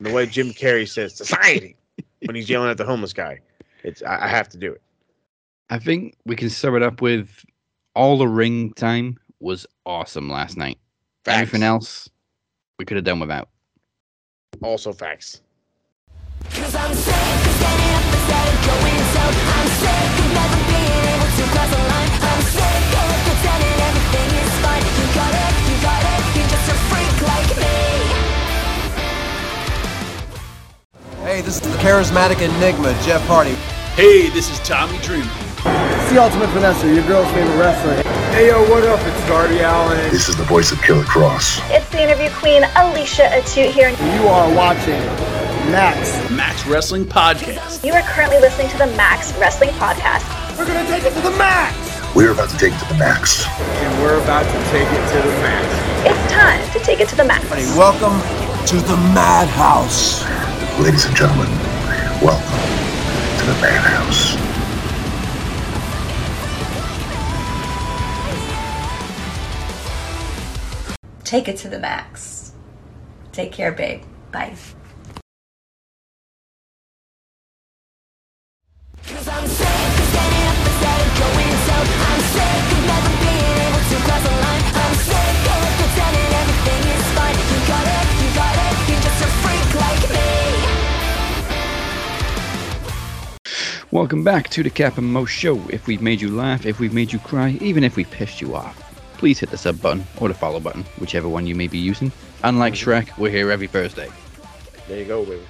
the 0.01 0.11
way 0.11 0.25
Jim 0.25 0.49
Carrey 0.49 0.85
says 0.85 1.15
society 1.15 1.77
when 2.25 2.35
he's 2.35 2.49
yelling 2.49 2.69
at 2.69 2.75
the 2.77 2.83
homeless 2.83 3.13
guy, 3.13 3.39
it's 3.83 4.03
I, 4.03 4.25
I 4.25 4.27
have 4.27 4.49
to 4.49 4.57
do 4.57 4.73
it. 4.73 4.81
I 5.73 5.79
think 5.79 6.15
we 6.23 6.35
can 6.35 6.51
sum 6.51 6.75
it 6.75 6.83
up 6.83 7.01
with 7.01 7.43
all 7.95 8.19
the 8.19 8.27
ring 8.27 8.73
time 8.73 9.17
was 9.39 9.65
awesome 9.87 10.29
last 10.29 10.55
night. 10.55 10.77
Facts. 11.25 11.39
Everything 11.39 11.63
else 11.63 12.07
we 12.77 12.85
could 12.85 12.95
have 12.95 13.03
done 13.03 13.19
without. 13.19 13.49
Also 14.61 14.93
facts. 14.93 15.41
Cause 16.51 16.75
I'm 16.75 16.93
sick 16.93 17.09
of 17.09 17.53
standing 17.57 17.89
up 17.89 18.05
instead 18.05 18.53
of 18.53 18.57
going 18.69 19.01
south 19.17 19.33
I'm 19.33 19.69
sick 19.81 20.13
of 20.21 20.29
never 20.37 20.61
being 20.69 20.93
able 21.09 21.31
to 21.41 21.43
cross 21.49 21.69
the 21.73 21.81
line 21.89 22.13
I'm 22.21 22.41
sick 22.53 22.85
of 22.93 23.09
pretending 23.25 23.77
everything 23.81 24.29
is 24.45 24.53
fine 24.61 24.85
You 24.93 25.09
got 25.17 25.33
it, 25.33 25.53
you 25.57 25.75
got 25.81 26.05
it, 26.05 26.21
you're 26.37 26.53
just 26.53 26.69
a 26.69 26.77
freak 26.85 27.17
like 27.33 27.49
me 27.57 27.81
Hey, 31.25 31.41
this 31.41 31.55
is 31.55 31.61
the 31.61 31.73
charismatic 31.79 32.45
enigma, 32.45 32.93
Jeff 33.01 33.25
Hardy. 33.25 33.57
Hey, 33.95 34.29
this 34.29 34.51
is 34.51 34.59
Tommy 34.59 34.99
Dreamer. 34.99 35.52
It's 35.65 36.11
the 36.11 36.21
Ultimate 36.21 36.49
Vanessa, 36.49 36.93
your 36.93 37.05
girl's 37.07 37.31
favorite 37.31 37.57
wrestler. 37.57 37.95
Hey 38.33 38.47
yo, 38.47 38.69
what 38.69 38.83
up? 38.83 38.99
It's 39.01 39.27
Darby 39.27 39.59
Allin. 39.59 39.97
This 40.11 40.27
is 40.27 40.35
the 40.35 40.43
voice 40.43 40.71
of 40.71 40.81
Killer 40.81 41.03
Kross. 41.03 41.61
It's 41.69 41.87
the 41.89 42.03
interview 42.03 42.29
queen, 42.31 42.63
Alicia 42.75 43.29
Atout 43.31 43.71
here. 43.71 43.89
You 43.89 44.27
are 44.27 44.53
watching 44.53 44.99
Max. 45.71 46.29
Max 46.29 46.65
Wrestling 46.67 47.05
Podcast. 47.05 47.85
You 47.85 47.93
are 47.93 48.01
currently 48.01 48.39
listening 48.39 48.69
to 48.69 48.77
the 48.77 48.87
Max 48.97 49.33
Wrestling 49.37 49.69
Podcast. 49.71 50.27
We're 50.57 50.65
gonna 50.67 50.85
take 50.87 51.03
it 51.03 51.13
to 51.13 51.21
the 51.21 51.31
max! 51.37 51.75
We're 52.13 52.31
about 52.31 52.49
to 52.49 52.57
take 52.57 52.73
it 52.73 52.79
to 52.79 52.87
the 52.89 52.99
max. 52.99 53.47
And 53.47 54.03
we're 54.03 54.21
about 54.21 54.43
to 54.43 54.69
take 54.69 54.87
it 54.87 55.11
to 55.13 55.27
the 55.27 55.33
max. 55.39 55.65
It's 56.05 56.31
time 56.33 56.61
to 56.73 56.79
take 56.79 56.99
it 56.99 57.07
to 57.09 57.15
the 57.15 57.23
max. 57.23 57.47
Hey, 57.47 57.65
welcome 57.77 58.19
to 58.67 58.75
the 58.75 58.97
Madhouse. 59.15 60.25
Ladies 60.79 61.05
and 61.05 61.15
gentlemen, 61.15 61.47
welcome 62.21 62.59
to 63.39 63.45
the 63.45 63.61
Madhouse. 63.61 64.52
You 71.33 71.39
got 71.39 71.49
it, 71.49 71.57
to 71.57 71.67
the 71.67 71.79
max. 71.79 72.53
Take 73.31 73.51
care, 73.51 73.71
babe. 73.71 74.03
Bye. 74.31 74.55
Welcome 93.91 94.23
back 94.23 94.49
to 94.49 94.63
the 94.63 94.71
Cap 94.71 94.97
and 94.97 95.07
Mo 95.07 95.25
Show. 95.25 95.61
If 95.69 95.85
we've 95.85 96.01
made 96.01 96.19
you 96.19 96.29
laugh, 96.29 96.65
if 96.65 96.79
we've 96.79 96.93
made 96.93 97.13
you 97.13 97.19
cry, 97.19 97.57
even 97.61 97.83
if 97.83 97.95
we 97.95 98.05
pissed 98.05 98.41
you 98.41 98.55
off, 98.55 98.92
please 99.23 99.39
hit 99.39 99.49
the 99.51 99.57
sub 99.57 99.81
button 99.81 100.05
or 100.19 100.27
the 100.27 100.33
follow 100.33 100.59
button, 100.59 100.83
whichever 100.99 101.29
one 101.29 101.47
you 101.47 101.55
may 101.55 101.65
be 101.65 101.77
using. 101.77 102.11
Unlike 102.43 102.73
Shrek, 102.73 103.17
we're 103.17 103.31
here 103.31 103.51
every 103.51 103.67
Thursday. 103.67 104.09
There 104.89 104.99
you 104.99 105.05
go, 105.05 105.23
baby. 105.23 105.41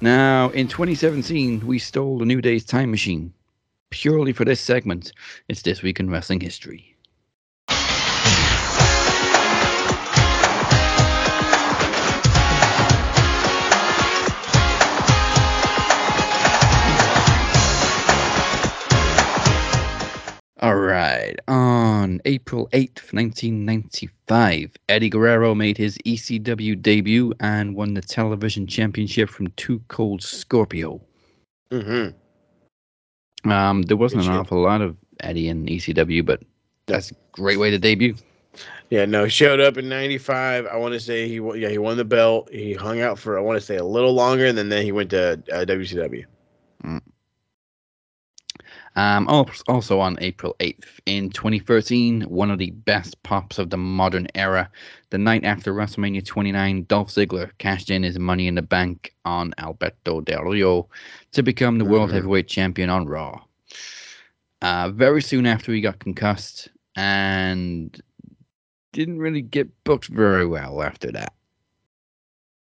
Now, 0.00 0.48
in 0.48 0.66
2017, 0.66 1.64
we 1.64 1.78
stole 1.78 2.18
the 2.18 2.24
New 2.24 2.40
Day's 2.40 2.64
time 2.64 2.90
machine. 2.90 3.32
Purely 3.90 4.32
for 4.32 4.44
this 4.44 4.60
segment, 4.60 5.12
it's 5.48 5.62
This 5.62 5.80
Week 5.80 6.00
in 6.00 6.10
Wrestling 6.10 6.40
History. 6.40 6.93
All 20.64 20.76
right. 20.76 21.38
On 21.46 22.22
April 22.24 22.70
8th, 22.72 23.12
1995, 23.12 24.70
Eddie 24.88 25.10
Guerrero 25.10 25.54
made 25.54 25.76
his 25.76 25.98
ECW 26.06 26.80
debut 26.80 27.34
and 27.40 27.76
won 27.76 27.92
the 27.92 28.00
television 28.00 28.66
championship 28.66 29.28
from 29.28 29.48
Too 29.58 29.78
Cold 29.88 30.22
Scorpio. 30.22 31.02
Mm-hmm. 31.70 33.50
Um, 33.50 33.82
there 33.82 33.98
wasn't 33.98 34.22
Good 34.22 34.30
an 34.30 34.36
shit. 34.36 34.40
awful 34.40 34.62
lot 34.62 34.80
of 34.80 34.96
Eddie 35.20 35.50
in 35.50 35.66
ECW, 35.66 36.24
but 36.24 36.42
That's 36.86 37.10
a 37.10 37.14
great 37.32 37.58
way 37.58 37.70
to 37.70 37.78
debut. 37.78 38.14
Yeah, 38.88 39.04
no, 39.04 39.24
he 39.24 39.30
showed 39.30 39.60
up 39.60 39.76
in 39.76 39.86
'95. 39.86 40.66
I 40.66 40.76
want 40.76 40.94
to 40.94 41.00
say 41.00 41.28
he, 41.28 41.42
yeah, 41.60 41.68
he 41.68 41.76
won 41.76 41.98
the 41.98 42.06
belt. 42.06 42.48
He 42.50 42.72
hung 42.72 43.02
out 43.02 43.18
for 43.18 43.36
I 43.36 43.42
want 43.42 43.60
to 43.60 43.66
say 43.66 43.76
a 43.76 43.84
little 43.84 44.14
longer, 44.14 44.46
and 44.46 44.56
then 44.56 44.70
then 44.70 44.82
he 44.82 44.92
went 44.92 45.10
to 45.10 45.32
uh, 45.52 45.66
WCW. 45.66 46.24
Um, 48.96 49.26
also 49.28 49.98
on 49.98 50.16
April 50.20 50.54
8th 50.60 51.00
in 51.06 51.30
2013, 51.30 52.22
one 52.22 52.50
of 52.50 52.58
the 52.58 52.70
best 52.70 53.20
pops 53.24 53.58
of 53.58 53.70
the 53.70 53.76
modern 53.76 54.28
era. 54.36 54.70
The 55.10 55.18
night 55.18 55.44
after 55.44 55.74
WrestleMania 55.74 56.24
29, 56.24 56.84
Dolph 56.88 57.08
Ziggler 57.08 57.50
cashed 57.58 57.90
in 57.90 58.04
his 58.04 58.18
Money 58.20 58.46
in 58.46 58.54
the 58.54 58.62
Bank 58.62 59.12
on 59.24 59.52
Alberto 59.58 60.20
Del 60.20 60.42
Rio 60.44 60.88
to 61.32 61.42
become 61.42 61.78
the 61.78 61.84
World 61.84 62.10
Mhm. 62.10 62.14
Heavyweight 62.14 62.46
Champion 62.48 62.88
on 62.88 63.06
Raw. 63.06 63.42
Uh, 64.62 64.90
very 64.90 65.20
soon 65.22 65.44
after 65.46 65.72
he 65.72 65.80
got 65.80 65.98
concussed 65.98 66.68
and 66.94 68.00
didn't 68.92 69.18
really 69.18 69.42
get 69.42 69.68
booked 69.84 70.06
very 70.06 70.46
well 70.46 70.82
after 70.82 71.10
that. 71.12 71.32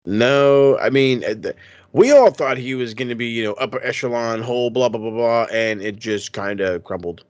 No, 0.04 0.78
I 0.78 0.90
mean, 0.90 1.24
uh, 1.24 1.52
we 1.92 2.10
all 2.12 2.30
thought 2.30 2.56
he 2.56 2.74
was 2.74 2.94
going 2.94 3.08
to 3.08 3.14
be, 3.14 3.26
you 3.26 3.44
know, 3.44 3.52
upper 3.54 3.82
echelon, 3.84 4.42
whole, 4.42 4.70
blah 4.70 4.88
blah 4.88 5.00
blah 5.00 5.10
blah, 5.10 5.46
and 5.52 5.82
it 5.82 5.96
just 5.96 6.32
kind 6.32 6.60
of 6.60 6.84
crumbled. 6.84 7.24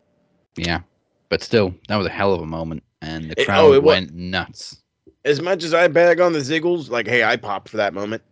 Yeah, 0.57 0.81
but 1.29 1.43
still, 1.43 1.75
that 1.89 1.97
was 1.97 2.07
a 2.07 2.11
hell 2.11 2.33
of 2.33 2.41
a 2.41 2.47
moment, 2.47 2.83
and 3.01 3.31
the 3.31 3.41
It- 3.41 3.47
crowd 3.47 3.65
oh, 3.65 3.73
it 3.73 3.83
went 3.83 4.13
nuts. 4.15 4.79
As 5.25 5.41
much 5.41 5.63
as 5.63 5.73
I 5.73 5.87
bag 5.87 6.21
on 6.21 6.33
the 6.33 6.41
Ziggles, 6.41 6.91
like, 6.91 7.07
hey, 7.07 7.23
I 7.23 7.37
popped 7.37 7.69
for 7.69 7.77
that 7.77 7.95
moment. 7.95 8.23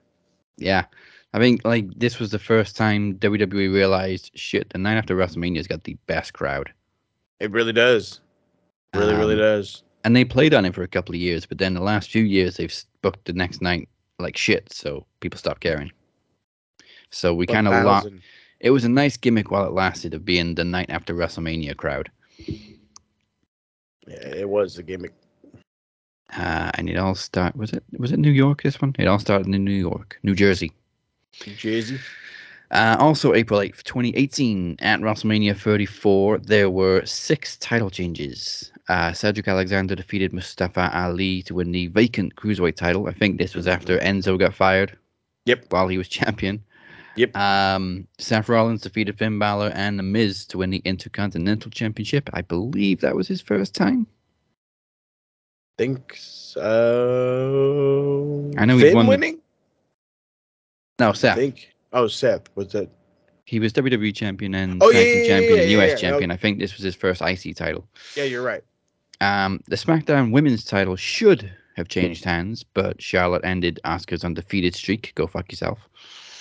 Yeah. 0.57 0.85
I 1.33 1.39
think 1.39 1.65
like 1.65 1.87
this 1.97 2.19
was 2.19 2.33
the 2.33 2.41
first 2.41 2.75
time 2.77 3.15
WWE 3.19 3.73
realized 3.73 4.33
shit, 4.35 4.69
the 4.71 4.79
night 4.79 4.97
after 4.97 5.15
WrestleMania's 5.15 5.69
got 5.69 5.85
the 5.85 5.97
best 6.09 6.33
crowd. 6.33 6.73
It 7.39 7.53
really 7.53 7.73
does. 7.73 8.21
Really, 8.97 9.15
really 9.15 9.35
Um, 9.35 9.39
does. 9.41 9.85
And 10.03 10.17
they 10.17 10.25
played 10.25 10.53
on 10.53 10.65
it 10.65 10.75
for 10.75 10.83
a 10.83 10.89
couple 10.89 11.15
of 11.15 11.21
years, 11.21 11.47
but 11.47 11.59
then 11.59 11.75
the 11.75 11.81
last 11.81 12.11
few 12.11 12.25
years 12.25 12.57
they've 12.57 12.75
booked 13.03 13.27
the 13.27 13.33
next 13.33 13.63
night 13.63 13.89
like 14.19 14.37
shit, 14.37 14.73
so 14.73 15.07
people 15.21 15.39
stopped 15.39 15.61
caring. 15.61 15.93
So 17.11 17.35
we 17.35 17.47
kind 17.47 17.69
of 17.69 17.85
lost. 17.85 18.09
It 18.61 18.71
was 18.71 18.85
a 18.85 18.89
nice 18.89 19.17
gimmick 19.17 19.51
while 19.51 19.65
it 19.65 19.73
lasted 19.73 20.15
of 20.15 20.25
being 20.25 20.55
the 20.55 20.65
night 20.65 20.91
after 20.91 21.15
WrestleMania 21.15 21.77
crowd. 21.77 22.11
Yeah, 22.47 22.77
it 24.07 24.49
was 24.49 24.79
a 24.79 24.83
gimmick. 24.83 25.15
Uh, 26.37 26.71
and 26.75 26.89
it 26.89 26.97
all 26.97 27.15
start 27.15 27.57
was 27.57 27.73
it 27.73 27.83
was 27.99 28.13
it 28.13 28.19
New 28.19 28.31
York 28.31 28.63
this 28.63 28.81
one? 28.81 28.95
It 28.99 29.09
all 29.09 29.19
started 29.19 29.53
in 29.53 29.65
New 29.65 29.73
York, 29.73 30.19
New 30.23 30.35
Jersey. 30.35 30.73
New 31.47 31.55
Jersey. 31.55 31.99
Uh, 32.71 32.97
also, 33.01 33.35
April 33.35 33.59
8th, 33.59 33.83
2018, 33.83 34.77
at 34.79 35.01
WrestleMania 35.01 35.57
34, 35.57 36.39
there 36.39 36.71
were 36.71 37.05
six 37.05 37.57
title 37.57 37.91
changes. 37.91 38.71
Uh, 38.89 39.13
Cedric 39.13 39.49
Alexander 39.49 39.97
defeated 39.97 40.33
Mustafa 40.33 40.89
Ali 40.95 41.43
to 41.43 41.55
win 41.55 41.73
the 41.73 41.89
vacant 41.89 42.37
cruiserweight 42.37 42.77
title. 42.77 43.09
I 43.09 43.13
think 43.13 43.39
this 43.39 43.57
was 43.57 43.67
after 43.67 43.99
Enzo 43.99 44.39
got 44.39 44.55
fired. 44.55 44.97
Yep. 45.47 45.67
While 45.71 45.89
he 45.89 45.99
was 45.99 46.07
champion. 46.09 46.63
Yep. 47.17 47.37
Um, 47.37 48.07
Seth 48.19 48.49
Rollins 48.49 48.83
defeated 48.83 49.19
Finn 49.19 49.39
Balor 49.39 49.73
and 49.75 49.99
The 49.99 50.03
Miz 50.03 50.47
to 50.47 50.59
win 50.59 50.71
the 50.71 50.81
Intercontinental 50.85 51.71
Championship. 51.71 52.31
I 52.33 52.43
believe 52.43 53.01
that 53.01 53.15
was 53.17 53.27
his 53.29 53.41
first 53.41 53.75
time. 53.75 54.07
Think 55.77 56.15
so. 57.11 58.51
I 58.59 58.65
know 58.65 58.77
he 58.77 58.83
Finn 58.85 58.95
won 58.97 59.07
the- 59.07 59.11
winning. 59.11 59.39
No, 60.99 61.11
I 61.11 61.13
Seth. 61.13 61.37
think. 61.37 61.75
Oh, 61.93 62.07
Seth. 62.09 62.45
was 62.55 62.69
that? 62.73 62.89
He 63.47 63.59
was 63.59 63.73
WWE 63.73 64.15
champion 64.15 64.55
and 64.55 64.81
Oh, 64.83 64.91
yeah, 64.91 65.01
yeah, 65.01 65.27
champion 65.27 65.57
yeah, 65.57 65.63
and 65.63 65.71
US 65.73 66.01
champion. 66.01 66.31
I 66.31 66.37
think 66.37 66.59
this 66.59 66.77
was 66.77 66.85
his 66.85 66.95
first 66.95 67.21
IC 67.23 67.55
title. 67.57 67.87
Yeah, 68.17 68.25
you're 68.25 68.43
right. 68.45 68.63
Um, 69.21 69.61
the 69.67 69.77
SmackDown 69.77 70.31
Women's 70.33 70.65
title 70.65 70.95
should 70.97 71.51
have 71.77 71.89
changed 71.89 72.25
hands, 72.25 72.63
but 72.63 73.01
Charlotte 73.03 73.45
ended 73.45 73.81
Asuka's 73.85 74.25
undefeated 74.25 74.75
streak. 74.75 75.13
Go 75.17 75.27
fuck 75.27 75.51
yourself. 75.51 75.79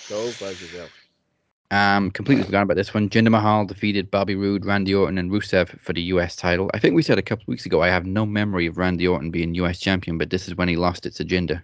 Go 0.09 0.31
fuck 0.31 0.59
yourself. 0.59 0.91
Um, 1.71 2.09
completely 2.09 2.43
forgot 2.43 2.63
about 2.63 2.77
this 2.77 2.95
one. 2.95 3.09
Jinder 3.09 3.29
Mahal 3.29 3.65
defeated 3.65 4.09
Bobby 4.09 4.35
Roode, 4.35 4.65
Randy 4.65 4.95
Orton, 4.95 5.19
and 5.19 5.29
Rusev 5.29 5.79
for 5.79 5.93
the 5.93 6.01
US 6.13 6.35
title. 6.35 6.71
I 6.73 6.79
think 6.79 6.95
we 6.95 7.03
said 7.03 7.19
a 7.19 7.21
couple 7.21 7.45
weeks 7.47 7.67
ago 7.67 7.83
I 7.83 7.89
have 7.89 8.07
no 8.07 8.25
memory 8.25 8.65
of 8.65 8.77
Randy 8.77 9.07
Orton 9.07 9.29
being 9.29 9.53
US 9.55 9.79
champion, 9.79 10.17
but 10.17 10.31
this 10.31 10.47
is 10.47 10.55
when 10.55 10.67
he 10.67 10.75
lost 10.75 11.05
it 11.05 11.13
to 11.15 11.23
Jinder, 11.23 11.61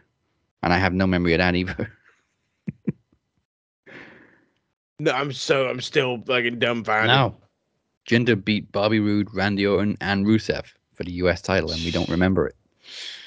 and 0.61 0.71
I 0.71 0.77
have 0.77 0.93
no 0.93 1.07
memory 1.07 1.33
of 1.33 1.39
that 1.39 1.55
either. 1.55 1.91
No, 4.99 5.11
I'm 5.11 5.33
so 5.33 5.67
I'm 5.67 5.81
still 5.81 6.21
fucking 6.25 6.59
dumbfounded. 6.59 7.07
no, 7.07 7.35
Jinder 8.07 8.41
beat 8.41 8.71
Bobby 8.71 8.99
Roode, 8.99 9.27
Randy 9.33 9.67
Orton, 9.67 9.97
and 9.99 10.25
Rusev 10.25 10.63
for 10.93 11.03
the 11.03 11.11
US 11.13 11.41
title, 11.41 11.71
and 11.71 11.83
we 11.83 11.91
don't 11.91 12.07
remember 12.07 12.47
it. 12.47 12.55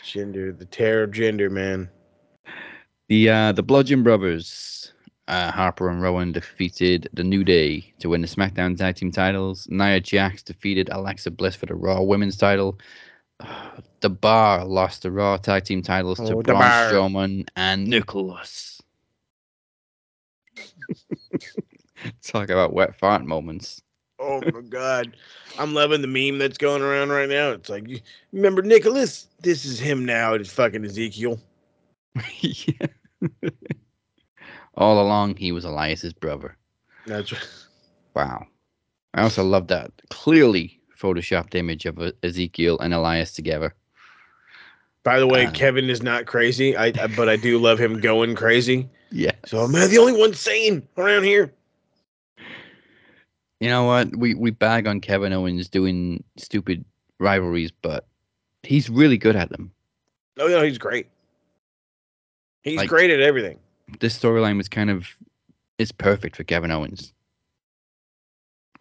Gender, 0.03 0.51
the 0.53 0.65
terror 0.65 1.03
of 1.03 1.13
gender, 1.13 1.51
man. 1.51 1.91
The 3.09 3.29
uh, 3.29 3.53
the 3.53 3.63
Bludgeon 3.63 4.03
Brothers, 4.03 4.95
uh, 5.29 5.53
Harper 5.53 5.89
and 5.91 6.03
Rowan 6.03 6.33
defeated 6.33 7.09
the 7.13 7.23
New 7.23 7.45
Day 7.45 7.93
to 8.01 8.09
win 8.09 8.23
the 8.23 8.27
SmackDown 8.27 8.77
Tag 8.77 8.97
Team 8.97 9.13
titles. 9.13 9.69
Nia 9.71 10.01
Jax 10.01 10.43
defeated 10.43 10.89
Alexa 10.91 11.31
Bliss 11.31 11.55
for 11.55 11.67
the 11.67 11.75
Raw 11.75 12.01
Women's 12.03 12.37
title. 12.37 12.79
The 14.01 14.11
Bar 14.11 14.65
lost 14.65 15.03
the 15.03 15.11
Raw 15.11 15.39
Tag 15.39 15.65
Team 15.65 15.83
titles 15.83 16.19
to 16.19 16.35
Oh, 16.35 16.37
The 16.37 16.53
Braun 16.53 16.61
Bar. 16.61 16.93
Strowman 16.93 17.49
and 17.57 17.89
Nicholas. 17.89 18.81
Talk 22.23 22.49
about 22.49 22.73
wet 22.73 22.95
fart 22.97 23.25
moments. 23.25 23.83
Oh 24.21 24.41
my 24.53 24.61
god, 24.61 25.17
I'm 25.59 25.75
loving 25.75 26.01
the 26.01 26.07
meme 26.07 26.39
that's 26.39 26.59
going 26.59 26.81
around 26.81 27.09
right 27.09 27.29
now. 27.29 27.51
It's 27.51 27.69
like, 27.69 27.89
remember 28.33 28.63
Nicholas? 28.63 29.27
This 29.41 29.65
is 29.65 29.81
him 29.81 30.05
now. 30.05 30.35
It's 30.35 30.53
fucking 30.53 30.85
Ezekiel. 30.85 31.41
yeah. 32.41 32.87
All 34.79 35.03
along, 35.03 35.37
he 35.37 35.53
was 35.53 35.65
Elias's 35.65 36.13
brother. 36.13 36.57
That's 37.07 37.33
right. 37.33 37.47
Wow. 38.15 38.47
I 39.15 39.23
also 39.23 39.43
love 39.45 39.67
that 39.69 39.91
clearly 40.11 40.81
photoshopped 40.97 41.55
image 41.55 41.85
of 41.85 41.99
Ezekiel 42.23 42.79
and 42.79 42.95
Elias 42.95 43.33
together. 43.33 43.75
By 45.03 45.19
the 45.19 45.27
way, 45.27 45.47
Uh. 45.47 45.51
Kevin 45.51 45.91
is 45.91 46.03
not 46.03 46.27
crazy. 46.27 46.77
I, 46.77 46.93
but 47.17 47.29
I 47.29 47.37
do 47.37 47.59
love 47.59 47.79
him 47.79 48.01
going 48.01 48.35
crazy. 48.35 48.89
Yeah. 49.11 49.33
So 49.47 49.65
am 49.65 49.75
I 49.75 49.87
the 49.87 49.99
only 49.99 50.13
one 50.13 50.33
sane 50.35 50.87
around 50.97 51.25
here? 51.25 51.53
You 53.61 53.69
know 53.69 53.85
what? 53.85 54.15
We 54.17 54.35
we 54.35 54.51
bag 54.53 54.87
on 54.87 55.01
Kevin 55.01 55.33
Owens 55.33 55.69
doing 55.69 56.23
stupid 56.37 56.85
rivalries, 57.19 57.73
but 57.83 58.07
he's 58.63 58.89
really 58.89 59.19
good 59.19 59.35
at 59.35 59.49
them. 59.51 59.73
Oh 60.39 60.47
no, 60.47 60.63
he's 60.63 60.79
great. 60.79 61.09
He's 62.63 62.77
Like- 62.77 62.89
great 62.89 63.11
at 63.11 63.21
everything. 63.21 63.59
This 64.01 64.19
storyline 64.19 64.57
was 64.57 64.69
kind 64.69 64.91
of 64.91 65.07
it's 65.79 65.93
perfect 65.93 66.37
for 66.37 66.45
Kevin 66.45 66.71
Owens. 66.71 67.13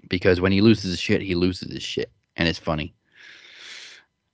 Because 0.09 0.39
when 0.41 0.51
he 0.51 0.61
loses 0.61 0.91
his 0.91 0.99
shit, 0.99 1.21
he 1.21 1.35
loses 1.35 1.71
his 1.71 1.83
shit. 1.83 2.11
And 2.35 2.47
it's 2.47 2.59
funny. 2.59 2.93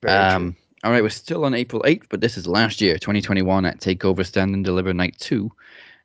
Very 0.02 0.28
true. 0.30 0.36
Um, 0.36 0.56
all 0.82 0.90
right, 0.92 1.02
we're 1.02 1.08
still 1.08 1.44
on 1.44 1.54
April 1.54 1.82
8th, 1.86 2.04
but 2.10 2.20
this 2.20 2.36
is 2.36 2.46
last 2.46 2.80
year, 2.80 2.98
2021, 2.98 3.64
at 3.64 3.80
Takeover 3.80 4.24
Stand 4.24 4.54
and 4.54 4.64
Deliver 4.64 4.92
Night 4.92 5.16
2, 5.18 5.50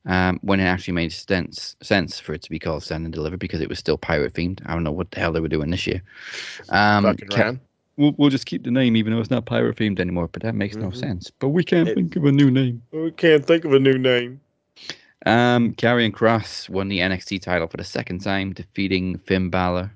um, 0.06 0.40
when 0.42 0.62
it 0.62 0.64
actually 0.64 0.94
made 0.94 1.12
sense 1.12 1.76
sense 1.82 2.18
for 2.20 2.34
it 2.34 2.42
to 2.44 2.50
be 2.50 2.60
called 2.60 2.84
Stand 2.84 3.04
and 3.04 3.14
Deliver 3.14 3.36
because 3.36 3.60
it 3.60 3.68
was 3.68 3.78
still 3.78 3.98
pirate 3.98 4.34
themed. 4.34 4.62
I 4.66 4.74
don't 4.74 4.84
know 4.84 4.92
what 4.94 5.12
the 5.12 5.20
hell 5.20 5.34
they 5.34 5.42
were 5.42 5.50
doing 5.50 5.70
this 5.70 5.86
year. 5.86 6.02
Um, 6.70 7.18
Ke- 7.18 7.60
we'll, 7.98 8.14
we'll 8.18 8.30
just 8.30 8.46
keep 8.46 8.64
the 8.64 8.72
name 8.72 8.96
even 8.96 9.14
though 9.14 9.20
it's 9.20 9.30
not 9.30 9.46
pirate 9.46 9.76
themed 9.76 10.00
anymore, 10.00 10.30
but 10.32 10.42
that 10.44 10.56
makes 10.56 10.78
no 10.78 10.88
Mhm. 10.88 10.96
sense. 10.96 11.30
But 11.40 11.50
we 11.50 11.64
can't 11.66 11.90
It- 11.90 11.96
think 11.96 12.16
of 12.16 12.24
a 12.24 12.32
new 12.32 12.50
name. 12.50 12.82
We 12.92 13.12
can't 13.12 13.46
think 13.46 13.66
of 13.66 13.74
a 13.74 13.80
new 13.80 13.98
name. 13.98 14.40
Um, 15.26 15.74
Karrion 15.74 16.12
Kross 16.12 16.70
won 16.70 16.88
the 16.88 17.00
NXT 17.00 17.42
title 17.42 17.68
for 17.68 17.78
the 17.78 17.84
second 17.84 18.20
time, 18.20 18.54
defeating 18.54 19.18
Finn 19.18 19.50
Balor. 19.50 19.92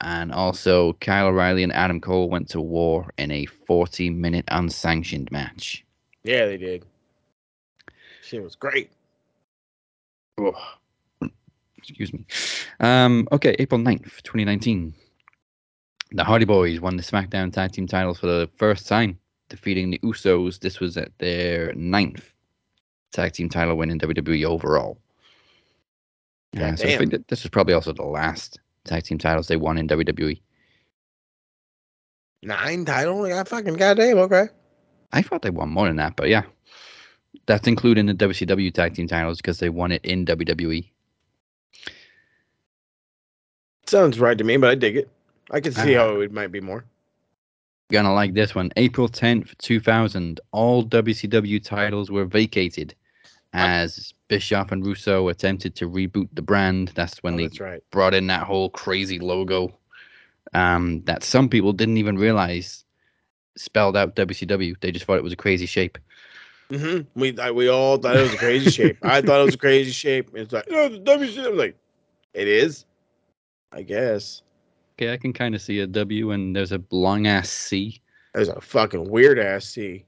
And 0.00 0.32
also, 0.32 0.92
Kyle 0.94 1.26
O'Reilly 1.26 1.62
and 1.62 1.72
Adam 1.72 2.00
Cole 2.00 2.28
went 2.28 2.48
to 2.50 2.60
war 2.60 3.12
in 3.18 3.30
a 3.30 3.46
40 3.46 4.10
minute 4.10 4.44
unsanctioned 4.48 5.30
match. 5.32 5.84
Yeah, 6.24 6.46
they 6.46 6.56
did. 6.56 6.84
Shit 8.22 8.42
was 8.42 8.54
great. 8.54 8.90
Oh. 10.38 10.52
Excuse 11.76 12.12
me. 12.12 12.24
Um, 12.80 13.26
okay, 13.32 13.56
April 13.58 13.80
9th, 13.80 14.22
2019. 14.22 14.94
The 16.12 16.24
Hardy 16.24 16.44
Boys 16.44 16.80
won 16.80 16.96
the 16.96 17.02
SmackDown 17.02 17.52
Tag 17.52 17.72
Team 17.72 17.86
titles 17.86 18.18
for 18.18 18.26
the 18.26 18.48
first 18.56 18.86
time, 18.86 19.18
defeating 19.48 19.90
the 19.90 19.98
Usos. 20.00 20.60
This 20.60 20.80
was 20.80 20.96
at 20.96 21.16
their 21.18 21.72
ninth 21.74 22.32
tag 23.12 23.32
team 23.32 23.48
title 23.48 23.76
win 23.76 23.90
in 23.90 23.98
WWE 23.98 24.44
overall. 24.44 24.98
Uh, 26.56 26.74
so 26.76 26.88
I 26.88 26.96
think 26.96 27.10
that 27.10 27.28
this 27.28 27.42
was 27.42 27.50
probably 27.50 27.74
also 27.74 27.92
the 27.92 28.04
last 28.04 28.58
tag 28.84 29.04
team 29.04 29.18
titles 29.18 29.48
they 29.48 29.56
won 29.56 29.78
in. 29.78 29.86
WWE. 29.88 30.40
Nine 32.42 32.84
title? 32.84 33.28
Yeah, 33.28 33.42
fucking 33.44 33.74
goddamn. 33.74 34.18
Okay. 34.18 34.46
I 35.12 35.22
thought 35.22 35.42
they 35.42 35.50
won 35.50 35.70
more 35.70 35.86
than 35.86 35.96
that, 35.96 36.16
but 36.16 36.28
yeah. 36.28 36.42
That's 37.46 37.66
including 37.66 38.06
the 38.06 38.14
WCW 38.14 38.72
tag 38.72 38.94
team 38.94 39.08
titles 39.08 39.38
because 39.38 39.58
they 39.58 39.68
won 39.68 39.92
it 39.92 40.04
in. 40.04 40.24
WWE. 40.24 40.88
Sounds 43.86 44.20
right 44.20 44.36
to 44.36 44.44
me, 44.44 44.56
but 44.56 44.70
I 44.70 44.74
dig 44.74 44.96
it. 44.96 45.10
I 45.50 45.60
can 45.60 45.72
see 45.72 45.96
Uh, 45.96 46.00
how 46.06 46.20
it 46.20 46.32
might 46.32 46.52
be 46.52 46.60
more. 46.60 46.84
Gonna 47.90 48.12
like 48.12 48.34
this 48.34 48.54
one. 48.54 48.70
April 48.76 49.08
10th, 49.08 49.56
2000, 49.58 50.40
all 50.52 50.84
WCW 50.84 51.62
titles 51.62 52.10
were 52.10 52.26
vacated 52.26 52.94
as 53.52 54.12
Bischoff 54.28 54.72
and 54.72 54.84
Russo 54.86 55.28
attempted 55.28 55.74
to 55.76 55.88
reboot 55.88 56.28
the 56.32 56.42
brand. 56.42 56.88
That's 56.94 57.18
when 57.22 57.34
Oh, 57.34 57.36
they 57.36 57.48
that's 57.48 57.60
right. 57.60 57.82
brought 57.90 58.14
in 58.14 58.26
that 58.28 58.44
whole 58.44 58.70
crazy 58.70 59.18
logo 59.18 59.78
um, 60.54 61.02
that 61.04 61.22
some 61.24 61.48
people 61.48 61.72
didn't 61.72 61.98
even 61.98 62.18
realize 62.18 62.84
spelled 63.56 63.96
out 63.96 64.16
WCW. 64.16 64.74
They 64.80 64.92
just 64.92 65.06
thought 65.06 65.18
it 65.18 65.24
was 65.24 65.32
a 65.32 65.36
crazy 65.36 65.66
shape. 65.66 65.98
hmm 66.70 67.00
We 67.14 67.38
I, 67.38 67.50
we 67.50 67.68
all 67.68 67.96
thought 67.96 68.16
it 68.16 68.20
was 68.20 68.34
a 68.34 68.38
crazy 68.38 68.66
shape. 68.66 68.98
I 69.02 69.22
thought 69.22 69.40
it 69.40 69.44
was 69.44 69.54
a 69.54 69.58
crazy 69.58 69.90
shape. 69.92 70.30
It's 70.34 70.52
like 70.52 70.68
no, 70.70 70.88
the 70.88 70.98
WC. 70.98 71.46
I'm 71.46 71.56
like, 71.56 71.76
it 72.34 72.48
is. 72.48 72.84
I 73.72 73.82
guess 73.82 74.42
Okay, 74.98 75.12
I 75.12 75.16
can 75.16 75.32
kind 75.32 75.54
of 75.54 75.62
see 75.62 75.80
a 75.80 75.86
W 75.86 76.32
and 76.32 76.54
there's 76.54 76.72
a 76.72 76.82
long 76.90 77.26
ass 77.26 77.48
C. 77.48 78.02
there's 78.34 78.48
a 78.48 78.60
fucking 78.60 79.10
weird 79.10 79.38
ass 79.38 79.66
C. 79.66 80.06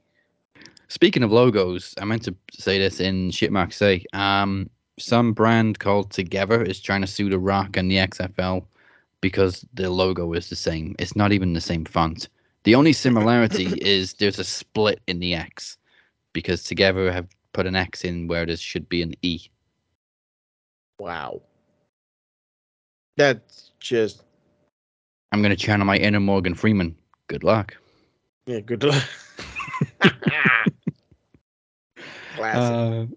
Speaking 0.91 1.23
of 1.23 1.31
logos, 1.31 1.95
I 2.01 2.03
meant 2.03 2.23
to 2.23 2.35
say 2.51 2.77
this 2.77 2.99
in 2.99 3.31
Shitmark 3.31 3.71
Say. 3.71 4.03
Um, 4.11 4.69
some 4.99 5.31
brand 5.31 5.79
called 5.79 6.09
Togethxr 6.09 6.67
is 6.67 6.81
trying 6.81 6.99
to 6.99 7.07
sue 7.07 7.29
The 7.29 7.39
Rock 7.39 7.77
and 7.77 7.89
the 7.89 7.95
XFL 7.95 8.65
because 9.21 9.65
the 9.73 9.89
logo 9.89 10.33
is 10.33 10.49
the 10.49 10.55
same. 10.57 10.93
It's 10.99 11.15
not 11.15 11.31
even 11.31 11.53
the 11.53 11.61
same 11.61 11.85
font. 11.85 12.27
The 12.65 12.75
only 12.75 12.91
similarity 12.91 13.67
is 13.81 14.15
there's 14.15 14.37
a 14.37 14.43
split 14.43 14.99
in 15.07 15.19
the 15.21 15.33
X 15.33 15.77
because 16.33 16.61
Togethxr 16.63 17.09
have 17.09 17.29
put 17.53 17.67
an 17.67 17.77
X 17.77 18.03
in 18.03 18.27
where 18.27 18.45
there 18.45 18.57
should 18.57 18.89
be 18.89 19.01
an 19.01 19.13
E. 19.21 19.39
Wow. 20.99 21.41
That's 23.15 23.71
just 23.79 24.23
I'm 25.31 25.41
going 25.41 25.55
to 25.55 25.55
channel 25.55 25.85
my 25.85 25.95
inner 25.95 26.19
Morgan 26.19 26.53
Freeman. 26.53 26.97
Good 27.27 27.45
luck. 27.45 27.77
yeah. 28.45 28.59
Good 28.59 28.83
luck. 28.83 29.03
Classic. 32.41 33.09
Uh, 33.09 33.15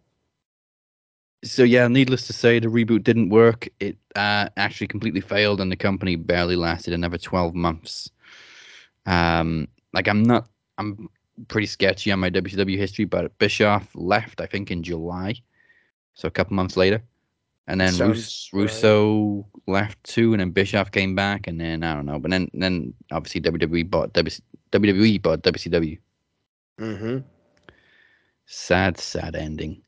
so 1.45 1.63
yeah, 1.63 1.89
needless 1.89 2.27
to 2.27 2.33
say, 2.33 2.59
the 2.59 2.69
reboot 2.69 3.05
didn't 3.05 3.29
work. 3.29 3.69
It 3.81 3.99
uh, 4.17 4.49
actually 4.57 4.87
completely 4.87 5.21
failed, 5.21 5.61
and 5.61 5.71
the 5.71 5.77
company 5.77 6.17
barely 6.17 6.57
lasted 6.57 6.95
another 6.95 7.19
twelve 7.19 7.55
months. 7.55 8.11
Um, 9.07 9.69
like 9.93 10.09
I'm 10.09 10.23
not, 10.23 10.49
I'm 10.79 11.09
pretty 11.49 11.67
sketchy 11.67 12.11
on 12.11 12.21
my 12.21 12.31
WCW 12.31 12.77
history, 12.77 13.05
but 13.05 13.37
Bischoff 13.39 13.89
left, 13.95 14.41
I 14.41 14.47
think, 14.47 14.71
in 14.71 14.83
July, 14.83 15.35
so 16.15 16.27
a 16.27 16.31
couple 16.31 16.57
months 16.57 16.77
later, 16.77 17.03
and 17.67 17.81
then 17.81 17.93
Sounds 17.93 18.49
right. 18.53 18.63
Russo 18.63 19.47
left 19.67 20.03
too, 20.05 20.33
and 20.33 20.41
then 20.41 20.51
Bischoff 20.51 20.91
came 20.91 21.15
back, 21.15 21.47
and 21.47 21.61
then 21.61 21.83
I 21.83 21.95
don't 21.95 22.07
know, 22.07 22.19
but 22.19 22.31
then 22.31 22.51
then 22.55 22.95
obviously 23.13 23.43
WWE 23.43 23.91
bought 23.91 24.15
WC- 24.15 24.41
WWE 24.73 25.21
bought 25.21 25.43
WCW. 25.43 25.99
mm-hmm. 26.81 27.19
Sad, 28.47 28.99
sad 28.99 29.35
ending. 29.35 29.83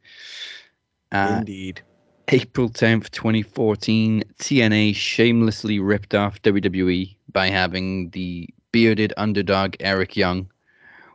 Uh, 1.13 1.37
Indeed. 1.41 1.83
April 2.29 2.69
10th, 2.69 3.11
2014, 3.11 4.25
TNA 4.39 4.95
shamelessly 4.97 5.79
ripped 5.79 6.15
off 6.15 6.43
WWE 6.43 7.15
by 7.33 7.49
having 7.49 8.11
the 8.11 8.49
bearded 8.73 9.13
underdog 9.17 9.77
Eric 9.81 10.17
Young 10.17 10.49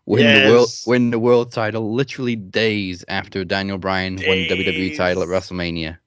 win 0.06 0.44
the 0.44 0.50
world 0.50 0.70
win 0.88 1.12
the 1.12 1.20
world 1.20 1.52
title 1.52 1.94
literally 1.94 2.36
days 2.36 3.06
after 3.08 3.46
Daniel 3.46 3.78
Bryan 3.78 4.16
won 4.16 4.38
the 4.38 4.48
WWE 4.50 4.98
title 4.98 5.24
at 5.24 5.30
WrestleMania. 5.30 5.98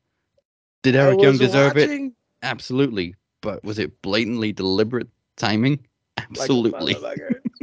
Did 0.82 0.96
Eric 0.96 1.20
Young 1.20 1.38
deserve 1.38 1.76
it? 1.76 2.12
Absolutely. 2.42 3.14
But 3.40 3.62
was 3.64 3.78
it 3.78 4.02
blatantly 4.02 4.52
deliberate 4.52 5.08
timing? 5.36 5.86
Absolutely. 6.18 6.94
motherfucker. 6.94 7.40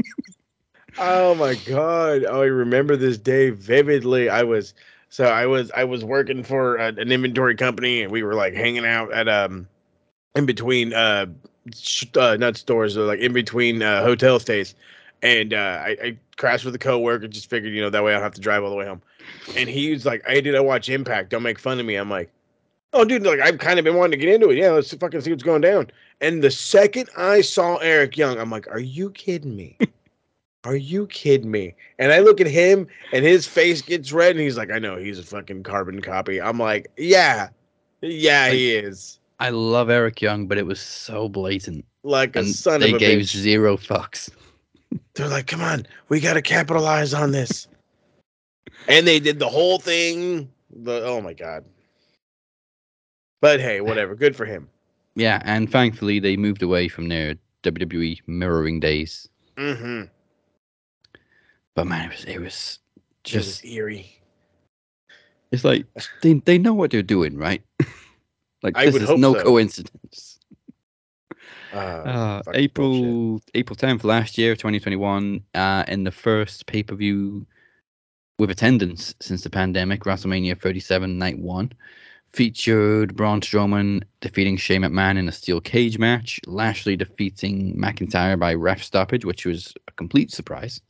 oh 0.97 1.35
my 1.35 1.55
god! 1.55 2.25
Oh, 2.27 2.41
I 2.41 2.45
remember 2.45 2.95
this 2.95 3.17
day 3.17 3.49
vividly. 3.49 4.29
I 4.29 4.43
was 4.43 4.73
so 5.09 5.25
I 5.25 5.45
was 5.45 5.71
I 5.71 5.83
was 5.83 6.03
working 6.03 6.43
for 6.43 6.77
a, 6.77 6.87
an 6.87 7.11
inventory 7.11 7.55
company, 7.55 8.01
and 8.01 8.11
we 8.11 8.23
were 8.23 8.33
like 8.33 8.53
hanging 8.53 8.85
out 8.85 9.11
at 9.13 9.27
um 9.27 9.67
in 10.35 10.45
between 10.45 10.93
uh, 10.93 11.27
sh- 11.75 12.05
uh 12.15 12.37
not 12.37 12.57
stores, 12.57 12.97
uh, 12.97 13.01
like 13.01 13.19
in 13.19 13.33
between 13.33 13.81
uh, 13.81 14.03
hotel 14.03 14.39
stays, 14.39 14.73
and 15.21 15.53
uh, 15.53 15.81
I, 15.83 15.97
I 16.03 16.17
crashed 16.37 16.65
with 16.65 16.75
a 16.75 16.79
coworker. 16.79 17.27
Just 17.27 17.49
figured, 17.49 17.73
you 17.73 17.81
know, 17.81 17.89
that 17.89 18.03
way 18.03 18.11
I 18.11 18.15
don't 18.15 18.23
have 18.23 18.33
to 18.35 18.41
drive 18.41 18.63
all 18.63 18.69
the 18.69 18.75
way 18.75 18.85
home. 18.85 19.01
And 19.55 19.69
he 19.69 19.91
was 19.91 20.05
like, 20.05 20.23
"Hey, 20.25 20.41
dude, 20.41 20.55
I 20.55 20.61
watch 20.61 20.89
Impact. 20.89 21.29
Don't 21.29 21.43
make 21.43 21.59
fun 21.59 21.79
of 21.79 21.85
me." 21.85 21.95
I'm 21.95 22.09
like. 22.09 22.31
Oh, 22.93 23.05
dude, 23.05 23.23
like 23.23 23.39
I've 23.39 23.57
kind 23.57 23.79
of 23.79 23.85
been 23.85 23.95
wanting 23.95 24.19
to 24.19 24.25
get 24.25 24.35
into 24.35 24.49
it. 24.49 24.57
Yeah, 24.57 24.71
let's 24.71 24.93
fucking 24.93 25.21
see 25.21 25.29
what's 25.29 25.43
going 25.43 25.61
down. 25.61 25.89
And 26.19 26.43
the 26.43 26.51
second 26.51 27.09
I 27.15 27.39
saw 27.39 27.77
Eric 27.77 28.17
Young, 28.17 28.37
I'm 28.37 28.49
like, 28.49 28.69
are 28.69 28.81
you 28.81 29.11
kidding 29.11 29.55
me? 29.55 29.77
Are 30.63 30.75
you 30.75 31.07
kidding 31.07 31.49
me? 31.49 31.73
And 31.97 32.11
I 32.11 32.19
look 32.19 32.39
at 32.39 32.47
him 32.47 32.87
and 33.11 33.25
his 33.25 33.47
face 33.47 33.81
gets 33.81 34.11
red 34.11 34.31
and 34.31 34.39
he's 34.39 34.57
like, 34.57 34.69
I 34.71 34.77
know 34.79 34.95
he's 34.97 35.17
a 35.17 35.23
fucking 35.23 35.63
carbon 35.63 36.01
copy. 36.01 36.39
I'm 36.39 36.59
like, 36.59 36.87
yeah, 36.97 37.49
yeah, 38.01 38.49
he 38.49 38.75
is. 38.75 39.19
I 39.39 39.49
love 39.49 39.89
Eric 39.89 40.21
Young, 40.21 40.45
but 40.47 40.59
it 40.59 40.65
was 40.67 40.79
so 40.79 41.27
blatant. 41.27 41.83
Like 42.03 42.35
a 42.35 42.39
And 42.39 42.47
son 42.55 42.81
they 42.81 42.89
of 42.89 42.95
a 42.95 42.99
gave 42.99 43.21
bitch. 43.21 43.35
zero 43.35 43.75
fucks. 43.75 44.29
They're 45.15 45.27
like, 45.27 45.47
come 45.47 45.61
on, 45.61 45.87
we 46.09 46.19
got 46.19 46.33
to 46.33 46.41
capitalize 46.43 47.13
on 47.13 47.31
this. 47.31 47.67
and 48.87 49.07
they 49.07 49.19
did 49.19 49.39
the 49.39 49.49
whole 49.49 49.79
thing. 49.79 50.47
The 50.83 51.03
oh 51.05 51.21
my 51.21 51.33
god. 51.33 51.65
But 53.41 53.59
hey, 53.59 53.81
whatever. 53.81 54.13
Good 54.15 54.35
for 54.35 54.45
him. 54.45 54.69
Yeah, 55.15 55.41
and 55.43 55.69
thankfully 55.71 56.19
they 56.19 56.37
moved 56.37 56.61
away 56.61 56.87
from 56.87 57.09
their 57.09 57.35
WWE 57.63 58.19
mirroring 58.27 58.79
days. 58.79 59.27
Mm-hmm. 59.57 60.03
But 61.75 61.87
man, 61.87 62.11
it 62.11 62.11
was 62.11 62.25
it 62.25 62.39
was 62.41 62.79
Just 63.23 63.61
just 63.61 63.65
eerie. 63.65 64.21
it's 65.51 65.63
like 65.63 65.85
they 66.21 66.33
they 66.33 66.57
know 66.57 66.73
what 66.73 66.91
they're 66.91 67.01
doing, 67.03 67.37
right? 67.37 67.63
like 68.63 68.77
I 68.77 68.85
this 68.85 68.95
is 68.97 69.15
no 69.15 69.33
so. 69.33 69.43
coincidence. 69.43 70.39
Uh, 71.71 71.77
Uh, 71.77 72.41
April 72.53 73.39
bullshit. 73.39 73.51
April 73.55 73.75
tenth 73.75 74.03
last 74.03 74.37
year, 74.37 74.55
twenty 74.55 74.79
twenty 74.79 74.97
one, 74.97 75.43
uh, 75.53 75.83
in 75.87 76.03
the 76.03 76.11
first 76.11 76.65
pay 76.65 76.83
per 76.83 76.95
view 76.95 77.45
with 78.39 78.49
attendance 78.51 79.13
since 79.21 79.43
the 79.43 79.49
pandemic, 79.49 80.01
WrestleMania 80.01 80.59
thirty 80.59 80.79
seven 80.79 81.17
night 81.17 81.39
one. 81.39 81.71
Featured 82.33 83.15
Braun 83.15 83.41
Strowman 83.41 84.03
defeating 84.21 84.55
Shane 84.57 84.81
McMahon 84.83 85.17
in 85.17 85.27
a 85.27 85.33
steel 85.33 85.59
cage 85.61 85.97
match, 85.99 86.39
Lashley 86.47 86.95
defeating 86.95 87.75
McIntyre 87.75 88.39
by 88.39 88.53
ref 88.53 88.81
stoppage, 88.83 89.25
which 89.25 89.45
was 89.45 89.73
a 89.87 89.91
complete 89.93 90.31
surprise, 90.31 90.81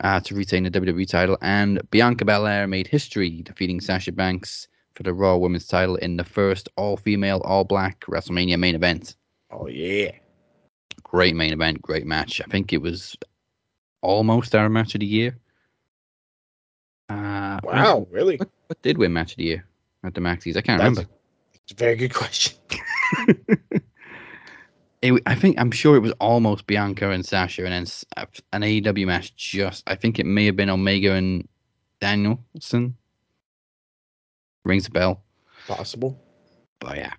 uh, 0.00 0.20
to 0.20 0.34
retain 0.34 0.64
the 0.64 0.70
WWE 0.70 1.06
title, 1.08 1.36
and 1.42 1.80
Bianca 1.90 2.24
Belair 2.24 2.66
made 2.66 2.86
history, 2.86 3.42
defeating 3.42 3.80
Sasha 3.80 4.12
Banks 4.12 4.68
for 4.94 5.02
the 5.02 5.12
Raw 5.12 5.36
Women's 5.36 5.66
title 5.66 5.96
in 5.96 6.16
the 6.16 6.24
first 6.24 6.68
all 6.76 6.96
female, 6.96 7.40
all 7.44 7.64
black 7.64 8.00
WrestleMania 8.06 8.58
main 8.58 8.74
event. 8.74 9.16
Oh 9.50 9.66
yeah. 9.68 10.10
Great 11.02 11.34
main 11.36 11.52
event, 11.52 11.80
great 11.80 12.06
match. 12.06 12.40
I 12.40 12.50
think 12.50 12.72
it 12.72 12.82
was 12.82 13.16
almost 14.02 14.54
our 14.54 14.68
match 14.68 14.94
of 14.94 15.00
the 15.00 15.06
year. 15.06 15.38
Uh, 17.08 17.60
Wow, 17.62 18.06
really? 18.10 18.36
What, 18.36 18.50
what 18.66 18.82
did 18.82 18.98
win 18.98 19.12
match 19.12 19.32
of 19.32 19.38
the 19.38 19.44
year 19.44 19.64
at 20.04 20.14
the 20.14 20.20
Maxis? 20.20 20.56
I 20.56 20.60
can't 20.60 20.78
That's- 20.80 20.90
remember. 20.90 21.10
It's 21.54 21.72
a 21.72 21.74
very 21.74 21.96
good 21.96 22.14
question. 22.14 22.56
It, 25.00 25.22
I 25.26 25.34
think 25.34 25.58
I'm 25.58 25.70
sure 25.70 25.96
it 25.96 26.00
was 26.00 26.12
almost 26.20 26.66
Bianca 26.66 27.10
and 27.10 27.24
Sasha, 27.24 27.64
and 27.64 27.72
then 27.72 27.86
uh, 28.16 28.26
an 28.52 28.62
AEW 28.62 29.06
match. 29.06 29.34
Just 29.36 29.84
I 29.86 29.94
think 29.94 30.18
it 30.18 30.26
may 30.26 30.46
have 30.46 30.56
been 30.56 30.70
Omega 30.70 31.12
and 31.12 31.46
Danielson. 32.00 32.96
Rings 34.64 34.88
a 34.88 34.90
bell, 34.90 35.22
Possible. 35.66 36.20
but 36.80 36.96
yeah. 36.96 37.12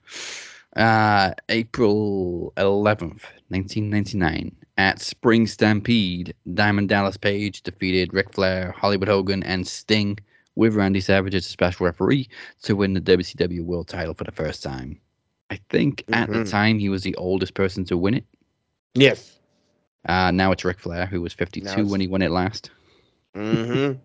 Uh, 0.75 1.33
April 1.49 2.53
11th, 2.57 3.23
1999, 3.49 4.55
at 4.77 5.01
Spring 5.01 5.47
Stampede, 5.47 6.35
Diamond 6.53 6.89
Dallas 6.89 7.17
Page 7.17 7.63
defeated 7.63 8.13
Ric 8.13 8.33
Flair, 8.33 8.71
Hollywood 8.77 9.07
Hogan, 9.07 9.41
and 9.43 9.67
Sting 9.67 10.19
with 10.55 10.75
Randy 10.75 11.01
Savage 11.01 11.33
as 11.33 11.45
a 11.45 11.49
special 11.49 11.85
referee 11.87 12.29
to 12.63 12.75
win 12.75 12.93
the 12.93 13.01
WCW 13.01 13.63
World 13.63 13.87
Title 13.87 14.13
for 14.13 14.25
the 14.25 14.31
first 14.31 14.61
time. 14.61 14.99
I 15.49 15.59
think 15.69 16.03
at 16.13 16.29
the 16.29 16.39
Mhm. 16.39 16.49
time 16.49 16.79
he 16.79 16.89
was 16.89 17.03
the 17.03 17.15
oldest 17.15 17.53
person 17.53 17.83
to 17.85 17.97
win 17.97 18.13
it. 18.13 18.25
Yes. 18.93 19.39
Uh, 20.05 20.31
now 20.31 20.51
it's 20.51 20.63
Ric 20.63 20.79
Flair, 20.79 21.05
who 21.05 21.21
was 21.21 21.33
52 21.33 21.85
when 21.87 21.99
he 22.01 22.07
won 22.07 22.21
it 22.21 22.31
last. 22.31 22.71
Mm-hmm. 23.35 23.99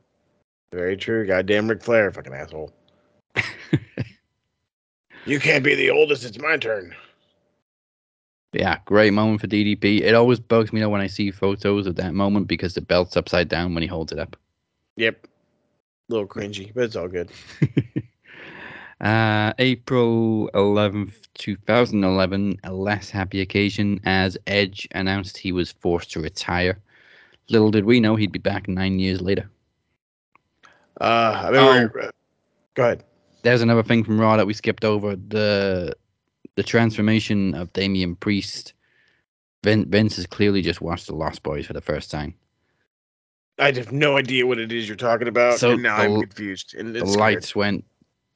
very 0.73 0.97
true. 0.97 1.27
Goddamn 1.27 1.69
Ric 1.69 1.83
Flair, 1.83 2.11
fucking 2.13 2.35
asshole. 2.35 2.73
You 5.27 5.41
can't 5.41 5.65
be 5.65 5.75
the 5.75 5.89
oldest. 5.89 6.23
It's 6.25 6.39
my 6.39 6.59
turn. 6.59 6.95
Yeah, 8.53 8.79
great 8.85 9.13
moment 9.15 9.41
for 9.41 9.47
DDP. 9.47 10.03
It 10.03 10.15
always 10.15 10.39
bugs 10.39 10.71
me 10.71 10.81
though 10.81 10.91
when 10.91 11.01
I 11.01 11.07
see 11.07 11.31
photos 11.31 11.87
of 11.87 11.97
that 11.97 12.13
moment 12.13 12.47
because 12.47 12.75
the 12.75 12.83
belt's 12.83 13.17
upside 13.17 13.49
down 13.49 13.73
when 13.73 13.83
he 13.83 13.87
holds 13.89 14.13
it 14.13 14.19
up. 14.19 14.37
Yep. 14.97 15.27
A 15.27 16.13
little 16.13 16.27
cringy, 16.29 16.73
but 16.75 16.85
it's 16.85 16.95
all 16.97 17.09
good. 17.09 17.31
Uh, 19.01 19.53
April 19.59 20.49
11th, 20.55 21.29
2011, 21.35 22.59
a 22.65 22.73
less 22.73 23.11
happy 23.11 23.41
occasion 23.41 24.01
as 24.05 24.39
Edge 24.47 24.89
announced 24.93 25.37
he 25.37 25.53
was 25.53 25.73
forced 25.73 26.13
to 26.13 26.21
retire. 26.21 26.79
Little 27.49 27.71
did 27.71 27.85
we 27.85 28.01
know 28.01 28.17
he'd 28.17 28.33
be 28.33 28.39
back 28.39 28.69
nine 28.69 28.99
years 28.99 29.21
later. 29.21 29.51
Uh, 31.01 31.05
I 31.05 31.49
remember. 31.49 32.11
Go 32.75 32.85
ahead. 32.85 33.05
There's 33.43 33.63
another 33.63 33.83
thing 33.83 34.05
from 34.05 34.21
Raw 34.21 34.37
that 34.37 34.47
we 34.47 34.55
skipped 34.55 34.85
over 34.85 35.17
the 35.17 35.95
the 36.57 36.63
transformation 36.63 37.55
of 37.55 37.73
Damian 37.73 38.15
Priest. 38.17 38.75
Vin, 39.65 39.91
Vince 39.91 40.17
has 40.17 40.27
clearly 40.27 40.63
just 40.63 40.81
watched 40.81 41.07
the 41.09 41.15
Lost 41.15 41.43
Boys 41.43 41.67
for 41.67 41.73
the 41.73 41.81
first 41.81 42.11
time. 42.11 42.35
I 43.59 43.73
have 43.73 43.93
no 43.93 44.17
idea 44.17 44.47
what 44.47 44.59
it 44.59 44.73
is 44.73 44.89
you're 44.89 44.97
talking 44.97 45.29
about, 45.29 45.59
So 45.59 45.73
and 45.73 45.83
now 45.83 45.97
the- 45.99 46.03
I'm 46.05 46.21
confused. 46.21 46.75
And 46.75 46.95
The 46.95 47.05
lights 47.05 47.55
went 47.57 47.85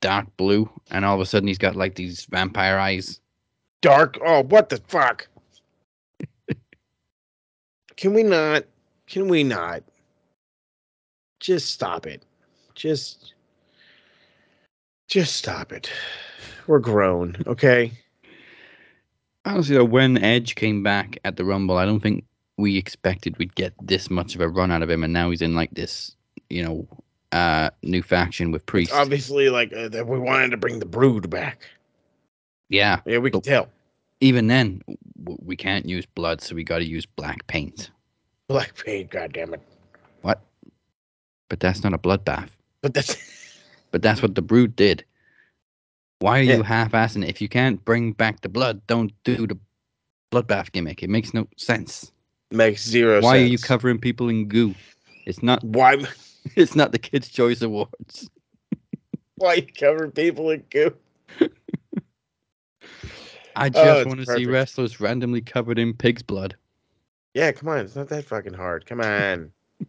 dark 0.01 0.27
blue, 0.37 0.71
and 0.91 1.05
all 1.05 1.15
of 1.15 1.21
a 1.21 1.27
sudden 1.27 1.49
he's 1.49 1.59
got 1.59 1.77
like 1.77 1.95
these 1.95 2.27
vampire 2.27 2.79
eyes. 2.79 3.21
dark. 3.81 4.19
Oh, 4.25 4.43
what 4.45 4.69
the 4.69 4.79
fuck? 4.89 5.29
Can 7.97 8.15
we 8.15 8.23
not? 8.23 8.65
Can 9.07 9.29
we 9.29 9.43
not? 9.43 9.83
Just 11.41 11.71
stop 11.73 12.07
it. 12.07 12.23
Just, 12.75 13.35
just 15.09 15.37
stop 15.37 15.73
it. 15.73 15.91
We're 16.67 16.79
grown, 16.79 17.37
okay? 17.47 17.93
Honestly, 19.45 19.77
though, 19.77 19.85
when 19.85 20.19
Edge 20.19 20.55
came 20.55 20.83
back 20.83 21.19
at 21.25 21.37
the 21.37 21.45
Rumble, 21.45 21.79
I 21.79 21.87
don't 21.87 22.01
think 22.01 22.25
we 22.59 22.77
expected 22.77 23.39
we'd 23.39 23.55
get 23.55 23.73
this 23.83 24.11
much 24.11 24.35
of 24.35 24.41
a 24.41 24.49
run 24.49 24.71
out 24.71 24.83
of 24.83 24.91
him, 24.91 25.03
and 25.03 25.13
now 25.13 25.31
he's 25.31 25.43
in 25.43 25.55
like 25.55 25.71
this, 25.71 26.15
you 26.51 26.63
know, 26.63 26.87
uh, 27.33 27.71
new 27.83 28.03
faction 28.03 28.51
with 28.53 28.65
Priest. 28.67 28.93
Obviously, 28.93 29.49
like 29.51 29.73
uh, 29.73 29.89
that 29.89 30.07
we 30.07 30.19
wanted 30.19 30.51
to 30.51 30.57
bring 30.57 30.79
the 30.79 30.87
Brood 30.87 31.29
back. 31.31 31.69
yeah, 32.69 33.01
Yeah, 33.05 33.19
we 33.19 33.31
can 33.31 33.41
tell. 33.41 33.69
even 34.21 34.47
then, 34.47 34.83
w- 35.23 35.39
we 35.45 35.57
can't 35.57 35.87
use 35.87 36.07
blood, 36.07 36.41
so 36.41 36.55
we 36.55 36.65
got 36.65 36.79
to 36.79 36.85
use 36.85 37.07
black 37.07 37.47
paint. 37.47 37.91
Black 38.49 38.75
paint, 38.85 39.11
goddammit. 39.11 39.61
What? 40.23 40.41
But 41.49 41.61
that's 41.61 41.83
not 41.83 41.95
a 41.95 41.99
bloodbath. 41.99 42.49
But 42.83 42.95
that's 42.95 43.17
But 43.91 44.03
that's 44.03 44.21
what 44.23 44.35
the 44.35 44.43
Brood 44.43 44.77
did. 44.77 45.05
Why 46.21 46.41
are 46.41 46.43
Yeah. 46.43 46.57
you 46.57 46.63
half-assing 46.63 47.23
it? 47.25 47.31
If 47.31 47.41
you 47.41 47.49
can't 47.49 47.83
bring 47.85 48.13
back 48.13 48.41
the 48.41 48.49
blood, 48.49 48.87
don't 48.87 49.13
do 49.25 49.47
the 49.47 49.57
bloodbath 50.33 50.73
gimmick. 50.73 51.03
It 51.03 51.09
makes 51.09 51.33
no 51.33 51.47
sense. 51.57 52.13
makes 52.51 52.87
zero 52.87 53.21
Why 53.21 53.39
sense. 53.39 53.45
are 53.49 53.53
you 53.53 53.59
covering 53.59 53.99
people 53.99 54.29
in 54.29 54.47
goo? 54.49 54.75
It's 55.27 55.43
not. 55.43 55.63
Why? 55.65 55.97
It's 56.57 56.75
not 56.75 56.93
the 56.93 56.99
Kids' 56.99 57.29
Choice 57.29 57.63
Awards. 57.63 58.29
Why 59.37 59.55
you 59.55 59.67
cover 59.67 60.09
people 60.09 60.51
in 60.51 60.65
goo? 60.71 60.95
I 63.57 63.67
Oh, 63.67 63.69
just 63.71 64.01
it's 64.01 64.07
want 64.07 64.21
to 64.21 64.37
see 64.37 64.47
wrestlers 64.47 65.01
randomly 65.01 65.41
covered 65.41 65.79
in 65.79 65.95
pig's 65.95 66.23
blood. 66.23 66.57
Yeah, 67.35 67.53
come 67.53 67.69
on. 67.69 67.79
It's 67.81 67.97
not 67.97 68.09
that 68.09 68.25
fucking 68.25 68.55
hard. 68.55 68.87
Come 68.87 69.01
on. 69.01 69.53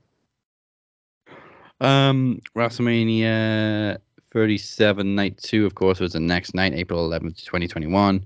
Um, 1.82 2.42
WrestleMania 2.58 4.00
37 4.34 5.16
Night 5.16 5.38
2, 5.38 5.66
of 5.66 5.76
course, 5.76 6.02
was 6.02 6.12
the 6.12 6.20
next 6.20 6.54
night, 6.54 6.74
April 6.74 7.08
11th, 7.10 7.44
2021. 7.46 8.26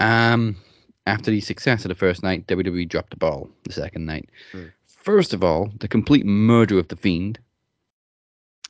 Um, 0.00 0.56
after 1.06 1.30
the 1.30 1.42
success 1.42 1.84
of 1.84 1.90
the 1.90 1.94
first 1.94 2.22
night, 2.22 2.46
WWE 2.46 2.88
dropped 2.88 3.10
the 3.10 3.16
ball 3.16 3.50
the 3.64 3.74
second 3.74 4.06
night. 4.06 4.30
Hmm. 4.52 4.64
First 4.86 5.34
of 5.34 5.44
all, 5.44 5.70
the 5.80 5.88
complete 5.88 6.24
murder 6.24 6.78
of 6.78 6.88
the 6.88 6.96
Fiend. 6.96 7.38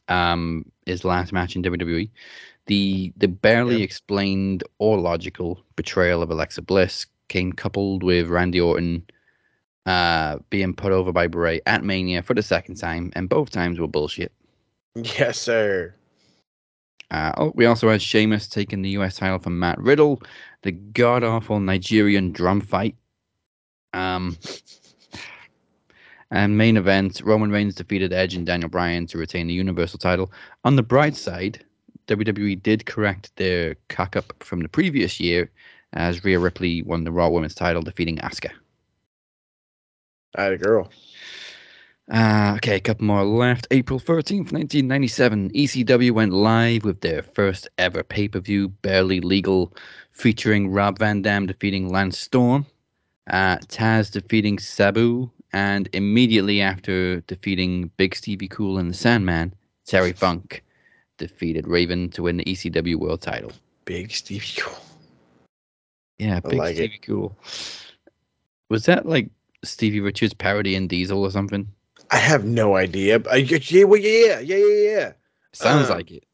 Um, 0.08 0.64
his 0.86 1.04
last 1.04 1.32
match 1.32 1.54
in 1.54 1.62
WWE. 1.62 2.10
The 2.66 3.12
the 3.16 3.28
barely 3.28 3.82
explained 3.82 4.64
or 4.78 4.98
logical 4.98 5.62
betrayal 5.76 6.22
of 6.22 6.30
Alexa 6.30 6.62
Bliss 6.62 7.06
came 7.28 7.52
coupled 7.52 8.02
with 8.02 8.28
Randy 8.28 8.60
Orton 8.60 9.04
uh, 9.86 10.38
being 10.50 10.74
put 10.74 10.92
over 10.92 11.12
by 11.12 11.26
Bray 11.26 11.60
at 11.66 11.82
Mania 11.82 12.22
for 12.22 12.34
the 12.34 12.42
second 12.42 12.76
time, 12.76 13.10
and 13.14 13.28
both 13.28 13.50
times 13.50 13.78
were 13.78 13.88
bullshit. 13.88 14.32
Yes, 14.94 15.38
sir. 15.38 15.94
Uh, 17.10 17.32
oh, 17.36 17.52
we 17.54 17.66
also 17.66 17.88
had 17.88 18.02
Sheamus 18.02 18.48
taking 18.48 18.82
the 18.82 18.90
US 18.90 19.16
title 19.16 19.38
from 19.38 19.58
Matt 19.58 19.78
Riddle, 19.78 20.20
the 20.62 20.72
god 20.72 21.22
awful 21.22 21.60
Nigerian 21.60 22.32
drum 22.32 22.60
fight. 22.60 22.96
Um, 23.94 24.36
and 26.30 26.58
main 26.58 26.76
event 26.76 27.20
Roman 27.24 27.50
Reigns 27.50 27.74
defeated 27.74 28.12
Edge 28.12 28.34
and 28.34 28.46
Daniel 28.46 28.68
Bryan 28.68 29.06
to 29.06 29.18
retain 29.18 29.46
the 29.46 29.54
Universal 29.54 29.98
title. 29.98 30.30
On 30.64 30.76
the 30.76 30.82
bright 30.82 31.16
side, 31.16 31.64
WWE 32.06 32.62
did 32.62 32.86
correct 32.86 33.34
their 33.36 33.76
cock 33.88 34.16
up 34.16 34.32
from 34.42 34.60
the 34.60 34.68
previous 34.68 35.20
year 35.20 35.50
as 35.94 36.24
Rhea 36.24 36.38
Ripley 36.38 36.82
won 36.82 37.04
the 37.04 37.12
Raw 37.12 37.28
Women's 37.28 37.54
title, 37.54 37.82
defeating 37.82 38.18
Asuka. 38.18 38.50
I 40.36 40.42
had 40.42 40.52
a 40.52 40.58
girl. 40.58 40.90
Uh, 42.10 42.54
okay, 42.56 42.76
a 42.76 42.80
couple 42.80 43.04
more 43.04 43.24
left. 43.24 43.66
April 43.70 44.00
13th, 44.00 44.52
1997, 44.52 45.50
ECW 45.50 46.10
went 46.12 46.32
live 46.32 46.84
with 46.84 47.00
their 47.02 47.22
first 47.22 47.68
ever 47.76 48.02
pay 48.02 48.28
per 48.28 48.40
view, 48.40 48.68
Barely 48.68 49.20
Legal, 49.20 49.74
featuring 50.12 50.70
Rob 50.70 50.98
Van 50.98 51.20
Dam 51.20 51.46
defeating 51.46 51.90
Lance 51.90 52.18
Storm, 52.18 52.64
uh, 53.30 53.58
Taz 53.58 54.10
defeating 54.10 54.58
Sabu, 54.58 55.30
and 55.52 55.88
immediately 55.92 56.60
after 56.60 57.20
defeating 57.22 57.90
Big 57.96 58.14
Stevie 58.14 58.48
Cool 58.48 58.78
and 58.78 58.90
the 58.90 58.94
Sandman, 58.94 59.54
Terry 59.86 60.12
Funk 60.12 60.62
defeated 61.16 61.66
Raven 61.66 62.10
to 62.10 62.22
win 62.24 62.36
the 62.36 62.44
ECW 62.44 62.96
World 62.96 63.20
title. 63.22 63.52
Big 63.84 64.10
Stevie 64.12 64.60
Cool. 64.60 64.78
Yeah, 66.18 66.40
I 66.44 66.48
Big 66.48 66.58
like 66.58 66.72
it. 66.72 66.76
Stevie 66.76 66.98
Cool. 66.98 67.36
Was 68.68 68.84
that 68.84 69.06
like 69.06 69.30
Stevie 69.64 70.00
Richards 70.00 70.34
parody 70.34 70.74
in 70.74 70.86
Diesel 70.88 71.22
or 71.22 71.30
something? 71.30 71.66
I 72.10 72.16
have 72.18 72.44
no 72.44 72.76
idea. 72.76 73.18
but 73.18 73.32
I, 73.32 73.36
yeah, 73.36 73.84
well, 73.84 74.00
yeah, 74.00 74.38
yeah, 74.40 74.56
yeah, 74.56 74.90
yeah. 74.90 75.12
Sounds 75.52 75.90
Um, 75.90 75.96
like 75.96 76.10
it. 76.10 76.24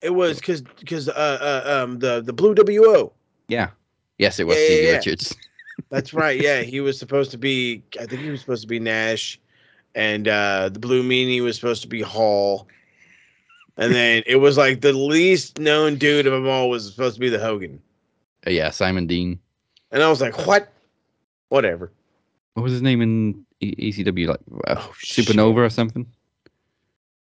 It 0.00 0.10
was 0.10 0.38
because 0.40 0.62
because 0.62 1.08
uh, 1.08 1.12
uh 1.12 1.82
um 1.84 1.98
the 2.00 2.20
the 2.20 2.32
Blue 2.32 2.54
WO. 2.54 3.12
Yeah. 3.48 3.70
Yes, 4.18 4.38
it 4.38 4.46
was 4.46 4.56
Yeah, 4.56 4.62
yeah, 4.62 4.66
Stevie 4.68 4.86
yeah. 4.86 4.92
Richards. 4.96 5.36
That's 5.92 6.14
right. 6.14 6.40
Yeah, 6.40 6.62
he 6.62 6.80
was 6.80 6.98
supposed 6.98 7.30
to 7.32 7.38
be. 7.38 7.82
I 8.00 8.06
think 8.06 8.22
he 8.22 8.30
was 8.30 8.40
supposed 8.40 8.62
to 8.62 8.66
be 8.66 8.80
Nash, 8.80 9.38
and 9.94 10.26
uh 10.26 10.70
the 10.70 10.78
Blue 10.78 11.02
Meanie 11.02 11.42
was 11.42 11.54
supposed 11.54 11.82
to 11.82 11.88
be 11.88 12.00
Hall. 12.00 12.66
And 13.76 13.94
then 13.94 14.22
it 14.26 14.36
was 14.36 14.56
like 14.56 14.80
the 14.80 14.94
least 14.94 15.58
known 15.58 15.96
dude 15.96 16.26
of 16.26 16.32
them 16.32 16.48
all 16.48 16.70
was 16.70 16.90
supposed 16.90 17.16
to 17.16 17.20
be 17.20 17.28
the 17.28 17.38
Hogan. 17.38 17.80
Uh, 18.46 18.50
yeah, 18.50 18.70
Simon 18.70 19.06
Dean. 19.06 19.38
And 19.90 20.02
I 20.02 20.08
was 20.08 20.22
like, 20.22 20.46
what? 20.46 20.72
Whatever. 21.50 21.92
What 22.54 22.62
was 22.62 22.72
his 22.72 22.82
name 22.82 23.02
in 23.02 23.44
e- 23.60 23.92
ECW? 23.92 24.28
Like 24.28 24.40
uh, 24.68 24.76
Oh, 24.78 24.92
shit. 24.96 25.26
Supernova 25.26 25.56
or 25.56 25.70
something? 25.70 26.06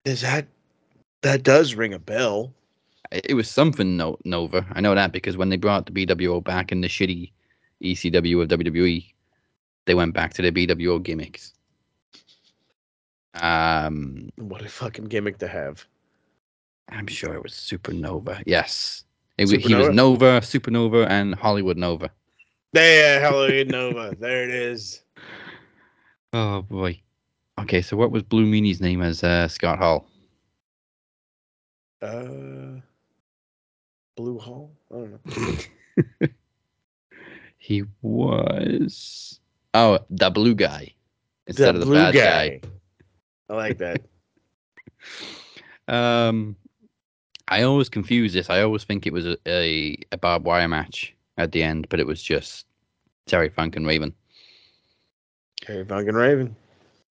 Is 0.04 0.20
that 0.20 0.46
that 1.22 1.42
does 1.42 1.74
ring 1.74 1.94
a 1.94 1.98
bell? 1.98 2.52
It 3.10 3.28
it 3.30 3.34
was 3.34 3.48
something 3.48 3.96
no- 3.96 4.18
Nova. 4.26 4.66
I 4.72 4.82
know 4.82 4.94
that 4.94 5.12
because 5.12 5.38
when 5.38 5.48
they 5.48 5.56
brought 5.56 5.86
the 5.86 5.92
BWO 6.06 6.44
back 6.44 6.70
in 6.70 6.82
the 6.82 6.88
shitty 6.88 7.32
ECW 7.82 8.42
of 8.42 8.48
WWE, 8.48 9.12
they 9.86 9.94
went 9.94 10.14
back 10.14 10.32
to 10.34 10.42
the 10.42 10.50
BWO 10.52 11.02
gimmicks. 11.02 11.52
Um, 13.34 14.30
What 14.36 14.62
a 14.62 14.68
fucking 14.68 15.06
gimmick 15.06 15.38
to 15.38 15.48
have. 15.48 15.84
I'm 16.88 17.06
sure 17.06 17.34
it 17.34 17.42
was 17.42 17.52
Supernova. 17.52 18.42
Yes, 18.46 19.04
it, 19.38 19.46
wa- 19.46 19.58
he 19.58 19.74
was 19.74 19.88
Nova, 19.94 20.40
Supernova, 20.40 21.08
and 21.08 21.34
Hollywood 21.34 21.76
Nova. 21.78 22.10
There, 22.72 23.20
Hallelujah 23.20 23.64
Nova. 23.66 24.16
There 24.18 24.44
it 24.44 24.50
is. 24.50 25.02
Oh 26.32 26.62
boy. 26.62 27.00
Okay, 27.60 27.82
so 27.82 27.96
what 27.96 28.10
was 28.10 28.22
Blue 28.22 28.46
Meanie's 28.46 28.80
name 28.80 29.02
as 29.02 29.22
uh, 29.22 29.46
Scott 29.48 29.78
Hall? 29.78 30.06
Uh, 32.00 32.80
Blue 34.16 34.38
Hall. 34.38 34.72
I 34.90 34.94
don't 34.94 35.26
know. 36.20 36.28
He 37.62 37.84
was 38.02 39.38
oh 39.72 40.00
the 40.10 40.30
blue 40.30 40.56
guy 40.56 40.92
instead 41.46 41.76
the 41.76 41.78
of 41.78 41.80
the 41.80 41.86
blue 41.86 41.94
bad 41.94 42.12
guy. 42.12 42.60
I 43.48 43.54
like 43.54 43.78
that. 43.78 44.02
Um, 45.88 46.54
I 47.48 47.64
always 47.64 47.88
confuse 47.88 48.32
this. 48.32 48.48
I 48.48 48.62
always 48.62 48.84
think 48.84 49.04
it 49.04 49.12
was 49.12 49.26
a, 49.26 49.36
a, 49.48 49.98
a 50.12 50.16
barbed 50.16 50.46
wire 50.46 50.68
match 50.68 51.12
at 51.38 51.50
the 51.50 51.60
end, 51.60 51.88
but 51.88 51.98
it 51.98 52.06
was 52.06 52.22
just 52.22 52.66
Terry 53.26 53.48
Funk 53.48 53.74
and 53.74 53.84
Raven. 53.84 54.14
Terry 55.60 55.84
Funk 55.84 56.06
and 56.06 56.16
Raven. 56.16 56.56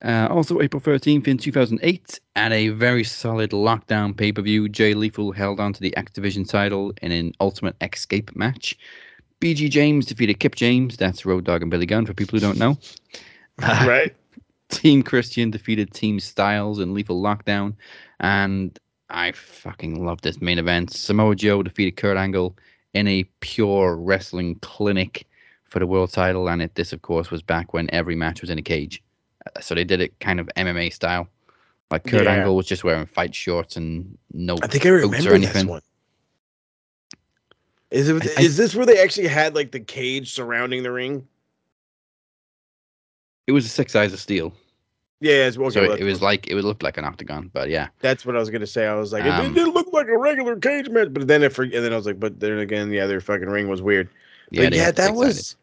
Uh, 0.04 0.28
also, 0.30 0.60
April 0.60 0.80
13th 0.80 1.26
in 1.26 1.36
2008, 1.36 2.20
at 2.36 2.52
a 2.52 2.68
very 2.68 3.02
solid 3.02 3.50
lockdown 3.50 4.16
pay 4.16 4.30
per 4.30 4.40
view, 4.40 4.68
Jay 4.68 4.94
Lethal 4.94 5.32
held 5.32 5.58
on 5.58 5.72
to 5.72 5.80
the 5.80 5.94
X 5.96 6.12
Division 6.12 6.44
title 6.44 6.94
in 7.02 7.10
an 7.10 7.32
Ultimate 7.40 7.74
Escape 7.82 8.34
match. 8.36 8.78
BG 9.40 9.70
James 9.70 10.06
defeated 10.06 10.34
Kip 10.40 10.54
James, 10.54 10.96
that's 10.96 11.24
Road 11.24 11.44
Dogg 11.44 11.62
and 11.62 11.70
Billy 11.70 11.86
Gunn 11.86 12.06
for 12.06 12.14
people 12.14 12.38
who 12.38 12.44
don't 12.44 12.58
know. 12.58 12.78
Right? 13.60 14.14
Team 14.70 15.02
Christian 15.02 15.50
defeated 15.50 15.92
Team 15.92 16.18
Styles 16.20 16.78
in 16.78 16.94
Lethal 16.94 17.20
Lockdown. 17.20 17.74
And 18.20 18.78
I 19.10 19.32
fucking 19.32 20.02
love 20.04 20.22
this 20.22 20.40
main 20.40 20.58
event. 20.58 20.92
Samoa 20.92 21.34
Joe 21.34 21.62
defeated 21.62 21.96
Kurt 21.96 22.16
Angle 22.16 22.56
in 22.94 23.06
a 23.06 23.24
pure 23.40 23.96
wrestling 23.96 24.54
clinic 24.62 25.26
for 25.64 25.78
the 25.78 25.86
world 25.86 26.10
title, 26.12 26.48
and 26.48 26.62
it 26.62 26.74
this 26.74 26.92
of 26.94 27.02
course 27.02 27.30
was 27.30 27.42
back 27.42 27.74
when 27.74 27.88
every 27.92 28.16
match 28.16 28.40
was 28.40 28.48
in 28.50 28.58
a 28.58 28.62
cage. 28.62 29.02
Uh, 29.44 29.60
So 29.60 29.74
they 29.74 29.84
did 29.84 30.00
it 30.00 30.18
kind 30.20 30.40
of 30.40 30.48
MMA 30.56 30.90
style. 30.92 31.28
Like 31.90 32.04
Kurt 32.04 32.24
Yeah. 32.24 32.36
Angle 32.36 32.56
was 32.56 32.66
just 32.66 32.82
wearing 32.84 33.06
fight 33.06 33.34
shorts 33.34 33.76
and 33.76 34.16
no 34.32 34.56
I 34.62 34.68
think 34.68 34.86
I 34.86 34.90
remember 34.90 35.16
or 35.16 35.20
this 35.20 35.34
anything. 35.34 35.66
one. 35.66 35.82
Is 37.90 38.08
it? 38.08 38.22
I- 38.38 38.42
Is 38.42 38.56
this 38.56 38.74
where 38.74 38.86
they 38.86 39.00
actually 39.02 39.26
had 39.28 39.54
like 39.54 39.72
the 39.72 39.80
cage 39.80 40.32
surrounding 40.32 40.82
the 40.82 40.92
ring? 40.92 41.26
It 43.46 43.52
was 43.52 43.66
a 43.66 43.68
six 43.68 43.92
sides 43.92 44.12
of 44.12 44.20
steel, 44.20 44.52
Yeah, 45.20 45.46
it's, 45.48 45.56
okay, 45.58 45.70
so 45.70 45.82
well, 45.82 45.92
it, 45.92 46.00
it 46.00 46.04
was 46.04 46.22
like 46.22 46.46
it 46.46 46.54
would 46.54 46.64
look 46.64 46.82
like 46.84 46.96
an 46.98 47.04
octagon. 47.04 47.50
But 47.52 47.68
yeah, 47.68 47.88
That's 47.98 48.24
what 48.24 48.36
I 48.36 48.38
was 48.38 48.48
gonna 48.48 48.66
say. 48.66 48.86
I 48.86 48.94
was 48.94 49.12
like, 49.12 49.24
Um, 49.24 49.46
it 49.46 49.54
didn't 49.54 49.74
look 49.74 49.92
like 49.92 50.06
a 50.06 50.16
regular 50.16 50.54
cage 50.56 50.88
match, 50.88 51.08
but 51.10 51.26
then 51.26 51.42
it 51.42 51.52
for, 51.52 51.64
and 51.64 51.72
then 51.72 51.92
I 51.92 51.96
was 51.96 52.06
like, 52.06 52.20
but 52.20 52.38
then 52.38 52.58
again, 52.58 52.92
yeah, 52.92 53.06
their 53.06 53.20
fucking 53.20 53.48
ring 53.48 53.66
was 53.66 53.82
weird. 53.82 54.08
yeah, 54.50 54.64
But 54.64 54.70
they 54.70 54.76
yeah, 54.76 54.90
that 54.92 55.14
was 55.16 55.56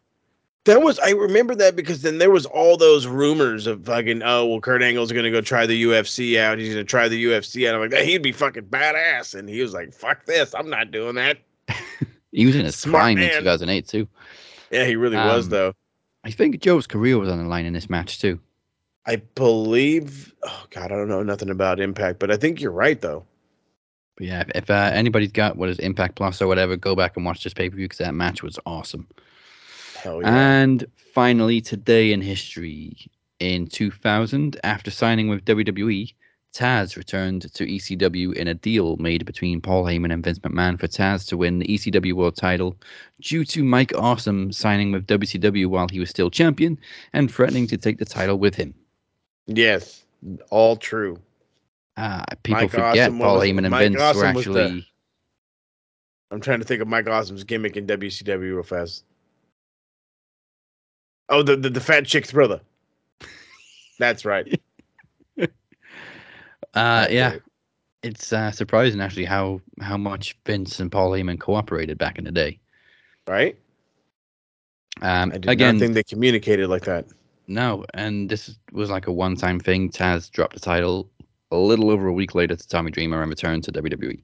that 0.66 0.82
was 0.82 0.98
I 0.98 1.10
remember 1.12 1.54
that 1.54 1.76
because 1.76 2.02
then 2.02 2.18
there 2.18 2.30
was 2.30 2.44
all 2.44 2.76
those 2.76 3.06
rumors 3.06 3.66
of 3.66 3.86
fucking 3.86 4.22
oh 4.22 4.44
well 4.44 4.60
Kurt 4.60 4.82
Angle's 4.82 5.12
gonna 5.12 5.30
go 5.30 5.40
try 5.40 5.64
the 5.64 5.82
UFC 5.84 6.38
out. 6.38 6.58
He's 6.58 6.68
gonna 6.74 6.84
try 6.84 7.08
the 7.08 7.24
UFC 7.24 7.66
out. 7.66 7.74
I'm 7.80 7.90
like, 7.90 8.02
he'd 8.02 8.20
be 8.22 8.32
fucking 8.32 8.64
badass. 8.64 9.34
And 9.34 9.48
he 9.48 9.62
was 9.62 9.72
like, 9.72 9.94
fuck 9.94 10.26
this, 10.26 10.54
I'm 10.54 10.68
not 10.68 10.90
doing 10.90 11.14
that. 11.14 11.38
He 12.32 12.46
was 12.46 12.56
in 12.56 12.64
his 12.64 12.76
Smart 12.76 13.02
prime 13.02 13.18
in 13.18 13.30
2008 13.30 13.88
too. 13.88 14.08
Yeah, 14.70 14.84
he 14.84 14.96
really 14.96 15.16
was 15.16 15.46
Um, 15.46 15.50
though. 15.50 15.72
I 16.24 16.30
think 16.30 16.60
Joe's 16.60 16.86
career 16.86 17.18
was 17.18 17.28
on 17.28 17.38
the 17.38 17.44
line 17.44 17.64
in 17.64 17.72
this 17.72 17.88
match 17.88 18.20
too. 18.20 18.38
I 19.06 19.16
believe 19.16 20.34
oh 20.42 20.64
god, 20.70 20.92
I 20.92 20.96
don't 20.96 21.08
know 21.08 21.22
nothing 21.22 21.50
about 21.50 21.80
impact, 21.80 22.18
but 22.18 22.30
I 22.30 22.36
think 22.36 22.60
you're 22.60 22.72
right 22.72 23.00
though. 23.00 23.24
But 24.16 24.26
yeah, 24.26 24.40
if, 24.40 24.50
if 24.54 24.70
uh, 24.70 24.90
anybody's 24.92 25.32
got 25.32 25.56
what 25.56 25.68
is 25.68 25.78
Impact 25.78 26.16
Plus 26.16 26.42
or 26.42 26.48
whatever, 26.48 26.76
go 26.76 26.94
back 26.94 27.16
and 27.16 27.24
watch 27.24 27.44
this 27.44 27.54
pay 27.54 27.70
per 27.70 27.76
view 27.76 27.86
because 27.86 27.98
that 27.98 28.14
match 28.14 28.42
was 28.42 28.58
awesome. 28.66 29.06
Hell 29.96 30.20
yeah. 30.20 30.28
And 30.28 30.84
finally, 31.14 31.60
today 31.60 32.12
in 32.12 32.20
history, 32.20 32.96
in 33.40 33.66
2000, 33.68 34.58
after 34.64 34.90
signing 34.90 35.28
with 35.28 35.44
WWE, 35.44 36.12
Taz 36.54 36.96
returned 36.96 37.52
to 37.54 37.66
ECW 37.66 38.32
in 38.34 38.48
a 38.48 38.54
deal 38.54 38.96
made 38.96 39.24
between 39.26 39.60
Paul 39.60 39.84
Heyman 39.84 40.12
and 40.12 40.24
Vince 40.24 40.38
McMahon 40.38 40.78
for 40.80 40.86
Taz 40.88 41.26
to 41.28 41.36
win 41.36 41.58
the 41.58 41.66
ECW 41.66 42.14
World 42.14 42.36
title 42.36 42.76
due 43.20 43.44
to 43.44 43.62
Mike 43.62 43.92
Awesome 43.96 44.50
signing 44.52 44.90
with 44.90 45.06
WCW 45.06 45.66
while 45.66 45.88
he 45.88 46.00
was 46.00 46.10
still 46.10 46.30
champion 46.30 46.78
and 47.12 47.32
threatening 47.32 47.66
to 47.68 47.76
take 47.76 47.98
the 47.98 48.04
title 48.04 48.38
with 48.38 48.54
him. 48.54 48.74
yes, 49.46 50.04
all 50.50 50.76
true. 50.76 51.18
Uh, 51.96 52.24
people 52.42 52.62
Mike 52.62 52.70
forget 52.70 52.98
Awesome, 53.10 53.18
Paul 53.18 53.34
was- 53.38 53.44
Heyman 53.44 53.58
and 53.58 53.70
Mike 53.70 53.82
Vince 53.92 53.96
were 53.96 54.02
Awesome 54.02 54.20
the- 54.22 54.38
actually. 54.38 54.86
I'm 56.30 56.40
trying 56.40 56.58
to 56.60 56.64
think 56.66 56.82
of 56.82 56.88
Mike 56.88 57.06
Awesome's 57.08 57.44
gimmick 57.44 57.76
in 57.76 57.86
WCW 57.86 58.38
real 58.54 58.62
fast. 58.62 59.04
Oh, 61.28 61.42
the 61.42 61.56
the, 61.56 61.70
the 61.70 61.80
fat 61.80 62.06
chick's 62.06 62.32
brother. 62.32 62.60
That's 63.98 64.24
right. 64.24 64.60
Uh, 66.78 67.08
yeah, 67.10 67.36
it's 68.04 68.32
uh, 68.32 68.52
surprising 68.52 69.00
actually 69.00 69.24
how 69.24 69.60
how 69.80 69.96
much 69.96 70.36
Vince 70.46 70.78
and 70.78 70.92
Paul 70.92 71.10
Heyman 71.10 71.40
cooperated 71.40 71.98
back 71.98 72.18
in 72.18 72.24
the 72.24 72.30
day. 72.30 72.60
Right. 73.26 73.58
Um, 75.02 75.30
I 75.32 75.38
did 75.38 75.48
again, 75.50 75.76
not 75.76 75.80
think 75.80 75.94
they 75.94 76.04
communicated 76.04 76.68
like 76.68 76.84
that. 76.84 77.06
no, 77.48 77.84
and 77.94 78.28
this 78.28 78.56
was 78.72 78.90
like 78.90 79.08
a 79.08 79.12
one-time 79.12 79.58
thing. 79.58 79.90
Taz 79.90 80.30
dropped 80.30 80.54
the 80.54 80.60
title 80.60 81.10
a 81.50 81.56
little 81.56 81.90
over 81.90 82.06
a 82.06 82.12
week 82.12 82.34
later 82.36 82.54
to 82.54 82.68
Tommy 82.68 82.90
Dreamer 82.92 83.22
and 83.22 83.30
returned 83.30 83.64
to 83.64 83.72
WWE. 83.72 84.22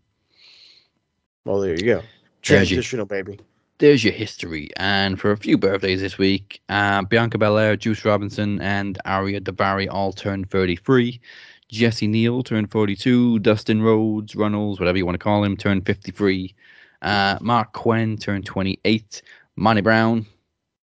Well, 1.45 1.61
there 1.61 1.75
you 1.75 1.85
go. 1.85 2.03
There's 2.47 2.71
your- 2.71 3.07
baby. 3.07 3.41
There's 3.79 4.05
your 4.05 4.13
history, 4.13 4.71
and 4.77 5.21
for 5.21 5.33
a 5.33 5.37
few 5.37 5.59
birthdays 5.59 6.01
this 6.01 6.17
week, 6.17 6.61
uh, 6.69 7.03
Bianca 7.03 7.39
Belair, 7.39 7.77
Juice 7.77 8.05
Robinson, 8.05 8.61
and 8.61 9.01
Ariya 9.05 9.41
Daivari 9.41 9.89
all 9.91 10.13
turned 10.13 10.49
33. 10.49 11.21
Jesse 11.70 12.07
Neal 12.07 12.43
turned 12.43 12.70
42. 12.70 13.39
Dustin 13.41 13.82
Rhodes, 13.82 14.35
Runnels, 14.36 14.78
whatever 14.78 14.99
you 14.99 15.07
want 15.07 15.15
to 15.15 15.19
call 15.23 15.43
him, 15.45 15.57
turned 15.57 15.86
53. 15.86 16.55
Uh, 17.03 17.39
Mark 17.41 17.73
Quinn 17.73 18.16
turned 18.16 18.47
28. 18.47 19.23
Monty 19.57 19.81
Brown, 19.82 20.27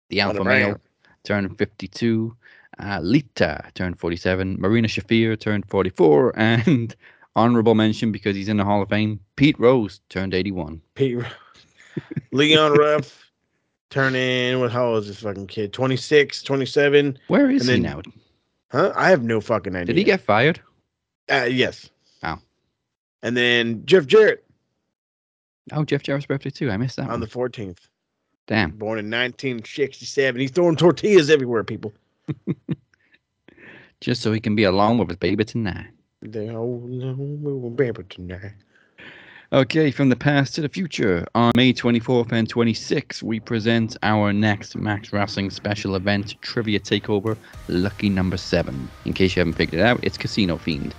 the 0.09 0.19
alpha 0.21 0.43
male, 0.43 0.77
turned 1.23 1.57
52. 1.57 2.35
Uh, 2.79 2.99
Lita 3.01 3.63
turned 3.75 3.99
47. 3.99 4.57
Marina 4.59 4.87
Shafir 4.87 5.39
turned 5.39 5.65
44. 5.69 6.33
And 6.37 6.95
honorable 7.35 7.75
mention 7.75 8.11
because 8.11 8.35
he's 8.35 8.49
in 8.49 8.57
the 8.57 8.63
Hall 8.65 8.81
of 8.81 8.89
Fame, 8.89 9.19
Pete 9.35 9.59
Rose 9.59 10.01
turned 10.09 10.33
81. 10.33 10.81
Pete, 10.95 11.19
Leon 12.31 12.73
Ruff 12.73 13.31
turning. 13.89 14.59
What? 14.59 14.71
How 14.71 14.87
old 14.87 15.03
is 15.03 15.07
this 15.07 15.19
fucking 15.21 15.47
kid? 15.47 15.71
26, 15.73 16.41
27. 16.43 17.17
Where 17.27 17.49
is 17.51 17.67
And 17.67 17.77
he 17.77 17.83
then- 17.83 18.03
now? 18.03 18.11
Huh? 18.71 18.91
I 18.95 19.09
have 19.09 19.23
no 19.23 19.39
fucking 19.41 19.75
idea. 19.75 19.85
Did 19.85 19.97
he 19.97 20.03
get 20.03 20.21
fired? 20.21 20.59
Uh, 21.31 21.47
yes. 21.49 21.89
Oh. 22.23 22.37
And 23.23 23.35
then 23.37 23.85
Jeff 23.85 24.05
Jarrett 24.05 24.43
Oh, 25.73 25.83
Jeff 25.83 26.01
Jarrett's 26.03 26.25
birthday 26.25 26.49
too. 26.49 26.71
I 26.71 26.77
missed 26.77 26.95
that 26.95 27.03
on 27.03 27.09
one. 27.11 27.19
the 27.19 27.27
14th, 27.27 27.79
Damn. 28.47 28.71
born 28.71 28.99
in 28.99 29.05
1967. 29.07 30.39
He's 30.39 30.51
throwing 30.51 30.75
tortillas 30.77 31.29
everywhere, 31.29 31.63
people. 31.63 31.93
Just 34.01 34.21
so 34.21 34.31
he 34.31 34.39
can 34.39 34.55
be 34.55 34.63
alone 34.63 34.97
with 34.97 35.09
his 35.09 35.17
baby 35.17 35.43
tonight. 35.43 35.87
All 36.23 36.29
know 36.87 37.15
we'll 37.17 37.69
remember 37.69 38.03
tonight. 38.03 38.53
Okay, 39.53 39.91
from 39.91 40.09
the 40.09 40.15
past 40.17 40.55
to 40.55 40.61
the 40.61 40.67
future. 40.67 41.25
On 41.33 41.53
May 41.55 41.71
24th 41.71 42.33
and 42.33 42.53
26th, 42.53 43.23
we 43.23 43.39
present 43.39 43.95
our 44.03 44.33
next 44.33 44.75
Max 44.75 45.13
Wrestling 45.13 45.51
special 45.51 45.95
event, 45.95 46.35
Trivia 46.41 46.81
Takeover, 46.81 47.37
Lucky 47.69 48.09
Number 48.09 48.35
7. 48.35 48.89
In 49.05 49.13
case 49.13 49.37
you 49.37 49.39
haven't 49.39 49.53
figured 49.53 49.79
it 49.79 49.85
out, 49.85 50.01
it's 50.03 50.17
Casino 50.17 50.57
Fiend. 50.57 50.93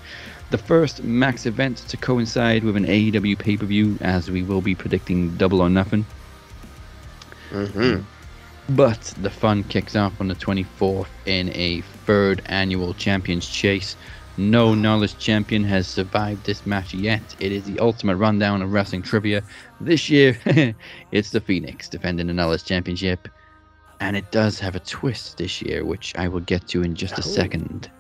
The 0.51 0.57
first 0.57 1.05
Max 1.05 1.45
event 1.45 1.77
to 1.89 1.99
coincide 1.99 2.65
with 2.65 2.79
an 2.79 2.87
AEW 2.87 3.39
pay 3.39 3.59
per 3.59 3.67
view, 3.67 3.99
as 4.01 4.31
we 4.31 4.43
will 4.43 4.63
be 4.63 4.75
predicting 4.75 5.37
Double 5.37 5.61
or 5.61 5.69
Nothing. 5.69 6.07
Mm-hmm. 7.51 8.03
But 8.75 9.01
the 9.21 9.31
fun 9.31 9.63
kicks 9.65 9.95
off 9.95 10.19
on 10.23 10.29
the 10.29 10.35
24th 10.35 11.09
in 11.27 11.51
a 11.51 11.83
third 12.07 12.41
annual 12.47 12.95
Champions 12.95 13.47
Chase. 13.47 13.95
No 14.39 14.73
knowledge 14.73 15.19
champion 15.19 15.65
has 15.65 15.89
survived 15.89 16.47
this 16.47 16.65
match 16.65 16.95
yet. 16.95 17.23
It 17.41 17.51
is 17.51 17.65
the 17.65 17.81
ultimate 17.81 18.17
rundown 18.17 18.63
of 18.63 18.73
wrestling 18.73 19.03
trivia. 19.03 19.43
This 19.81 20.09
year, 20.09 20.39
it's 21.13 21.31
the 21.31 21.41
Phoenix 21.41 21.89
defending 21.89 22.29
the 22.29 22.33
knowledge 22.33 22.65
championship. 22.65 23.29
And 23.99 24.17
it 24.17 24.31
does 24.31 24.61
have 24.61 24.77
a 24.77 24.81
twist 24.81 25.39
this 25.39 25.61
year, 25.61 25.85
which 25.85 26.15
I 26.17 26.29
will 26.29 26.41
get 26.41 26.69
to 26.69 26.85
in 26.85 26.95
just 26.95 27.19
a 27.19 27.23
second. 27.23 27.91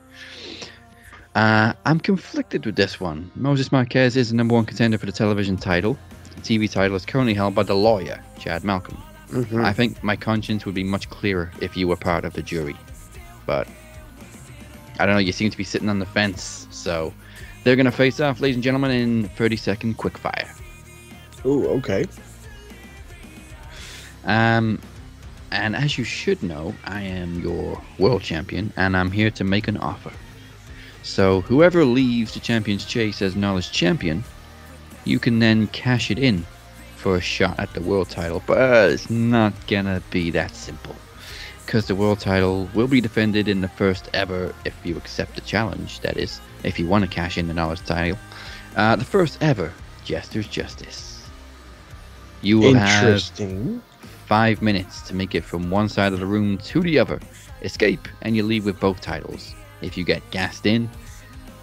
Uh, 1.34 1.72
I'm 1.84 1.98
conflicted 1.98 2.64
with 2.64 2.76
this 2.76 3.00
one. 3.00 3.32
Moses 3.34 3.72
Marquez 3.72 4.16
is 4.16 4.30
the 4.30 4.36
number 4.36 4.54
one 4.54 4.64
contender 4.64 4.96
for 4.96 5.06
the 5.06 5.12
television 5.12 5.56
title. 5.56 5.98
The 6.36 6.40
TV 6.42 6.70
title 6.70 6.96
is 6.96 7.04
currently 7.04 7.34
held 7.34 7.56
by 7.56 7.64
the 7.64 7.74
lawyer, 7.74 8.22
Chad 8.38 8.62
Malcolm. 8.62 8.96
Mm-hmm. 9.30 9.64
I 9.64 9.72
think 9.72 10.04
my 10.04 10.14
conscience 10.14 10.64
would 10.64 10.74
be 10.76 10.84
much 10.84 11.10
clearer 11.10 11.50
if 11.60 11.76
you 11.76 11.88
were 11.88 11.96
part 11.96 12.24
of 12.24 12.32
the 12.32 12.42
jury. 12.42 12.76
But 13.44 13.66
I 14.98 15.06
don't 15.06 15.14
know, 15.14 15.20
you 15.20 15.32
seem 15.32 15.50
to 15.50 15.56
be 15.56 15.64
sitting 15.64 15.88
on 15.88 15.98
the 15.98 16.06
fence. 16.06 16.66
So 16.70 17.12
they're 17.64 17.76
going 17.76 17.86
to 17.86 17.92
face 17.92 18.20
off, 18.20 18.40
ladies 18.40 18.56
and 18.56 18.64
gentlemen, 18.64 18.90
in 18.90 19.28
30 19.30 19.56
second 19.56 19.98
quickfire. 19.98 20.48
Ooh, 21.44 21.66
okay. 21.68 22.06
Um, 24.24 24.80
and 25.50 25.74
as 25.74 25.96
you 25.96 26.04
should 26.04 26.42
know, 26.42 26.74
I 26.84 27.02
am 27.02 27.40
your 27.40 27.80
world 27.98 28.22
champion, 28.22 28.72
and 28.76 28.96
I'm 28.96 29.10
here 29.10 29.30
to 29.32 29.44
make 29.44 29.68
an 29.68 29.76
offer. 29.78 30.12
So 31.02 31.40
whoever 31.42 31.84
leaves 31.84 32.34
the 32.34 32.40
champion's 32.40 32.84
chase 32.84 33.22
as 33.22 33.34
knowledge 33.34 33.72
champion, 33.72 34.24
you 35.04 35.18
can 35.18 35.38
then 35.38 35.68
cash 35.68 36.10
it 36.10 36.18
in 36.18 36.44
for 36.96 37.16
a 37.16 37.20
shot 37.20 37.58
at 37.58 37.72
the 37.72 37.80
world 37.80 38.10
title. 38.10 38.42
But 38.46 38.90
it's 38.90 39.08
not 39.08 39.54
gonna 39.66 40.02
be 40.10 40.30
that 40.32 40.54
simple, 40.54 40.96
because 41.68 41.86
the 41.86 41.94
world 41.94 42.18
title 42.18 42.66
will 42.72 42.88
be 42.88 42.98
defended 42.98 43.46
in 43.46 43.60
the 43.60 43.68
first 43.68 44.08
ever, 44.14 44.54
if 44.64 44.74
you 44.84 44.96
accept 44.96 45.34
the 45.34 45.42
challenge. 45.42 46.00
That 46.00 46.16
is, 46.16 46.40
if 46.64 46.78
you 46.78 46.88
want 46.88 47.04
to 47.04 47.10
cash 47.10 47.36
in 47.36 47.46
the 47.46 47.52
knowledge 47.52 47.84
title, 47.84 48.18
uh, 48.74 48.96
the 48.96 49.04
first 49.04 49.36
ever 49.42 49.70
Jester's 50.02 50.48
Justice. 50.48 51.28
You 52.40 52.58
will 52.58 52.72
have 52.72 53.04
Interesting. 53.04 53.82
five 54.24 54.62
minutes 54.62 55.02
to 55.08 55.14
make 55.14 55.34
it 55.34 55.44
from 55.44 55.70
one 55.70 55.90
side 55.90 56.14
of 56.14 56.20
the 56.20 56.26
room 56.26 56.56
to 56.56 56.80
the 56.80 56.98
other. 56.98 57.20
Escape, 57.60 58.08
and 58.22 58.34
you 58.34 58.44
leave 58.44 58.64
with 58.64 58.80
both 58.80 59.02
titles. 59.02 59.54
If 59.82 59.98
you 59.98 60.04
get 60.04 60.22
gassed 60.30 60.64
in, 60.64 60.88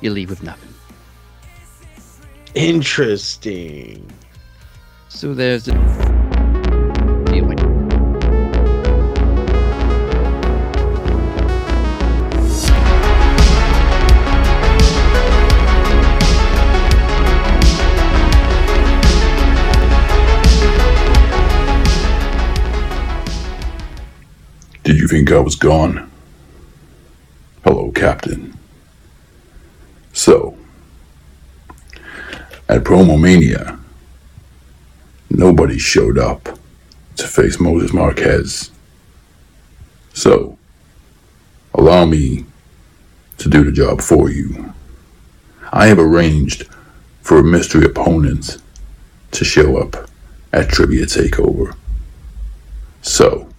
you 0.02 0.12
leave 0.12 0.30
with 0.30 0.44
nothing. 0.44 0.72
Interesting. 2.54 4.08
So 5.10 5.34
there's. 5.34 5.68
A... 5.68 6.25
Did 24.96 25.02
you 25.02 25.08
think 25.10 25.30
I 25.30 25.40
was 25.40 25.56
gone? 25.56 26.10
Hello, 27.66 27.92
Captain. 27.92 28.58
So, 30.14 30.58
at 32.70 32.86
Promomania, 32.86 33.78
nobody 35.30 35.78
showed 35.78 36.18
up 36.18 36.58
to 37.18 37.28
face 37.28 37.60
Moses 37.60 37.92
Marquez. 37.92 38.72
So, 40.14 40.58
allow 41.74 42.06
me 42.06 42.46
to 43.40 43.50
do 43.50 43.66
the 43.66 43.74
job 43.74 44.00
for 44.00 44.30
you. 44.30 44.74
I 45.74 45.88
have 45.88 46.00
arranged 46.00 46.70
for 47.22 47.40
a 47.40 47.44
mystery 47.44 47.84
opponent 47.84 48.60
to 49.32 49.44
show 49.44 49.76
up 49.76 50.10
at 50.54 50.70
Trivia 50.70 51.06
Takeover. 51.06 51.76
So, 53.02 53.50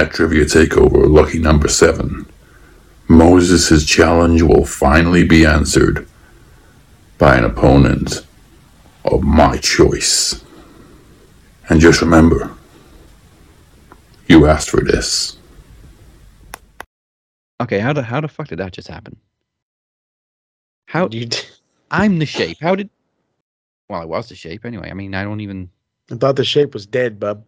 at 0.00 0.12
Trivia 0.12 0.46
Takeover, 0.46 1.10
lucky 1.10 1.38
number 1.38 1.68
seven, 1.68 2.26
Moses' 3.08 3.84
challenge 3.84 4.40
will 4.40 4.64
finally 4.64 5.26
be 5.26 5.44
answered 5.44 6.08
by 7.18 7.36
an 7.36 7.44
opponent 7.44 8.26
of 9.04 9.22
my 9.22 9.58
choice. 9.58 10.42
And 11.68 11.80
just 11.80 12.00
remember, 12.00 12.50
you 14.26 14.46
asked 14.46 14.70
for 14.70 14.80
this. 14.80 15.36
Okay, 17.60 17.78
how 17.78 17.92
the 17.92 18.02
how 18.02 18.22
the 18.22 18.28
fuck 18.28 18.48
did 18.48 18.58
that 18.58 18.72
just 18.72 18.88
happen? 18.88 19.16
How 20.86 21.08
You 21.10 21.26
d- 21.26 21.38
I'm 21.90 22.18
the 22.18 22.26
shape. 22.26 22.56
How 22.60 22.74
did? 22.74 22.88
Well, 23.90 24.00
I 24.00 24.06
was 24.06 24.30
the 24.30 24.34
shape 24.34 24.64
anyway. 24.64 24.90
I 24.90 24.94
mean, 24.94 25.14
I 25.14 25.24
don't 25.24 25.40
even. 25.40 25.68
I 26.10 26.14
thought 26.14 26.36
the 26.36 26.44
shape 26.44 26.72
was 26.72 26.86
dead, 26.86 27.20
bub. 27.20 27.44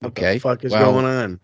What 0.00 0.08
Okay, 0.10 0.34
the 0.34 0.40
fuck 0.40 0.64
is 0.64 0.72
well- 0.72 0.92
going 0.92 1.04
on? 1.04 1.40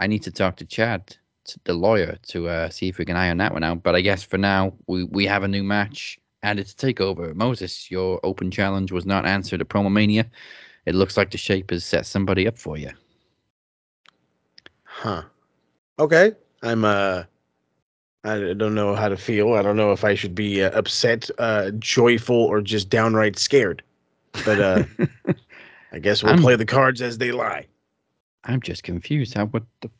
I 0.00 0.06
need 0.06 0.22
to 0.22 0.30
talk 0.30 0.56
to 0.58 0.64
Chad, 0.64 1.16
t- 1.44 1.56
the 1.64 1.72
lawyer, 1.74 2.16
to 2.28 2.48
uh, 2.48 2.68
see 2.68 2.88
if 2.88 2.98
we 2.98 3.04
can 3.04 3.16
iron 3.16 3.38
that 3.38 3.52
one 3.52 3.64
out. 3.64 3.82
But 3.82 3.96
I 3.96 4.00
guess 4.00 4.22
for 4.22 4.38
now, 4.38 4.72
we, 4.86 5.02
we 5.04 5.26
have 5.26 5.42
a 5.42 5.48
new 5.48 5.64
match 5.64 6.18
and 6.44 6.60
it's 6.60 6.72
a 6.72 6.76
takeover. 6.76 7.34
Moses, 7.34 7.90
your 7.90 8.20
open 8.22 8.50
challenge 8.52 8.92
was 8.92 9.04
not 9.06 9.26
answered 9.26 9.60
at 9.60 9.68
Promo 9.68 9.90
Mania. 9.90 10.24
It 10.86 10.94
looks 10.94 11.16
like 11.16 11.32
the 11.32 11.38
shape 11.38 11.70
has 11.70 11.84
set 11.84 12.06
somebody 12.06 12.46
up 12.46 12.56
for 12.58 12.76
you. 12.78 12.90
Huh. 14.84 15.22
Okay. 15.98 16.32
I'm 16.62 16.84
uh 16.84 17.24
I 18.24 18.52
don't 18.54 18.74
know 18.74 18.94
how 18.94 19.08
to 19.08 19.16
feel. 19.16 19.54
I 19.54 19.62
don't 19.62 19.76
know 19.76 19.90
if 19.92 20.04
I 20.04 20.14
should 20.14 20.34
be 20.34 20.62
uh, 20.62 20.70
upset, 20.78 21.28
uh 21.38 21.70
joyful 21.78 22.36
or 22.36 22.60
just 22.60 22.88
downright 22.88 23.36
scared. 23.38 23.82
But 24.44 24.60
uh 24.60 24.84
I 25.92 25.98
guess 25.98 26.22
we'll 26.22 26.34
I'm- 26.34 26.42
play 26.42 26.54
the 26.54 26.66
cards 26.66 27.02
as 27.02 27.18
they 27.18 27.32
lie. 27.32 27.66
I'm 28.44 28.60
just 28.60 28.82
confused. 28.82 29.34
How 29.34 29.46
what 29.46 29.64
the? 29.80 29.90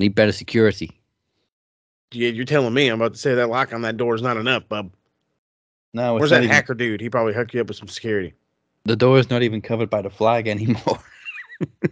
Need 0.00 0.14
better 0.14 0.32
security. 0.32 1.00
Yeah, 2.12 2.28
you're 2.30 2.44
telling 2.44 2.72
me 2.72 2.88
I'm 2.88 3.00
about 3.00 3.14
to 3.14 3.18
say 3.18 3.34
that 3.34 3.48
lock 3.50 3.72
on 3.72 3.82
that 3.82 3.96
door 3.96 4.14
is 4.14 4.22
not 4.22 4.36
enough, 4.36 4.68
bub. 4.68 4.92
No, 5.94 6.14
Where's 6.14 6.30
that 6.30 6.44
hacker 6.44 6.74
dude? 6.74 7.00
He 7.00 7.10
probably 7.10 7.34
hooked 7.34 7.54
you 7.54 7.60
up 7.60 7.68
with 7.68 7.76
some 7.76 7.88
security. 7.88 8.34
The 8.84 8.96
door 8.96 9.18
is 9.18 9.28
not 9.30 9.42
even 9.42 9.60
covered 9.60 9.90
by 9.90 10.02
the 10.02 10.10
flag 10.10 10.46
anymore. 10.48 11.00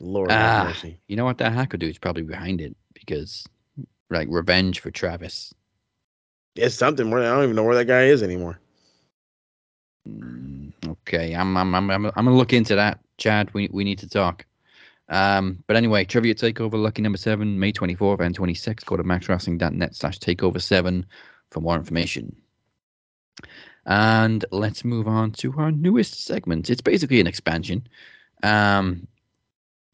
Lord 0.00 0.30
Ah, 0.30 0.64
mercy. 0.66 0.98
you 1.08 1.16
know 1.16 1.24
what? 1.24 1.38
That 1.38 1.52
hacker 1.52 1.76
dude's 1.76 1.98
probably 1.98 2.22
behind 2.22 2.60
it 2.60 2.76
because, 2.94 3.46
like, 4.10 4.28
revenge 4.30 4.80
for 4.80 4.90
Travis. 4.90 5.54
It's 6.54 6.74
something 6.74 7.10
where 7.10 7.22
I 7.22 7.34
don't 7.34 7.44
even 7.44 7.56
know 7.56 7.64
where 7.64 7.76
that 7.76 7.86
guy 7.86 8.04
is 8.04 8.22
anymore. 8.22 8.58
Mm, 10.08 10.72
Okay, 10.86 11.34
I'm 11.34 11.56
I'm 11.56 11.74
I'm 11.74 11.90
I'm, 11.90 12.06
I'm 12.06 12.12
gonna 12.12 12.36
look 12.36 12.52
into 12.52 12.76
that, 12.76 13.00
Chad. 13.18 13.52
We 13.54 13.68
we 13.72 13.84
need 13.84 13.98
to 14.00 14.08
talk. 14.08 14.44
Um, 15.08 15.62
but 15.66 15.76
anyway, 15.76 16.04
trivia 16.04 16.34
takeover, 16.34 16.74
lucky 16.74 17.02
number 17.02 17.18
seven, 17.18 17.58
May 17.58 17.72
24th 17.72 18.20
and 18.20 18.36
26th. 18.36 18.84
Go 18.84 18.96
to 18.96 19.04
maxwrestling.net 19.04 19.94
slash 19.94 20.18
takeover 20.18 20.60
seven 20.60 21.06
for 21.50 21.60
more 21.60 21.76
information. 21.76 22.34
And 23.86 24.44
let's 24.50 24.84
move 24.84 25.06
on 25.06 25.30
to 25.32 25.54
our 25.58 25.70
newest 25.70 26.24
segment. 26.24 26.70
It's 26.70 26.80
basically 26.80 27.20
an 27.20 27.28
expansion. 27.28 27.86
Um, 28.42 29.06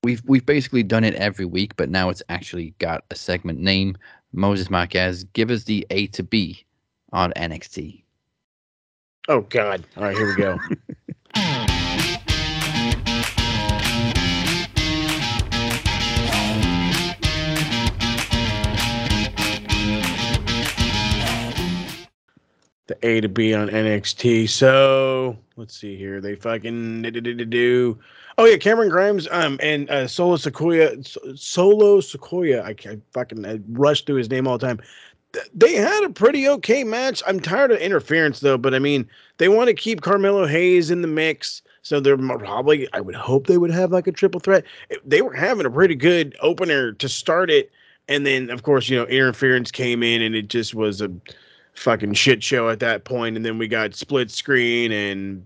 we've 0.02 0.23
we've 0.24 0.47
basically 0.47 0.82
done 0.82 1.05
it 1.05 1.14
every 1.14 1.44
week, 1.44 1.77
but 1.77 1.90
now 1.90 2.09
it's 2.09 2.23
actually 2.28 2.74
got 2.78 3.05
a 3.10 3.14
segment 3.14 3.59
name. 3.59 3.97
Moses 4.32 4.70
Marquez, 4.70 5.24
give 5.24 5.51
us 5.51 5.64
the 5.64 5.86
A 5.90 6.06
to 6.09 6.23
B 6.23 6.64
on 7.12 7.32
NXT. 7.32 8.02
Oh 9.28 9.42
God! 9.42 9.84
All 9.96 10.02
right, 10.02 10.16
here 10.16 10.26
we 10.26 10.34
go. 10.34 10.58
the 22.88 23.06
A 23.06 23.20
to 23.20 23.28
B 23.28 23.54
on 23.54 23.68
NXT. 23.68 24.48
So 24.48 25.36
let's 25.56 25.76
see 25.76 25.96
here. 25.96 26.20
They 26.20 26.34
fucking 26.34 27.02
do. 27.02 27.98
Oh 28.38 28.44
yeah, 28.44 28.56
Cameron 28.56 28.88
Grimes 28.88 29.28
um 29.30 29.58
and 29.62 29.88
uh, 29.88 30.08
Solo 30.08 30.36
Sikoa 30.36 31.38
Solo 31.38 32.00
Sikoa. 32.00 32.62
I, 32.64 32.90
I 32.90 32.98
fucking 33.12 33.46
I 33.46 33.60
rush 33.68 34.04
through 34.04 34.16
his 34.16 34.30
name 34.30 34.48
all 34.48 34.58
the 34.58 34.66
time. 34.66 34.80
Th- 35.32 35.46
They 35.54 35.74
had 35.74 36.04
a 36.04 36.10
pretty 36.10 36.48
okay 36.48 36.84
match. 36.84 37.22
I'm 37.26 37.40
tired 37.40 37.72
of 37.72 37.78
interference 37.78 38.40
though, 38.40 38.59
but 38.59 38.74
I 38.74 38.78
mean 38.78 39.09
they 39.38 39.48
want 39.48 39.68
to 39.68 39.74
keep 39.74 40.02
Carmelo 40.02 40.46
Hayes 40.46 40.90
in 40.90 41.02
the 41.02 41.09
mix. 41.09 41.62
So 41.82 41.98
they're 41.98 42.16
probably, 42.16 42.88
I 42.92 43.00
would 43.00 43.16
hope 43.16 43.48
they 43.48 43.59
would 43.59 43.72
have 43.72 43.90
like 43.90 44.06
a 44.06 44.12
triple 44.12 44.38
threat. 44.38 44.64
They 45.04 45.20
were 45.20 45.34
having 45.34 45.66
a 45.66 45.70
pretty 45.70 45.96
good 45.96 46.36
opener 46.40 46.92
to 46.92 47.09
start 47.09 47.50
it. 47.50 47.72
And 48.09 48.24
then, 48.24 48.50
of 48.50 48.62
course, 48.62 48.88
you 48.88 48.96
know, 48.96 49.06
interference 49.06 49.72
came 49.72 50.02
in 50.02 50.22
and 50.22 50.36
it 50.36 50.46
just 50.46 50.76
was 50.76 51.00
a 51.00 51.10
fucking 51.74 52.14
shit 52.14 52.42
show 52.42 52.68
at 52.68 52.78
that 52.80 53.04
point. 53.04 53.36
And 53.36 53.44
then 53.44 53.59
we 53.59 53.66
got 53.66 53.96
split 53.96 54.30
screen 54.30 54.92
and 54.92 55.44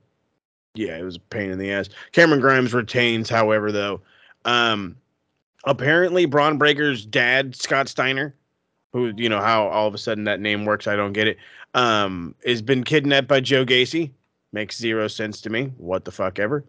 yeah, 0.74 0.98
it 0.98 1.02
was 1.02 1.16
a 1.16 1.20
pain 1.20 1.50
in 1.50 1.58
the 1.58 1.72
ass. 1.72 1.88
Cameron 2.12 2.40
Grimes 2.40 2.74
retains, 2.74 3.30
however, 3.30 3.72
though. 3.72 4.02
Um, 4.44 4.94
apparently, 5.64 6.26
Bron 6.26 6.58
Breakker's 6.58 7.06
dad, 7.06 7.56
Scott 7.56 7.88
Steiner, 7.88 8.34
who, 8.92 9.12
you 9.16 9.28
know, 9.28 9.40
how 9.40 9.68
all 9.68 9.86
of 9.86 9.94
a 9.94 9.98
sudden 9.98 10.24
that 10.24 10.40
name 10.40 10.64
works, 10.64 10.86
I 10.86 10.96
don't 10.96 11.12
get 11.12 11.26
it, 11.26 11.38
um, 11.74 12.34
has 12.46 12.62
been 12.62 12.84
kidnapped 12.84 13.28
by 13.28 13.40
Joe 13.40 13.64
Gacy. 13.64 14.10
Makes 14.52 14.78
zero 14.78 15.08
sense 15.08 15.40
to 15.42 15.50
me. 15.50 15.72
What 15.76 16.04
the 16.04 16.12
fuck 16.12 16.38
ever. 16.38 16.64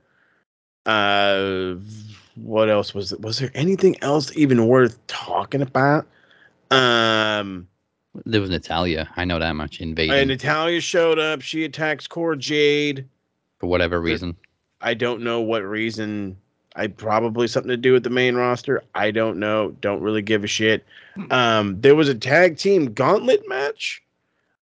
Uh, 0.86 1.76
what 2.36 2.70
else 2.70 2.94
was 2.94 3.12
it? 3.12 3.22
was 3.22 3.40
there 3.40 3.52
anything 3.54 3.96
else 4.02 4.36
even 4.36 4.68
worth 4.68 5.06
talking 5.08 5.62
about? 5.62 6.08
Um, 6.72 7.68
There 8.26 8.42
was 8.42 8.50
Natalya. 8.50 9.10
I 9.16 9.26
know 9.26 9.40
that 9.40 9.54
much. 9.54 9.80
Invasion 9.80 10.16
and 10.16 10.28
Natalya 10.30 10.82
showed 10.82 11.20
up. 11.20 11.42
She 11.42 11.64
attacks 11.64 12.08
Cora 12.08 12.38
Jade. 12.38 13.06
for 13.60 13.68
whatever 13.68 14.02
reason. 14.02 14.36
I 14.82 14.94
don't 14.94 15.22
know 15.22 15.42
what 15.42 15.64
reason. 15.64 16.38
I 16.78 16.88
probably 16.88 17.48
something 17.48 17.70
to 17.70 17.78
do 17.78 17.92
with 17.92 18.04
the 18.04 18.12
main 18.12 18.36
roster. 18.36 18.84
I 18.94 19.10
don't 19.10 19.40
know. 19.40 19.72
Don't 19.82 20.02
really 20.02 20.22
give 20.22 20.44
a 20.44 20.48
shit. 20.48 20.86
Um, 21.32 21.82
there 21.82 21.96
was 21.96 22.08
a 22.08 22.16
tag 22.16 22.58
team 22.58 22.94
gauntlet 22.94 23.50
match. 23.50 24.04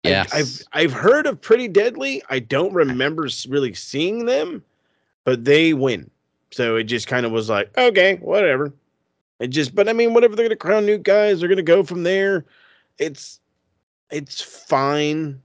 Yeah, 0.03 0.26
I've 0.34 0.64
I've 0.73 0.91
heard 0.91 1.28
of 1.28 1.40
Pretty 1.40 1.68
Deadly. 1.68 2.23
I 2.30 2.40
don't 2.40 2.73
remember 2.73 3.30
really 3.48 3.76
seeing 3.76 4.26
them, 4.26 4.64
but 5.26 5.45
they 5.45 5.73
win. 5.73 6.10
So 6.49 6.76
it 6.76 6.86
just 6.86 7.07
kind 7.07 7.23
of 7.23 7.32
was 7.32 7.49
like, 7.49 7.76
okay, 7.78 8.15
whatever. 8.15 8.73
It 9.40 9.48
just, 9.48 9.76
but 9.76 9.88
I 9.88 9.94
mean, 9.94 10.15
whatever 10.15 10.36
they're 10.36 10.45
gonna 10.45 10.56
crown 10.56 10.88
new 10.88 10.98
guys, 10.98 11.40
they're 11.40 11.49
gonna 11.49 11.61
go 11.61 11.84
from 11.84 12.02
there. 12.02 12.45
It's 12.98 13.40
it's 14.10 14.41
fine. 14.41 15.40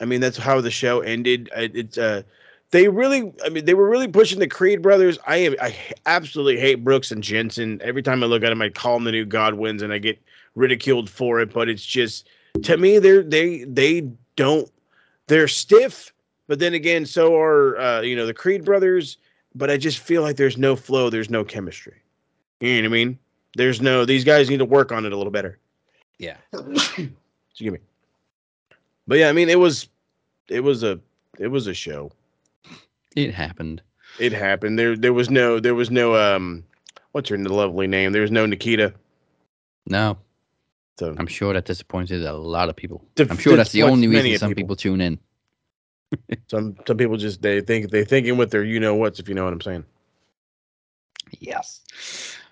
I 0.00 0.04
mean, 0.04 0.20
that's 0.20 0.38
how 0.38 0.60
the 0.60 0.70
show 0.70 1.00
ended. 1.00 1.50
It's 1.54 1.98
uh, 1.98 2.22
they 2.70 2.88
really, 2.88 3.32
I 3.44 3.48
mean, 3.48 3.64
they 3.64 3.74
were 3.74 3.88
really 3.88 4.08
pushing 4.08 4.38
the 4.38 4.46
Creed 4.46 4.82
brothers. 4.82 5.18
I 5.26 5.36
am 5.38 5.56
i 5.60 5.74
absolutely 6.06 6.58
hate 6.60 6.84
Brooks 6.84 7.10
and 7.10 7.22
Jensen. 7.22 7.80
Every 7.82 8.02
time 8.02 8.22
I 8.22 8.26
look 8.26 8.42
at 8.42 8.50
them, 8.50 8.62
I 8.62 8.68
call 8.68 8.94
them 8.94 9.04
the 9.04 9.12
new 9.12 9.24
Godwins, 9.24 9.82
and 9.82 9.92
I 9.92 9.98
get 9.98 10.20
ridiculed 10.54 11.10
for 11.10 11.40
it. 11.40 11.52
But 11.52 11.68
it's 11.68 11.84
just 11.84 12.28
to 12.62 12.76
me, 12.76 12.98
they're 12.98 13.22
they 13.22 13.64
they 13.64 14.08
don't 14.36 14.70
they're 15.26 15.48
stiff. 15.48 16.12
But 16.46 16.58
then 16.58 16.74
again, 16.74 17.06
so 17.06 17.36
are 17.36 17.78
uh, 17.78 18.00
you 18.02 18.14
know 18.14 18.26
the 18.26 18.34
Creed 18.34 18.64
brothers. 18.64 19.16
But 19.54 19.68
I 19.68 19.76
just 19.76 19.98
feel 19.98 20.22
like 20.22 20.36
there's 20.36 20.56
no 20.56 20.76
flow. 20.76 21.10
There's 21.10 21.30
no 21.30 21.42
chemistry. 21.42 21.96
You 22.60 22.76
know 22.76 22.82
what 22.82 22.84
I 22.84 22.88
mean? 22.88 23.18
There's 23.56 23.80
no. 23.80 24.04
These 24.04 24.24
guys 24.24 24.48
need 24.48 24.58
to 24.58 24.64
work 24.64 24.92
on 24.92 25.04
it 25.04 25.12
a 25.12 25.16
little 25.16 25.32
better. 25.32 25.58
Yeah. 26.18 26.36
Excuse 26.52 27.72
me. 27.72 27.78
But 29.08 29.18
yeah, 29.18 29.28
I 29.28 29.32
mean, 29.32 29.48
it 29.48 29.58
was, 29.58 29.88
it 30.48 30.60
was 30.60 30.84
a, 30.84 31.00
it 31.38 31.48
was 31.48 31.66
a 31.66 31.74
show. 31.74 32.12
It 33.16 33.34
happened. 33.34 33.82
It 34.18 34.32
happened. 34.32 34.78
There, 34.78 34.96
there 34.96 35.12
was 35.12 35.30
no, 35.30 35.60
there 35.60 35.74
was 35.74 35.90
no, 35.90 36.16
um, 36.16 36.64
what's 37.12 37.28
her 37.30 37.38
lovely 37.38 37.86
name? 37.86 38.12
There 38.12 38.22
was 38.22 38.30
no 38.30 38.46
Nikkita. 38.46 38.94
No. 39.86 40.18
So 40.98 41.14
I'm 41.18 41.26
sure 41.26 41.54
that 41.54 41.64
disappointed 41.64 42.24
a 42.24 42.34
lot 42.34 42.68
of 42.68 42.76
people. 42.76 43.04
I'm 43.18 43.38
sure 43.38 43.56
that's 43.56 43.72
the 43.72 43.84
only 43.84 44.06
reason 44.06 44.38
some 44.38 44.50
people. 44.50 44.62
people 44.62 44.76
tune 44.76 45.00
in. 45.00 45.18
some 46.48 46.76
some 46.86 46.96
people 46.98 47.16
just 47.16 47.40
they 47.40 47.60
think 47.62 47.90
they 47.90 48.04
thinking 48.04 48.36
with 48.36 48.50
their 48.50 48.64
you 48.64 48.80
know 48.80 48.94
what's 48.94 49.18
if 49.18 49.28
you 49.28 49.34
know 49.34 49.44
what 49.44 49.52
I'm 49.52 49.60
saying. 49.62 49.84
Yes. 51.38 51.80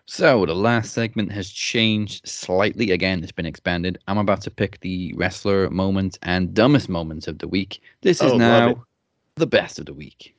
So 0.07 0.47
the 0.47 0.55
last 0.55 0.95
segment 0.95 1.31
has 1.33 1.51
changed 1.51 2.27
slightly. 2.27 2.93
Again, 2.93 3.23
it's 3.23 3.33
been 3.33 3.45
expanded. 3.45 3.99
I'm 4.09 4.17
about 4.17 4.41
to 4.43 4.51
pick 4.51 4.81
the 4.81 5.13
wrestler 5.15 5.69
moments 5.69 6.19
and 6.23 6.55
dumbest 6.55 6.89
moments 6.89 7.29
of 7.29 7.39
the 7.41 7.49
week. 7.49 7.83
This 8.01 8.23
is 8.23 8.33
Oh, 8.33 8.39
now 8.39 8.87
the 9.35 9.47
best 9.47 9.79
of 9.79 9.85
the 9.85 9.93
week. 9.93 10.35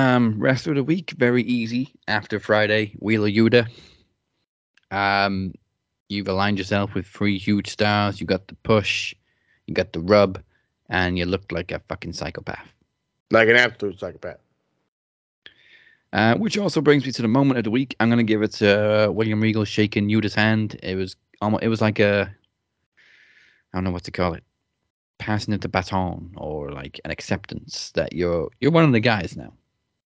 Um, 0.00 0.40
wrestler 0.40 0.72
of 0.72 0.76
the 0.76 0.84
week, 0.84 1.10
very 1.18 1.42
easy. 1.42 1.92
After 2.08 2.40
Friday, 2.40 2.94
Wheeler 3.00 3.28
Yuta. 3.28 3.68
Um, 4.90 5.52
you've 6.08 6.26
aligned 6.26 6.56
yourself 6.56 6.94
with 6.94 7.06
three 7.06 7.36
huge 7.36 7.68
stars. 7.68 8.18
You 8.18 8.26
got 8.26 8.48
the 8.48 8.54
push, 8.62 9.14
you 9.66 9.74
got 9.74 9.92
the 9.92 10.00
rub, 10.00 10.42
and 10.88 11.18
you 11.18 11.26
looked 11.26 11.52
like 11.52 11.70
a 11.70 11.80
fucking 11.80 12.14
psychopath. 12.14 12.66
Like 13.30 13.50
an 13.50 13.56
absolute 13.56 14.00
psychopath. 14.00 14.38
Uh, 16.14 16.34
which 16.36 16.56
also 16.56 16.80
brings 16.80 17.04
me 17.04 17.12
to 17.12 17.20
the 17.20 17.28
moment 17.28 17.58
of 17.58 17.64
the 17.64 17.70
week. 17.70 17.94
I'm 18.00 18.08
gonna 18.08 18.22
give 18.22 18.40
it 18.40 18.52
to 18.52 19.08
uh, 19.08 19.10
William 19.10 19.42
Regal 19.42 19.66
shaking 19.66 20.08
Yuta's 20.08 20.34
hand. 20.34 20.80
It 20.82 20.94
was 20.94 21.14
almost, 21.42 21.62
it 21.62 21.68
was 21.68 21.82
like 21.82 21.98
a, 21.98 22.34
I 23.74 23.76
don't 23.76 23.84
know 23.84 23.90
what 23.90 24.04
to 24.04 24.10
call 24.10 24.32
it, 24.32 24.44
passing 25.18 25.52
it 25.52 25.60
the 25.60 25.68
baton 25.68 26.32
or 26.38 26.72
like 26.72 26.98
an 27.04 27.10
acceptance 27.10 27.90
that 27.96 28.14
you're 28.14 28.48
you're 28.60 28.72
one 28.72 28.84
of 28.84 28.92
the 28.92 29.00
guys 29.00 29.36
now. 29.36 29.52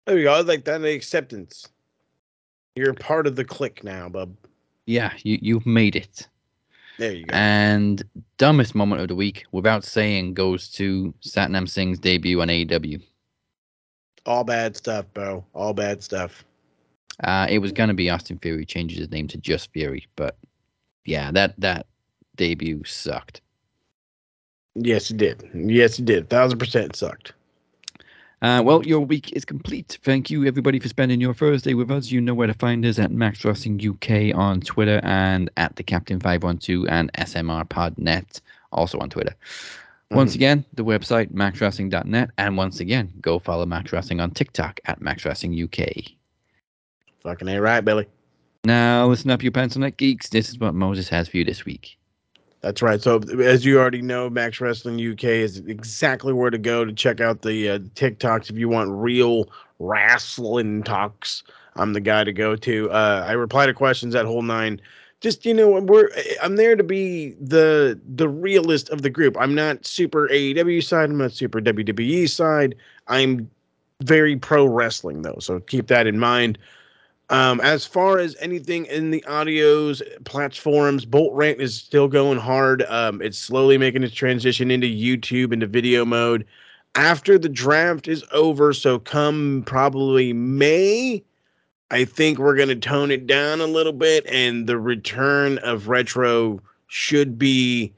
There 0.05 0.17
you 0.17 0.25
go. 0.25 0.33
I 0.33 0.41
like 0.41 0.65
that 0.65 0.83
acceptance. 0.83 1.67
You're 2.75 2.93
part 2.93 3.25
of 3.25 3.35
the 3.35 3.45
clique 3.45 3.83
now, 3.83 4.09
bub. 4.09 4.35
Yeah, 4.85 5.13
you 5.23 5.39
you've 5.41 5.65
made 5.65 5.95
it. 5.95 6.27
There 6.97 7.11
you 7.11 7.25
go. 7.25 7.35
And 7.35 8.03
dumbest 8.37 8.75
moment 8.75 9.01
of 9.01 9.07
the 9.07 9.15
week, 9.15 9.45
without 9.51 9.83
saying, 9.83 10.33
goes 10.33 10.69
to 10.71 11.13
Satnam 11.21 11.67
Singh's 11.67 11.99
debut 11.99 12.41
on 12.41 12.47
AEW. 12.47 13.01
All 14.25 14.43
bad 14.43 14.75
stuff, 14.75 15.05
bro. 15.13 15.45
All 15.53 15.73
bad 15.73 16.03
stuff. 16.03 16.45
Uh, 17.23 17.47
it 17.49 17.59
was 17.59 17.71
gonna 17.71 17.93
be 17.93 18.09
Austin 18.09 18.37
Theory 18.37 18.65
changes 18.65 18.99
his 18.99 19.11
name 19.11 19.27
to 19.29 19.37
Just 19.37 19.71
Theory, 19.73 20.07
but 20.15 20.37
yeah, 21.05 21.31
that 21.31 21.59
that 21.59 21.87
debut 22.35 22.83
sucked. 22.83 23.41
Yes, 24.75 25.09
it 25.09 25.17
did. 25.17 25.49
Yes, 25.53 25.99
it 25.99 26.05
did. 26.05 26.29
Thousand 26.29 26.59
percent 26.59 26.95
sucked. 26.95 27.33
Uh, 28.45 28.61
well, 28.61 28.85
your 28.85 28.99
week 28.99 29.31
is 29.31 29.43
complete. 29.43 29.97
Thank 30.03 30.29
you, 30.29 30.45
everybody, 30.45 30.77
for 30.77 30.87
spending 30.87 31.19
your 31.19 31.33
Thursday 31.33 31.73
with 31.73 31.89
us. 31.89 32.11
You 32.11 32.21
know 32.21 32.35
where 32.35 32.45
to 32.45 32.53
find 32.53 32.85
us 32.85 32.99
at 32.99 33.09
Max 33.09 33.43
Wrestling 33.43 33.81
UK 33.83 34.37
on 34.37 34.61
Twitter 34.61 35.01
and 35.01 35.49
at 35.57 35.75
the 35.77 35.81
Captain 35.81 36.19
Five 36.19 36.43
One 36.43 36.59
Two 36.59 36.87
and 36.87 37.11
SMR 37.13 37.67
Podnet 37.67 38.41
also 38.71 38.99
on 38.99 39.09
Twitter. 39.09 39.33
Once 40.11 40.35
again, 40.35 40.63
the 40.75 40.85
website 40.85 41.33
maxwrestling.net, 41.33 42.29
and 42.37 42.55
once 42.55 42.81
again, 42.81 43.11
go 43.19 43.39
follow 43.39 43.65
Max 43.65 43.91
Wrestling 43.91 44.19
on 44.19 44.29
TikTok 44.29 44.79
at 44.85 45.01
Max 45.01 45.25
Wrestling 45.25 45.59
UK. 45.63 46.11
Fucking 47.23 47.47
ain't 47.47 47.63
right, 47.63 47.81
Billy. 47.81 48.05
Now, 48.63 49.07
listen 49.07 49.31
up, 49.31 49.41
you 49.41 49.49
pencil 49.49 49.81
neck 49.81 49.97
geeks. 49.97 50.29
This 50.29 50.49
is 50.49 50.59
what 50.59 50.75
Moses 50.75 51.09
has 51.09 51.27
for 51.27 51.37
you 51.37 51.45
this 51.45 51.65
week. 51.65 51.97
That's 52.65 52.81
right. 52.81 52.99
So, 52.99 53.19
as 53.43 53.63
you 53.63 53.77
already 53.77 54.01
know, 54.01 54.27
Max 54.27 54.59
Wrestling 54.59 54.95
UK 54.95 55.25
is 55.25 55.59
exactly 55.67 56.33
where 56.33 56.49
to 56.49 56.57
go 56.57 56.83
to 56.83 56.91
check 56.91 57.21
out 57.21 57.43
the 57.43 57.69
uh, 57.69 57.77
TikToks 57.93 58.49
if 58.49 58.57
you 58.57 58.67
want 58.67 58.89
real 58.89 59.47
wrestling 59.77 60.81
talks. 60.81 61.43
I'm 61.75 61.93
the 61.93 61.99
guy 61.99 62.23
to 62.23 62.33
go 62.33 62.55
to. 62.55 62.89
Uh, 62.89 63.23
I 63.27 63.33
reply 63.33 63.67
to 63.67 63.73
questions 63.75 64.15
at 64.15 64.25
whole 64.25 64.41
nine. 64.41 64.81
Just 65.21 65.45
you 65.45 65.53
know, 65.53 65.79
we're 65.79 66.09
I'm 66.41 66.55
there 66.55 66.75
to 66.75 66.83
be 66.83 67.35
the 67.39 67.99
the 68.15 68.27
realist 68.27 68.89
of 68.89 69.03
the 69.03 69.11
group. 69.11 69.37
I'm 69.39 69.53
not 69.53 69.85
super 69.85 70.27
AEW 70.29 70.83
side. 70.83 71.11
I'm 71.11 71.19
not 71.19 71.33
super 71.33 71.61
WWE 71.61 72.27
side. 72.27 72.73
I'm 73.07 73.47
very 74.01 74.37
pro 74.37 74.65
wrestling 74.65 75.21
though, 75.21 75.37
so 75.39 75.59
keep 75.59 75.85
that 75.89 76.07
in 76.07 76.17
mind. 76.17 76.57
Um, 77.29 77.59
as 77.61 77.85
far 77.85 78.19
as 78.19 78.35
anything 78.39 78.85
in 78.85 79.09
the 79.09 79.23
audios 79.27 80.01
platforms, 80.25 81.05
Bolt 81.05 81.33
Rant 81.33 81.59
is 81.59 81.75
still 81.75 82.07
going 82.07 82.37
hard. 82.37 82.83
Um, 82.83 83.21
it's 83.21 83.37
slowly 83.37 83.77
making 83.77 84.03
its 84.03 84.13
transition 84.13 84.69
into 84.69 84.87
YouTube 84.87 85.51
into 85.51 85.65
video 85.65 86.05
mode. 86.05 86.45
After 86.93 87.37
the 87.37 87.49
draft 87.49 88.07
is 88.07 88.23
over, 88.31 88.73
so 88.73 88.99
come 88.99 89.63
probably 89.65 90.33
May, 90.33 91.23
I 91.91 92.05
think 92.05 92.37
we're 92.37 92.55
gonna 92.55 92.75
tone 92.75 93.11
it 93.11 93.25
down 93.25 93.59
a 93.59 93.67
little 93.67 93.93
bit, 93.93 94.25
and 94.27 94.67
the 94.67 94.77
return 94.77 95.57
of 95.59 95.87
retro 95.87 96.61
should 96.87 97.39
be 97.39 97.91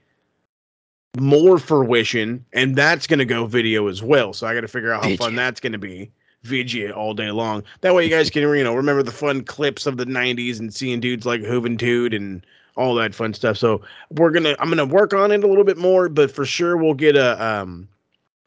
more 1.20 1.58
fruition, 1.58 2.46
and 2.54 2.76
that's 2.76 3.08
gonna 3.08 3.26
go 3.26 3.46
video 3.46 3.88
as 3.88 4.02
well. 4.02 4.32
So 4.34 4.48
I 4.48 4.54
got 4.54 4.62
to 4.62 4.68
figure 4.68 4.94
out 4.94 5.04
how 5.04 5.16
fun 5.18 5.36
that's 5.36 5.60
gonna 5.60 5.78
be. 5.78 6.12
VG 6.48 6.96
all 6.96 7.14
day 7.14 7.32
long. 7.32 7.64
That 7.82 7.94
way 7.94 8.04
you 8.04 8.10
guys 8.10 8.30
can, 8.30 8.42
you 8.42 8.64
know, 8.64 8.76
remember 8.76 9.04
the 9.04 9.12
fun 9.12 9.44
clips 9.44 9.86
of 9.86 9.98
the 9.98 10.06
90s 10.06 10.60
and 10.60 10.74
seeing 10.74 11.00
dudes 11.00 11.26
like 11.26 11.42
Juventud 11.42 12.16
and 12.16 12.46
all 12.78 12.96
that 12.96 13.14
fun 13.14 13.34
stuff. 13.34 13.58
So 13.58 13.82
we're 14.12 14.32
gonna 14.32 14.56
I'm 14.60 14.70
gonna 14.70 14.86
work 14.86 15.14
on 15.14 15.32
it 15.32 15.44
a 15.44 15.48
little 15.48 15.64
bit 15.64 15.78
more, 15.78 16.08
but 16.08 16.32
for 16.32 16.46
sure 16.46 16.78
we'll 16.78 16.94
get 16.94 17.16
a 17.16 17.44
um 17.44 17.90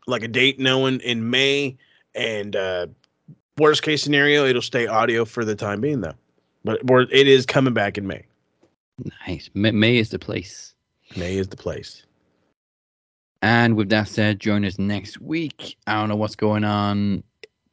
like 0.07 0.23
a 0.23 0.29
date 0.29 0.59
knowing 0.59 1.01
in 1.01 1.29
May 1.29 1.77
and 2.15 2.57
uh 2.57 2.87
worst 3.59 3.83
case 3.83 4.03
scenario, 4.03 4.47
it'll 4.47 4.63
stay 4.63 4.87
audio 4.87 5.25
for 5.25 5.45
the 5.45 5.57
time 5.57 5.81
being 5.81 6.01
though. 6.01 6.15
But 6.65 6.85
we're 6.87 7.03
it 7.03 7.27
is 7.27 7.45
coming 7.45 7.75
back 7.75 7.99
in 7.99 8.07
May. 8.07 8.25
Nice. 9.27 9.51
May, 9.55 9.73
May 9.73 9.97
is 9.97 10.11
the 10.11 10.19
place. 10.19 10.75
May 11.17 11.37
is 11.37 11.49
the 11.49 11.57
place. 11.57 12.05
And 13.43 13.75
with 13.75 13.89
that 13.89 14.07
said, 14.09 14.39
join 14.39 14.65
us 14.67 14.79
next 14.79 15.21
week. 15.21 15.77
I 15.87 15.95
don't 15.95 16.11
know 16.11 16.17
what's 16.17 16.37
going 16.37 16.63
on 16.63 17.25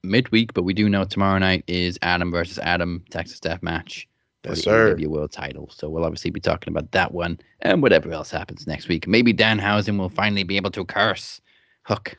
midweek, 0.08 0.54
but 0.54 0.64
we 0.64 0.74
do 0.74 0.90
know 0.90 1.04
tomorrow 1.04 1.38
night 1.40 1.64
is 1.68 1.98
Adam 2.02 2.32
versus 2.32 2.60
Adam 2.60 3.04
Texas 3.10 3.40
Death 3.40 3.62
Match 3.64 4.08
for 4.44 4.50
Yes, 4.50 4.58
the 4.60 4.64
sir. 4.64 4.96
AEW 4.96 5.08
World 5.08 5.32
Title. 5.32 5.70
So 5.74 5.90
we'll 5.90 6.06
obviously 6.06 6.32
be 6.32 6.40
talking 6.40 6.72
about 6.74 6.92
that 6.92 7.14
one 7.14 7.40
and 7.62 7.82
whatever 7.82 8.12
else 8.12 8.32
happens 8.32 8.68
next 8.68 8.88
week. 8.88 9.08
Maybe 9.08 9.34
Danhausen 9.34 9.98
will 9.98 10.10
finally 10.10 10.44
be 10.44 10.58
able 10.58 10.72
to 10.72 10.86
curse 10.86 11.42
Hook. 11.84 12.18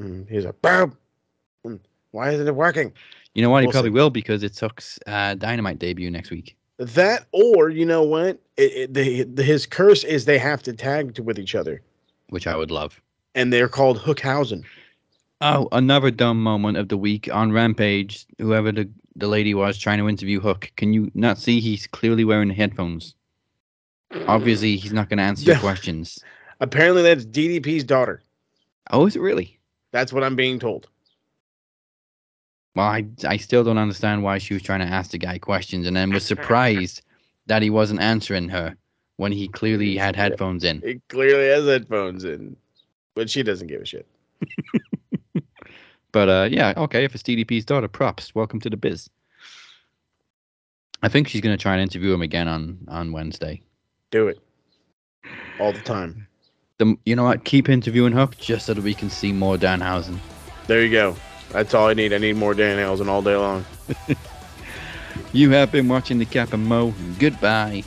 Mm, 0.00 0.28
he's 0.30 0.44
like, 0.44 0.60
boom. 0.62 0.96
Mm, 1.66 1.80
Why 2.12 2.30
isn't 2.30 2.46
it 2.48 2.54
working? 2.54 2.92
You 3.34 3.42
know 3.42 3.50
what? 3.50 3.60
He 3.62 3.66
We'll 3.66 3.72
probably 3.72 3.90
see. 3.90 3.94
will 3.94 4.10
because 4.10 4.42
it's 4.42 4.58
Hook's 4.58 4.98
uh, 5.06 5.34
Dynamite 5.34 5.78
debut 5.78 6.10
next 6.10 6.30
week. 6.30 6.56
That 6.78 7.26
or 7.32 7.68
you 7.68 7.84
know 7.84 8.02
what? 8.02 8.38
It, 8.56 8.72
it, 8.72 8.94
the, 8.94 9.22
the, 9.24 9.42
his 9.42 9.66
curse 9.66 10.02
is 10.04 10.24
they 10.24 10.38
have 10.38 10.62
to 10.64 10.72
tag 10.72 11.14
to, 11.16 11.22
with 11.22 11.38
each 11.38 11.54
other, 11.54 11.82
which 12.30 12.46
I 12.46 12.56
would 12.56 12.70
love. 12.70 13.00
and 13.34 13.52
they're 13.52 13.68
called 13.68 13.98
Hookhausen. 13.98 14.64
Oh, 15.42 15.68
another 15.72 16.10
dumb 16.10 16.42
moment 16.42 16.76
of 16.76 16.88
the 16.88 16.98
week 16.98 17.28
on 17.32 17.52
Rampage. 17.52 18.26
Whoever 18.38 18.72
the, 18.72 18.90
the 19.16 19.26
lady 19.26 19.54
was 19.54 19.78
trying 19.78 19.98
to 19.98 20.08
interview 20.08 20.38
Hook, 20.38 20.70
can 20.76 20.92
you 20.92 21.10
not 21.14 21.38
see 21.38 21.60
he's 21.60 21.86
clearly 21.86 22.24
wearing 22.24 22.50
headphones? 22.50 23.14
Obviously, 24.26 24.76
he's 24.76 24.92
not 24.92 25.08
going 25.08 25.18
to 25.18 25.24
answer 25.24 25.44
your 25.44 25.58
questions. 25.58 26.22
Apparently, 26.60 27.02
that's 27.02 27.24
DDP's 27.24 27.84
daughter. 27.84 28.22
Oh, 28.90 29.06
is 29.06 29.16
it 29.16 29.20
really? 29.20 29.58
That's 29.92 30.12
what 30.12 30.24
I'm 30.24 30.36
being 30.36 30.58
told. 30.58 30.88
Well, 32.74 32.86
I, 32.86 33.06
I 33.26 33.36
still 33.38 33.64
don't 33.64 33.78
understand 33.78 34.22
why 34.22 34.38
she 34.38 34.54
was 34.54 34.62
trying 34.62 34.80
to 34.80 34.86
ask 34.86 35.10
the 35.10 35.18
guy 35.18 35.38
questions 35.38 35.86
and 35.86 35.96
then 35.96 36.12
was 36.12 36.24
surprised 36.24 37.02
that 37.46 37.62
he 37.62 37.70
wasn't 37.70 38.00
answering 38.00 38.48
her 38.50 38.76
when 39.16 39.32
he 39.32 39.48
clearly 39.48 39.96
had 39.96 40.16
headphones 40.16 40.64
in. 40.64 40.80
He 40.82 41.00
clearly 41.08 41.48
has 41.48 41.66
headphones 41.66 42.24
in, 42.24 42.56
but 43.14 43.30
she 43.30 43.42
doesn't 43.42 43.68
give 43.68 43.80
a 43.80 43.86
shit. 43.86 44.06
But 46.12 46.28
uh, 46.28 46.48
yeah, 46.50 46.74
okay, 46.76 47.04
if 47.04 47.14
it's 47.14 47.22
DDP's 47.22 47.64
daughter, 47.64 47.88
props. 47.88 48.34
Welcome 48.34 48.60
to 48.60 48.70
the 48.70 48.76
biz. 48.76 49.08
I 51.02 51.08
think 51.08 51.28
she's 51.28 51.40
going 51.40 51.56
to 51.56 51.62
try 51.62 51.72
and 51.72 51.82
interview 51.82 52.12
him 52.12 52.22
again 52.22 52.48
on, 52.48 52.78
on 52.88 53.12
Wednesday. 53.12 53.62
Do 54.10 54.28
it 54.28 54.38
all 55.58 55.72
the 55.72 55.80
time. 55.80 56.26
The, 56.78 56.96
you 57.04 57.16
know 57.16 57.24
what? 57.24 57.44
Keep 57.44 57.68
interviewing 57.68 58.12
Hook 58.12 58.36
just 58.38 58.66
so 58.66 58.74
that 58.74 58.82
we 58.82 58.94
can 58.94 59.10
see 59.10 59.32
more 59.32 59.56
Danhausen. 59.56 60.18
There 60.66 60.82
you 60.82 60.90
go. 60.90 61.16
That's 61.50 61.74
all 61.74 61.88
I 61.88 61.94
need. 61.94 62.12
I 62.12 62.18
need 62.18 62.36
more 62.36 62.54
Danhausen 62.54 63.08
all 63.08 63.22
day 63.22 63.36
long. 63.36 63.64
You 65.32 65.50
have 65.50 65.70
been 65.70 65.88
watching 65.88 66.18
the 66.18 66.24
Cap 66.24 66.52
and 66.52 66.66
Mo. 66.66 66.92
Goodbye. 67.20 67.84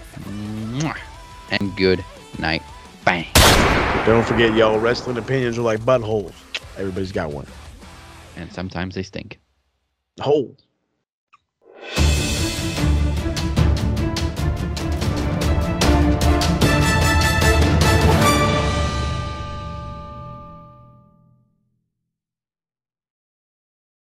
And 1.52 1.76
good 1.76 2.04
night. 2.40 2.62
Bang. 3.04 3.28
Don't 4.06 4.26
forget, 4.26 4.54
y'all, 4.54 4.80
wrestling 4.80 5.18
opinions 5.18 5.58
are 5.58 5.62
like 5.62 5.82
buttholes. 5.82 6.34
Everybody's 6.78 7.12
got 7.12 7.32
one. 7.32 7.46
And 8.36 8.52
sometimes 8.52 8.96
they 8.96 9.04
stink. 9.04 9.40
Hole. 10.20 10.58